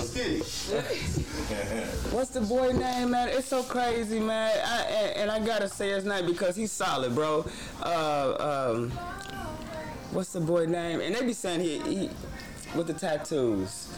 what's 2.10 2.30
the 2.30 2.40
boy 2.40 2.72
name, 2.72 3.10
man? 3.10 3.28
It's 3.28 3.48
so 3.48 3.62
crazy, 3.62 4.20
man. 4.20 4.52
I, 4.64 4.82
and, 4.84 5.16
and 5.18 5.30
I 5.30 5.44
gotta 5.44 5.68
say 5.68 5.90
his 5.90 6.04
name 6.04 6.26
because 6.26 6.54
he's 6.54 6.70
solid, 6.70 7.14
bro. 7.14 7.44
Uh, 7.82 8.70
um, 8.72 8.90
what's 10.12 10.32
the 10.32 10.40
boy 10.40 10.66
name? 10.66 11.00
And 11.00 11.14
they 11.14 11.24
be 11.26 11.32
saying 11.32 11.60
he, 11.60 11.78
he 11.80 12.10
with 12.76 12.86
the 12.86 12.94
tattoos. 12.94 13.88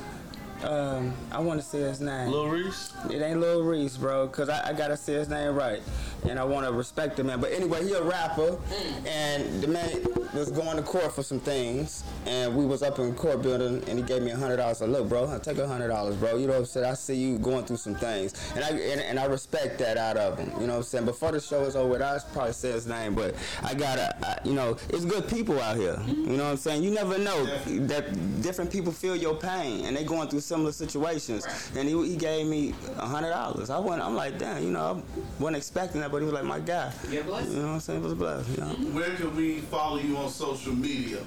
Um, 0.64 1.14
I 1.30 1.40
want 1.40 1.60
to 1.60 1.66
say 1.66 1.80
his 1.80 2.00
name. 2.00 2.30
Lil 2.30 2.48
Reese. 2.48 2.92
It 3.10 3.20
ain't 3.20 3.40
Lil 3.40 3.62
Reese, 3.62 3.96
bro, 3.96 4.26
cause 4.28 4.48
I, 4.48 4.70
I 4.70 4.72
gotta 4.72 4.96
say 4.96 5.14
his 5.14 5.28
name 5.28 5.54
right. 5.54 5.82
and 6.28 6.38
I 6.38 6.44
want 6.44 6.66
to 6.66 6.72
respect 6.72 7.16
the 7.16 7.24
man. 7.24 7.40
But 7.40 7.52
anyway, 7.52 7.84
he 7.84 7.92
a 7.92 8.02
rapper, 8.02 8.58
and 9.06 9.62
the 9.62 9.68
man 9.68 10.06
was 10.32 10.50
going 10.50 10.76
to 10.76 10.82
court 10.82 11.12
for 11.12 11.22
some 11.22 11.40
things, 11.40 12.02
and 12.26 12.56
we 12.56 12.64
was 12.64 12.82
up 12.82 12.98
in 12.98 13.14
court 13.14 13.42
building, 13.42 13.82
and 13.88 13.98
he 13.98 14.04
gave 14.04 14.22
me 14.22 14.30
a 14.30 14.36
hundred 14.36 14.56
dollars. 14.56 14.82
I 14.82 14.86
look, 14.86 15.08
bro, 15.08 15.30
I 15.30 15.38
take 15.38 15.58
a 15.58 15.66
hundred 15.66 15.88
dollars, 15.88 16.16
bro. 16.16 16.36
You 16.36 16.46
know 16.46 16.54
what 16.54 16.60
I'm 16.60 16.64
saying? 16.66 16.86
I 16.86 16.94
see 16.94 17.14
you 17.14 17.38
going 17.38 17.64
through 17.64 17.76
some 17.76 17.94
things, 17.94 18.34
and 18.54 18.64
I 18.64 18.70
and, 18.70 19.00
and 19.00 19.18
I 19.18 19.26
respect 19.26 19.78
that 19.78 19.96
out 19.96 20.16
of 20.16 20.38
him. 20.38 20.50
You 20.60 20.66
know 20.66 20.74
what 20.74 20.78
I'm 20.78 20.82
saying? 20.84 21.04
Before 21.04 21.32
the 21.32 21.40
show 21.40 21.62
is 21.62 21.76
over, 21.76 22.02
I 22.02 22.18
probably 22.32 22.52
say 22.52 22.72
his 22.72 22.86
name, 22.86 23.14
but 23.14 23.34
I 23.62 23.74
gotta, 23.74 24.16
I, 24.26 24.38
you 24.44 24.54
know, 24.54 24.76
it's 24.88 25.04
good 25.04 25.28
people 25.28 25.60
out 25.60 25.76
here. 25.76 26.00
You 26.06 26.36
know 26.36 26.44
what 26.44 26.50
I'm 26.50 26.56
saying? 26.56 26.82
You 26.82 26.90
never 26.90 27.18
know 27.18 27.44
that 27.86 28.42
different 28.42 28.70
people 28.70 28.92
feel 28.92 29.16
your 29.16 29.34
pain, 29.34 29.84
and 29.84 29.96
they 29.96 30.04
going 30.04 30.28
through 30.28 30.40
similar 30.54 30.72
situations. 30.72 31.46
And 31.76 31.88
he, 31.88 32.08
he 32.08 32.16
gave 32.16 32.46
me 32.46 32.74
a 32.96 33.06
hundred 33.06 33.30
dollars. 33.30 33.70
I 33.70 33.78
went, 33.78 34.00
I'm 34.00 34.14
like, 34.14 34.38
damn, 34.38 34.62
you 34.62 34.70
know, 34.70 35.02
I 35.02 35.42
wasn't 35.42 35.56
expecting 35.56 36.00
that, 36.00 36.12
but 36.12 36.18
he 36.18 36.24
was 36.24 36.34
like, 36.34 36.44
my 36.44 36.60
guy. 36.60 36.92
You're. 37.10 37.24
You 37.24 37.28
know 37.28 37.32
what 37.32 37.42
I'm 37.42 37.80
saying? 37.80 38.00
It 38.00 38.02
was 38.04 38.12
a 38.12 38.16
blessing. 38.16 38.54
You 38.54 38.60
know? 38.60 38.90
Where 38.92 39.10
can 39.16 39.34
we 39.34 39.60
follow 39.60 39.98
you 39.98 40.16
on 40.16 40.28
social 40.28 40.74
media? 40.74 41.18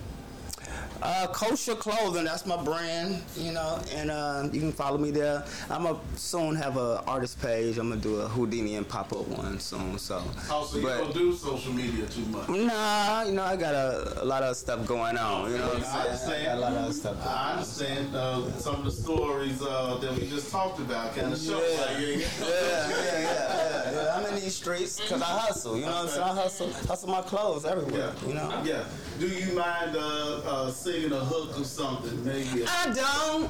Uh, 1.02 1.28
kosher 1.28 1.76
clothing, 1.76 2.24
that's 2.26 2.46
my 2.46 2.62
brand, 2.64 3.22
you 3.38 3.52
know, 3.52 3.80
and 3.94 4.10
uh, 4.10 4.48
you 4.52 4.60
can 4.60 4.72
follow 4.72 4.98
me 4.98 5.12
there. 5.12 5.44
I'm 5.70 5.84
gonna 5.84 6.00
soon 6.16 6.56
have 6.56 6.76
a 6.78 7.04
artist 7.08 7.40
page. 7.42 7.78
I'm 7.78 7.90
gonna 7.90 8.02
do 8.02 8.16
a 8.22 8.28
Houdini 8.28 8.76
and 8.76 8.88
pop 8.88 9.14
up 9.14 9.28
one 9.28 9.60
soon. 9.60 9.98
So, 10.00 10.22
Also, 10.50 10.78
you 10.78 10.84
But- 10.84 10.98
don't 10.98 11.14
do 11.14 11.36
social 11.36 11.72
media 11.74 12.06
too 12.08 12.22
much. 12.26 12.50
nah, 12.50 13.24
you 13.24 13.34
know, 13.34 13.44
I 13.44 13.56
got 13.56 13.76
a, 13.76 14.24
a 14.24 14.26
lot 14.26 14.42
of 14.44 14.56
stuff 14.58 14.86
going 14.88 15.18
on. 15.18 15.52
You 15.52 15.58
know 15.60 15.68
what 15.68 15.78
I'm 15.78 15.84
saying? 15.84 15.98
understand. 16.08 16.42
I 16.42 16.46
got 16.46 16.58
a 16.58 16.76
lot 16.76 16.88
of 16.90 16.96
stuff. 16.96 17.28
I 17.28 17.52
understand 17.54 18.16
uh, 18.16 18.52
some 18.58 18.76
of 18.76 18.86
the 18.86 18.92
stories 18.92 19.62
uh, 19.62 19.98
that 20.02 20.14
we 20.20 20.28
just 20.30 20.52
talked 20.52 20.80
about 20.80 21.16
kind 21.16 21.32
of 21.32 21.40
show 21.40 21.62
Yeah. 21.62 21.82
like, 21.82 22.00
yeah, 22.00 22.08
Yeah, 22.08 22.18
yeah, 22.18 22.90
yeah, 23.00 23.20
yeah, 23.22 23.92
yeah. 23.92 24.16
I'm 24.18 24.26
in 24.26 24.42
these 24.42 24.56
streets 24.56 25.00
because 25.00 25.22
I 25.22 25.26
hustle. 25.26 25.76
You 25.78 25.86
know 25.86 25.92
what 25.92 26.02
I'm 26.06 26.08
saying? 26.10 26.24
I 26.24 26.34
hustle, 26.36 26.74
hustle 26.88 27.10
my 27.10 27.22
clothes 27.22 27.66
everywhere. 27.66 28.14
You 28.28 28.34
know. 28.34 28.62
Yeah. 28.66 28.84
Do 29.20 29.28
you 29.28 29.54
mind 29.54 29.96
uh, 29.96 30.42
uh, 30.46 30.72
singing 30.88 31.12
a 31.12 31.20
hook 31.20 31.60
or 31.60 31.66
something? 31.66 32.24
Maybe. 32.24 32.62
A, 32.62 32.66
I 32.66 32.86
don't, 32.94 33.50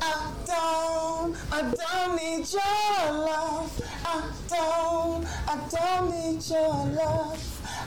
I 0.00 0.32
don't, 0.46 1.36
I 1.50 1.62
don't 1.62 2.16
need 2.16 2.46
your 2.52 3.12
love. 3.26 3.82
I 4.04 4.30
don't, 4.48 5.26
I 5.48 5.56
don't 5.68 6.10
need 6.10 6.48
your 6.48 6.68
love. 6.94 7.42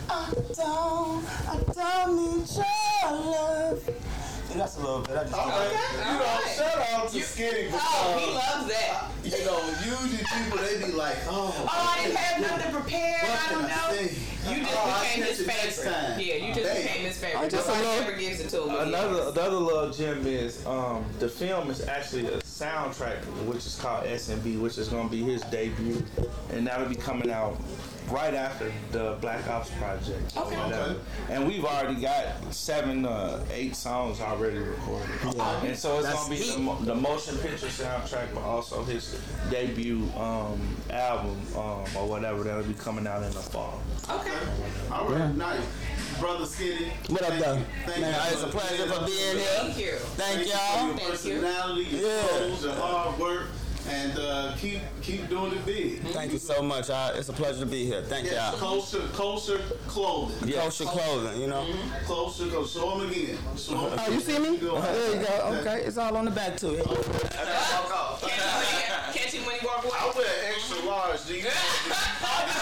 I 0.10 0.34
don't, 0.54 1.26
I 1.48 1.58
don't 1.74 2.12
need 2.18 2.48
your 2.52 3.12
love. 3.12 3.90
And 4.52 4.60
that's 4.60 4.76
a 4.76 4.80
little 4.82 5.02
bit. 5.02 5.16
I 5.18 5.24
just 5.24 5.34
all 5.34 5.48
right. 5.48 5.68
Okay, 5.68 5.98
You 5.98 6.04
know, 6.04 6.12
all 6.12 6.20
right. 6.20 6.39
Shout 6.60 6.78
out 6.92 7.10
to 7.10 7.22
Skinny 7.22 7.64
because 7.66 7.82
Oh, 7.84 8.18
he 8.20 8.32
loves 8.34 8.68
that. 8.70 9.08
you 9.24 9.46
know 9.46 9.60
usually 9.86 10.24
people 10.24 10.58
they 10.58 10.86
be 10.86 10.92
like, 10.94 11.16
oh, 11.28 11.56
Oh, 11.58 11.68
I 11.72 12.04
didn't 12.04 12.18
have 12.18 12.42
nothing 12.42 12.74
prepared. 12.74 13.22
What 13.30 13.40
I 13.40 13.52
don't 13.52 13.66
I 13.66 13.68
know. 13.68 13.96
say? 13.96 14.56
You 14.56 14.62
just 14.64 14.74
Oh, 14.78 15.00
became 15.02 15.24
his 15.24 15.38
favorite. 15.42 15.94
time. 15.94 16.20
Yeah, 16.20 16.36
you 16.36 16.54
just 16.54 16.68
Hey. 16.70 16.84
became 16.84 17.06
his 17.06 17.18
favorite. 17.18 17.50
just 17.52 17.68
a 17.68 17.72
Nobody 17.72 17.88
little- 17.88 18.04
ever 18.10 18.18
gives 18.20 18.40
it 18.42 18.50
to 18.50 18.64
him. 18.64 18.76
Another 18.88 19.22
another 19.32 19.56
little 19.58 19.90
gem 19.92 20.28
is 20.28 20.66
um, 20.66 21.06
the 21.20 21.30
film 21.30 21.70
is 21.70 21.82
actually 21.88 22.28
a 22.28 22.38
soundtrack 22.40 23.24
which 23.46 23.66
is 23.66 23.80
called 23.82 24.06
SNB, 24.06 24.60
which 24.60 24.78
is 24.78 24.90
gonna 24.90 25.08
be 25.10 25.24
his 25.24 25.42
debut, 25.44 26.04
and 26.52 26.68
that'll 26.68 26.90
be 26.90 26.96
coming 26.96 27.32
out 27.32 27.58
right 28.12 28.34
after 28.34 28.72
the 28.92 29.18
Black 29.22 29.48
Ops 29.48 29.70
project. 29.72 30.36
Okay. 30.36 30.56
And, 30.56 30.74
uh, 30.74 30.78
Okay. 30.80 30.96
And 31.30 31.48
we've 31.48 31.64
already 31.66 32.00
got 32.02 32.26
seven, 32.54 33.06
uh, 33.06 33.44
eight 33.54 33.76
songs 33.76 34.20
already 34.20 34.58
recorded, 34.58 35.10
and 35.64 35.78
so 35.78 36.00
it's 36.00 36.08
That's 36.08 36.24
gonna 36.28 36.36
be 36.36 36.52
the, 36.52 36.58
mo- 36.60 36.78
the 36.82 36.96
motion 36.96 37.38
picture 37.38 37.68
soundtrack, 37.68 38.34
but 38.34 38.42
also 38.42 38.84
his 38.84 39.20
debut 39.52 40.10
um, 40.18 40.60
album 40.90 41.38
um, 41.56 41.84
or 41.96 42.08
whatever 42.08 42.44
that'll 42.44 42.64
be 42.64 42.74
coming 42.74 43.06
out 43.06 43.22
in 43.24 43.32
the 43.32 43.40
fall. 43.40 43.80
Okay. 44.10 44.32
all 44.92 45.08
right, 45.10 45.36
nice, 45.36 45.62
brother 46.20 46.46
Skinny. 46.46 46.92
What 47.10 47.22
up, 47.22 47.30
thank 47.30 47.44
though? 47.46 47.54
you. 47.58 47.66
Thank 47.86 48.02
Man, 48.02 48.14
you 48.14 48.34
it's 48.34 48.44
a 48.44 48.48
pleasure 48.48 48.86
being 48.86 48.90
for 49.00 49.06
being 49.06 49.38
here. 49.38 49.46
Thank 49.46 49.78
you. 49.78 49.92
Thank 50.18 50.48
you 50.48 50.54
y'all. 50.54 50.60
for 50.80 50.86
your 50.88 50.96
Thank 50.98 51.02
you. 51.02 51.10
personality, 51.42 51.84
your 51.84 52.02
Yeah. 52.10 52.28
clothes, 52.28 52.64
your 52.64 52.74
hard 52.74 53.20
work, 53.20 53.48
and 53.90 54.18
uh, 54.20 54.54
keep 54.58 54.80
keep 55.02 55.28
doing 55.30 55.54
it 55.54 55.66
big. 55.66 56.02
Thank 56.10 56.32
you 56.34 56.38
so 56.40 56.62
much. 56.62 56.90
I, 56.90 57.12
it's 57.14 57.30
a 57.30 57.34
pleasure 57.34 57.60
to 57.62 57.66
be 57.66 57.86
here. 57.86 58.02
Thank 58.04 58.28
Yeah, 58.28 58.52
y'all. 58.52 58.60
kosher, 58.60 59.02
kosher 59.14 59.60
clothing. 59.88 60.52
Kosher 60.54 60.86
clothing, 60.86 61.42
you 61.42 61.48
know. 61.48 61.66
Closer, 62.06 62.48
go 62.48 62.66
show 62.66 63.00
them 63.00 63.10
again. 63.10 63.38
Show 63.58 63.88
'em. 63.88 64.00
Oh, 64.00 64.12
you 64.12 64.20
see 64.20 64.40
me? 64.40 64.58
Go 64.58 64.76
ahead. 64.76 64.96
There 64.96 65.16
you 65.22 65.28
go. 65.28 65.58
Okay, 65.62 65.82
it's 65.86 65.98
all 65.98 66.16
on 66.16 66.26
the 66.26 66.32
back 66.32 66.58
too. 66.58 66.76
Catch 66.78 66.86
him, 68.22 69.14
catch 69.14 69.34
him 69.34 69.46
when 69.46 69.60
he 69.60 69.66
walk 69.66 69.84
away. 69.84 69.94
I 69.98 70.12
wear 70.16 70.54
extra 70.54 70.86
large. 70.86 71.20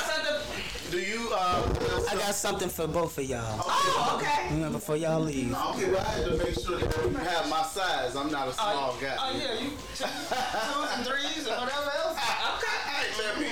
Do 0.92 0.98
you? 1.00 1.04
Do 1.04 1.12
you? 1.20 1.30
Uh, 1.34 1.70
I 2.10 2.16
got 2.16 2.36
something 2.36 2.70
for 2.70 2.88
both 2.88 3.18
of 3.18 3.26
y'all. 3.26 3.62
Oh, 3.66 4.20
okay. 4.22 4.54
You 4.54 4.62
know, 4.62 4.70
before 4.72 4.96
y'all 4.98 5.20
leave. 5.20 5.54
Okay, 5.54 5.90
well, 5.92 6.00
I 6.00 6.12
had 6.12 6.26
to 6.26 6.38
make 6.38 6.54
sure 6.60 6.78
that 6.80 6.96
you 7.12 7.18
have 7.18 7.50
my 7.50 7.64
size. 7.64 8.16
I'm 8.16 8.32
not 8.32 8.48
a 8.48 8.54
small 8.54 8.96
guy. 9.02 9.16
Oh 9.20 9.38
yeah, 9.38 9.60
you 9.60 9.72
twos 9.96 10.92
and 10.96 11.06
threes 11.06 11.48
and 11.48 11.58
whatever 11.62 11.92
else. 12.04 12.18
Hey, 12.98 13.24
let 13.24 13.40
me. 13.40 13.52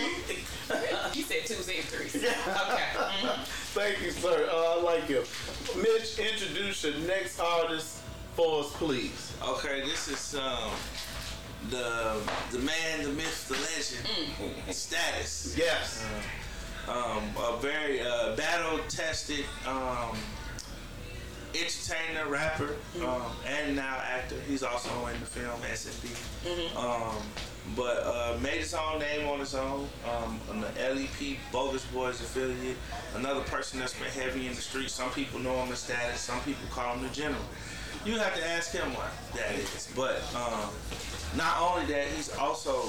You 1.14 1.24
said 1.24 1.46
twos 1.46 1.68
and 1.70 1.84
threes. 1.86 2.16
Yeah. 2.24 2.32
Okay. 2.72 3.28
Mhm. 3.28 3.46
Thank 3.76 4.02
you, 4.02 4.12
sir. 4.12 4.50
Uh, 4.52 4.80
I 4.80 4.82
like 4.82 5.10
you. 5.10 5.24
Mitch, 5.78 6.18
introduce 6.18 6.84
your 6.84 6.96
next 7.08 7.40
artist 7.40 7.98
for 8.36 8.62
us, 8.62 8.72
please. 8.74 9.34
Okay, 9.46 9.82
this 9.82 10.08
is 10.08 10.36
um 10.40 10.72
the 11.70 12.18
the 12.52 12.60
man, 12.60 13.04
the 13.04 13.10
myth, 13.10 13.48
the 13.48 13.56
legend, 13.56 14.74
status. 14.76 15.56
Yes. 15.58 16.04
Um, 16.88 17.24
a 17.38 17.58
very 17.60 18.02
uh, 18.02 18.36
battle 18.36 18.80
tested 18.90 19.46
um, 19.68 20.16
entertainer, 21.54 22.28
rapper, 22.30 22.76
um, 23.04 23.32
and 23.48 23.76
now 23.76 23.98
actor. 24.04 24.36
He's 24.48 24.62
also 24.64 24.90
in 25.08 25.20
the 25.20 25.26
film 25.26 25.60
SNB. 25.62 26.76
Um, 26.76 27.16
but 27.76 28.04
uh, 28.04 28.38
made 28.44 28.60
his 28.60 28.76
own 28.76 29.00
name 29.00 29.28
on 29.28 29.40
his 29.40 29.56
own 29.56 29.88
um, 30.06 30.40
on 30.52 30.62
the 30.62 30.68
LEP 30.78 31.38
Bogus 31.52 31.84
Boys 31.88 32.22
affiliate. 32.22 32.78
Another 33.16 33.42
person 33.42 33.80
that's 33.80 33.98
been 33.98 34.10
heavy 34.10 34.48
in 34.48 34.54
the 34.54 34.62
street. 34.62 34.90
Some 34.90 35.10
people 35.12 35.40
know 35.40 35.56
him 35.64 35.72
as 35.72 35.80
Status. 35.80 36.20
Some 36.20 36.40
people 36.42 36.68
call 36.70 36.96
him 36.96 37.04
the 37.04 37.10
General. 37.10 37.42
You 38.06 38.20
have 38.20 38.36
to 38.36 38.48
ask 38.48 38.72
him 38.72 38.94
why 38.94 39.10
that 39.36 39.56
is. 39.56 39.92
But 39.96 40.22
um, 40.36 40.70
not 41.36 41.60
only 41.60 41.92
that, 41.92 42.08
he's 42.10 42.36
also 42.38 42.84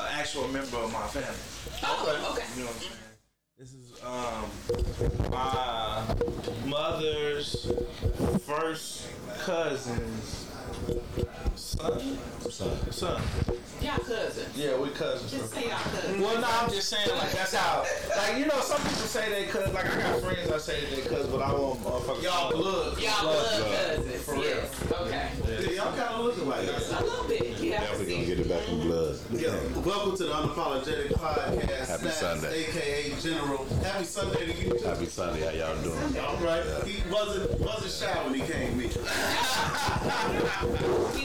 an 0.00 0.06
actual 0.12 0.46
member 0.48 0.76
of 0.76 0.92
my 0.92 1.06
family. 1.08 1.82
Oh, 1.82 2.32
okay. 2.32 2.46
You 2.54 2.62
know 2.62 2.66
what 2.68 2.76
I'm 2.76 2.80
saying? 2.82 2.92
This 3.58 3.72
is 3.72 3.95
um 4.06 5.30
my 5.30 6.02
mother's 6.66 7.70
first 8.46 9.08
cousin's 9.40 10.46
son. 11.56 12.18
Son. 12.48 12.92
Son. 12.92 13.22
Y'all 13.82 13.98
cousins. 13.98 14.56
Yeah, 14.56 14.78
we 14.78 14.88
cousins. 14.90 15.30
Just 15.32 15.52
say 15.52 15.68
y'all 15.68 15.78
cousins. 15.78 16.22
Well, 16.22 16.40
no, 16.40 16.46
I'm 16.48 16.70
just 16.70 16.88
saying 16.88 17.08
like 17.18 17.32
that's 17.32 17.54
how. 17.54 17.84
Like 18.16 18.38
you 18.38 18.46
know, 18.46 18.60
some 18.60 18.78
people 18.78 18.94
say 18.94 19.28
they 19.30 19.44
cousins. 19.50 19.74
Like 19.74 19.86
I 19.86 20.00
got 20.00 20.20
friends 20.22 20.48
that 20.48 20.60
say 20.60 20.80
they 20.94 21.02
cousins, 21.02 21.28
but 21.28 21.42
I 21.42 21.52
won't. 21.52 21.80
motherfucker- 21.82 22.22
Y'all 22.22 22.50
blood. 22.52 22.98
Y'all 23.00 23.22
blood 23.22 23.62
cousins. 23.62 24.22
For 24.22 24.34
real. 24.34 25.02
Okay. 25.02 25.28
Yeah, 25.48 25.70
y'all 25.70 25.96
kind 25.96 26.14
of 26.14 26.24
looking 26.24 26.48
like 26.48 26.66
that. 26.66 27.25
Gonna 28.16 28.26
get 28.26 28.40
it 28.40 28.48
back 28.48 28.68
in 28.68 28.80
blood. 28.80 29.18
Yeah. 29.30 29.50
Welcome 29.84 30.16
to 30.16 30.24
the 30.24 30.32
Unapologetic 30.32 31.08
Podcast. 31.12 31.86
Happy 31.88 32.08
Snaps, 32.08 32.16
Sunday. 32.16 32.64
AKA 32.64 33.14
General. 33.20 33.64
Happy 33.82 34.04
Sunday 34.04 34.46
to 34.46 34.52
you 34.64 34.78
too. 34.78 34.86
Happy 34.86 35.06
Sunday, 35.06 35.44
how 35.44 35.50
y'all 35.50 35.82
doing? 35.82 36.18
All 36.24 36.36
right. 36.38 36.64
He 36.86 37.02
wasn't 37.10 37.60
wasn't 37.60 37.92
shy 37.92 38.24
when 38.24 38.34
he 38.34 38.40
came 38.40 38.80
in. 38.80 38.90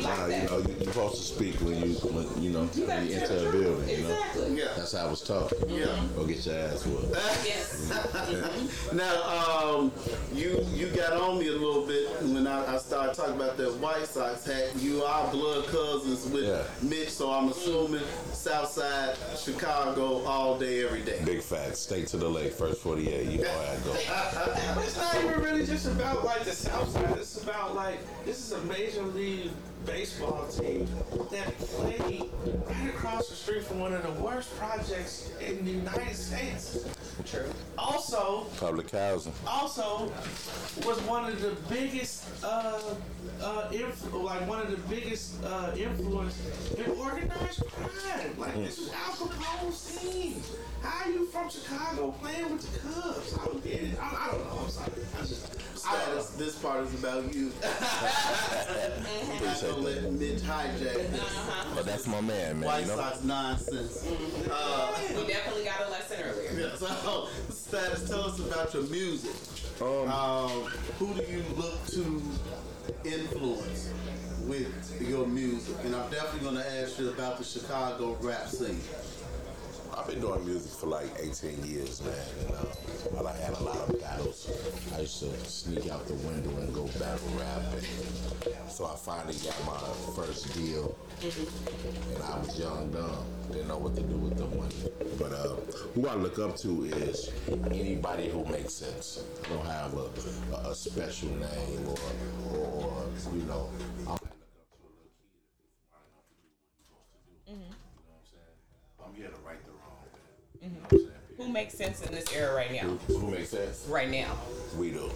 Uh, 0.01 0.27
you 0.27 0.43
know, 0.49 0.57
you, 0.57 0.75
you're 0.79 0.91
supposed 0.93 1.15
to 1.15 1.21
speak 1.21 1.55
when 1.61 1.75
you, 1.77 1.93
when, 2.09 2.43
you 2.43 2.49
know, 2.51 2.63
when 2.65 3.07
you 3.07 3.15
enter 3.15 3.47
a 3.47 3.51
building. 3.51 3.89
You 3.89 4.03
know, 4.03 4.09
Exactly. 4.09 4.57
Yeah. 4.57 4.65
that's 4.75 4.91
how 4.93 5.05
I 5.07 5.09
was 5.09 5.21
taught. 5.21 5.53
Yeah. 5.67 5.85
Go 6.15 6.25
get 6.25 6.45
your 6.45 6.55
ass 6.55 6.85
whooped. 6.85 7.15
Yes. 7.45 7.91
Now, 8.93 9.23
um, 9.23 9.91
you 10.33 10.65
you 10.73 10.87
got 10.87 11.13
on 11.13 11.39
me 11.39 11.47
a 11.47 11.51
little 11.53 11.85
bit 11.87 12.09
when 12.23 12.45
I, 12.47 12.75
I 12.75 12.77
started 12.77 13.15
talking 13.15 13.35
about 13.35 13.57
that 13.57 13.73
White 13.75 14.05
Sox 14.07 14.45
hat. 14.45 14.75
You 14.77 15.03
are 15.03 15.31
blood 15.31 15.65
cousins 15.67 16.25
with 16.31 16.43
Yeah. 16.45 16.63
Mitch, 16.81 17.09
so 17.09 17.31
I'm 17.31 17.49
assuming 17.49 18.01
Southside 18.33 19.15
Chicago 19.37 20.23
all 20.25 20.57
day, 20.57 20.83
every 20.83 21.01
day. 21.01 21.21
Big 21.23 21.41
facts. 21.41 21.79
Stay 21.79 22.05
to 22.05 22.17
the 22.17 22.27
lake. 22.27 22.53
First 22.53 22.81
48. 22.81 23.27
You 23.27 23.43
know 23.43 23.49
how 23.49 23.59
I 23.59 23.77
go. 23.83 24.81
It's 24.81 24.97
not 24.97 25.15
even 25.23 25.41
really 25.41 25.65
just 25.65 25.85
about 25.85 26.25
like 26.25 26.43
the 26.43 26.51
South 26.51 26.89
Side. 26.91 27.17
It's 27.17 27.43
about 27.43 27.75
like 27.75 27.99
this 28.25 28.39
is 28.39 28.51
a 28.53 28.61
major 28.65 29.03
league 29.03 29.51
baseball 29.85 30.47
team 30.47 30.87
that 31.31 31.57
played 31.59 32.23
right 32.67 32.89
across 32.89 33.29
the 33.29 33.35
street 33.35 33.63
from 33.63 33.79
one 33.79 33.93
of 33.93 34.03
the 34.03 34.23
worst 34.23 34.55
projects 34.57 35.31
in 35.39 35.63
the 35.65 35.71
United 35.71 36.15
States. 36.15 36.85
True. 37.25 37.45
Also 37.77 38.01
also 38.11 38.45
Public 38.59 38.89
housing. 38.91 39.33
also 39.47 40.11
was 40.85 40.99
one 41.01 41.25
of 41.31 41.39
the 41.41 41.55
biggest 41.69 42.25
uh 42.43 42.79
uh 43.41 43.67
inf- 43.71 44.13
like 44.13 44.47
one 44.47 44.59
of 44.59 44.71
the 44.71 44.77
biggest 44.95 45.43
uh 45.43 45.71
influence 45.77 46.35
in 46.77 46.89
organized 46.91 47.63
crime. 47.67 48.33
Like 48.37 48.55
this 48.55 48.79
was 48.79 48.91
Al 48.91 49.27
Capone's 49.27 49.97
team. 50.01 50.41
How 50.81 51.05
are 51.05 51.11
you 51.11 51.25
from 51.27 51.49
Chicago 51.49 52.11
playing 52.21 52.51
with 52.51 52.61
the 52.73 52.79
Cubs? 52.89 53.37
I 53.37 53.45
don't 53.45 53.63
get 53.63 53.83
it. 53.83 53.97
I, 54.01 54.27
I 54.29 54.31
don't 54.31 54.45
know. 54.45 54.59
I'm 54.63 54.69
sorry. 54.69 54.91
I 55.17 55.21
just 55.21 55.45
I 55.45 55.49
don't 55.49 55.57
know. 55.59 55.70
Status, 55.81 56.29
this 56.31 56.55
part 56.59 56.83
is 56.83 56.93
about 56.93 57.33
you. 57.33 57.51
I'm 57.63 59.45
not 59.45 59.61
gonna 59.61 59.77
let 59.77 60.11
Mitch 60.13 60.41
hijack 60.41 60.77
this. 60.77 61.19
Uh-huh. 61.19 61.75
But 61.75 61.85
that's 61.87 62.05
my 62.05 62.21
man, 62.21 62.59
man. 62.59 62.67
White 62.67 62.81
you 62.81 62.87
know? 62.89 62.97
Sox 62.97 63.23
nonsense. 63.23 64.05
Mm-hmm. 64.05 64.51
Uh, 64.51 65.21
we 65.21 65.27
definitely 65.27 65.63
got 65.63 65.87
a 65.87 65.89
lesson 65.89 66.17
earlier. 66.23 66.69
Yeah, 66.69 66.75
so, 66.75 67.27
Status, 67.49 68.07
tell 68.07 68.25
us 68.25 68.37
about 68.39 68.71
your 68.75 68.83
music. 68.83 69.33
Um, 69.81 70.11
um 70.11 70.49
who 70.99 71.15
do 71.15 71.23
you 71.23 71.43
look 71.57 71.83
to 71.87 72.21
influence 73.03 73.91
with 74.45 75.01
your 75.01 75.25
music? 75.25 75.75
And 75.83 75.95
I'm 75.95 76.11
definitely 76.11 76.41
going 76.41 76.63
to 76.63 76.81
ask 76.81 76.99
you 76.99 77.09
about 77.09 77.39
the 77.39 77.43
Chicago 77.43 78.17
rap 78.21 78.47
scene. 78.47 78.81
I've 79.97 80.07
been 80.07 80.21
doing 80.21 80.45
music 80.45 80.71
for 80.71 80.87
like 80.87 81.07
18 81.19 81.63
years, 81.65 82.01
man, 82.01 82.13
and 82.39 82.55
uh, 82.55 83.27
I 83.27 83.33
had 83.37 83.53
a 83.55 83.63
lot 83.63 83.89
of 83.89 83.99
battles. 83.99 84.49
I 84.95 85.01
used 85.01 85.19
to 85.19 85.29
sneak 85.45 85.91
out 85.91 86.07
the 86.07 86.13
window 86.13 86.49
and 86.61 86.73
go 86.73 86.85
battle 86.99 87.27
rap, 87.37 87.61
and 87.73 88.71
so 88.71 88.85
I 88.85 88.95
finally 88.95 89.35
got 89.43 89.65
my 89.65 89.79
first 90.15 90.53
deal. 90.53 90.95
And 91.21 92.23
I 92.23 92.39
was 92.39 92.57
young, 92.57 92.91
dumb, 92.91 93.25
didn't 93.51 93.67
know 93.67 93.77
what 93.77 93.95
to 93.95 94.01
do 94.01 94.15
with 94.15 94.37
the 94.37 94.47
money. 94.55 94.91
But 95.19 95.33
uh, 95.33 95.55
who 95.93 96.07
I 96.07 96.15
look 96.15 96.39
up 96.39 96.55
to 96.57 96.85
is 96.85 97.29
anybody 97.69 98.29
who 98.29 98.45
makes 98.45 98.73
sense. 98.73 99.23
I 99.45 99.49
don't 99.49 99.65
have 99.65 99.93
a, 99.93 100.09
a, 100.67 100.71
a 100.71 100.75
special 100.75 101.29
name 101.29 101.87
or, 101.87 101.97
or, 102.55 102.67
or 102.85 103.35
you 103.35 103.43
know. 103.43 103.69
I 104.07 104.11
might 104.11 104.39
look 104.39 104.55
up 104.55 104.71
to 104.71 104.79
a 104.79 104.91
little 104.95 105.11
kid 105.19 105.43
if 105.43 105.59
he's 105.59 105.75
smart 105.83 106.07
enough 106.07 106.25
to 106.31 106.35
do 106.39 106.47
what 106.47 106.63
he's 106.63 106.79
supposed 106.79 107.11
to 107.11 107.19
do. 107.27 107.35
You 107.43 107.59
know 107.59 107.75
what 108.07 108.15
I'm 108.15 108.27
saying? 108.31 108.57
I'm 109.03 109.13
here 109.13 109.29
to 109.29 109.39
right 109.45 109.61
the 109.65 109.70
wrong. 110.61 110.71
You 110.71 110.77
know 110.77 110.83
what 110.83 110.91
I'm 110.91 110.97
saying? 110.97 111.11
Who 111.37 111.49
makes 111.49 111.73
sense 111.73 112.01
in 112.01 112.13
this 112.13 112.31
era 112.33 112.55
right 112.55 112.71
now? 112.71 112.97
Who 113.07 113.31
makes 113.31 113.49
sense? 113.49 113.85
Right 113.89 114.09
now. 114.09 114.37
We 114.77 114.91
do. 114.91 115.09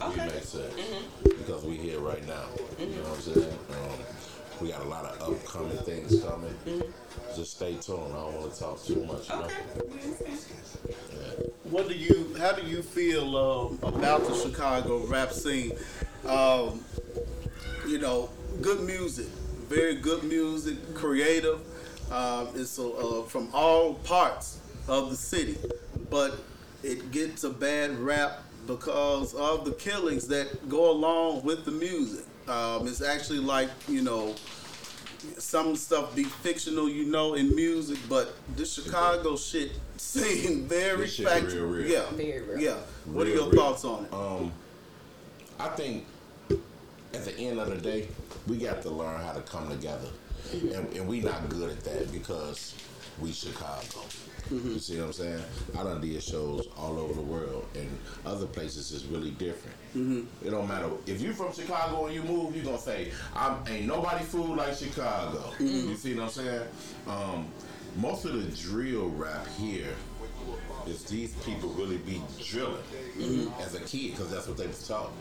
Okay. 0.00 0.26
We 0.26 0.32
make 0.32 0.44
sense. 0.44 0.74
Because 1.22 1.64
we 1.64 1.76
here 1.76 2.00
right 2.00 2.26
now. 2.26 2.44
You 2.78 2.86
know 2.86 3.02
what 3.02 3.16
I'm 3.16 3.20
saying? 3.20 3.58
Um, 3.70 3.98
we 4.60 4.68
got 4.68 4.82
a 4.82 4.88
lot 4.88 5.04
of 5.04 5.20
upcoming 5.30 5.76
things 5.78 6.22
coming. 6.22 6.54
Just 7.34 7.56
stay 7.56 7.74
tuned. 7.74 8.12
I 8.12 8.16
don't 8.16 8.40
want 8.40 8.52
to 8.52 8.60
talk 8.60 8.82
too 8.82 9.04
much. 9.04 9.28
You 9.28 9.36
know? 9.36 9.48
What 11.64 11.88
do 11.88 11.94
you? 11.94 12.34
How 12.38 12.52
do 12.52 12.66
you 12.66 12.82
feel 12.82 13.36
um, 13.36 13.78
about 13.82 14.26
the 14.26 14.34
Chicago 14.34 15.06
rap 15.06 15.32
scene? 15.32 15.72
Um, 16.26 16.84
you 17.86 17.98
know, 17.98 18.30
good 18.60 18.80
music, 18.82 19.26
very 19.68 19.96
good 19.96 20.22
music, 20.22 20.94
creative. 20.94 21.60
Um, 22.10 22.48
it's 22.54 22.78
uh, 22.78 23.24
from 23.26 23.48
all 23.52 23.94
parts 23.94 24.60
of 24.88 25.10
the 25.10 25.16
city, 25.16 25.56
but 26.10 26.38
it 26.82 27.10
gets 27.12 27.44
a 27.44 27.50
bad 27.50 27.98
rap 27.98 28.40
because 28.66 29.34
of 29.34 29.64
the 29.64 29.72
killings 29.72 30.28
that 30.28 30.68
go 30.68 30.90
along 30.90 31.42
with 31.44 31.64
the 31.64 31.70
music. 31.70 32.24
Um, 32.48 32.86
it's 32.88 33.02
actually 33.02 33.38
like 33.38 33.68
you 33.88 34.02
know 34.02 34.34
some 35.38 35.76
stuff 35.76 36.14
be 36.16 36.24
fictional, 36.24 36.88
you 36.88 37.04
know, 37.04 37.34
in 37.34 37.54
music, 37.54 37.98
but 38.08 38.34
the 38.56 38.64
Chicago 38.66 39.36
shit 39.36 39.70
seem 39.96 40.64
very 40.68 41.02
This 41.02 41.14
shit 41.14 41.28
factual. 41.28 41.66
real, 41.66 41.84
real. 41.84 41.86
Yeah, 41.88 42.10
Very 42.10 42.40
real. 42.40 42.58
yeah. 42.60 42.76
What 43.06 43.28
are 43.28 43.30
your 43.30 43.48
real. 43.48 43.52
thoughts 43.52 43.84
on 43.84 44.04
it? 44.06 44.12
Um, 44.12 44.52
I 45.60 45.68
think 45.68 46.06
at 47.14 47.24
the 47.24 47.38
end 47.38 47.60
of 47.60 47.68
the 47.68 47.76
day, 47.76 48.08
we 48.48 48.56
got 48.56 48.82
to 48.82 48.90
learn 48.90 49.20
how 49.20 49.32
to 49.32 49.42
come 49.42 49.68
together, 49.70 50.08
and, 50.52 50.92
and 50.92 51.06
we 51.06 51.20
not 51.20 51.48
good 51.48 51.70
at 51.70 51.84
that 51.84 52.10
because 52.10 52.74
we 53.20 53.30
Chicago. 53.30 54.00
Mm-hmm. 54.52 54.72
You 54.72 54.78
see 54.78 54.98
what 54.98 55.06
I'm 55.06 55.12
saying? 55.12 55.42
I 55.78 55.82
done 55.82 56.00
did 56.00 56.22
shows 56.22 56.68
all 56.76 56.98
over 56.98 57.14
the 57.14 57.22
world, 57.22 57.66
and 57.74 57.88
other 58.26 58.46
places 58.46 58.92
is 58.92 59.06
really 59.06 59.30
different. 59.30 59.76
Mm-hmm. 59.96 60.46
It 60.46 60.50
don't 60.50 60.68
matter 60.68 60.90
if 61.06 61.20
you 61.20 61.32
from 61.32 61.52
Chicago 61.52 62.06
and 62.06 62.14
you 62.14 62.22
move, 62.22 62.54
you 62.54 62.62
gonna 62.62 62.78
say, 62.78 63.12
"I'm 63.34 63.66
ain't 63.68 63.86
nobody 63.86 64.24
food 64.24 64.56
like 64.56 64.76
Chicago." 64.76 65.38
Mm-hmm. 65.58 65.90
You 65.90 65.96
see 65.96 66.14
what 66.14 66.24
I'm 66.24 66.30
saying? 66.30 66.68
Um, 67.06 67.46
most 67.96 68.24
of 68.24 68.32
the 68.34 68.62
drill 68.62 69.10
rap 69.10 69.46
here 69.58 69.94
is 70.86 71.04
these 71.04 71.34
people 71.44 71.68
really 71.70 71.98
be 71.98 72.20
drilling 72.42 72.82
as 73.60 73.74
a 73.74 73.80
kid 73.80 74.12
because 74.12 74.30
that's 74.30 74.48
what 74.48 74.56
they 74.56 74.66
was 74.66 74.86
taught. 74.86 75.12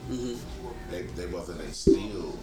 They, 0.89 1.03
they 1.15 1.27
wasn't 1.27 1.61
instilled, 1.61 2.37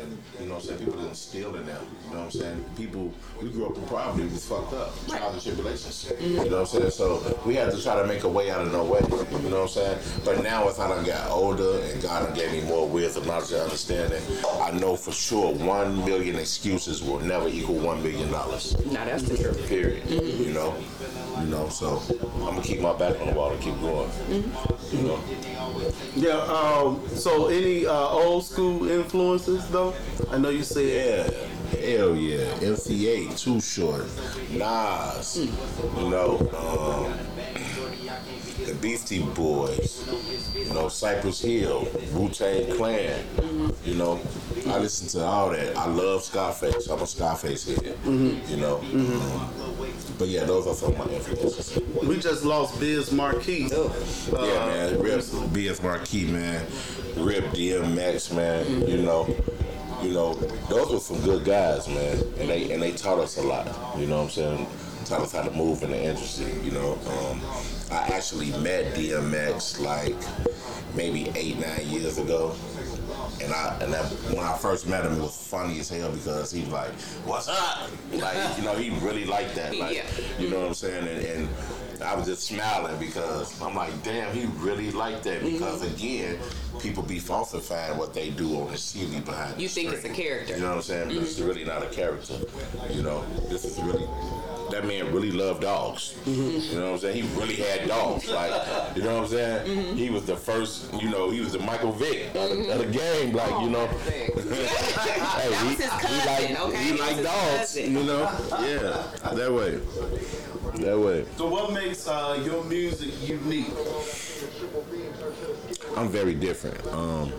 and 0.00 0.18
you 0.40 0.46
know 0.46 0.54
what 0.54 0.62
I'm 0.62 0.68
saying. 0.68 0.78
People 0.78 0.94
didn't 0.94 1.08
instill 1.08 1.56
in 1.56 1.66
them. 1.66 1.86
You 2.04 2.10
know 2.10 2.18
what 2.18 2.24
I'm 2.24 2.30
saying. 2.30 2.64
People 2.76 3.12
we 3.42 3.50
grew 3.50 3.66
up 3.66 3.76
in 3.76 3.82
poverty, 3.84 4.24
we 4.24 4.32
was 4.32 4.46
fucked 4.46 4.72
up, 4.74 4.94
and 5.08 5.42
tribulations. 5.42 6.12
Mm-hmm. 6.12 6.24
You 6.24 6.50
know 6.50 6.62
what 6.62 6.74
I'm 6.74 6.80
saying. 6.80 6.90
So 6.90 7.40
we 7.44 7.54
had 7.54 7.72
to 7.72 7.82
try 7.82 7.96
to 8.00 8.06
make 8.06 8.24
a 8.24 8.28
way 8.28 8.50
out 8.50 8.62
of 8.62 8.72
no 8.72 8.84
way. 8.84 9.00
You 9.00 9.50
know 9.50 9.60
what 9.60 9.62
I'm 9.62 9.68
saying. 9.68 9.98
But 10.24 10.42
now 10.42 10.68
as 10.68 10.78
I 10.78 10.88
done 10.88 11.04
got 11.04 11.30
older 11.30 11.80
and 11.80 12.02
God 12.02 12.26
done 12.26 12.34
gave 12.34 12.52
me 12.52 12.62
more 12.68 12.88
wisdom, 12.88 13.26
knowledge, 13.26 13.52
and 13.52 13.62
understanding, 13.62 14.22
I 14.60 14.70
know 14.72 14.96
for 14.96 15.12
sure 15.12 15.54
one 15.54 16.04
million 16.04 16.36
excuses 16.36 17.02
will 17.02 17.20
never 17.20 17.48
equal 17.48 17.76
one 17.76 18.02
million 18.02 18.30
dollars. 18.30 18.76
No, 18.86 19.04
that's 19.04 19.22
the 19.24 19.36
truth. 19.36 19.66
Period. 19.68 20.02
Mm-hmm. 20.04 20.42
You 20.42 20.52
know, 20.52 20.76
you 21.40 21.46
know. 21.46 21.68
So 21.68 22.02
I'm 22.10 22.40
gonna 22.40 22.62
keep 22.62 22.80
my 22.80 22.96
back 22.96 23.20
on 23.20 23.28
the 23.28 23.34
wall 23.34 23.52
and 23.52 23.60
keep 23.60 23.78
going. 23.80 24.10
You 24.30 25.02
know. 25.02 25.20
Yeah. 26.14 26.36
Um, 26.36 27.06
so, 27.08 27.48
any 27.48 27.86
uh, 27.86 27.92
old 27.92 28.44
school 28.44 28.88
influences 28.88 29.66
though? 29.68 29.94
I 30.30 30.38
know 30.38 30.50
you 30.50 30.62
said. 30.62 30.86
Yeah, 30.86 31.46
hell 31.80 32.16
yeah. 32.16 32.46
MCA, 32.60 33.38
Too 33.38 33.60
Short, 33.60 34.06
Nas, 34.50 35.38
you 35.38 36.08
know, 36.08 36.38
um, 36.54 37.12
the 38.64 38.74
Beastie 38.74 39.22
Boys, 39.22 40.08
you 40.54 40.72
know, 40.72 40.88
Cypress 40.88 41.42
Hill, 41.42 41.88
Wu 42.12 42.28
Tang 42.28 42.74
Clan, 42.76 43.24
you 43.84 43.94
know. 43.94 44.20
I 44.66 44.78
listen 44.78 45.06
to 45.08 45.24
all 45.24 45.50
that. 45.50 45.76
I 45.76 45.86
love 45.86 46.22
Scarface. 46.22 46.88
I'm 46.88 47.00
a 47.00 47.06
Scarface 47.06 47.66
head, 47.66 47.96
mm-hmm. 48.04 48.50
you 48.50 48.56
know. 48.56 48.78
Um, 48.78 49.66
but 50.18 50.28
yeah, 50.28 50.44
those 50.44 50.66
are 50.66 50.74
some 50.74 50.92
of 50.92 50.98
my 51.06 51.14
influences. 51.14 51.78
We 52.02 52.18
just 52.18 52.44
lost 52.44 52.80
Biz 52.80 53.12
Markie. 53.12 53.68
Yeah, 53.70 54.66
man. 54.66 54.98
Rip 55.00 55.24
Biz 55.52 55.82
Markie, 55.82 56.26
man. 56.26 56.66
Rip 57.16 57.44
DMX, 57.46 58.34
man. 58.34 58.88
You 58.88 58.98
know, 59.02 59.28
you 60.02 60.12
know, 60.12 60.34
those 60.68 60.92
were 60.92 60.98
some 60.98 61.20
good 61.20 61.44
guys, 61.44 61.86
man, 61.88 62.18
and 62.38 62.48
they 62.48 62.72
and 62.72 62.82
they 62.82 62.92
taught 62.92 63.18
us 63.18 63.36
a 63.36 63.42
lot. 63.42 63.66
You 63.98 64.06
know 64.06 64.18
what 64.18 64.24
I'm 64.24 64.30
saying? 64.30 64.66
Taught 65.06 65.20
us 65.20 65.32
how 65.32 65.42
to 65.42 65.50
move 65.52 65.82
in 65.84 65.92
the 65.92 66.02
industry. 66.02 66.52
You 66.64 66.72
know, 66.72 66.98
um, 67.06 67.40
I 67.92 68.08
actually 68.14 68.50
met 68.58 68.92
DMX 68.94 69.78
like 69.80 70.16
maybe 70.96 71.30
eight 71.36 71.58
nine 71.60 71.86
years 71.88 72.18
ago. 72.18 72.54
And 73.40 73.52
I 73.52 73.76
and 73.82 73.92
that, 73.92 74.04
when 74.34 74.40
I 74.44 74.56
first 74.56 74.88
met 74.88 75.04
him, 75.04 75.12
it 75.12 75.20
was 75.20 75.36
funny 75.48 75.78
as 75.78 75.88
hell 75.88 76.10
because 76.10 76.50
he 76.50 76.62
was 76.62 76.70
like, 76.70 76.92
"What's 77.24 77.48
up?" 77.48 77.88
Like 78.12 78.58
you 78.58 78.64
know, 78.64 78.74
he 78.74 78.90
really 79.06 79.24
liked 79.24 79.54
that. 79.54 79.76
Like 79.78 79.94
Yeah. 79.94 80.06
you 80.40 80.48
know 80.50 80.60
what 80.60 80.68
I'm 80.68 80.74
saying? 80.74 81.06
And, 81.06 81.24
and 81.24 81.48
I 82.02 82.14
was 82.14 82.26
just 82.26 82.42
smiling 82.42 82.98
because 82.98 83.60
I'm 83.60 83.74
like, 83.74 84.02
damn, 84.02 84.34
he 84.34 84.46
really 84.58 84.90
liked 84.90 85.24
that. 85.24 85.42
Mm-hmm. 85.42 85.52
Because 85.52 85.82
again, 85.94 86.38
people 86.80 87.02
be 87.02 87.18
falsifying 87.18 87.98
what 87.98 88.14
they 88.14 88.30
do 88.30 88.60
on 88.60 88.68
the 88.68 88.74
TV 88.74 89.24
behind. 89.24 89.60
You 89.60 89.68
think 89.68 89.92
it's 89.92 90.04
a 90.04 90.08
character. 90.08 90.54
You 90.54 90.60
know 90.60 90.68
what 90.68 90.76
I'm 90.76 90.82
saying? 90.82 91.08
This 91.08 91.30
is 91.30 91.38
mm-hmm. 91.38 91.48
really 91.48 91.64
not 91.64 91.82
a 91.82 91.88
character. 91.88 92.38
You 92.90 93.02
know, 93.02 93.24
this 93.48 93.64
is 93.64 93.78
really. 93.82 94.06
That 94.70 94.84
man 94.84 95.12
really 95.12 95.30
loved 95.30 95.62
dogs. 95.62 96.16
Mm-hmm. 96.24 96.72
You 96.72 96.80
know 96.80 96.86
what 96.86 96.92
I'm 96.94 96.98
saying? 96.98 97.22
He 97.22 97.38
really 97.40 97.54
had 97.54 97.88
dogs. 97.88 98.26
Like, 98.36 98.96
you 98.96 99.02
know 99.02 99.22
what 99.22 99.22
I'm 99.24 99.28
saying? 99.28 99.96
He 99.96 100.10
was 100.10 100.26
the 100.26 100.36
first, 100.36 100.92
you 101.00 101.08
know, 101.08 101.30
he 101.30 101.40
was 101.40 101.52
the 101.52 101.58
Michael 101.60 101.92
Vick 101.92 102.26
of, 102.34 102.50
the, 102.50 102.72
of 102.72 102.78
the 102.80 102.86
game. 102.86 103.32
Like, 103.32 103.62
you 103.62 103.70
know, 103.70 103.86
hey, 103.96 104.30
his 105.74 105.88
cousin, 105.88 106.26
like, 106.26 106.60
okay? 106.60 106.84
he 106.84 106.92
was 106.92 107.00
like 107.00 107.22
dogs. 107.22 107.58
cousin. 107.58 107.96
You 107.96 108.02
know? 108.04 108.22
Yeah, 108.60 109.32
that 109.32 109.52
way. 109.52 109.80
That 110.80 110.98
way. 110.98 111.24
So, 111.36 111.48
what 111.48 111.72
makes 111.72 112.06
uh, 112.06 112.40
your 112.44 112.62
music 112.64 113.28
unique? 113.28 113.72
I'm 115.96 116.08
very 116.08 116.34
different. 116.34 116.86
Um, 116.88 117.32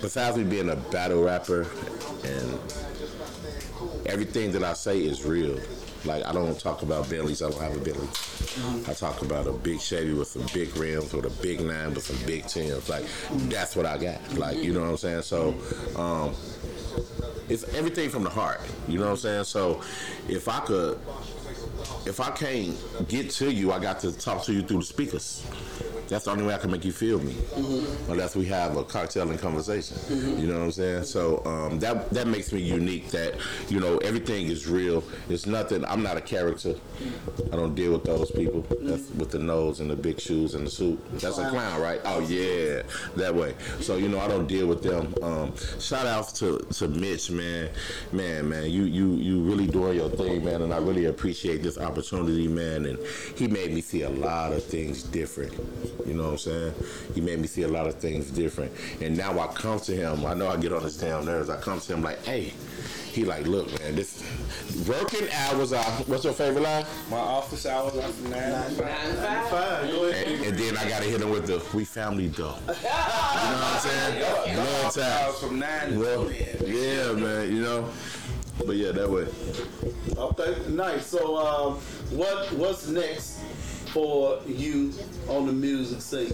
besides 0.00 0.36
me 0.36 0.44
being 0.44 0.70
a 0.70 0.76
battle 0.76 1.24
rapper 1.24 1.66
and 2.24 2.58
everything 4.06 4.52
that 4.52 4.64
I 4.64 4.72
say 4.72 4.98
is 4.98 5.24
real. 5.24 5.58
Like 6.04 6.24
I 6.24 6.32
don't 6.32 6.58
talk 6.58 6.82
about 6.82 7.10
Bentleys. 7.10 7.42
I 7.42 7.50
don't 7.50 7.60
have 7.60 7.76
a 7.76 7.80
Bentley. 7.80 8.08
I 8.88 8.94
talk 8.94 9.22
about 9.22 9.46
a 9.46 9.52
big 9.52 9.80
Chevy 9.80 10.14
with 10.14 10.28
some 10.28 10.46
big 10.54 10.74
rims, 10.76 11.12
with 11.12 11.26
a 11.26 11.42
big 11.42 11.60
nine, 11.60 11.92
with 11.92 12.04
some 12.04 12.24
big 12.24 12.46
tins. 12.46 12.88
Like 12.88 13.04
that's 13.48 13.76
what 13.76 13.84
I 13.84 13.98
got. 13.98 14.34
Like 14.34 14.58
you 14.58 14.72
know 14.72 14.80
what 14.80 14.90
I'm 14.90 14.96
saying. 14.96 15.22
So 15.22 15.54
um, 15.96 16.34
it's 17.48 17.64
everything 17.74 18.10
from 18.10 18.24
the 18.24 18.30
heart. 18.30 18.60
You 18.86 18.98
know 18.98 19.04
what 19.06 19.10
I'm 19.12 19.16
saying. 19.16 19.44
So 19.44 19.82
if 20.28 20.48
I 20.48 20.60
could 20.60 20.98
if 22.06 22.20
I 22.20 22.30
can't 22.30 22.76
get 23.08 23.30
to 23.30 23.52
you, 23.52 23.72
I 23.72 23.78
got 23.78 24.00
to 24.00 24.12
talk 24.12 24.42
to 24.44 24.52
you 24.52 24.62
through 24.62 24.78
the 24.78 24.84
speakers. 24.84 25.44
That's 26.08 26.24
the 26.24 26.30
only 26.30 26.44
way 26.44 26.54
I 26.54 26.58
can 26.58 26.70
make 26.70 26.84
you 26.84 26.92
feel 26.92 27.20
me, 27.20 27.36
unless 28.08 28.34
we 28.34 28.46
have 28.46 28.76
a 28.76 28.84
cocktail 28.84 29.30
and 29.30 29.38
conversation. 29.38 29.96
You 30.38 30.46
know 30.46 30.58
what 30.58 30.64
I'm 30.64 30.72
saying? 30.72 31.04
So 31.04 31.42
um, 31.44 31.78
that 31.80 32.08
that 32.10 32.26
makes 32.26 32.52
me 32.52 32.60
unique. 32.60 33.10
That 33.10 33.34
you 33.68 33.78
know 33.78 33.98
everything 33.98 34.46
is 34.46 34.66
real. 34.66 35.04
It's 35.28 35.46
nothing. 35.46 35.84
I'm 35.84 36.02
not 36.02 36.16
a 36.16 36.20
character. 36.22 36.74
I 37.52 37.56
don't 37.56 37.74
deal 37.74 37.92
with 37.92 38.04
those 38.04 38.30
people. 38.30 38.66
That's 38.80 39.10
with 39.10 39.30
the 39.30 39.38
nose 39.38 39.80
and 39.80 39.90
the 39.90 39.96
big 39.96 40.18
shoes 40.18 40.54
and 40.54 40.66
the 40.66 40.70
suit. 40.70 40.98
That's 41.20 41.38
a 41.38 41.50
clown, 41.50 41.80
right? 41.80 42.00
Oh 42.04 42.20
yeah, 42.20 42.82
that 43.16 43.34
way. 43.34 43.54
So 43.80 43.96
you 43.96 44.08
know 44.08 44.18
I 44.20 44.28
don't 44.28 44.46
deal 44.46 44.66
with 44.66 44.82
them. 44.82 45.14
Um, 45.22 45.52
shout 45.78 46.06
out 46.06 46.34
to 46.36 46.58
to 46.58 46.88
Mitch, 46.88 47.30
man, 47.30 47.68
man, 48.12 48.48
man. 48.48 48.70
You 48.70 48.84
you 48.84 49.12
you 49.14 49.42
really 49.42 49.66
doing 49.66 49.96
your 49.96 50.08
thing, 50.08 50.44
man, 50.44 50.62
and 50.62 50.72
I 50.72 50.78
really 50.78 51.04
appreciate 51.06 51.62
this 51.62 51.76
opportunity, 51.76 52.48
man. 52.48 52.86
And 52.86 52.98
he 53.36 53.46
made 53.46 53.72
me 53.72 53.82
see 53.82 54.02
a 54.02 54.10
lot 54.10 54.52
of 54.52 54.64
things 54.64 55.02
different. 55.02 55.52
You 56.06 56.14
know 56.14 56.24
what 56.24 56.30
I'm 56.32 56.38
saying? 56.38 56.74
He 57.14 57.20
made 57.20 57.38
me 57.38 57.46
see 57.46 57.62
a 57.62 57.68
lot 57.68 57.86
of 57.86 57.94
things 57.96 58.30
different. 58.30 58.72
And 59.00 59.16
now 59.16 59.38
I 59.38 59.46
come 59.48 59.78
to 59.80 59.92
him. 59.94 60.24
I 60.24 60.34
know 60.34 60.48
I 60.48 60.56
get 60.56 60.72
on 60.72 60.82
his 60.82 60.96
damn 60.96 61.24
nerves. 61.24 61.50
I 61.50 61.56
come 61.60 61.80
to 61.80 61.92
him 61.92 62.02
like, 62.02 62.24
hey. 62.24 62.52
He 63.12 63.24
like, 63.24 63.46
look, 63.48 63.66
man, 63.80 63.96
this 63.96 64.22
working 64.86 65.26
hours 65.32 65.72
are. 65.72 65.82
What's 66.06 66.22
your 66.24 66.34
favorite 66.34 66.62
line? 66.62 66.84
My 67.10 67.16
office 67.16 67.66
hours 67.66 67.96
are 67.96 68.02
from 68.02 68.30
nine. 68.30 68.42
to 68.52 68.70
five. 68.82 69.16
Nine 69.22 69.50
five. 69.50 69.90
Go 69.90 70.04
ahead. 70.04 70.28
And, 70.28 70.44
and 70.46 70.58
then 70.58 70.76
I 70.76 70.88
gotta 70.88 71.04
hit 71.06 71.20
him 71.20 71.30
with 71.30 71.46
the 71.46 71.60
we 71.76 71.84
family 71.84 72.28
though. 72.28 72.54
You 72.68 72.74
know 72.74 73.56
what 73.56 73.74
I'm 73.74 73.80
saying? 73.80 74.56
Long 74.56 74.66
Hours 74.66 74.94
time. 74.94 75.32
from 75.34 75.58
nine 75.58 75.90
to 75.92 75.98
Well, 75.98 76.24
ten. 76.28 76.58
yeah, 76.66 77.12
man. 77.12 77.52
You 77.56 77.62
know. 77.62 77.88
But 78.64 78.76
yeah, 78.76 78.92
that 78.92 79.10
way. 79.10 79.26
Okay, 80.16 80.56
nice. 80.70 81.06
So, 81.06 81.36
um, 81.38 81.74
what 82.16 82.52
what's 82.52 82.86
next 82.88 83.40
for 83.98 84.38
you 84.46 84.92
on 85.28 85.46
the 85.46 85.52
music 85.52 86.00
scene 86.00 86.32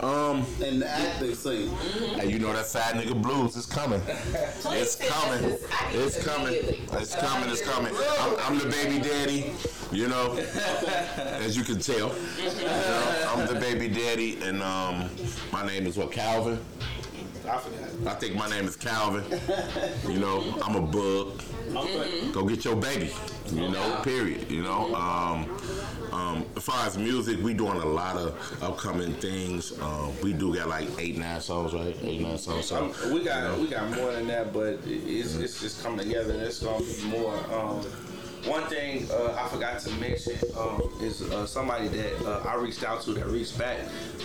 Um, 0.00 0.44
and 0.60 0.82
the 0.82 0.88
acting 0.90 1.34
scene? 1.36 1.70
and 2.18 2.28
you 2.28 2.40
know 2.40 2.52
that 2.52 2.66
side 2.66 2.96
nigga 2.96 3.20
blues 3.22 3.54
is 3.54 3.64
coming. 3.64 4.02
It's 4.08 4.96
coming. 4.96 5.44
us 5.44 5.60
this. 5.60 6.16
It's 6.16 6.26
coming. 6.26 6.54
It's 6.54 7.14
coming. 7.14 7.50
It's 7.50 7.62
coming. 7.62 7.94
I'm, 8.18 8.36
I'm 8.40 8.58
the 8.58 8.66
baby 8.66 8.98
daddy. 8.98 9.52
You 9.92 10.08
know, 10.08 10.36
as 11.44 11.56
you 11.56 11.62
can 11.62 11.78
tell. 11.78 12.08
You 12.42 12.64
know, 12.66 13.28
I'm 13.28 13.46
the 13.46 13.60
baby 13.60 13.88
daddy, 13.88 14.38
and 14.42 14.60
um, 14.60 15.08
my 15.52 15.64
name 15.64 15.86
is 15.86 15.96
what 15.96 16.10
Calvin. 16.10 16.58
I 17.48 17.58
forgot. 17.58 18.14
I 18.16 18.18
think 18.18 18.34
my 18.34 18.48
name 18.50 18.66
is 18.66 18.74
Calvin. 18.74 19.22
You 20.08 20.18
know, 20.18 20.42
I'm 20.64 20.74
a 20.76 20.80
bug. 20.80 21.40
Okay. 21.76 22.30
Go 22.32 22.44
get 22.44 22.64
your 22.64 22.74
baby. 22.76 23.12
You 23.52 23.68
know, 23.68 24.00
period. 24.02 24.50
You 24.50 24.62
know, 24.62 24.94
um, 24.94 25.44
um, 26.14 26.46
as 26.56 26.62
far 26.62 26.86
as 26.86 26.96
music, 26.96 27.42
we 27.42 27.54
doing 27.54 27.80
a 27.80 27.84
lot 27.86 28.16
of 28.16 28.62
upcoming 28.62 29.14
things. 29.14 29.72
Um, 29.80 30.12
we 30.22 30.32
do 30.32 30.54
got 30.54 30.68
like 30.68 30.88
eight, 30.98 31.18
nine 31.18 31.40
songs, 31.40 31.74
right? 31.74 31.96
Eight, 32.02 32.20
nine 32.20 32.38
songs. 32.38 32.66
So, 32.66 32.76
Um, 32.84 33.12
we 33.12 33.24
got 33.24 33.42
you 33.42 33.48
know. 33.48 33.58
we 33.62 33.66
got 33.68 33.90
more 33.90 34.12
than 34.12 34.26
that, 34.28 34.52
but 34.52 34.74
it- 34.86 35.02
it's 35.06 35.34
it's 35.36 35.60
just 35.60 35.82
coming 35.82 35.98
together. 36.06 36.32
and 36.34 36.42
It's 36.42 36.60
gonna 36.60 36.78
be 36.84 37.02
more. 37.08 37.34
Um, 37.52 37.80
one 38.46 38.64
thing 38.66 39.08
uh, 39.10 39.32
I 39.42 39.48
forgot 39.48 39.80
to 39.80 39.90
mention 39.92 40.36
um, 40.58 40.82
is 41.00 41.22
uh, 41.22 41.46
somebody 41.46 41.88
that 41.88 42.26
uh, 42.26 42.46
I 42.46 42.56
reached 42.56 42.84
out 42.84 43.00
to 43.04 43.14
that 43.14 43.26
reached 43.26 43.58
back. 43.58 43.78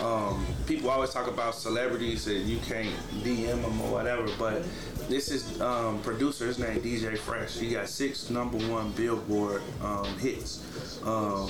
Um, 0.03 0.45
people 0.67 0.89
always 0.89 1.11
talk 1.11 1.27
about 1.27 1.55
celebrities 1.55 2.25
that 2.25 2.39
you 2.39 2.57
can't 2.67 2.89
DM 3.23 3.61
them 3.61 3.79
or 3.81 3.89
whatever, 3.93 4.27
but 4.37 4.63
this 5.09 5.31
is 5.31 5.59
um, 5.59 5.99
producer. 6.01 6.45
His 6.45 6.59
name 6.59 6.79
DJ 6.79 7.17
Fresh. 7.17 7.57
He 7.57 7.71
got 7.71 7.89
six 7.89 8.29
number 8.29 8.57
one 8.69 8.91
Billboard 8.91 9.61
um, 9.83 10.05
hits, 10.19 10.63
um, 11.03 11.49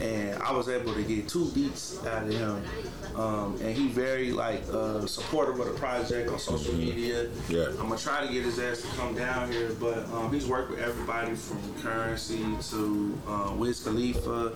and 0.00 0.42
I 0.42 0.52
was 0.52 0.68
able 0.68 0.94
to 0.94 1.02
get 1.02 1.28
two 1.28 1.46
beats 1.50 2.04
out 2.06 2.26
of 2.26 2.32
him. 2.32 2.64
Um, 3.14 3.58
and 3.62 3.76
he 3.76 3.88
very 3.88 4.32
like 4.32 4.62
uh, 4.72 5.06
supportive 5.06 5.60
of 5.60 5.66
the 5.66 5.74
project 5.74 6.30
on 6.30 6.38
social 6.38 6.74
media. 6.74 7.28
Yeah. 7.48 7.66
I'm 7.78 7.88
gonna 7.88 7.98
try 7.98 8.26
to 8.26 8.32
get 8.32 8.44
his 8.44 8.58
ass 8.58 8.80
to 8.80 8.88
come 8.96 9.14
down 9.14 9.52
here, 9.52 9.70
but 9.78 9.98
um, 10.10 10.32
he's 10.32 10.46
worked 10.46 10.70
with 10.70 10.80
everybody 10.80 11.34
from 11.34 11.60
Curren$y 11.82 12.60
to 12.70 13.18
uh, 13.28 13.54
Wiz 13.56 13.84
Khalifa, 13.84 14.52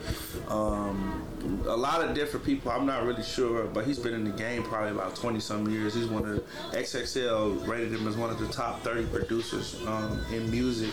um, 0.49 1.23
a 1.67 1.77
lot 1.77 2.03
of 2.03 2.15
different 2.15 2.45
people. 2.45 2.73
I'm 2.73 2.87
not 2.87 3.05
really 3.05 3.23
sure, 3.23 3.65
but 3.67 3.87
he's 3.87 3.99
been 3.99 4.15
in 4.15 4.25
the 4.25 4.31
game 4.31 4.63
probably 4.63 4.91
about 4.91 5.15
20 5.15 5.39
some 5.39 5.71
years. 5.71 5.95
He's 5.95 6.07
one 6.07 6.25
of 6.25 6.45
XXL 6.73 7.67
rated 7.67 7.93
him 7.93 8.09
as 8.09 8.17
one 8.17 8.31
of 8.31 8.38
the 8.39 8.49
top 8.49 8.83
30 8.83 9.07
producers 9.07 9.81
um, 9.87 10.21
in 10.33 10.51
music. 10.51 10.91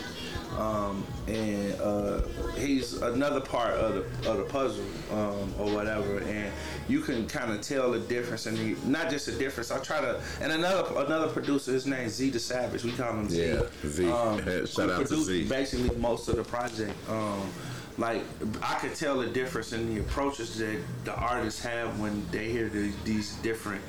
Um, 0.57 1.05
and 1.27 1.79
uh, 1.81 2.21
he's 2.55 3.01
another 3.01 3.41
part 3.41 3.73
of 3.73 3.95
the, 3.95 4.29
of 4.31 4.37
the 4.37 4.45
puzzle 4.45 4.85
um, 5.11 5.53
or 5.59 5.73
whatever, 5.73 6.19
and 6.19 6.51
you 6.87 7.01
can 7.01 7.27
kind 7.27 7.51
of 7.51 7.59
tell 7.59 7.91
the 7.91 7.99
difference, 7.99 8.45
and 8.45 8.57
the, 8.57 8.87
not 8.87 9.09
just 9.09 9.25
the 9.25 9.33
difference. 9.33 9.69
I 9.69 9.79
try 9.79 9.99
to, 9.99 10.21
and 10.39 10.53
another 10.53 10.87
another 11.03 11.27
producer, 11.27 11.73
his 11.73 11.85
name's 11.85 12.13
Z 12.13 12.29
the 12.29 12.39
Savage. 12.39 12.85
We 12.85 12.93
call 12.93 13.13
him 13.15 13.27
Z. 13.27 13.45
Yeah, 13.45 13.63
Z. 13.85 14.09
Um, 14.09 14.37
Shout 14.65 14.89
out 14.89 14.99
to 14.99 15.05
produced 15.05 15.25
Z. 15.25 15.49
Basically, 15.49 15.97
most 15.97 16.29
of 16.29 16.37
the 16.37 16.43
project. 16.43 16.93
Um, 17.09 17.51
like 17.97 18.23
I 18.61 18.75
could 18.75 18.95
tell 18.95 19.19
the 19.19 19.27
difference 19.27 19.73
in 19.73 19.93
the 19.93 20.01
approaches 20.01 20.57
that 20.57 20.77
the 21.05 21.15
artists 21.15 21.63
have 21.63 21.99
when 21.99 22.25
they 22.31 22.49
hear 22.49 22.67
the, 22.69 22.91
these 23.03 23.35
different 23.35 23.81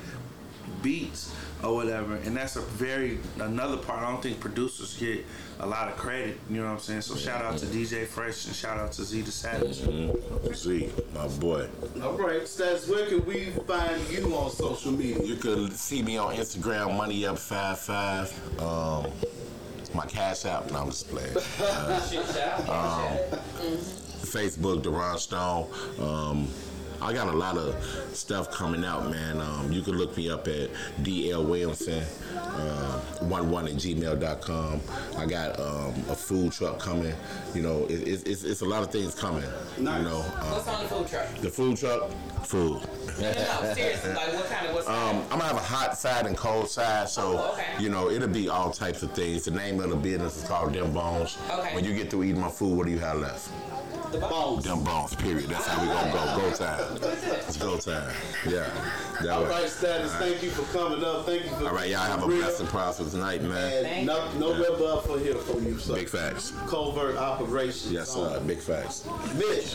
beats 0.81 1.33
or 1.63 1.75
whatever, 1.75 2.15
and 2.15 2.35
that's 2.37 2.55
a 2.55 2.61
very 2.61 3.17
another 3.39 3.77
part. 3.77 4.03
I 4.03 4.11
don't 4.11 4.21
think 4.21 4.39
producers 4.39 4.95
get 4.97 5.25
a 5.59 5.65
lot 5.65 5.87
of 5.87 5.97
credit. 5.97 6.37
You 6.49 6.57
know 6.57 6.65
what 6.65 6.73
I'm 6.73 6.79
saying? 6.79 7.01
So 7.01 7.15
shout 7.15 7.43
out 7.43 7.57
to 7.59 7.65
DJ 7.65 8.05
Fresh 8.05 8.45
and 8.45 8.55
shout 8.55 8.77
out 8.77 8.91
to 8.93 9.03
Z 9.03 9.21
the 9.21 9.31
Savage. 9.31 9.79
Mm-hmm. 9.79 10.53
Z, 10.53 10.89
my 11.13 11.27
boy. 11.27 11.67
All 12.03 12.13
right, 12.13 12.43
Stats, 12.43 12.87
where 12.89 13.07
can 13.07 13.25
we 13.25 13.45
find 13.65 14.01
you 14.09 14.35
on 14.35 14.51
social 14.51 14.91
media? 14.91 15.23
You 15.23 15.35
could 15.35 15.73
see 15.73 16.03
me 16.03 16.17
on 16.17 16.35
Instagram, 16.35 16.95
money 16.95 17.25
up 17.25 17.39
five 17.39 17.79
five. 17.79 18.61
Um, 18.61 19.11
my 19.93 20.05
cash 20.05 20.45
app, 20.45 20.69
no, 20.71 20.79
I'm 20.79 20.89
just 20.89 21.09
playing. 21.09 21.33
Facebook, 24.27 24.83
Deron 24.83 25.17
Stone. 25.17 25.67
Um, 25.99 26.47
I 27.01 27.13
got 27.13 27.27
a 27.27 27.37
lot 27.37 27.57
of 27.57 27.75
stuff 28.13 28.51
coming 28.51 28.83
out, 28.83 29.09
man. 29.09 29.39
Um, 29.39 29.71
you 29.71 29.81
can 29.81 29.97
look 29.97 30.15
me 30.17 30.29
up 30.29 30.47
at 30.47 30.69
DL 31.03 31.45
Williamson, 31.47 32.03
uh, 32.35 33.01
11 33.21 33.67
at 33.67 33.73
gmail.com. 33.75 34.81
I 35.17 35.25
got 35.25 35.59
um, 35.59 35.93
a 36.09 36.15
food 36.15 36.51
truck 36.51 36.79
coming. 36.79 37.13
You 37.53 37.61
know, 37.61 37.85
it, 37.85 38.07
it's, 38.07 38.23
it's, 38.23 38.43
it's 38.43 38.61
a 38.61 38.65
lot 38.65 38.81
of 38.83 38.91
things 38.91 39.13
coming. 39.15 39.43
Nice. 39.77 39.99
You 40.03 40.09
know, 40.09 40.17
um, 40.19 40.51
What's 40.51 40.67
on 40.67 40.83
the 40.83 40.89
food 40.89 41.07
truck? 41.07 41.35
the 41.35 41.49
food 41.49 41.77
truck, 41.77 42.09
food. 42.43 42.81
No, 43.17 43.31
no, 43.31 43.73
seriously, 43.73 44.13
like 44.13 44.31
what 44.33 44.45
kind 44.47 44.67
of 44.67 44.75
what's 44.75 44.87
Um, 44.87 45.23
I'm 45.31 45.39
gonna 45.39 45.45
have 45.45 45.55
a 45.55 45.59
hot 45.59 45.97
side 45.97 46.27
and 46.27 46.37
cold 46.37 46.69
side, 46.69 47.09
so 47.09 47.39
Oh, 47.39 47.53
okay. 47.53 47.81
you 47.81 47.89
know 47.89 48.11
it'll 48.11 48.27
be 48.27 48.47
all 48.47 48.69
types 48.69 49.01
of 49.01 49.11
things. 49.13 49.45
The 49.45 49.51
name 49.51 49.79
of 49.79 49.89
the 49.89 49.95
business 49.95 50.37
is 50.37 50.47
called 50.47 50.73
Dem 50.73 50.91
Bones. 50.93 51.35
Okay. 51.49 51.73
When 51.73 51.83
you 51.83 51.95
get 51.95 52.11
through 52.11 52.23
eating 52.25 52.41
my 52.41 52.49
food, 52.49 52.77
what 52.77 52.85
do 52.85 52.91
you 52.91 52.99
have 52.99 53.17
left? 53.17 53.49
the 54.11 54.19
Bones. 54.19 54.63
Dem 54.65 54.83
Bones. 54.83 55.15
Period. 55.15 55.49
That's 55.49 55.65
how 55.65 55.81
we 55.81 55.87
gonna 55.87 56.11
go. 56.11 56.49
Go 56.49 56.55
time. 56.55 56.86
It's 56.91 57.57
go 57.57 57.77
time. 57.77 58.13
Yeah. 58.47 58.69
That 59.21 59.29
All 59.29 59.43
way. 59.43 59.49
right, 59.49 59.69
Status, 59.69 60.13
thank 60.15 60.43
you 60.43 60.49
for 60.51 60.61
coming 60.77 61.03
up. 61.03 61.25
Thank 61.25 61.45
you 61.45 61.49
for 61.51 61.67
All 61.67 61.73
right, 61.73 61.89
y'all 61.89 61.99
have 62.01 62.23
a 62.23 62.27
real. 62.27 62.37
blessed 62.41 62.59
and 62.61 62.69
prosperous 62.69 63.13
night, 63.13 63.41
man. 63.41 63.85
And 63.85 64.05
no, 64.05 64.31
no 64.33 64.53
rub 64.61 64.81
up 64.81 65.05
for 65.05 65.17
here 65.19 65.35
from 65.35 65.65
you, 65.65 65.77
sir. 65.79 65.95
Big 65.95 66.09
facts. 66.09 66.53
Covert 66.67 67.17
operations. 67.17 67.91
Yes, 67.91 68.09
sir. 68.11 68.39
Big 68.45 68.59
facts. 68.59 69.05
Mitch, 69.35 69.73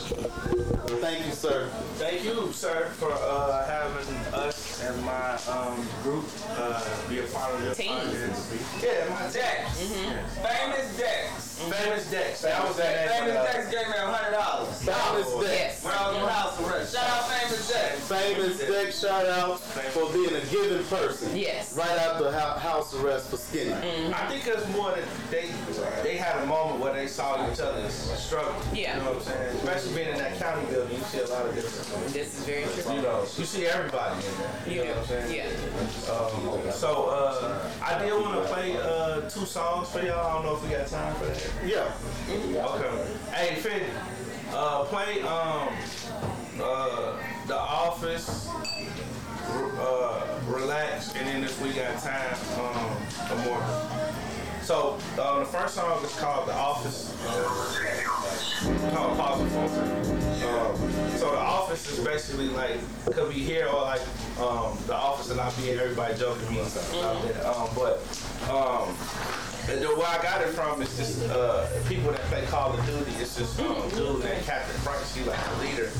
thank 1.01 1.27
you, 1.27 1.33
sir. 1.33 1.69
Thank 1.97 2.25
you, 2.25 2.53
sir, 2.53 2.87
for 2.99 3.11
uh, 3.13 3.67
having 3.67 4.15
us 4.35 4.83
and 4.85 5.05
my 5.05 5.35
um, 5.49 5.87
group 6.03 6.25
uh, 6.57 6.83
be 7.09 7.19
a 7.21 7.23
part 7.25 7.55
of 7.55 7.65
your 7.65 7.75
Team. 7.75 7.93
podcast. 7.93 8.83
Yeah, 8.83 9.09
my 9.11 9.31
Dex. 9.33 9.93
Famous 10.43 10.99
Dex. 10.99 11.52
Famous 11.71 12.11
Dex. 12.11 12.43
That 12.43 12.67
was 12.67 12.77
that. 12.77 13.11
Famous 13.19 13.35
Dex 13.35 13.71
gave 13.71 13.89
me 13.89 13.95
a 13.97 14.07
hundred 14.07 14.37
dollars. 14.37 14.69
Famous 14.83 15.29
Dex. 15.41 15.53
Yes. 15.53 15.85
When 15.85 15.95
I 15.95 16.09
was 16.09 16.17
on 16.17 16.29
house 16.29 16.61
arrest. 16.61 16.95
Shout 16.95 17.09
out 17.09 17.29
Famous 17.29 17.71
Dex. 17.71 18.09
Famous 18.09 18.59
Dex 18.59 19.01
shout 19.01 19.27
out 19.27 19.61
for 19.61 20.13
being 20.13 20.35
a 20.35 20.45
giving 20.47 20.85
person. 20.87 21.37
Yes. 21.37 21.77
Right 21.77 21.99
after 21.99 22.31
house 22.33 22.95
arrest 22.95 23.31
for 23.31 23.37
skinny. 23.37 23.73
I 23.73 24.27
think 24.29 24.47
it's 24.47 24.69
more 24.77 24.91
that 24.93 25.05
they 25.31 25.49
they 26.03 26.17
had 26.17 26.43
a 26.43 26.47
moment 26.47 26.81
where 26.81 26.93
they 26.93 27.07
saw 27.07 27.51
each 27.51 27.61
other's 27.61 27.93
struggle. 27.95 28.55
Yeah. 28.73 28.97
You 28.99 29.05
know 29.05 29.13
what 29.13 29.17
I'm 29.19 29.23
saying? 29.23 29.57
Especially 29.57 29.95
being 29.95 30.09
in 30.09 30.19
that 30.19 30.39
county 30.39 30.67
building, 30.67 30.97
you 30.99 31.05
see 31.05 31.21
a 31.21 31.27
lot 31.27 31.47
of 31.47 31.55
different. 31.55 32.13
This 32.13 32.39
is 32.39 32.45
very 32.45 32.65
true. 32.83 32.95
You 32.95 33.03
know, 33.03 33.21
you 33.23 33.45
see 33.45 33.67
everybody 33.67 34.17
in 34.27 34.33
there. 34.39 34.51
You 34.67 34.73
You 34.83 34.89
know 34.89 34.95
what 34.95 34.99
I'm 34.99 35.07
saying? 35.07 35.35
Yeah. 35.35 36.13
Um, 36.13 36.73
so 36.73 37.07
uh, 37.07 37.59
I 37.83 37.99
did 38.03 38.13
want 38.13 38.43
to 38.43 38.53
play 38.53 38.77
uh, 38.77 39.21
two 39.29 39.47
songs 39.47 39.89
for 39.91 40.01
y'all. 40.03 40.27
I 40.27 40.33
don't 40.35 40.45
know 40.45 40.57
if 40.57 40.63
we 40.65 40.71
got 40.71 40.87
time 40.89 41.15
for 41.17 41.27
that. 41.27 41.52
Yeah. 41.65 41.93
Okay. 42.29 43.07
Hey, 43.33 43.55
Finn, 43.57 43.83
uh, 44.53 44.85
play 44.85 45.23
um, 45.23 45.69
uh, 46.61 47.16
The 47.47 47.57
Office, 47.57 48.49
uh, 49.79 50.41
Relax, 50.47 51.15
and 51.15 51.27
then 51.29 51.45
if 51.45 51.61
we 51.62 51.73
got 51.73 52.03
time, 52.03 52.37
um, 52.59 53.47
more. 53.47 53.62
So 54.62 54.99
uh, 55.19 55.41
the 55.41 55.45
first 55.47 55.74
song 55.74 56.05
is 56.05 56.15
called 56.19 56.49
The 56.49 56.55
Office. 56.55 57.16
Uh, 57.27 57.83
Pause. 59.16 59.57
Um, 60.43 60.93
so 61.19 61.31
the 61.31 61.39
office 61.39 61.91
is 61.91 62.05
basically 62.05 62.49
like 62.49 62.79
could 63.07 63.29
be 63.29 63.41
here 63.41 63.66
or 63.66 63.83
like 63.83 64.01
um, 64.39 64.77
the 64.87 64.95
office 64.95 65.29
and 65.29 65.37
not 65.39 65.57
being 65.57 65.79
everybody 65.79 66.16
joking 66.19 66.49
me 66.51 66.61
and 66.61 66.69
stuff. 66.69 67.45
Um, 67.45 67.69
but 67.74 67.99
um, 68.51 68.95
then 69.67 69.97
where 69.97 70.07
I 70.09 70.21
got 70.23 70.43
it 70.43 70.49
from 70.49 70.83
is 70.83 70.97
just 70.97 71.23
uh, 71.31 71.67
people 71.89 72.11
that 72.13 72.21
play 72.23 72.45
Call 72.47 72.73
of 72.75 72.85
Duty. 72.87 73.13
It's 73.21 73.37
this 73.37 73.59
um, 73.61 73.89
dude 73.91 74.25
named 74.25 74.45
Captain 74.45 74.81
Price. 74.83 75.15
He 75.15 75.23
like 75.25 75.39
the 75.39 75.65
leader. 75.65 75.91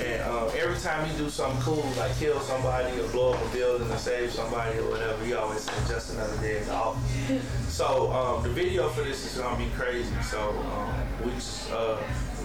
And 0.00 0.22
um, 0.22 0.48
every 0.56 0.78
time 0.80 1.06
he 1.08 1.14
do 1.18 1.28
something 1.28 1.60
cool, 1.62 1.84
like 1.98 2.16
kill 2.18 2.40
somebody 2.40 2.98
or 2.98 3.06
blow 3.08 3.34
up 3.34 3.44
a 3.44 3.48
building 3.54 3.90
or 3.90 3.96
save 3.98 4.32
somebody 4.32 4.78
or 4.78 4.88
whatever, 4.90 5.22
he 5.24 5.34
always 5.34 5.60
say 5.60 5.72
just 5.86 6.14
another 6.14 6.36
day 6.38 6.58
in 6.58 6.66
the 6.66 6.72
office. 6.72 7.42
So 7.68 8.10
um, 8.10 8.42
the 8.42 8.48
video 8.48 8.88
for 8.88 9.02
this 9.02 9.24
is 9.26 9.38
gonna 9.40 9.58
be 9.62 9.70
crazy. 9.76 10.10
So 10.22 10.48
um, 10.50 10.94
we 11.24 11.32
just, 11.32 11.70
uh, 11.70 11.98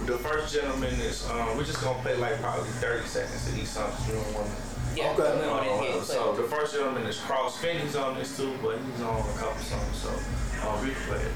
the 0.04 0.18
first 0.18 0.52
gentleman 0.54 0.92
is 1.00 1.28
um, 1.30 1.56
we're 1.56 1.64
just 1.64 1.82
gonna 1.82 1.98
play 2.02 2.16
like 2.18 2.38
probably 2.40 2.68
30 2.68 3.06
seconds 3.08 3.48
of 3.48 3.58
each 3.58 3.66
song. 3.66 3.90
'cause 3.92 4.06
We 4.08 4.12
don't 4.14 4.34
want 4.34 4.46
to. 4.46 4.67
Yeah, 4.98 5.12
we 5.14 5.22
don't 5.22 5.46
want 5.46 5.64
it 5.64 5.68
to 5.68 5.74
Uh, 5.74 5.82
get 5.98 6.04
so 6.04 6.34
the 6.34 6.42
first 6.42 6.74
gentleman 6.74 7.04
is 7.06 7.20
Cross 7.20 7.58
Finney's 7.58 7.94
on 7.94 8.16
this 8.16 8.36
too, 8.36 8.52
but 8.60 8.78
he's 8.78 9.00
on 9.02 9.20
a 9.20 9.38
couple 9.38 9.62
songs. 9.62 9.96
So 9.96 10.08
uh, 10.10 10.80
we 10.82 10.90
can 10.90 11.02
play 11.06 11.20
it. 11.22 11.32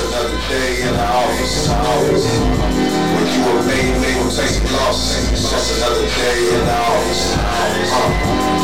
Another 0.00 0.38
day 0.48 0.82
in 0.82 0.92
the 0.94 1.04
office. 1.04 1.68
When 1.68 2.99
you 3.34 3.40
were 3.46 3.62
made, 3.66 3.94
they 4.02 4.14
will 4.20 4.30
take 4.32 4.58
losses. 4.72 5.50
Just 5.50 5.78
another 5.78 6.06
day 6.06 6.38
in 6.54 6.62
the 6.66 6.76
office. 6.76 7.22
Uh, 7.36 8.60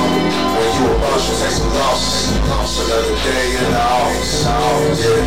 When 0.56 0.68
you 0.72 0.82
were 0.88 0.98
bust, 1.04 1.28
you 1.28 1.34
take 1.36 1.52
some 1.52 1.68
losses. 1.74 2.32
It's 2.66 2.78
another 2.82 3.14
day 3.22 3.46
in 3.60 3.68
the 3.72 3.80
office. 3.80 4.32
Yeah. 4.42 5.20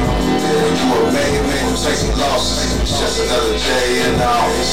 When 0.49 0.73
you 0.75 0.87
were 0.91 1.09
made, 1.13 1.39
they 1.49 1.61
will 1.69 1.77
take 1.77 1.97
some 2.01 2.15
losses. 2.17 2.89
Just 2.89 3.21
another 3.23 3.55
day 3.55 3.87
in 4.09 4.17
the 4.17 4.25
office. 4.27 4.71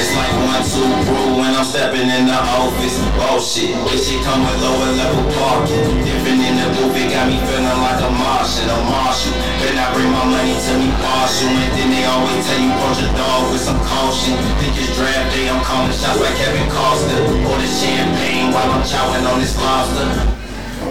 It's 0.00 0.12
like 0.16 0.32
one, 0.42 0.64
two, 0.64 0.88
brew 1.06 1.38
when 1.38 1.52
I'm 1.54 1.64
stepping 1.64 2.08
in 2.08 2.24
the 2.26 2.34
office. 2.34 2.96
Oh 3.28 3.38
shit, 3.38 3.76
this 3.92 4.08
shit 4.08 4.24
come 4.24 4.40
with 4.42 4.58
lower 4.64 4.90
level 4.96 5.22
parking. 5.38 5.84
Different 6.02 6.40
in 6.48 6.54
the 6.58 6.66
booth, 6.80 6.96
it 6.98 7.12
got 7.12 7.28
me 7.28 7.36
feeling 7.46 7.78
like 7.84 8.00
a 8.00 8.10
Martian, 8.10 8.66
a 8.72 8.78
Marshall. 8.88 9.36
Better 9.60 9.76
not 9.76 9.92
bring 9.94 10.08
my 10.10 10.24
money 10.24 10.56
to 10.56 10.72
me 10.80 10.88
partial. 11.04 11.52
And 11.52 11.72
then 11.76 11.88
they 11.94 12.04
always 12.08 12.40
tell 12.48 12.58
you 12.58 12.72
approach 12.74 13.00
a 13.04 13.08
dog 13.14 13.52
with 13.52 13.62
some 13.62 13.78
caution. 13.88 14.36
Think 14.60 14.76
it's 14.76 14.94
draft 14.96 15.34
day, 15.34 15.48
I'm 15.48 15.62
calling 15.64 15.92
shots 15.92 16.20
like 16.20 16.36
Kevin 16.36 16.68
Costner. 16.70 17.22
Pour 17.44 17.56
the 17.58 17.66
champagne 17.66 18.52
while 18.52 18.70
I'm 18.70 18.82
chowing 18.82 19.24
on 19.26 19.40
this 19.40 19.56
lobster. 19.56 20.08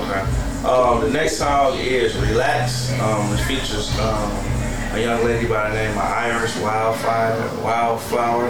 Okay. 0.04 0.24
Um, 0.68 1.02
the 1.02 1.10
next 1.10 1.38
song 1.38 1.78
is 1.78 2.16
Relax, 2.18 2.92
um, 3.00 3.30
which 3.32 3.42
features 3.42 3.92
um, 4.00 4.32
a 4.94 5.02
young 5.02 5.24
lady 5.26 5.48
by 5.48 5.70
the 5.70 5.76
name 5.76 5.92
of 5.92 6.04
Iris 6.04 6.60
Wildfire, 6.62 7.36
Wildflower. 7.64 8.50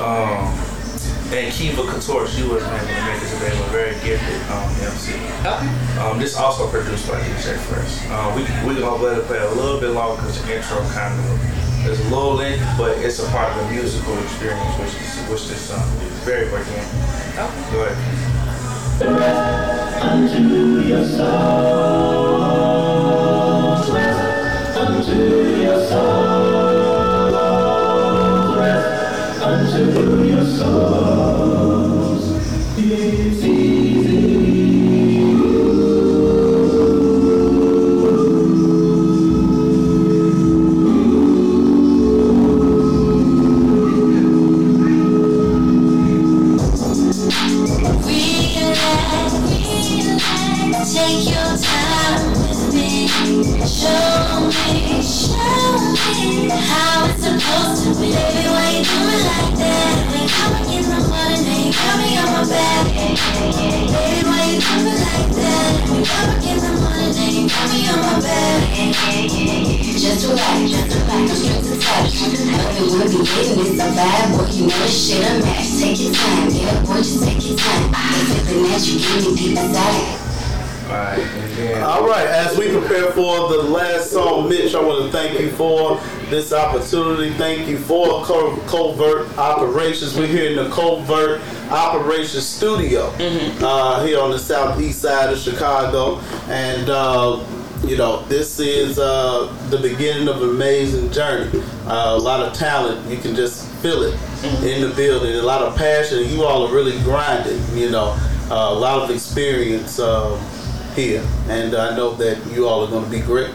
Um, 0.00 0.64
and 1.32 1.52
Kiva 1.52 1.82
Couture, 1.82 2.28
she 2.28 2.42
was 2.42 2.62
able 2.62 2.78
to 2.78 3.04
make 3.06 3.22
it 3.22 3.28
today, 3.32 3.50
a 3.50 3.66
very 3.70 3.94
gifted 4.04 4.40
um, 4.52 4.70
MC. 4.86 5.14
Okay. 5.40 5.98
Um, 5.98 6.18
this 6.18 6.36
also 6.36 6.68
produced 6.68 7.08
by 7.08 7.20
DJ 7.20 7.56
Fresh. 7.58 8.06
Uh, 8.10 8.32
we, 8.36 8.42
we're 8.66 8.78
going 8.78 9.00
to 9.00 9.04
let 9.04 9.18
it 9.18 9.24
play 9.24 9.38
a 9.38 9.50
little 9.50 9.80
bit 9.80 9.90
longer 9.90 10.20
because 10.22 10.40
the 10.44 10.56
intro 10.56 10.78
kind 10.90 11.18
of 11.18 11.63
is 11.86 12.00
a 12.00 12.04
little 12.04 12.34
lengthy, 12.34 12.64
but 12.78 12.96
it's 12.98 13.18
a 13.18 13.26
part 13.30 13.50
of 13.52 13.58
the 13.64 13.70
musical 13.72 14.16
experience, 14.22 14.78
which, 14.78 14.94
is, 15.00 15.18
which 15.28 15.48
this 15.48 15.60
song 15.60 15.78
is 15.78 16.02
um, 16.02 16.08
very 16.24 16.48
organic. 16.50 16.90
Go 17.70 17.84
ahead. 17.84 18.98
Take 18.98 19.08
Show 53.84 54.40
me, 54.40 55.04
show 55.04 55.76
me 56.16 56.48
how 56.48 57.04
it's 57.04 57.20
supposed 57.20 57.84
to 57.84 57.90
be. 58.00 58.16
Baby, 58.16 58.48
why 58.48 58.72
you 58.72 58.80
do 58.80 58.96
me 59.04 59.20
like 59.28 59.60
that? 59.60 60.08
When 60.08 60.24
I'm 60.24 60.56
in 60.72 60.88
the 60.88 61.04
morning, 61.04 61.44
and 61.44 61.68
you 61.68 61.92
me 62.00 62.16
on 62.16 62.32
my 62.32 62.48
back. 62.48 62.88
Baby, 62.88 64.24
why 64.24 64.40
you 64.48 64.56
do 64.56 64.72
me 64.88 64.96
like 65.04 65.28
that? 65.36 65.84
When 65.84 66.00
I'm 66.00 66.32
in 66.48 66.56
the 66.64 66.72
morning, 66.80 67.12
and 67.12 67.28
you 67.36 67.44
me 67.44 67.84
on 67.92 68.00
my 68.00 68.24
back. 68.24 68.72
Just 70.00 70.32
relax, 70.32 70.64
just 70.64 70.88
relax, 70.96 71.20
no 71.28 71.34
strings 71.36 71.68
attached. 71.68 72.24
Know 72.24 72.64
you 72.80 72.88
wanna 72.88 73.04
be 73.04 73.20
getting 73.20 73.60
this 73.60 73.76
a 73.76 73.92
bad 73.92 74.32
boy, 74.32 74.48
you 74.48 74.64
know 74.64 74.80
this 74.80 74.96
shit 74.96 75.28
a 75.28 75.44
match. 75.44 75.68
Take 75.76 76.00
your 76.00 76.14
time, 76.14 76.48
yeah, 76.48 76.80
boy, 76.88 77.04
just 77.04 77.20
take 77.22 77.44
your 77.44 77.58
time. 77.58 77.92
The 77.92 78.48
feeling 78.48 78.72
that 78.72 78.80
you 78.80 78.96
give 78.96 79.28
me 79.28 79.36
deep 79.36 79.58
inside. 79.58 80.23
Alright, 80.86 81.18
and 81.18 81.50
then 81.52 81.82
All 81.82 82.06
right, 82.06 82.26
as 82.26 82.56
we 82.58 82.70
prepare 82.70 83.10
for 83.12 83.48
the 83.48 83.62
last 83.62 84.10
song, 84.10 84.48
Mitch, 84.48 84.74
I 84.74 84.82
want 84.82 85.04
to 85.06 85.10
thank 85.16 85.40
you 85.40 85.50
for 85.52 85.98
this 86.28 86.52
opportunity. 86.52 87.30
Thank 87.34 87.66
you 87.68 87.78
for 87.78 88.22
Co- 88.24 88.56
Covert 88.66 89.36
Operations. 89.38 90.16
We're 90.16 90.26
here 90.26 90.50
in 90.50 90.56
the 90.56 90.68
Covert 90.70 91.40
Operations 91.70 92.46
Studio 92.46 93.06
uh, 93.62 94.04
here 94.04 94.20
on 94.20 94.30
the 94.30 94.38
southeast 94.38 95.00
side 95.00 95.32
of 95.32 95.38
Chicago. 95.38 96.18
And, 96.48 96.90
uh, 96.90 97.42
you 97.86 97.96
know, 97.96 98.22
this 98.26 98.60
is 98.60 98.98
uh, 98.98 99.46
the 99.70 99.78
beginning 99.78 100.28
of 100.28 100.42
an 100.42 100.50
amazing 100.50 101.10
journey. 101.12 101.62
Uh, 101.86 102.14
a 102.14 102.18
lot 102.18 102.40
of 102.42 102.52
talent, 102.52 103.08
you 103.10 103.16
can 103.16 103.34
just 103.34 103.66
feel 103.80 104.02
it 104.02 104.14
in 104.62 104.86
the 104.86 104.94
building. 104.94 105.34
A 105.34 105.42
lot 105.42 105.62
of 105.62 105.74
passion. 105.76 106.24
You 106.28 106.44
all 106.44 106.66
are 106.68 106.74
really 106.74 106.98
grinding, 107.02 107.62
you 107.76 107.90
know, 107.90 108.16
uh, 108.50 108.68
a 108.70 108.74
lot 108.74 109.02
of 109.02 109.10
experience. 109.10 109.98
Um, 109.98 110.38
here, 110.94 111.24
and 111.48 111.74
I 111.74 111.96
know 111.96 112.14
that 112.14 112.38
you 112.52 112.68
all 112.68 112.84
are 112.84 112.90
going 112.90 113.04
to 113.04 113.10
be 113.10 113.20
great, 113.20 113.50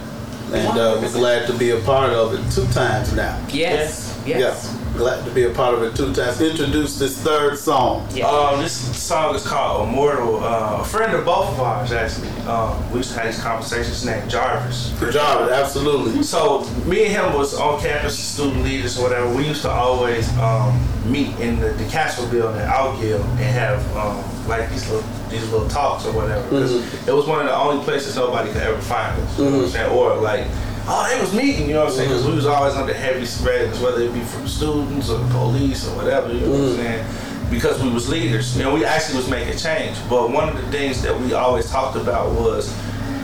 and 0.52 0.78
uh, 0.78 1.00
we're 1.02 1.12
glad 1.12 1.48
to 1.48 1.58
be 1.58 1.72
a 1.72 1.80
part 1.82 2.12
of 2.12 2.34
it 2.34 2.52
two 2.52 2.68
times 2.74 3.14
now. 3.14 3.38
Yes. 3.50 4.20
Yes. 4.26 4.74
Yeah, 4.74 4.79
glad 5.00 5.24
to 5.24 5.32
be 5.32 5.44
a 5.44 5.50
part 5.50 5.74
of 5.74 5.82
it 5.82 5.96
two 5.96 6.14
times. 6.14 6.42
Introduce 6.42 7.00
this 7.00 7.18
third 7.18 7.58
song. 7.58 8.06
Yeah. 8.14 8.28
Um, 8.28 8.62
this 8.62 8.74
song 9.02 9.34
is 9.34 9.48
called 9.48 9.88
Immortal. 9.88 10.44
Uh, 10.44 10.82
a 10.82 10.84
friend 10.84 11.16
of 11.16 11.24
both 11.24 11.50
of 11.52 11.60
ours, 11.62 11.94
actually. 11.94 12.30
Um, 12.42 12.92
we 12.92 12.98
used 12.98 13.14
to 13.14 13.20
have 13.20 13.34
these 13.34 13.42
conversations. 13.42 13.88
His 13.88 14.06
name 14.06 14.28
Jarvis. 14.28 14.92
For 15.00 15.10
Jarvis, 15.10 15.54
absolutely. 15.54 16.22
So 16.24 16.66
me 16.86 17.06
and 17.06 17.14
him 17.14 17.34
was 17.34 17.58
on 17.58 17.80
campus, 17.80 18.20
student 18.20 18.62
leaders 18.64 19.00
or 19.00 19.04
whatever. 19.04 19.34
We 19.34 19.48
used 19.48 19.62
to 19.62 19.72
always 19.72 20.30
um, 20.38 20.78
meet 21.10 21.40
in 21.40 21.60
the, 21.62 21.70
the 21.70 21.88
Castle 21.88 22.28
building, 22.30 22.62
Altgeld, 22.62 23.24
and 23.24 23.40
have 23.40 23.96
um, 23.96 24.22
like 24.50 24.70
these 24.70 24.90
little 24.92 25.10
these 25.30 25.50
little 25.50 25.70
talks 25.70 26.06
or 26.06 26.12
whatever. 26.12 26.44
Because 26.44 27.08
it 27.08 27.14
was 27.14 27.26
one 27.26 27.40
of 27.40 27.46
the 27.46 27.56
only 27.56 27.82
places 27.86 28.18
nobody 28.18 28.52
could 28.52 28.64
ever 28.64 28.82
find 28.82 29.20
us. 29.22 29.40
You 29.40 29.46
know 29.46 29.58
what 29.58 29.66
I'm 29.66 29.72
saying? 29.72 29.92
Or 29.98 30.16
like. 30.18 30.46
Oh, 30.88 31.08
they 31.10 31.20
was 31.22 31.34
meeting, 31.34 31.68
you 31.68 31.74
know 31.74 31.86
what 31.86 31.92
I'm 31.92 31.96
saying? 31.96 32.10
Because 32.10 32.26
we 32.26 32.34
was 32.34 32.46
always 32.46 32.74
under 32.74 32.94
heavy 32.94 33.26
surveillance, 33.26 33.80
whether 33.80 34.02
it 34.02 34.14
be 34.14 34.22
from 34.22 34.48
students 34.48 35.10
or 35.10 35.20
the 35.20 35.28
police 35.30 35.88
or 35.88 35.96
whatever, 35.96 36.34
you 36.34 36.42
know 36.42 36.52
what 36.52 36.70
I'm 36.72 36.76
saying? 36.76 37.06
because 37.50 37.82
we 37.82 37.90
was 37.90 38.08
leaders 38.08 38.56
You 38.56 38.64
know, 38.64 38.74
we 38.74 38.86
actually 38.86 39.18
was 39.18 39.28
making 39.28 39.58
change. 39.58 39.98
But 40.08 40.32
one 40.32 40.50
of 40.50 40.56
the 40.56 40.72
things 40.72 41.02
that 41.02 41.20
we 41.20 41.34
always 41.34 41.70
talked 41.70 41.98
about 41.98 42.32
was 42.36 42.72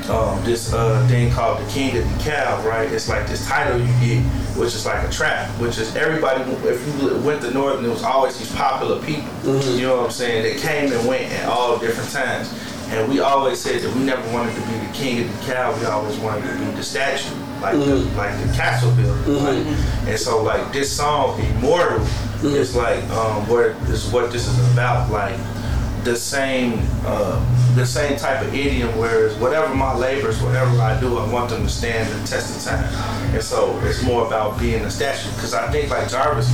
um, 0.09 0.43
this 0.43 0.73
uh, 0.73 1.05
thing 1.07 1.31
called 1.31 1.65
the 1.65 1.71
King 1.71 1.97
of 1.97 2.03
the 2.03 2.23
Cow, 2.23 2.61
right? 2.67 2.91
It's 2.91 3.09
like 3.09 3.27
this 3.27 3.47
title 3.47 3.79
you 3.79 3.87
get, 3.99 4.23
which 4.55 4.75
is 4.75 4.85
like 4.85 5.07
a 5.07 5.11
trap, 5.11 5.49
which 5.59 5.77
is 5.77 5.95
everybody. 5.95 6.43
If 6.67 7.01
you 7.01 7.17
went 7.19 7.41
to 7.41 7.51
Northern, 7.51 7.85
it 7.85 7.89
was 7.89 8.03
always 8.03 8.37
these 8.37 8.53
popular 8.53 9.01
people. 9.03 9.29
You 9.75 9.87
know 9.87 9.97
what 9.97 10.05
I'm 10.05 10.11
saying? 10.11 10.43
They 10.43 10.59
came 10.59 10.91
and 10.91 11.07
went 11.07 11.31
at 11.33 11.47
all 11.47 11.77
different 11.79 12.11
times. 12.11 12.49
And 12.89 13.09
we 13.09 13.19
always 13.19 13.59
said 13.59 13.81
that 13.81 13.95
we 13.95 14.03
never 14.03 14.21
wanted 14.31 14.53
to 14.55 14.61
be 14.61 14.77
the 14.85 14.93
king 14.93 15.23
of 15.23 15.39
the 15.39 15.51
cow. 15.51 15.77
We 15.79 15.85
always 15.85 16.17
wanted 16.19 16.47
to 16.47 16.57
be 16.59 16.65
the 16.75 16.83
statue, 16.83 17.35
like 17.61 17.75
the, 17.75 17.95
like 18.15 18.37
the 18.45 18.53
castle 18.53 18.91
building. 18.91 19.43
Like, 19.43 19.65
and 20.07 20.19
so 20.19 20.43
like 20.43 20.71
this 20.71 20.95
song, 20.95 21.39
Immortal, 21.39 22.05
is 22.43 22.75
like 22.75 23.03
um, 23.09 23.47
what 23.49 23.65
is 23.89 24.11
what 24.11 24.31
this 24.31 24.47
is 24.47 24.73
about. 24.73 25.09
Like 25.11 25.37
the 26.03 26.15
same 26.15 26.79
uh, 27.05 27.43
the 27.75 27.85
same 27.85 28.17
type 28.17 28.45
of 28.45 28.53
idiom. 28.53 28.95
Whereas 28.97 29.35
whatever 29.39 29.73
my 29.73 29.93
labors, 29.95 30.41
whatever 30.41 30.79
I 30.79 30.99
do, 30.99 31.17
I 31.17 31.27
want 31.31 31.49
them 31.49 31.63
to 31.63 31.69
stand 31.69 32.07
the 32.09 32.27
test 32.27 32.55
of 32.55 32.63
time. 32.63 33.33
And 33.33 33.43
so 33.43 33.77
it's 33.83 34.03
more 34.03 34.27
about 34.27 34.59
being 34.59 34.83
a 34.83 34.91
statue. 34.91 35.29
Because 35.31 35.53
I 35.53 35.71
think 35.71 35.89
like 35.89 36.07
Jarvis, 36.09 36.47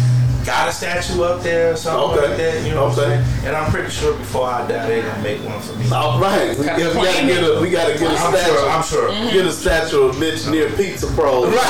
got 0.46 0.68
a 0.70 0.72
statue 0.72 1.24
up 1.24 1.42
there 1.44 1.74
or 1.74 1.76
something 1.76 2.18
Okay. 2.20 2.28
like 2.28 2.38
that. 2.38 2.66
You 2.66 2.74
know 2.74 2.86
what 2.86 2.98
I'm 3.00 3.24
saying? 3.24 3.46
And 3.46 3.56
I'm 3.56 3.72
pretty 3.72 3.90
sure 3.90 4.14
before 4.18 4.48
I 4.48 4.68
die, 4.68 4.88
they're 4.88 5.04
gonna 5.04 5.24
make 5.24 5.44
one 5.46 5.60
for 5.62 5.76
me. 5.78 5.90
All 5.92 6.20
right, 6.20 6.58
we, 6.58 6.66
got, 6.66 6.78
we 6.78 6.84
gotta 6.86 7.26
get 7.28 7.44
a 7.44 7.60
we 7.62 7.70
gotta 7.70 7.94
get 7.98 8.12
a 8.12 8.16
I'm 8.18 8.34
statue. 8.34 8.52
sure, 8.54 8.70
I'm 8.70 8.84
sure. 8.84 9.10
Mm-hmm. 9.12 9.34
Get 9.34 9.46
a 9.46 9.52
statue 9.52 10.02
of 10.04 10.20
Mitch 10.20 10.48
near 10.48 10.70
Pizza 10.72 11.08
Pro. 11.14 11.46
Right. 11.46 11.62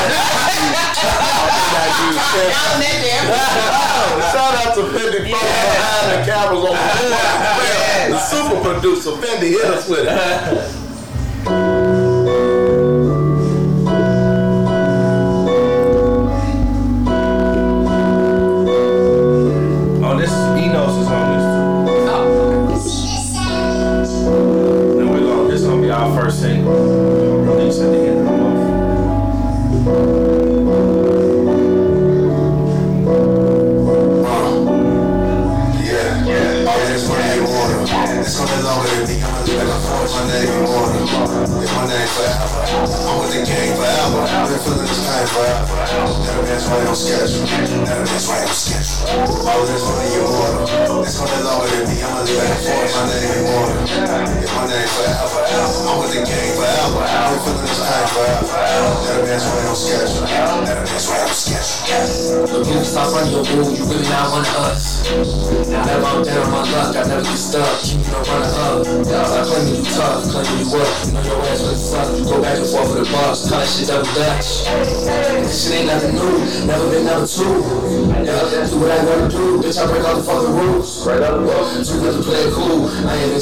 Shout 4.32 4.54
out 4.66 4.74
to 4.76 4.82
Fendi 4.82 5.30
Pro 5.30 5.40
behind 5.40 6.12
the 6.12 6.32
cameras 6.32 6.64
on 6.66 6.76
the 6.76 8.12
The 8.12 8.20
super 8.20 8.62
producer 8.62 9.12
Fendi 9.12 9.50
hit 9.52 9.66
us 9.66 9.88
with 9.90 10.06
it. 10.08 10.91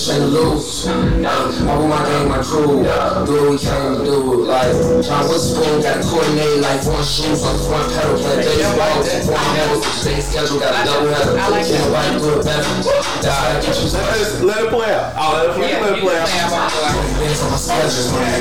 I 0.09 0.17
ain't 0.17 0.25
been 0.25 0.25
trained 0.25 0.25
to 0.25 0.29
lose. 0.33 0.85
Yeah, 1.21 1.29
I 1.29 1.77
want 1.77 1.89
my 1.89 2.01
gang, 2.01 2.29
my 2.29 2.41
crew. 2.41 2.81
Do 2.81 3.33
what 3.45 3.53
we 3.53 3.57
came 3.61 3.93
to 3.93 4.01
do. 4.01 4.41
Like, 4.49 4.73
John 5.05 5.29
Witherspoon 5.29 5.81
got 5.85 6.01
to 6.01 6.07
coordinate 6.09 6.61
like 6.65 6.81
one 6.85 7.03
shoes 7.05 7.43
on 7.45 7.53
the 7.53 7.63
front 7.69 7.93
pedal, 7.93 8.17
play 8.17 8.41
baseball. 8.41 9.05
One 9.29 9.49
medals, 9.53 9.85
big 10.01 10.21
schedule, 10.21 10.57
got 10.59 10.73
a 10.73 10.81
double 10.85 11.13
header. 11.13 11.37
Can't 11.37 11.85
nobody 11.85 12.17
do 12.17 12.39
it 12.39 12.45
better. 12.45 12.65
I 13.29 13.61
get 13.61 13.77
you 13.77 13.89
Let, 13.93 14.41
let 14.41 14.63
it 14.65 14.69
play 14.73 14.89
out. 14.93 15.13
Oh, 15.13 15.37
let 15.37 15.45
it 15.45 15.53
play, 15.53 15.77
let 15.77 15.93
it 15.93 16.01
play 16.01 16.17
out. 16.17 16.29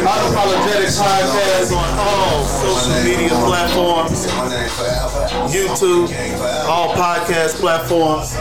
Unapologetic 0.09 0.89
podcast 0.97 1.77
on 1.77 1.91
all 1.99 2.45
social 2.45 2.97
media 3.05 3.29
platforms, 3.45 4.25
YouTube, 5.53 6.09
all 6.67 6.95
podcast 6.95 7.61
platforms. 7.61 8.33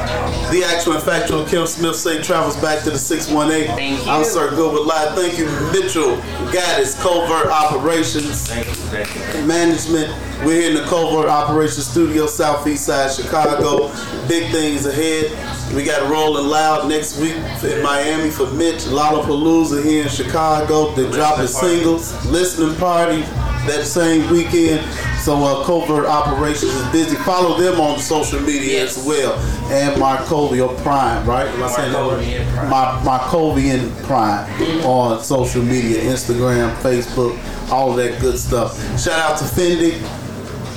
The 0.51 0.63
actual 0.63 0.93
and 0.93 1.03
factual 1.03 1.45
Kim 1.45 1.67
Smith 1.67 1.97
say 1.97 2.21
travels 2.21 2.55
back 2.55 2.81
to 2.85 2.91
the 2.91 2.97
618. 2.97 3.75
Thank 3.75 4.05
you. 4.05 4.09
I'm 4.09 4.23
Sir 4.23 4.49
Gilbert 4.51 4.85
Live. 4.85 5.13
Thank 5.13 5.37
you, 5.37 5.45
Mitchell 5.73 6.15
Gaddis, 6.53 6.97
Covert 7.01 7.47
Operations 7.47 8.47
Thank 8.47 9.35
you. 9.35 9.45
Management. 9.45 10.07
We're 10.45 10.61
here 10.61 10.69
in 10.69 10.75
the 10.75 10.85
Covert 10.85 11.27
Operations 11.27 11.85
Studio, 11.85 12.27
Southeast 12.27 12.85
Side, 12.85 13.11
Chicago. 13.11 13.89
Big 14.29 14.49
things 14.51 14.85
ahead. 14.85 15.31
We 15.75 15.83
got 15.83 16.03
a 16.03 16.05
Rolling 16.09 16.47
Loud 16.47 16.87
next 16.87 17.19
week 17.19 17.35
in 17.35 17.83
Miami 17.83 18.29
for 18.29 18.49
Mitch. 18.51 18.85
Lollapalooza 18.85 19.83
here 19.83 20.03
in 20.03 20.09
Chicago. 20.09 20.95
They're 20.95 21.11
dropping 21.11 21.47
singles. 21.47 22.25
Listening 22.25 22.73
party 22.77 23.21
that 23.67 23.83
same 23.85 24.31
weekend. 24.31 24.79
So 25.27 25.35
uh, 25.43 25.65
Covert 25.65 26.05
Operations 26.05 26.71
is 26.73 26.89
busy. 26.93 27.17
Follow 27.17 27.59
them 27.59 27.81
on 27.81 27.99
social 27.99 28.39
media 28.39 28.81
as 28.83 28.97
well. 29.05 29.33
And 29.69 30.01
Markovia 30.01 30.73
Prime, 30.83 31.27
right? 31.27 31.49
Am 31.49 31.63
I 31.63 31.67
saying 31.67 31.91
that 31.91 32.55
right? 32.55 32.69
My 32.69 33.01
Markovian 33.03 33.91
Prime 34.05 34.49
on 34.85 35.21
social 35.21 35.61
media, 35.61 36.01
Instagram, 36.01 36.73
Facebook, 36.77 37.37
all 37.69 37.91
that 37.95 38.21
good 38.21 38.39
stuff. 38.39 38.77
Shout 38.97 39.19
out 39.19 39.37
to 39.39 39.43
Fendi. 39.43 39.99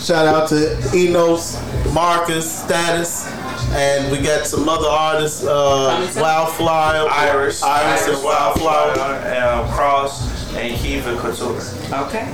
Shout 0.04 0.26
out 0.26 0.48
to 0.48 0.96
Enos, 0.96 1.56
Marcus, 1.94 2.50
Status, 2.64 3.28
and 3.70 4.10
we 4.10 4.18
got 4.18 4.48
some 4.48 4.68
other 4.68 4.88
artists, 4.88 5.44
uh, 5.44 6.10
Wildflower, 6.16 7.08
Iris, 7.08 7.62
Iris, 7.62 8.08
and 8.08 8.24
Wildflower. 8.24 8.98
um, 8.98 9.70
Cross, 9.70 10.54
and 10.56 10.76
Kiva 10.76 11.16
Couture. 11.18 11.60
Okay. 12.06 12.26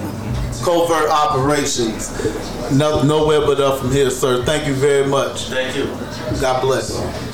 Covert 0.67 1.09
Operations. 1.09 2.11
No, 2.73 3.01
nowhere 3.05 3.41
but 3.43 3.61
up 3.61 3.79
from 3.79 3.93
here, 3.93 4.11
sir. 4.11 4.43
Thank 4.45 4.67
you 4.67 4.75
very 4.75 5.07
much. 5.07 5.43
Thank 5.45 5.77
you. 5.77 5.85
God 6.41 6.61
bless. 6.61 7.26